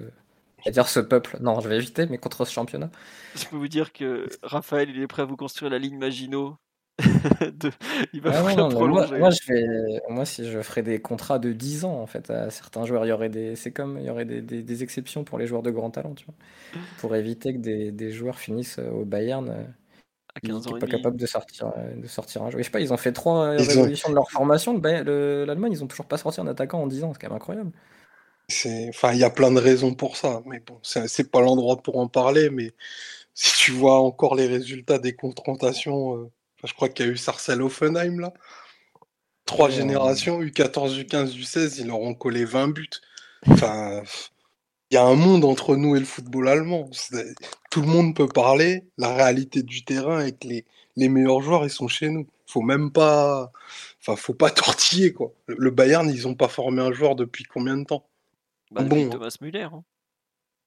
[0.71, 1.39] dire ce peuple.
[1.41, 2.91] Non, je vais éviter, mais contre ce championnat.
[3.35, 6.57] Je peux vous dire que Raphaël, il est prêt à vous construire la ligne Maginot.
[8.13, 10.01] Il va ah moi, je vais...
[10.11, 13.09] moi, si je ferais des contrats de 10 ans, en fait, à certains joueurs, il
[13.09, 13.57] y aurait des.
[13.57, 16.27] C'est comme il y aurait des, des, exceptions pour les joueurs de grand talent, tu
[16.27, 16.35] vois.
[16.99, 19.75] Pour éviter que des, des joueurs finissent au Bayern
[20.35, 20.79] à 15 ans.
[20.79, 22.59] pas capable de sortir, euh, de sortir un jeu.
[22.59, 24.81] Je sais pas, ils ont fait trois euh, révolutions de leur formation.
[24.81, 27.73] L'Allemagne, ils ont toujours pas sorti un attaquant en 10 ans, c'est quand même incroyable.
[28.89, 31.99] Enfin, il y a plein de raisons pour ça, mais bon, c'est pas l'endroit pour
[31.99, 32.51] en parler.
[32.51, 32.73] Mais
[33.35, 36.31] si tu vois encore les résultats des confrontations, euh,
[36.65, 38.33] je crois qu'il y a eu Sarcel Offenheim là.
[39.45, 42.89] Trois générations, U14, U15, U16, ils leur ont collé 20 buts.
[43.49, 44.03] Enfin,
[44.93, 46.91] il y a un monde entre nous et le football allemand.
[47.71, 48.85] Tout le monde peut parler.
[48.99, 50.67] La réalité du terrain et que les,
[50.97, 52.27] les meilleurs joueurs, ils sont chez nous.
[52.47, 53.51] Faut même pas,
[54.03, 55.33] enfin, faut pas tortiller quoi.
[55.47, 58.07] Le Bayern, ils ont pas formé un joueur depuis combien de temps?
[58.71, 59.69] Bah, Bon, Thomas Müller.
[59.73, 59.83] Hein.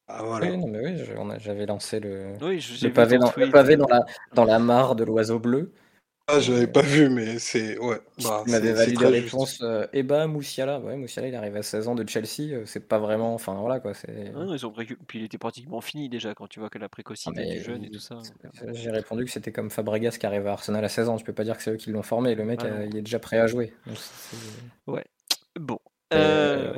[0.07, 0.47] Ah, voilà.
[0.47, 1.03] Oui, non, mais oui,
[1.37, 5.37] j'avais lancé le, le pavé, dans, le pavé dans, la, dans la mare de l'oiseau
[5.37, 5.71] bleu.
[6.27, 7.77] Ah, j'avais pas vu, mais c'est.
[7.77, 7.99] Ouais.
[8.23, 8.95] Bah, Il m'avait valu
[9.61, 12.97] euh, Eba Moussiala, ouais, Moussiala, il arrive à 16 ans de Chelsea, euh, c'est pas
[12.97, 13.35] vraiment.
[13.35, 14.31] Enfin voilà quoi, c'est.
[14.35, 16.85] Ah non, ils ont Puis il était pratiquement fini déjà quand tu vois que la
[16.85, 18.17] Ah, précocité mais du jeune et tout ça.
[18.73, 21.17] J'ai répondu que c'était comme Fabregas qui arrive à Arsenal à 16 ans.
[21.17, 22.33] Tu peux pas dire que c'est eux qui l'ont formé.
[22.33, 23.71] Le mec, Ah euh, il est déjà prêt à jouer.
[23.85, 24.37] Donc, c'est-
[25.59, 25.79] Bon.
[26.13, 26.77] Euh, Euh,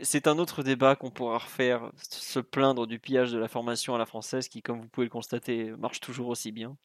[0.00, 3.98] c'est un autre débat qu'on pourra refaire, se plaindre du pillage de la formation à
[3.98, 6.76] la française qui, comme vous pouvez le constater, marche toujours aussi bien.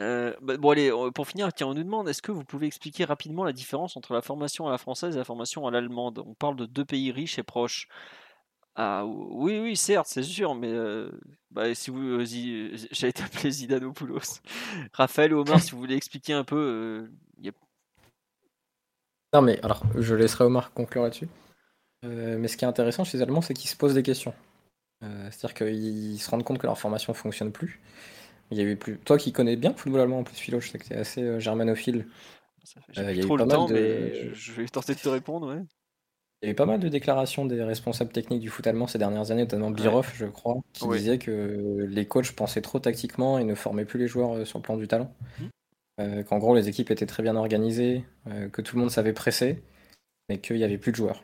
[0.00, 3.44] Euh, bah, bon allez, pour finir, on nous demande est-ce que vous pouvez expliquer rapidement
[3.44, 6.22] la différence entre la formation à la française et la formation à l'allemande?
[6.26, 7.88] On parle de deux pays riches et proches.
[8.76, 11.08] Ah oui, oui, certes, c'est sûr, mais euh,
[11.52, 14.40] bah, si vous, euh, j'allais t'appeler Zidanopoulos.
[14.92, 16.56] Raphaël ou Omar, si vous voulez expliquer un peu,
[17.44, 17.52] euh,
[19.32, 21.28] Non, mais alors, je laisserai Omar conclure là-dessus.
[22.04, 24.34] Euh, mais ce qui est intéressant chez les Allemands, c'est qu'ils se posent des questions.
[25.02, 27.78] C'est-à-dire qu'ils se rendent compte que leur formation fonctionne plus.
[28.50, 28.98] Il y a eu plus.
[28.98, 30.96] Toi qui connais bien le football allemand en plus, Philo, je sais que tu es
[30.96, 32.06] assez euh, germanophile.
[32.62, 34.52] ça fait- Euh, plus y a eu trop pas le mal temps, de- mais je,
[34.52, 35.54] vais tenter de te répondre.
[35.54, 35.62] Ouais.
[36.42, 38.98] Il y a eu pas mal de déclarations des responsables techniques du foot allemand ces
[38.98, 40.98] dernières années, notamment Birov, je crois, qui Ouais.
[40.98, 44.58] disait que les coachs pensaient trop tactiquement et ne formaient plus les joueurs euh, sur
[44.58, 45.10] le plan du talent.
[45.40, 45.48] Mhm.
[46.00, 49.12] Euh, qu'en gros, les équipes étaient très bien organisées, euh, que tout le monde savait
[49.12, 49.62] presser,
[50.28, 51.22] mais qu'il n'y avait plus de joueurs.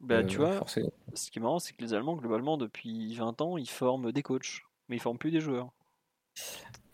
[0.00, 0.90] Bah, tu vois, forcément.
[1.14, 4.22] ce qui est marrant, c'est que les Allemands, globalement, depuis 20 ans, ils forment des
[4.22, 5.70] coachs, mais ils forment plus des joueurs.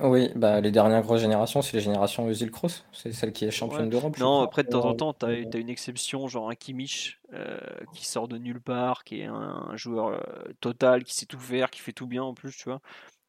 [0.01, 3.51] Oui, bah, les dernières grosses générations, c'est les générations Özil Kroos, c'est celle qui est
[3.51, 3.89] championne Ouais.
[3.89, 4.17] d'Europe.
[4.17, 7.59] Non, après, de temps en Euh, temps, tu as, une exception, genre un Kimmich, euh,
[7.93, 9.33] qui sort de nulle part, qui est un,
[9.71, 12.65] un joueur euh, total, qui sait tout faire, qui fait tout bien en plus, tu
[12.65, 12.81] vois.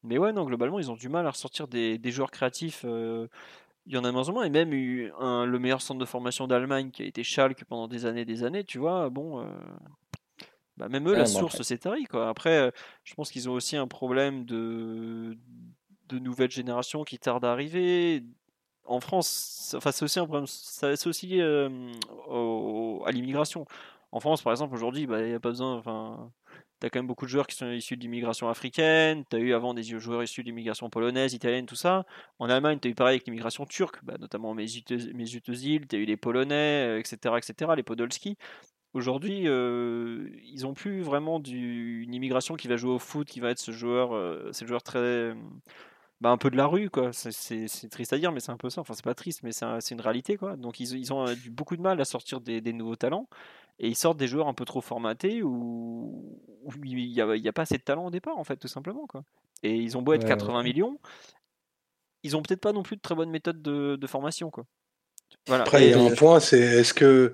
[0.02, 2.82] Mais ouais, non, globalement, ils ont du mal à ressortir des, des joueurs créatifs.
[2.84, 3.28] euh,
[3.86, 6.06] il y en a moins en moins, et même eu un, le meilleur centre de
[6.06, 9.40] formation d'Allemagne, qui a été Schalke pendant des années des années, tu vois, bon...
[9.42, 9.46] euh,
[10.76, 11.80] bah, même eux, Ouais, la bon, source, c'est
[12.10, 12.28] quoi.
[12.28, 12.70] Après, euh,
[13.04, 15.38] je pense qu'ils ont aussi un problème de,
[16.08, 18.22] de nouvelle génération qui tarde à arriver.
[18.84, 20.92] En France, enfin, c'est aussi un problème, ça-
[21.22, 21.68] lié euh,
[22.28, 23.66] au- à l'immigration.
[24.12, 26.30] En France, par exemple, aujourd'hui, bah, il n'y a pas besoin, enfin,
[26.80, 29.52] tu as quand même beaucoup de joueurs qui sont issus d'immigration africaine, tu as eu
[29.54, 32.04] avant des joueurs issus d'immigration polonaise, italienne, tout ça.
[32.38, 34.84] En Allemagne, tu as eu pareil avec l'immigration turque, bah, notamment Mesut
[35.48, 38.36] Özil, tu as eu les Polonais, euh, etc., etc., les Podolski.
[38.94, 43.40] Aujourd'hui, euh, ils n'ont plus vraiment du, une immigration qui va jouer au foot, qui
[43.40, 45.34] va être ce joueur, euh, ce joueur très,
[46.20, 47.12] bah, un peu de la rue, quoi.
[47.12, 48.80] C'est- triste à dire, mais c'est un peu ça.
[48.80, 50.56] Enfin, c'est pas triste, mais c'est un- c'est une réalité, quoi.
[50.56, 53.28] Donc, ils, ils ont euh, du- beaucoup de mal à sortir des, des nouveaux talents,
[53.78, 57.42] et ils sortent des joueurs un peu trop formatés où, où il n'y a, il
[57.44, 59.24] y a pas assez de talent au départ, en fait, tout simplement, quoi.
[59.62, 60.64] Et ils ont beau être Ouais, 80 ouais.
[60.64, 60.98] millions,
[62.22, 64.64] ils ont peut-être pas non plus de très bonnes méthodes de, de formation, quoi.
[65.46, 65.70] Voilà.
[65.70, 67.32] Après, il y a un point, c'est est-ce que,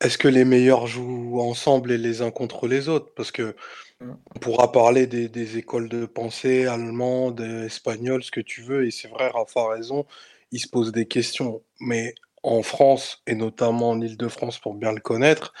[0.00, 3.12] est-ce que les meilleurs jouent ensemble et les uns contre les autres?
[3.16, 3.56] Parce que.
[4.00, 8.90] On pourra parler des, des écoles de pensée allemandes, espagnoles, ce que tu veux, et
[8.90, 10.06] c'est vrai, Rafa a raison,
[10.52, 11.62] il se pose des questions.
[11.80, 15.52] Mais en France, et notamment en Île-de-France pour bien le connaître,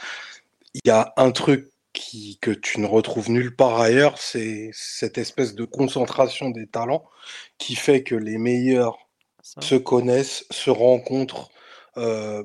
[0.74, 5.18] il y a un truc qui, que tu ne retrouves nulle part ailleurs, c'est cette
[5.18, 7.04] espèce de concentration des talents
[7.58, 8.98] qui fait que les meilleurs
[9.42, 9.60] ça.
[9.60, 11.50] se connaissent, se rencontrent
[11.96, 12.44] euh,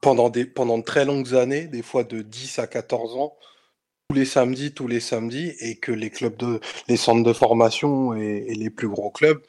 [0.00, 3.36] pendant, des, pendant de très longues années, des fois de 10 à 14 ans,
[4.10, 6.58] tous les samedis, tous les samedis, et que les clubs de,
[6.88, 9.40] les centres de formation et, et les plus gros clubs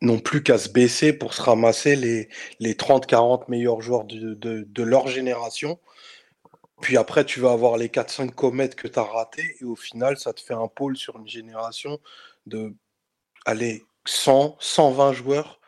[0.00, 5.06] n'ont plus qu'à se baisser pour se ramasser les, les 30-40 meilleurs joueurs de, leur
[5.06, 5.78] génération.
[6.80, 10.18] Puis après, tu vas avoir les 4-5 comètes que tu as ratées, et au final,
[10.18, 12.00] ça te fait un pôle sur une génération
[12.46, 12.74] de,
[13.46, 15.60] allez, 100, 120 joueurs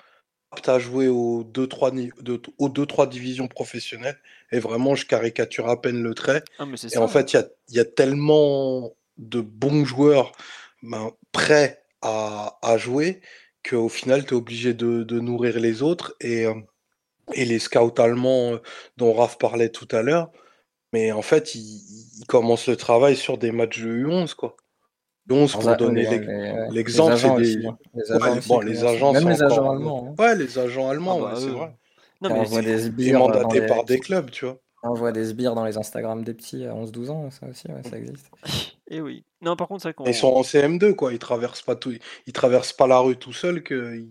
[0.51, 4.19] aptes à jouer aux 2-3 ni- de- aux 2-3 divisions professionnelles.
[4.55, 6.44] Et vraiment, je caricature à peine le trait.
[6.60, 7.01] Ah, mais Et ça.
[7.02, 10.31] en fait, il y a, il y a tellement de bons joueurs
[10.82, 13.20] ben, prêts à, à jouer
[13.68, 16.14] qu'au final, tu es obligé de, de nourrir les autres.
[16.20, 16.55] Et, euh,
[17.32, 18.59] et les scouts allemands euh,
[18.97, 20.31] dont Raph parlait tout à l'heure,
[20.93, 24.56] mais en fait, ils, ils commencent le travail sur des matchs de U11, quoi.
[25.31, 26.06] U11, pour donner
[26.70, 27.78] l'exemple, les agents c'est des- aussi, hein.
[27.94, 28.94] Les Ouais, agents les- aussi bon, les commencent.
[28.94, 30.06] agents, Même c'est les encore agents un allemands.
[30.18, 30.22] hein.
[30.22, 31.76] Ouais, les agents allemands, Ah bah, ouais, c'est vrai.
[32.30, 34.60] Non, On mais des Et sbires les- par des clubs, tu vois.
[34.82, 37.82] On voit des sbires dans les Instagram des petits à 11-12 ans, ça aussi, ouais,
[37.88, 38.30] ça existe.
[38.90, 39.24] Et oui.
[39.40, 39.90] Non, par contre.
[40.06, 41.12] Ils sont en CM2, quoi.
[41.12, 41.94] Ils traversent pas tout,
[42.26, 44.05] ils traversent pas la rue tout seuls que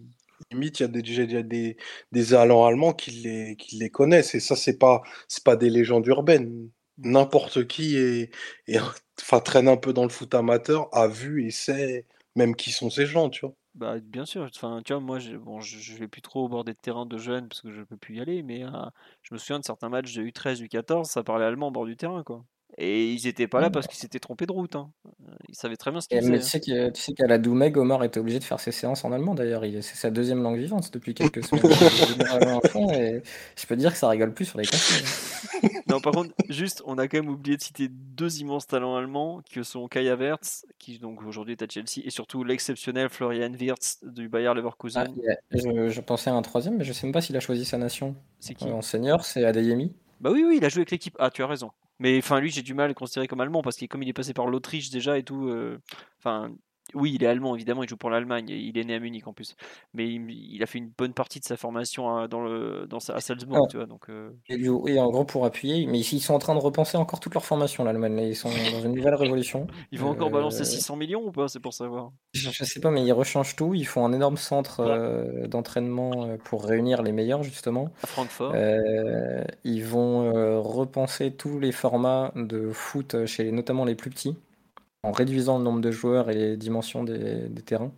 [0.52, 1.77] limite il y a des il y a des
[2.11, 5.69] des Allemands allemands qui les qui les connaissent et ça c'est pas c'est pas des
[5.69, 6.69] légendes urbaines.
[6.98, 8.30] N'importe qui est,
[8.68, 8.80] est-
[9.22, 12.90] enfin traîne un peu dans le foot amateur, a vu et sait même qui sont
[12.90, 13.56] ces gens, tu vois.
[13.76, 15.60] Bah, bien sûr, enfin, tu vois, moi, je, bon,
[15.95, 18.22] vais plus trop au bord des terrains de jeunes parce que je peux plus y
[18.22, 18.70] aller, mais euh,
[19.24, 21.95] je me souviens de certains matchs de U13, U14, ça parlait allemand au bord du
[21.98, 22.45] terrain, quoi.
[22.78, 23.72] Et ils n'étaient pas là Ouais.
[23.72, 24.76] parce qu'ils s'étaient trompés de route.
[24.76, 24.90] hein.
[25.06, 26.40] Euh, Ils savaient très bien ce qu'ils mais faisaient.
[26.40, 29.06] tu sais que- tu sais qu'à la Doumeg, Omar était obligé de faire ses séances
[29.06, 29.64] en allemand d'ailleurs.
[29.66, 31.62] Il- C'est sa deuxième langue vivante depuis quelques semaines.
[32.94, 33.22] Et
[33.56, 35.06] je peux dire que ça rigole plus sur les consignes.
[35.88, 39.41] Non, par contre, juste, on a quand même oublié de citer deux immenses talents allemands
[39.52, 44.00] que sont Kai Havertz, qui donc aujourd'hui est à Chelsea, et surtout l'exceptionnel Florian Wirtz
[44.04, 45.14] du Bayer Ah, Leverkusen.
[45.52, 47.78] je, je pensais à un troisième, mais je sais même pas s'il a choisi sa
[47.78, 48.16] nation.
[48.40, 48.68] C'est qui?
[48.68, 49.94] Euh, en senior, c'est Adeyemi.
[50.20, 51.16] Bah oui, oui, il a joué avec l'équipe.
[51.20, 51.72] Ah, tu as raison.
[51.99, 54.10] Mais enfin, lui, j'ai du mal à le considérer comme allemand parce que comme il
[54.10, 55.48] est passé par l'Autriche déjà et tout.
[55.49, 55.80] euh,
[56.20, 56.52] Enfin,
[56.95, 57.84] oui, il est allemand évidemment.
[57.84, 58.49] Il joue pour l'Allemagne.
[58.49, 59.56] Il est né à Munich en plus.
[59.94, 62.99] Mais il, il a fait une bonne partie de sa formation à, dans le, dans
[62.99, 63.68] sa- à Salzbourg, Ah.
[63.70, 63.86] tu vois.
[63.86, 67.20] Donc, euh, Et, en gros, pour appuyer, mais ils sont en train de repenser encore
[67.20, 68.20] toute leur formation, l'Allemagne.
[68.20, 69.68] Ils sont dans une nouvelle révolution.
[69.91, 72.11] ils vont encore Euh, balancer 600 millions ou pas C'est pour savoir?
[72.34, 73.74] Je, je sais pas, mais ils rechangent tout.
[73.74, 77.90] Ils font un énorme centre euh, d'entraînement euh, pour réunir les meilleurs, justement.
[78.03, 78.52] À Francfort.
[78.56, 84.36] Euh, ils vont euh, repenser tous les formats de foot chez notamment les plus petits,
[85.03, 87.91] en réduisant le nombre de joueurs et les dimensions des, terrains.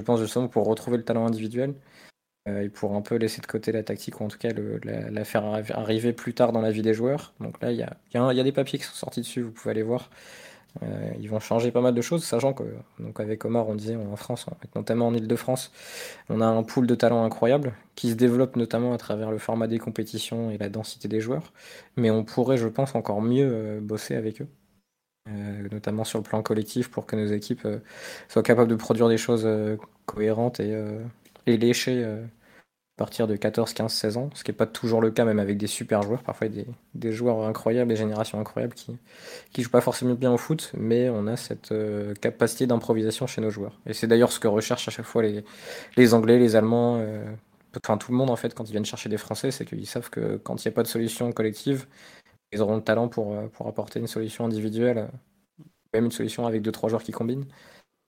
[0.00, 1.74] Je pense justement pour retrouver le talent individuel
[2.48, 4.80] euh, et pour un peu laisser de côté la tactique, ou en tout cas le-
[4.84, 7.34] la, faire arri- arriver plus tard dans la vie des joueurs.
[7.40, 10.10] Donc là, il y a, des papiers qui sont sortis dessus, vous pouvez aller voir.
[10.82, 12.64] Euh, ils vont changer pas mal de choses, sachant que,
[13.00, 14.46] donc avec Omar, on disait en France,
[14.76, 15.72] notamment en Ile-de-France,
[16.28, 19.66] on a un pool de talents incroyable qui se développe notamment à travers le format
[19.66, 21.52] des compétitions et la densité des joueurs.
[21.96, 24.48] Mais on pourrait, je pense, encore mieux euh, bosser avec eux,
[25.26, 27.78] notamment sur le plan collectif pour que nos équipes euh,
[28.28, 29.76] soient capables de produire des choses euh,
[30.06, 31.02] cohérentes et, euh,
[31.46, 35.00] et léchées euh, à partir de 14, 15, 16 ans, ce qui n'est pas toujours
[35.00, 36.22] le cas, même avec des super joueurs.
[36.22, 38.98] Parfois, des, des joueurs incroyables, des générations incroyables qui
[39.52, 43.40] qui jouent pas forcément bien au foot, mais on a cette euh, capacité d'improvisation chez
[43.40, 43.80] nos joueurs.
[43.86, 45.44] Et c'est d'ailleurs ce que recherchent à chaque fois les,
[45.96, 47.24] les Anglais, les Allemands, euh,
[47.76, 50.10] enfin tout le monde en fait, quand ils viennent chercher des Français, c'est qu'ils savent
[50.10, 51.86] que quand il n'y a pas de solution collective,
[52.52, 56.46] ils auront le talent pour, euh, pour apporter une solution individuelle, euh, même une solution
[56.46, 57.46] avec deux trois joueurs qui combinent.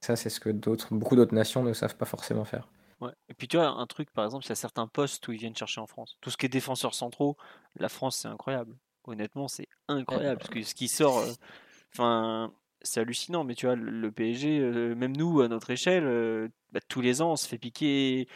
[0.00, 2.68] Ça, c'est ce que d'autres, beaucoup d'autres nations ne savent pas forcément faire.
[3.00, 3.12] Ouais.
[3.28, 5.38] Et puis tu vois, un truc, par exemple, il y a certains postes où ils
[5.38, 6.16] viennent chercher en France.
[6.20, 7.36] Tout ce qui est défenseurs centraux,
[7.76, 8.76] la France, c'est incroyable.
[9.04, 10.38] Honnêtement, c'est incroyable.
[10.38, 11.32] Parce que ce qui sort, euh,
[11.92, 12.52] enfin,
[12.82, 13.42] c'est hallucinant.
[13.42, 14.60] Mais tu vois, le, PSG,
[14.94, 18.28] même nous, à notre échelle, bah, tous les ans, on se fait piquer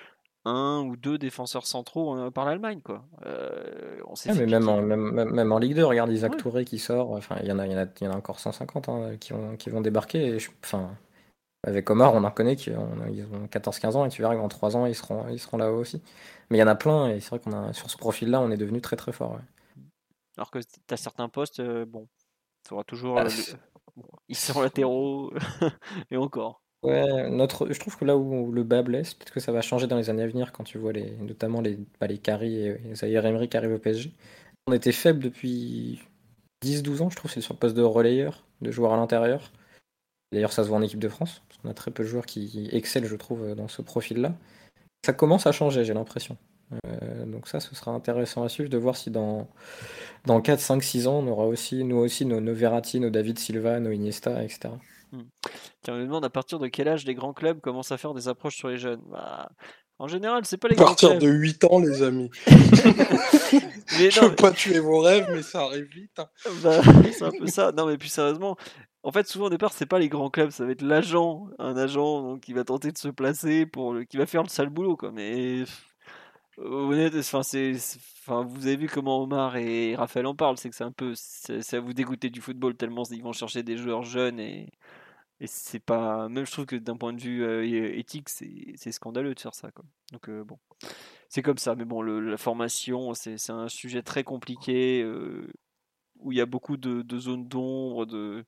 [0.46, 3.04] un ou deux défenseurs centraux euh, par l'Allemagne, quoi.
[3.26, 6.38] Euh, on s'est mais même en, même, en Ligue 2, regarde Isaac Ouais.
[6.38, 8.16] Touré qui sort, enfin il y en a, y en a, il y en a
[8.16, 10.24] encore 150 hein, qui, vont, qui vont débarquer.
[10.26, 10.96] Et je- enfin,
[11.66, 14.48] avec Omar, on en connaît qui ont, ils ont 14-15 ans et tu verras qu'en
[14.48, 16.00] 3 ans, ils seront, ils seront là-haut aussi.
[16.50, 18.50] Mais il y en a plein et c'est vrai qu'on a, sur ce profil-là, on
[18.52, 19.32] est devenu très très fort.
[19.32, 19.82] ouais.
[20.36, 22.06] Alors que tu as certains postes, euh, bon,
[22.68, 23.18] tu auras toujours.
[23.18, 23.56] Ah, euh, le- c'est-
[23.96, 25.32] bon, ils sont latéraux,
[26.10, 26.62] et encore.
[26.82, 29.86] Ouais, notre, je trouve que là où le bas blesse, peut-être que ça va changer
[29.86, 33.26] dans les années à venir quand tu vois les, notamment les, bah, les et, Zaire
[33.26, 34.12] Emery qui arrivent au PSG.
[34.66, 36.00] On était faible depuis
[36.64, 39.52] 10-12 ans, je trouve, c'est sur le poste de relayeur, de joueur à l'intérieur.
[40.32, 42.26] D'ailleurs, ça se voit en équipe de France, parce qu'on a très peu de joueurs
[42.26, 44.34] qui excellent, je trouve, dans ce profil-là.
[45.04, 46.36] Ça commence à changer, j'ai l'impression.
[46.86, 49.48] Euh, donc ça, ce sera intéressant à suivre de voir si dans,
[50.24, 53.38] dans 4, 5, 6 ans, on aura aussi, nous aussi, nos, nos Verratti, nos David
[53.38, 54.70] Silva, nos Iniesta, etc.
[55.82, 58.14] Tiens, on me demande à partir de quel âge les grands clubs commencent à faire
[58.14, 59.02] des approches sur les jeunes?
[59.10, 59.50] Bah,
[59.98, 61.20] en général, c'est pas les À grands partir clubs.
[61.20, 62.30] de 8 ans, les amis.
[63.98, 66.18] Mais Je non, veux pas tuer vos rêves, mais ça arrive vite.
[66.18, 66.28] hein.
[66.62, 66.80] Bah,
[67.12, 67.72] c'est un peu ça.
[67.72, 68.56] Non, mais plus sérieusement,
[69.02, 71.76] en fait, souvent au départ, c'est pas les grands clubs, ça va être l'agent, un
[71.76, 74.04] agent donc, qui va tenter de se placer pour le...
[74.04, 75.12] qui va faire le sale boulot, quoi.
[75.12, 75.64] Mais
[76.58, 76.92] vous
[78.66, 81.14] avez vu comment Omar et Raphaël en parlent, c'est que c'est un peu,
[81.72, 84.70] à vous dégoûter du football tellement ils vont chercher des joueurs jeunes et
[85.44, 89.40] c'est pas, même je trouve que d'un point de vue euh, éthique, c'est, scandaleux de
[89.40, 89.70] faire ça.
[90.12, 90.58] Donc euh, bon,
[91.28, 91.74] c'est comme ça.
[91.74, 95.02] Mais bon, la formation, c'est, c'est un sujet très compliqué.
[95.02, 95.46] euh,
[96.18, 98.44] où il y a beaucoup de, de zones d'ombre, de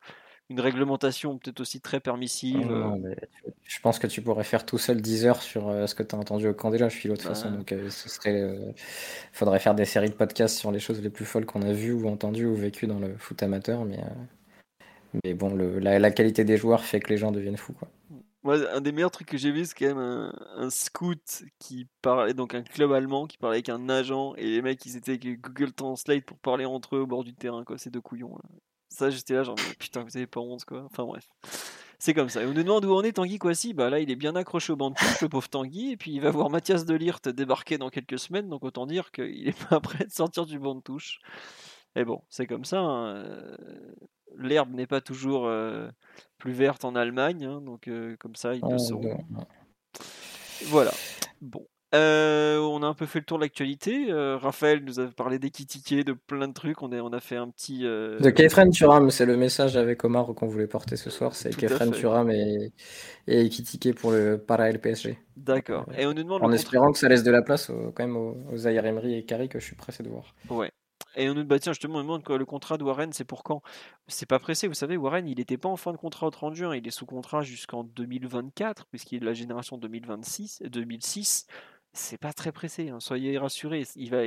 [0.50, 2.56] une réglementation peut-être aussi très permissive.
[2.70, 5.68] euh, Non, mais tu- je pense que tu pourrais faire tout seul 10 heures sur
[5.68, 7.50] euh, ce que tu as entendu au camp déjà, je suis de toute façon.
[7.50, 7.56] Ouais.
[7.58, 8.72] Donc, euh, ce serait, euh,
[9.32, 11.92] faudrait faire des séries de podcasts sur les choses les plus folles qu'on a vues
[11.92, 13.84] ou entendues ou vécues dans le foot amateur.
[13.84, 13.98] Mais,
[15.24, 17.72] mais bon, le, la, la qualité des joueurs fait que les gens deviennent fous.
[17.72, 17.88] Quoi.
[18.44, 21.88] Moi, un des meilleurs trucs que j'ai vu, c'est quand même un, un scout qui
[22.02, 25.12] parlait, donc un club allemand qui parlait avec un agent et les mecs ils étaient
[25.12, 27.76] avec Google Translate pour parler entre eux au bord du terrain, quoi.
[27.78, 28.36] Ces deux couillons.
[28.36, 28.48] là.
[28.90, 30.82] Ça, j'étais là, genre, putain, vous avez pas honte, quoi.
[30.84, 31.26] Enfin bref.
[32.00, 32.42] C'est comme ça.
[32.42, 33.74] Et on nous demande où en est Tanguy Kouassi.
[33.74, 35.90] Bah là, il est bien accroché au banc de touche, le pauvre Tanguy.
[35.92, 38.48] Et puis il va voir Mathias Delirte débarquer dans quelques semaines.
[38.48, 41.18] Donc autant dire qu'il est pas prêt de sortir du banc de touche.
[41.96, 42.78] Et bon, c'est comme ça.
[42.80, 43.24] hein,
[44.36, 45.88] L'herbe n'est pas toujours euh,
[46.38, 47.44] plus verte en Allemagne.
[47.46, 49.24] hein, donc euh, comme ça, ils le Oh, sauront.
[49.30, 49.44] non.
[50.66, 50.92] Voilà.
[51.40, 51.66] Bon.
[51.94, 54.10] Euh, on a un peu fait le tour de l'actualité.
[54.10, 56.82] Euh, Raphaël nous a parlé des tickets, de plein de trucs.
[56.82, 57.86] On a, on a fait un petit.
[57.86, 61.34] euh, De Kefren Turam, c'est le message avec Omar qu'on voulait porter ce soir.
[61.34, 61.90] C'est Kefren.
[61.92, 62.72] Turam et,
[63.26, 65.18] et Ekitike pour le para LPSG.
[65.36, 65.86] D'accord.
[65.96, 68.06] Et on nous demande le En espérant que ça laisse de la place au- quand
[68.06, 70.34] même aux, aux Emery et Kari que je suis pressé de voir.
[70.50, 70.70] Ouais.
[71.16, 73.24] Et on nous bah tiens, justement, on nous demande quoi, le contrat de Warren, c'est
[73.24, 73.62] pour quand?
[74.08, 76.54] C'est pas pressé, vous savez, Warren, il n'était pas en fin de contrat au 30
[76.54, 81.46] juin, il est sous contrat jusqu'en 2024, puisqu'il est de la génération 2026, 2006.
[81.92, 83.84] C'est pas très pressé, hein, soyez rassurés.
[83.96, 84.22] Il va,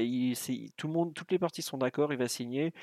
[0.78, 2.74] tout le monde, toutes les parties sont d'accord, il va signer.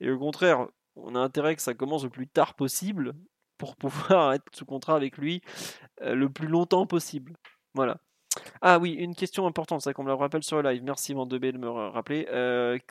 [0.00, 3.14] Et au contraire, on a intérêt que ça commence le plus tard possible
[3.58, 5.40] pour pouvoir être sous contrat avec lui
[6.00, 7.34] le plus longtemps possible.
[7.74, 7.98] Voilà.
[8.60, 10.82] Ah oui, une question importante, c'est qu'on me la rappelle sur le live.
[10.84, 12.26] Merci Mandebé de me ra- rappeler.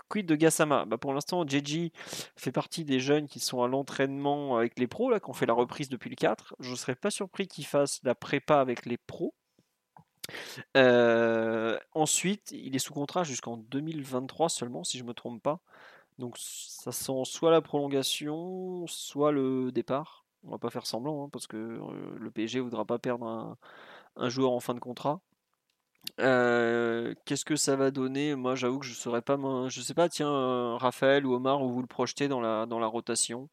[0.10, 0.86] Quid de Gassama?
[0.86, 1.92] Bah, Pour l'instant, JJ
[2.36, 5.46] fait partie des jeunes qui sont à l'entraînement avec les pros, là, qui ont fait
[5.46, 6.56] la reprise depuis le 4.
[6.60, 9.36] Je ne serais pas surpris qu'ils fassent la prépa avec les pros.
[11.94, 15.60] Ensuite, il est sous contrat jusqu'en 2023 seulement, si je ne me trompe pas.
[16.20, 20.26] Donc ça sent soit la prolongation, soit le départ.
[20.44, 21.80] On va pas faire semblant, hein, parce que
[22.18, 23.58] le PSG voudra pas perdre
[24.16, 25.22] un, joueur en fin de contrat.
[26.18, 28.36] Qu'est-ce que ça va donner?
[28.36, 29.38] Moi, j'avoue que je saurais pas.
[29.70, 30.10] Je sais pas.
[30.10, 33.50] Tiens, Raphaël ou Omar, où vous le projetez dans la dans la rotation,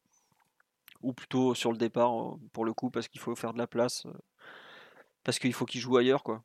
[1.01, 2.11] ou plutôt sur le départ
[2.53, 4.05] pour le coup, parce qu'il faut faire de la place,
[5.23, 6.43] parce qu'il faut qu'il joue ailleurs, quoi.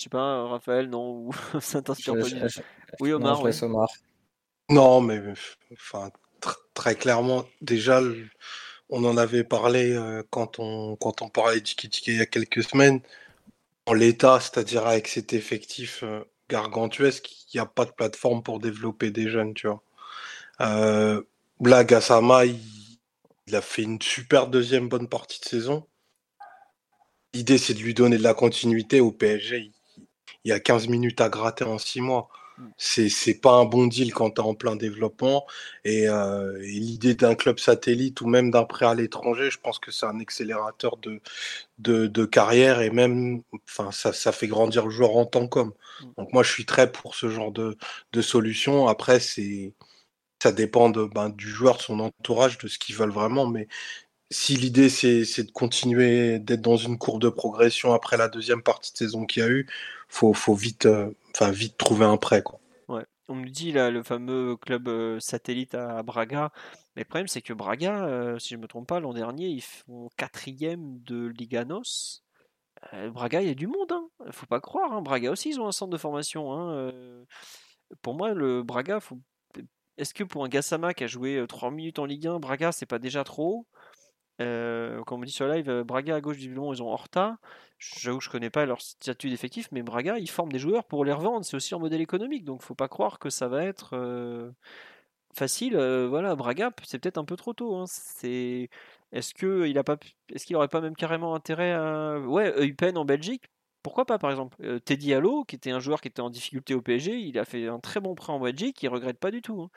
[0.00, 1.30] Je sais pas, Raphaël, non, ou
[1.60, 2.60] ça t'inspire pas je- je-
[3.00, 3.42] Oui, non, Omar.
[3.42, 3.50] ouais.
[3.50, 3.88] laisse Omar.
[4.70, 5.20] Non, mais
[5.74, 8.26] enfin, tr- très clairement, déjà, le-
[8.88, 12.64] on en avait parlé euh, quand on, quand on parlait d'Ikitike il y a quelques
[12.64, 13.00] semaines.
[13.84, 18.58] En l'état, c'est-à-dire avec cet effectif euh, gargantuesque, il n'y a pas de plateforme pour
[18.58, 19.82] développer des jeunes, tu vois.
[20.62, 21.20] Euh,
[21.62, 22.58] là, Gassama, il,
[23.48, 25.86] il a fait une super deuxième bonne partie de saison.
[27.34, 29.70] L'idée, c'est de lui donner de la continuité au PSG.
[30.44, 32.28] Il, y a 15 minutes à gratter en 6 mois.
[32.76, 35.46] C'est, c'est pas un bon deal quand tu es en plein développement.
[35.84, 39.78] Et, euh, et l'idée d'un club satellite ou même d'un prêt à l'étranger, je pense
[39.78, 41.20] que c'est un accélérateur de,
[41.78, 45.72] de, de carrière et même, enfin, ça, ça fait grandir le joueur en tant qu'homme.
[46.18, 47.76] Donc moi, je suis très pour ce genre de,
[48.12, 48.88] de solution.
[48.88, 49.74] Après, c'est,
[50.42, 53.46] ça dépend de, ben, du joueur, de son entourage, de ce qu'ils veulent vraiment.
[53.46, 53.68] Mais
[54.30, 58.62] si l'idée, c'est, c'est de continuer d'être dans une courbe de progression après la deuxième
[58.62, 59.68] partie de saison qu'il y a eu,
[60.10, 62.60] faut, faut vite, euh, enfin, vite trouver un prêt, quoi.
[62.88, 63.06] Ouais.
[63.28, 66.52] On nous dit là le fameux club euh, satellite à Braga.
[66.96, 69.62] Mais le problème c'est que Braga, euh, si je me trompe pas, l'an dernier ils
[69.62, 72.22] font quatrième de Liganos.
[73.12, 74.08] Braga, il y a du monde, hein.
[74.30, 74.92] Faut pas croire.
[74.92, 75.02] hein.
[75.02, 76.52] Braga aussi, ils ont un centre de formation.
[76.52, 76.90] hein.
[78.02, 79.18] Pour moi, le Braga, faut...
[79.98, 82.72] est-ce que pour un Gassama qui a joué euh, 3 minutes en Ligue 1, Braga,
[82.72, 83.66] c'est pas déjà trop
[84.40, 87.38] Euh, Comme on dit sur live, Braga à gauche, visiblement, ils ont Horta.
[87.78, 91.04] J'avoue que je connais pas leur statut d'effectif, mais Braga, ils forment des joueurs pour
[91.04, 91.44] les revendre.
[91.44, 94.50] C'est aussi un modèle économique, donc faut pas croire que ça va être euh,
[95.34, 95.76] facile.
[95.76, 97.76] Euh, voilà, Braga, c'est peut-être un peu trop tôt.
[97.76, 97.84] hein.
[97.86, 98.68] C'est
[99.12, 99.96] est-ce que il a pas,
[100.34, 103.44] est-ce qu'il aurait pas même carrément intérêt à, ouais, Eupen en Belgique?
[103.82, 104.56] Pourquoi pas, par exemple?
[104.62, 107.44] Euh, Teddy Allo, qui était un joueur qui était en difficulté au PSG, il a
[107.46, 109.70] fait un très bon prêt en Belgique, il regrette pas du tout.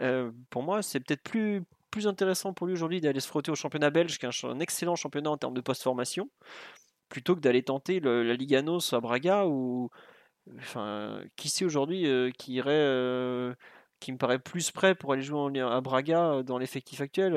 [0.00, 0.32] hein.
[0.50, 1.62] Pour moi, c'est peut-être plus,
[1.98, 4.94] plus intéressant pour lui aujourd'hui d'aller se frotter au championnat belge, qui est un, excellent
[4.94, 6.30] championnat en termes de post-formation,
[7.08, 9.90] plutôt que d'aller tenter le- la Liga NOS à Braga, ou
[10.60, 13.52] enfin, qui sait aujourd'hui euh, qui irait, euh,
[13.98, 17.34] qui me paraît plus prêt pour aller jouer en à Braga euh, dans l'effectif actuel.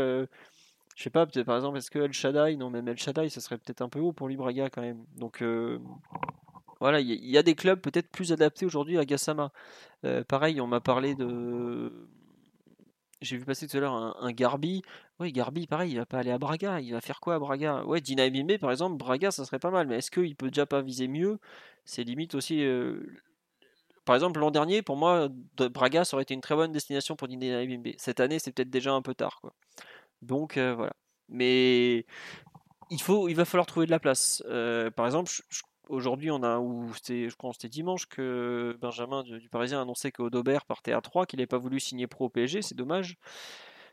[0.95, 3.41] je sais pas, peut-être par exemple, est-ce que El Shaddai, non, même El Shaddai, ça
[3.41, 5.03] serait peut-être un peu haut pour lui, Braga, quand même.
[5.17, 5.43] Donc,
[6.79, 9.51] voilà, il y, y a des clubs peut-être plus adaptés aujourd'hui à Gassama.
[10.27, 11.91] Pareil, on m'a parlé de.
[13.21, 14.81] J'ai vu passer tout à l'heure un, un Garbi.
[15.19, 16.79] Oui, Garbi, pareil, il va pas aller à Braga.
[16.81, 17.83] Il va faire quoi à Braga?
[17.85, 19.87] Ouais, Dina Mimé, par exemple, Braga, ça serait pas mal.
[19.87, 21.39] Mais est-ce qu'il peut déjà pas viser mieux?
[21.85, 22.63] C'est limite aussi.
[22.63, 22.99] euh,
[24.05, 27.27] Par exemple, l'an dernier, pour moi, Braga, ça aurait été une très bonne destination pour
[27.27, 27.95] Dina Mimé.
[27.99, 29.53] Cette année, c'est peut-être déjà un peu tard, quoi.
[30.23, 30.93] Donc, euh, voilà.
[31.29, 32.05] Mais
[32.91, 34.43] il faut, il va falloir trouver de la place.
[34.47, 35.61] Euh, par exemple, je-
[35.91, 39.81] aujourd'hui, on a, ou c'était, je crois c'était dimanche que Benjamin du, du Parisien a
[39.83, 42.75] annoncé que Odobert partait à 3, qu'il n'avait pas voulu signer pro au PSG, c'est
[42.75, 43.17] dommage.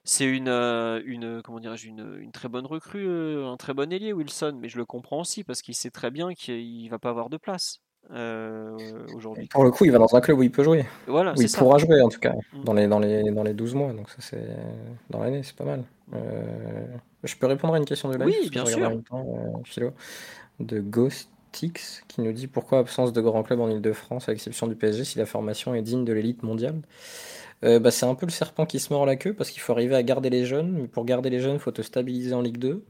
[0.05, 3.93] C'est une, euh, une, comment dirais-je, une, une très bonne recrue, euh, un très bon
[3.93, 7.11] ailier, Wilson, mais je le comprends aussi parce qu'il sait très bien qu'il va pas
[7.11, 7.81] avoir de place
[8.13, 8.77] euh,
[9.15, 9.49] aujourd'hui.
[9.49, 10.87] Pour le coup, il va dans un club où il peut jouer.
[11.09, 11.59] Voilà, Où il ça.
[11.59, 12.65] pourra jouer, en tout cas, Mm.
[12.65, 13.93] dans les, dans les, dans les 12 mois.
[13.93, 14.49] Donc, ça, c'est
[15.11, 15.85] dans l'année, c'est pas mal.
[16.15, 16.87] Euh,
[17.25, 19.03] je peux répondre à une question de live Oui, bien sûr.
[19.11, 19.91] temps, euh, Philo,
[20.61, 20.81] de
[21.61, 25.19] Qui nous dit pourquoi absence de grands clubs en Ile-de-France à l'exception du PSG si
[25.19, 26.81] la formation est digne de l'élite mondiale.
[27.65, 29.73] Euh, bah, c'est un peu le serpent qui se mord la queue parce qu'il faut
[29.73, 32.43] arriver à garder les jeunes, mais pour garder les jeunes, il faut te stabiliser en
[32.43, 32.85] Ligue 2.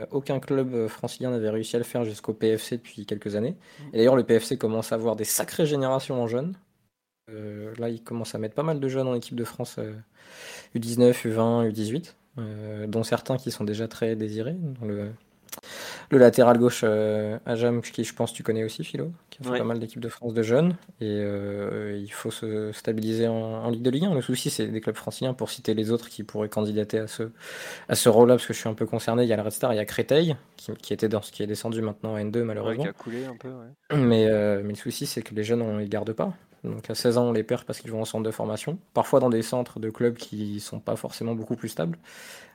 [0.00, 3.56] Euh, aucun club euh, francilien n'avait réussi à le faire jusqu'au PFC depuis quelques années.
[3.92, 6.54] Et d'ailleurs, le PFC commence à avoir des sacrées générations en jeunes.
[7.78, 9.78] Là, il commence à mettre pas mal de jeunes en équipe de France
[10.74, 14.56] U19, U20, U18, dont certains qui sont déjà très désirés.
[16.10, 19.58] Le latéral gauche euh, Ajam, qui je pense tu connais aussi, Philo, qui a fait
[19.58, 20.76] pas mal d'équipes de France de jeunes.
[21.00, 24.14] Et euh, il faut se stabiliser en, Ligue de Ligue 1.
[24.14, 27.30] Le souci, c'est des clubs franciliens, pour citer les autres qui pourraient candidater à ce,
[27.88, 29.22] à ce rôle-là, parce que je suis un peu concerné.
[29.22, 31.42] Il y a le Red Star, il y a Créteil, qui, était dans ce qui
[31.42, 32.82] est descendu maintenant à N2, malheureusement.
[32.82, 33.50] qui a coulé un peu,
[33.94, 36.34] mais, euh, mais le souci, c'est que les jeunes, on les garde pas.
[36.64, 38.78] Donc à 16 ans, on les perd parce qu'ils vont en centre de formation.
[38.94, 41.98] Parfois dans des centres de clubs qui sont pas forcément beaucoup plus stables.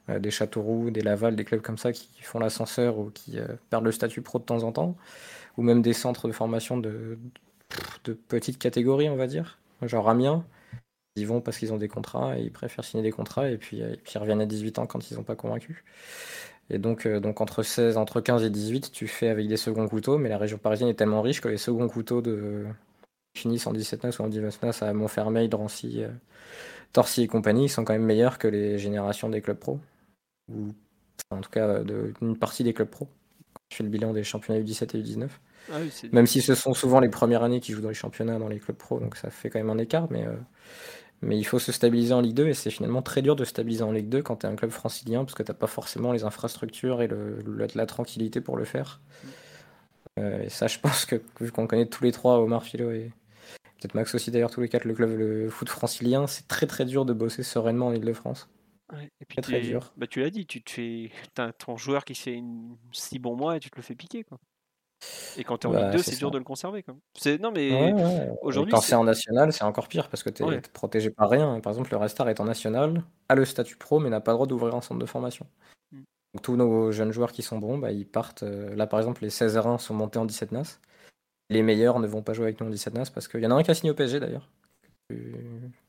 [0.09, 3.47] Euh, des Châteauroux, des Laval, des clubs comme ça qui font l'ascenseur ou qui euh,
[3.69, 4.95] perdent le statut pro de temps en temps,
[5.57, 7.17] ou même des centres de formation de,
[8.05, 10.45] de petite catégorie, on va dire, genre Amiens.
[11.17, 13.81] Ils vont parce qu'ils ont des contrats et ils préfèrent signer des contrats et puis,
[13.81, 15.83] euh, ils reviennent à 18 ans quand ils n'ont pas convaincu.
[16.69, 20.17] Et donc, donc entre 16, entre 15 et 18, tu fais avec des seconds couteaux,
[20.17, 22.65] mais la région parisienne est tellement riche que les seconds couteaux de
[23.37, 26.03] finissent en 17 nas ou en 19 nas à Montfermeil, Drancy,
[26.93, 29.79] Torcy et compagnie sont quand même meilleurs que les générations des clubs pro
[30.51, 30.69] ou
[31.29, 33.05] en tout cas d'une partie des clubs pro.
[33.53, 35.29] Quand je fais le bilan des championnats U17 et U19.
[35.71, 35.79] Ah
[36.13, 38.59] même si ce sont souvent les premières années qui jouent dans les championnats, dans les
[38.59, 40.35] clubs pro, donc ça fait quand même un écart, mais, euh,
[41.21, 43.83] mais il faut se stabiliser en Ligue 2 et c'est finalement très dur de stabiliser
[43.83, 46.23] en Ligue 2 quand tu es un club francilien parce que tu pas forcément les
[46.23, 47.43] infrastructures et le,
[47.75, 49.01] la tranquillité pour le faire.
[50.19, 53.11] Euh, et ça, je pense que vu qu'on connaît tous les trois, Omar Philo et
[53.79, 56.85] peut-être Max aussi d'ailleurs, tous les quatre, le club, le foot francilien, c'est très très
[56.85, 58.49] dur de bosser sereinement en Ile-de-France
[58.95, 59.93] et puis très, dur.
[59.97, 62.77] Bah, tu l'as dit, tu te fais, as ton joueur qui fait une...
[62.91, 64.23] six bons mois et tu te le fais piquer.
[64.23, 64.39] Quoi.
[65.37, 66.83] Et quand tu es en Ligue 2, bah, c'est dur de le conserver.
[67.17, 67.93] C'est Non, mais
[68.41, 68.71] aujourd'hui.
[68.71, 71.59] Quand c'est en national, c'est encore pire parce que tu es protégé par rien.
[71.59, 74.37] Par exemple, le Restar est en national, a le statut pro, mais n'a pas le
[74.37, 75.45] droit d'ouvrir un centre de formation.
[75.91, 75.97] Mmh.
[76.33, 78.43] Donc, tous nos jeunes joueurs qui sont bons, bah, ils partent.
[78.43, 80.79] Euh, là, par exemple, les 16 r 1 sont montés en 17 NAS.
[81.49, 83.51] Les meilleurs ne vont pas jouer avec nous en 17 NAS parce qu'il y en
[83.51, 84.49] a un qui a signé au PSG d'ailleurs
[85.09, 85.33] tu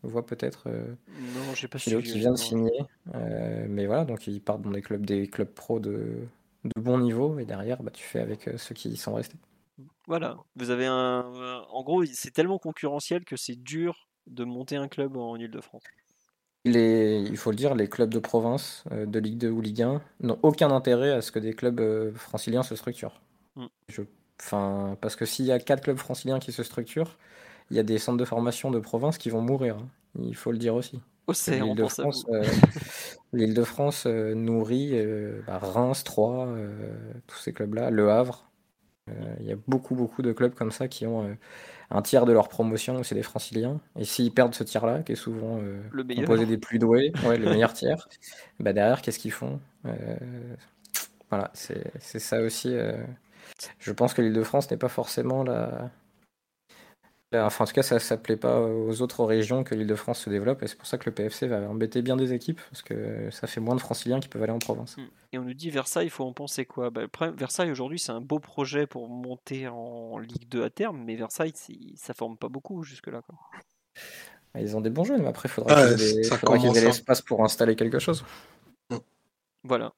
[0.03, 2.81] vois peut-être euh, non, j'ai pas qui vient de signer.
[3.15, 6.19] Euh, mais voilà, donc ils partent dans des clubs, des clubs pro de,
[6.65, 9.37] de bon niveau et derrière, bah, tu fais avec euh, ceux qui sont restés.
[10.07, 11.65] Voilà, vous avez un.
[11.70, 15.83] En gros, c'est tellement concurrentiel que c'est dur de monter un club en Ile-de-France.
[16.65, 20.03] Les, il faut le dire, les clubs de province, de Ligue 2 ou Ligue 1,
[20.20, 23.20] n'ont aucun intérêt à ce que des clubs franciliens se structurent.
[23.57, 23.67] Mm.
[23.89, 24.03] Je,
[24.41, 27.17] enfin, parce que s'il y a quatre clubs franciliens qui se structurent,
[27.70, 29.76] il y a des centres de formation de province qui vont mourir.
[29.76, 29.89] Hein.
[30.20, 31.00] Il faut le dire aussi.
[31.28, 32.42] L'île de, France, euh,
[33.33, 36.49] de France euh, nourrit euh, bah, Reims, Troyes,
[37.26, 38.44] tous ces clubs-là, Le Havre.
[39.41, 41.34] Il y a beaucoup, beaucoup de clubs comme ça qui ont
[41.91, 43.81] un tiers de leur promotion, c'est des franciliens.
[43.99, 45.60] Et s'ils perdent ce tiers-là, qui est souvent
[45.91, 48.07] le composé des plus doués, ouais, le meilleur tiers,
[48.60, 49.60] bah derrière, qu'est-ce qu'ils font?
[51.31, 52.76] Voilà, c'est ça aussi.
[53.78, 55.91] Je pense que l'île de France n'est pas forcément la,
[57.35, 60.62] Enfin, en tout cas, ça ne plaît pas aux autres régions que l'Île-de-France se développe,
[60.62, 63.47] et c'est pour ça que le PFC va embêter bien des équipes, parce que ça
[63.47, 64.97] fait moins de franciliens qui peuvent aller en province.
[64.97, 65.09] Hmm.
[65.33, 66.89] Et on nous dit Versailles, il faut en penser quoi?
[66.89, 67.02] Bah,
[67.36, 71.52] Versailles, aujourd'hui, c'est un beau projet pour monter en Ligue 2 à terme, mais Versailles,
[71.97, 73.20] ça forme pas beaucoup jusque-là.
[74.55, 77.77] Ah, ils ont des bons jeux, mais après, il faudra qu'ils aient l'espace pour installer
[77.77, 78.25] quelque chose.
[79.65, 79.93] Voilà.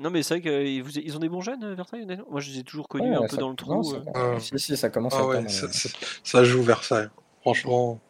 [0.00, 2.88] Non, mais c'est vrai qu'ils ont des bons jeunes, Versailles, Moi, je les ai toujours
[2.88, 3.84] connus un peu dans le trou.
[3.84, 4.38] Ça, euh.
[4.38, 5.66] si, si, ça commence ah, à ouais, ça,
[6.24, 7.10] ça, joue Versailles.
[7.42, 8.00] Franchement.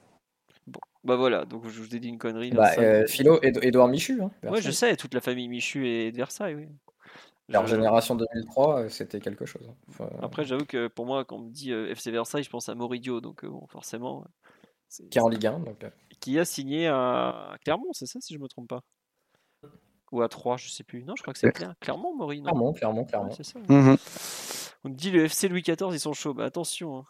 [0.68, 2.52] Bon, bah voilà, donc je vous ai dit une connerie.
[2.52, 4.22] Bah, euh, Philo, Edouard Michu.
[4.22, 6.68] Hein, ouais, je sais, toute la famille Michu est de Versailles, oui.
[7.48, 9.68] Leur génération 2003, euh, c'était quelque chose.
[9.98, 10.08] Hein.
[10.22, 13.20] Après, j'avoue que pour moi, quand on me dit FC Versailles, je pense à Moridio,
[13.20, 14.24] donc bon, forcément.
[15.10, 15.58] Qui est en Ligue 1.
[15.58, 15.84] Donc...
[16.20, 18.84] Qui a signé à Clermont, c'est ça, si je me trompe pas?
[20.12, 21.04] Ou à 3, je sais plus.
[21.04, 21.74] Non, je crois que c'est clair.
[21.80, 22.42] Clairement, Maureen.
[22.42, 23.30] Clairement, clairement, clairement.
[23.30, 23.96] ça, mmh
[24.84, 26.34] On dit le FC Louis XIV, ils sont chauds.
[26.34, 27.04] Bah, attention, hein.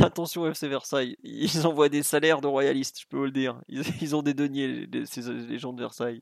[0.04, 1.16] attention FC Versailles.
[1.22, 3.60] Ils envoient des salaires de royalistes, je peux vous le dire.
[3.68, 6.20] Ils, ont des deniers, les, gens de Versailles.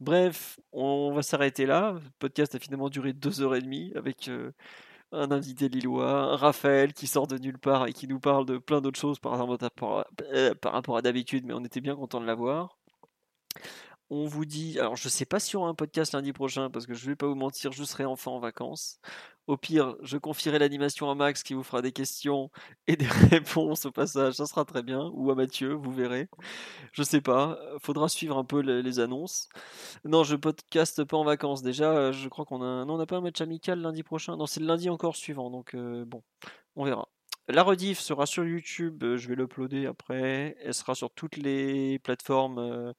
[0.00, 1.92] Bref, on va s'arrêter là.
[1.92, 4.52] Le podcast a finalement duré deux heures et demie avec euh,
[5.12, 8.58] un invité lillois, un Raphaël qui sort de nulle part et qui nous parle de
[8.58, 11.96] plein d'autres choses par rapport à, euh, par rapport à d'habitude, mais on était bien
[11.96, 12.78] content de l'avoir.
[14.10, 16.86] On vous dit, alors je sais pas si on aura un podcast lundi prochain parce
[16.86, 19.00] que je vais pas vous mentir, je serai enfin en vacances.
[19.46, 22.50] Au pire, je confierai l'animation à Max qui vous fera des questions
[22.86, 25.10] et des réponses au passage, ça sera très bien.
[25.14, 26.28] Ou à Mathieu, vous verrez.
[26.92, 29.48] Je sais pas, faudra suivre un peu les, annonces.
[30.04, 31.62] Non, je podcast pas en vacances.
[31.62, 34.36] Déjà, je crois qu'on a, non, on n'a pas un match amical lundi prochain.
[34.36, 36.22] Non, c'est le lundi encore suivant, donc euh, bon,
[36.76, 37.08] on verra.
[37.48, 40.56] La rediff sera sur YouTube, je vais l'uploader après.
[40.62, 42.58] Elle sera sur toutes les plateformes.
[42.58, 42.92] Euh,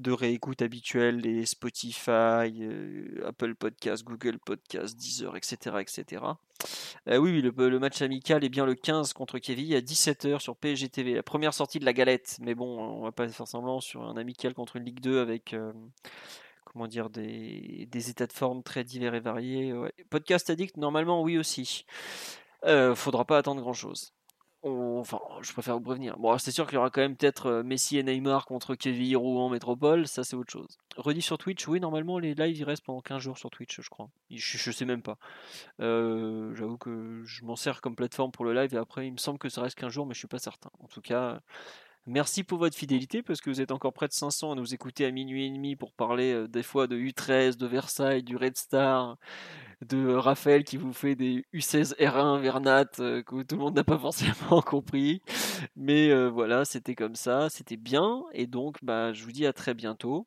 [0.00, 5.76] de réécoute habituelles, les Spotify, euh, Apple Podcasts, Google Podcasts, Deezer, etc.
[5.80, 6.22] etc.
[7.08, 10.56] Euh, oui, oui le, match amical est bien le 15 contre Kevin à 17h sur
[10.56, 11.14] PSG TV.
[11.14, 14.16] La première sortie de la galette, mais bon, on va pas faire semblant sur un
[14.16, 15.72] amical contre une Ligue 2 avec euh,
[16.64, 19.74] comment dire des, états de forme très divers et variés.
[20.08, 21.84] Podcast addict, normalement, oui aussi.
[22.94, 24.12] faudra pas attendre grand chose.
[24.62, 26.18] Enfin, je préfère vous prévenir.
[26.18, 29.16] Bon, c'est sûr qu'il y aura quand même peut-être euh, Messi et Neymar contre Kevin
[29.16, 30.78] Rouen Métropole, ça c'est autre chose.
[30.98, 33.88] Redit sur Twitch, oui, normalement les lives ils restent pendant 15 jours sur Twitch, je
[33.88, 34.10] crois.
[34.30, 35.16] Je, je sais même pas.
[35.80, 39.18] Euh, j'avoue que je m'en sers comme plateforme pour le live et après il me
[39.18, 40.70] semble que ça reste 15 jours, mais je suis pas certain.
[40.80, 41.40] En tout cas,
[42.10, 45.06] merci pour votre fidélité parce que vous êtes encore près de 500 à nous écouter
[45.06, 48.56] à minuit et demi pour parler euh, des fois de U13, de Versailles, du Red
[48.56, 49.16] Star
[49.86, 53.84] de Raphaël qui vous fait des U16 R1 Vernat euh, que tout le monde n'a
[53.84, 55.22] pas forcément compris.
[55.76, 58.24] Mais euh, voilà, c'était comme ça, c'était bien.
[58.32, 60.26] Et donc, bah, je vous dis à très bientôt.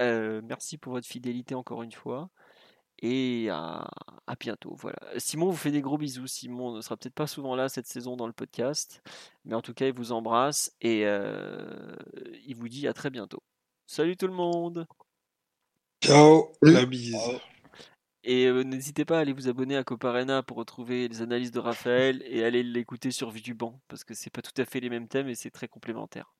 [0.00, 2.30] Euh, merci pour votre fidélité encore une fois.
[3.02, 3.90] Et à,
[4.40, 4.74] bientôt.
[4.76, 4.98] Voilà.
[5.18, 6.26] Simon vous fait des gros bisous.
[6.26, 9.02] Simon ne sera peut-être pas souvent là cette saison dans le podcast.
[9.44, 13.42] Mais en tout cas, il vous embrasse et il vous dit à très bientôt.
[13.86, 14.86] Salut tout le monde.
[16.02, 16.52] Ciao.
[16.62, 17.16] La bise.
[18.24, 22.22] Et n'hésitez pas à aller vous abonner à Coparena pour retrouver les analyses de Raphaël
[22.26, 24.90] et aller l'écouter sur Vue du banc parce que c'est pas tout à fait les
[24.90, 26.32] mêmes thèmes et c'est très complémentaire.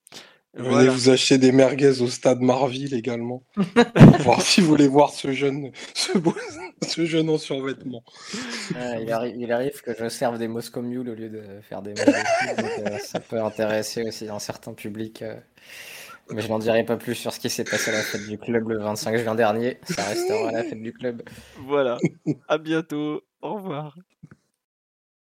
[0.55, 3.43] Venez vous acheter des merguez au stade Marville également.
[4.21, 8.05] voir si vous voulez voir ce jeune, ce, jeune en survêtement.
[8.75, 11.81] Ah, il, arrive, il, arrive, que je serve des Moscow Mule au lieu de faire
[11.81, 12.99] des merguez.
[13.03, 15.25] ça peut intéresser aussi un certain public.
[16.31, 18.39] Mais je n'en dirai pas plus sur ce qui s'est passé à la fête du
[18.39, 19.79] club le 25 juin dernier.
[19.85, 21.23] Ça restera à la fête du club.
[21.67, 21.99] Voilà.
[22.49, 23.23] À bientôt.
[23.41, 23.97] Au revoir.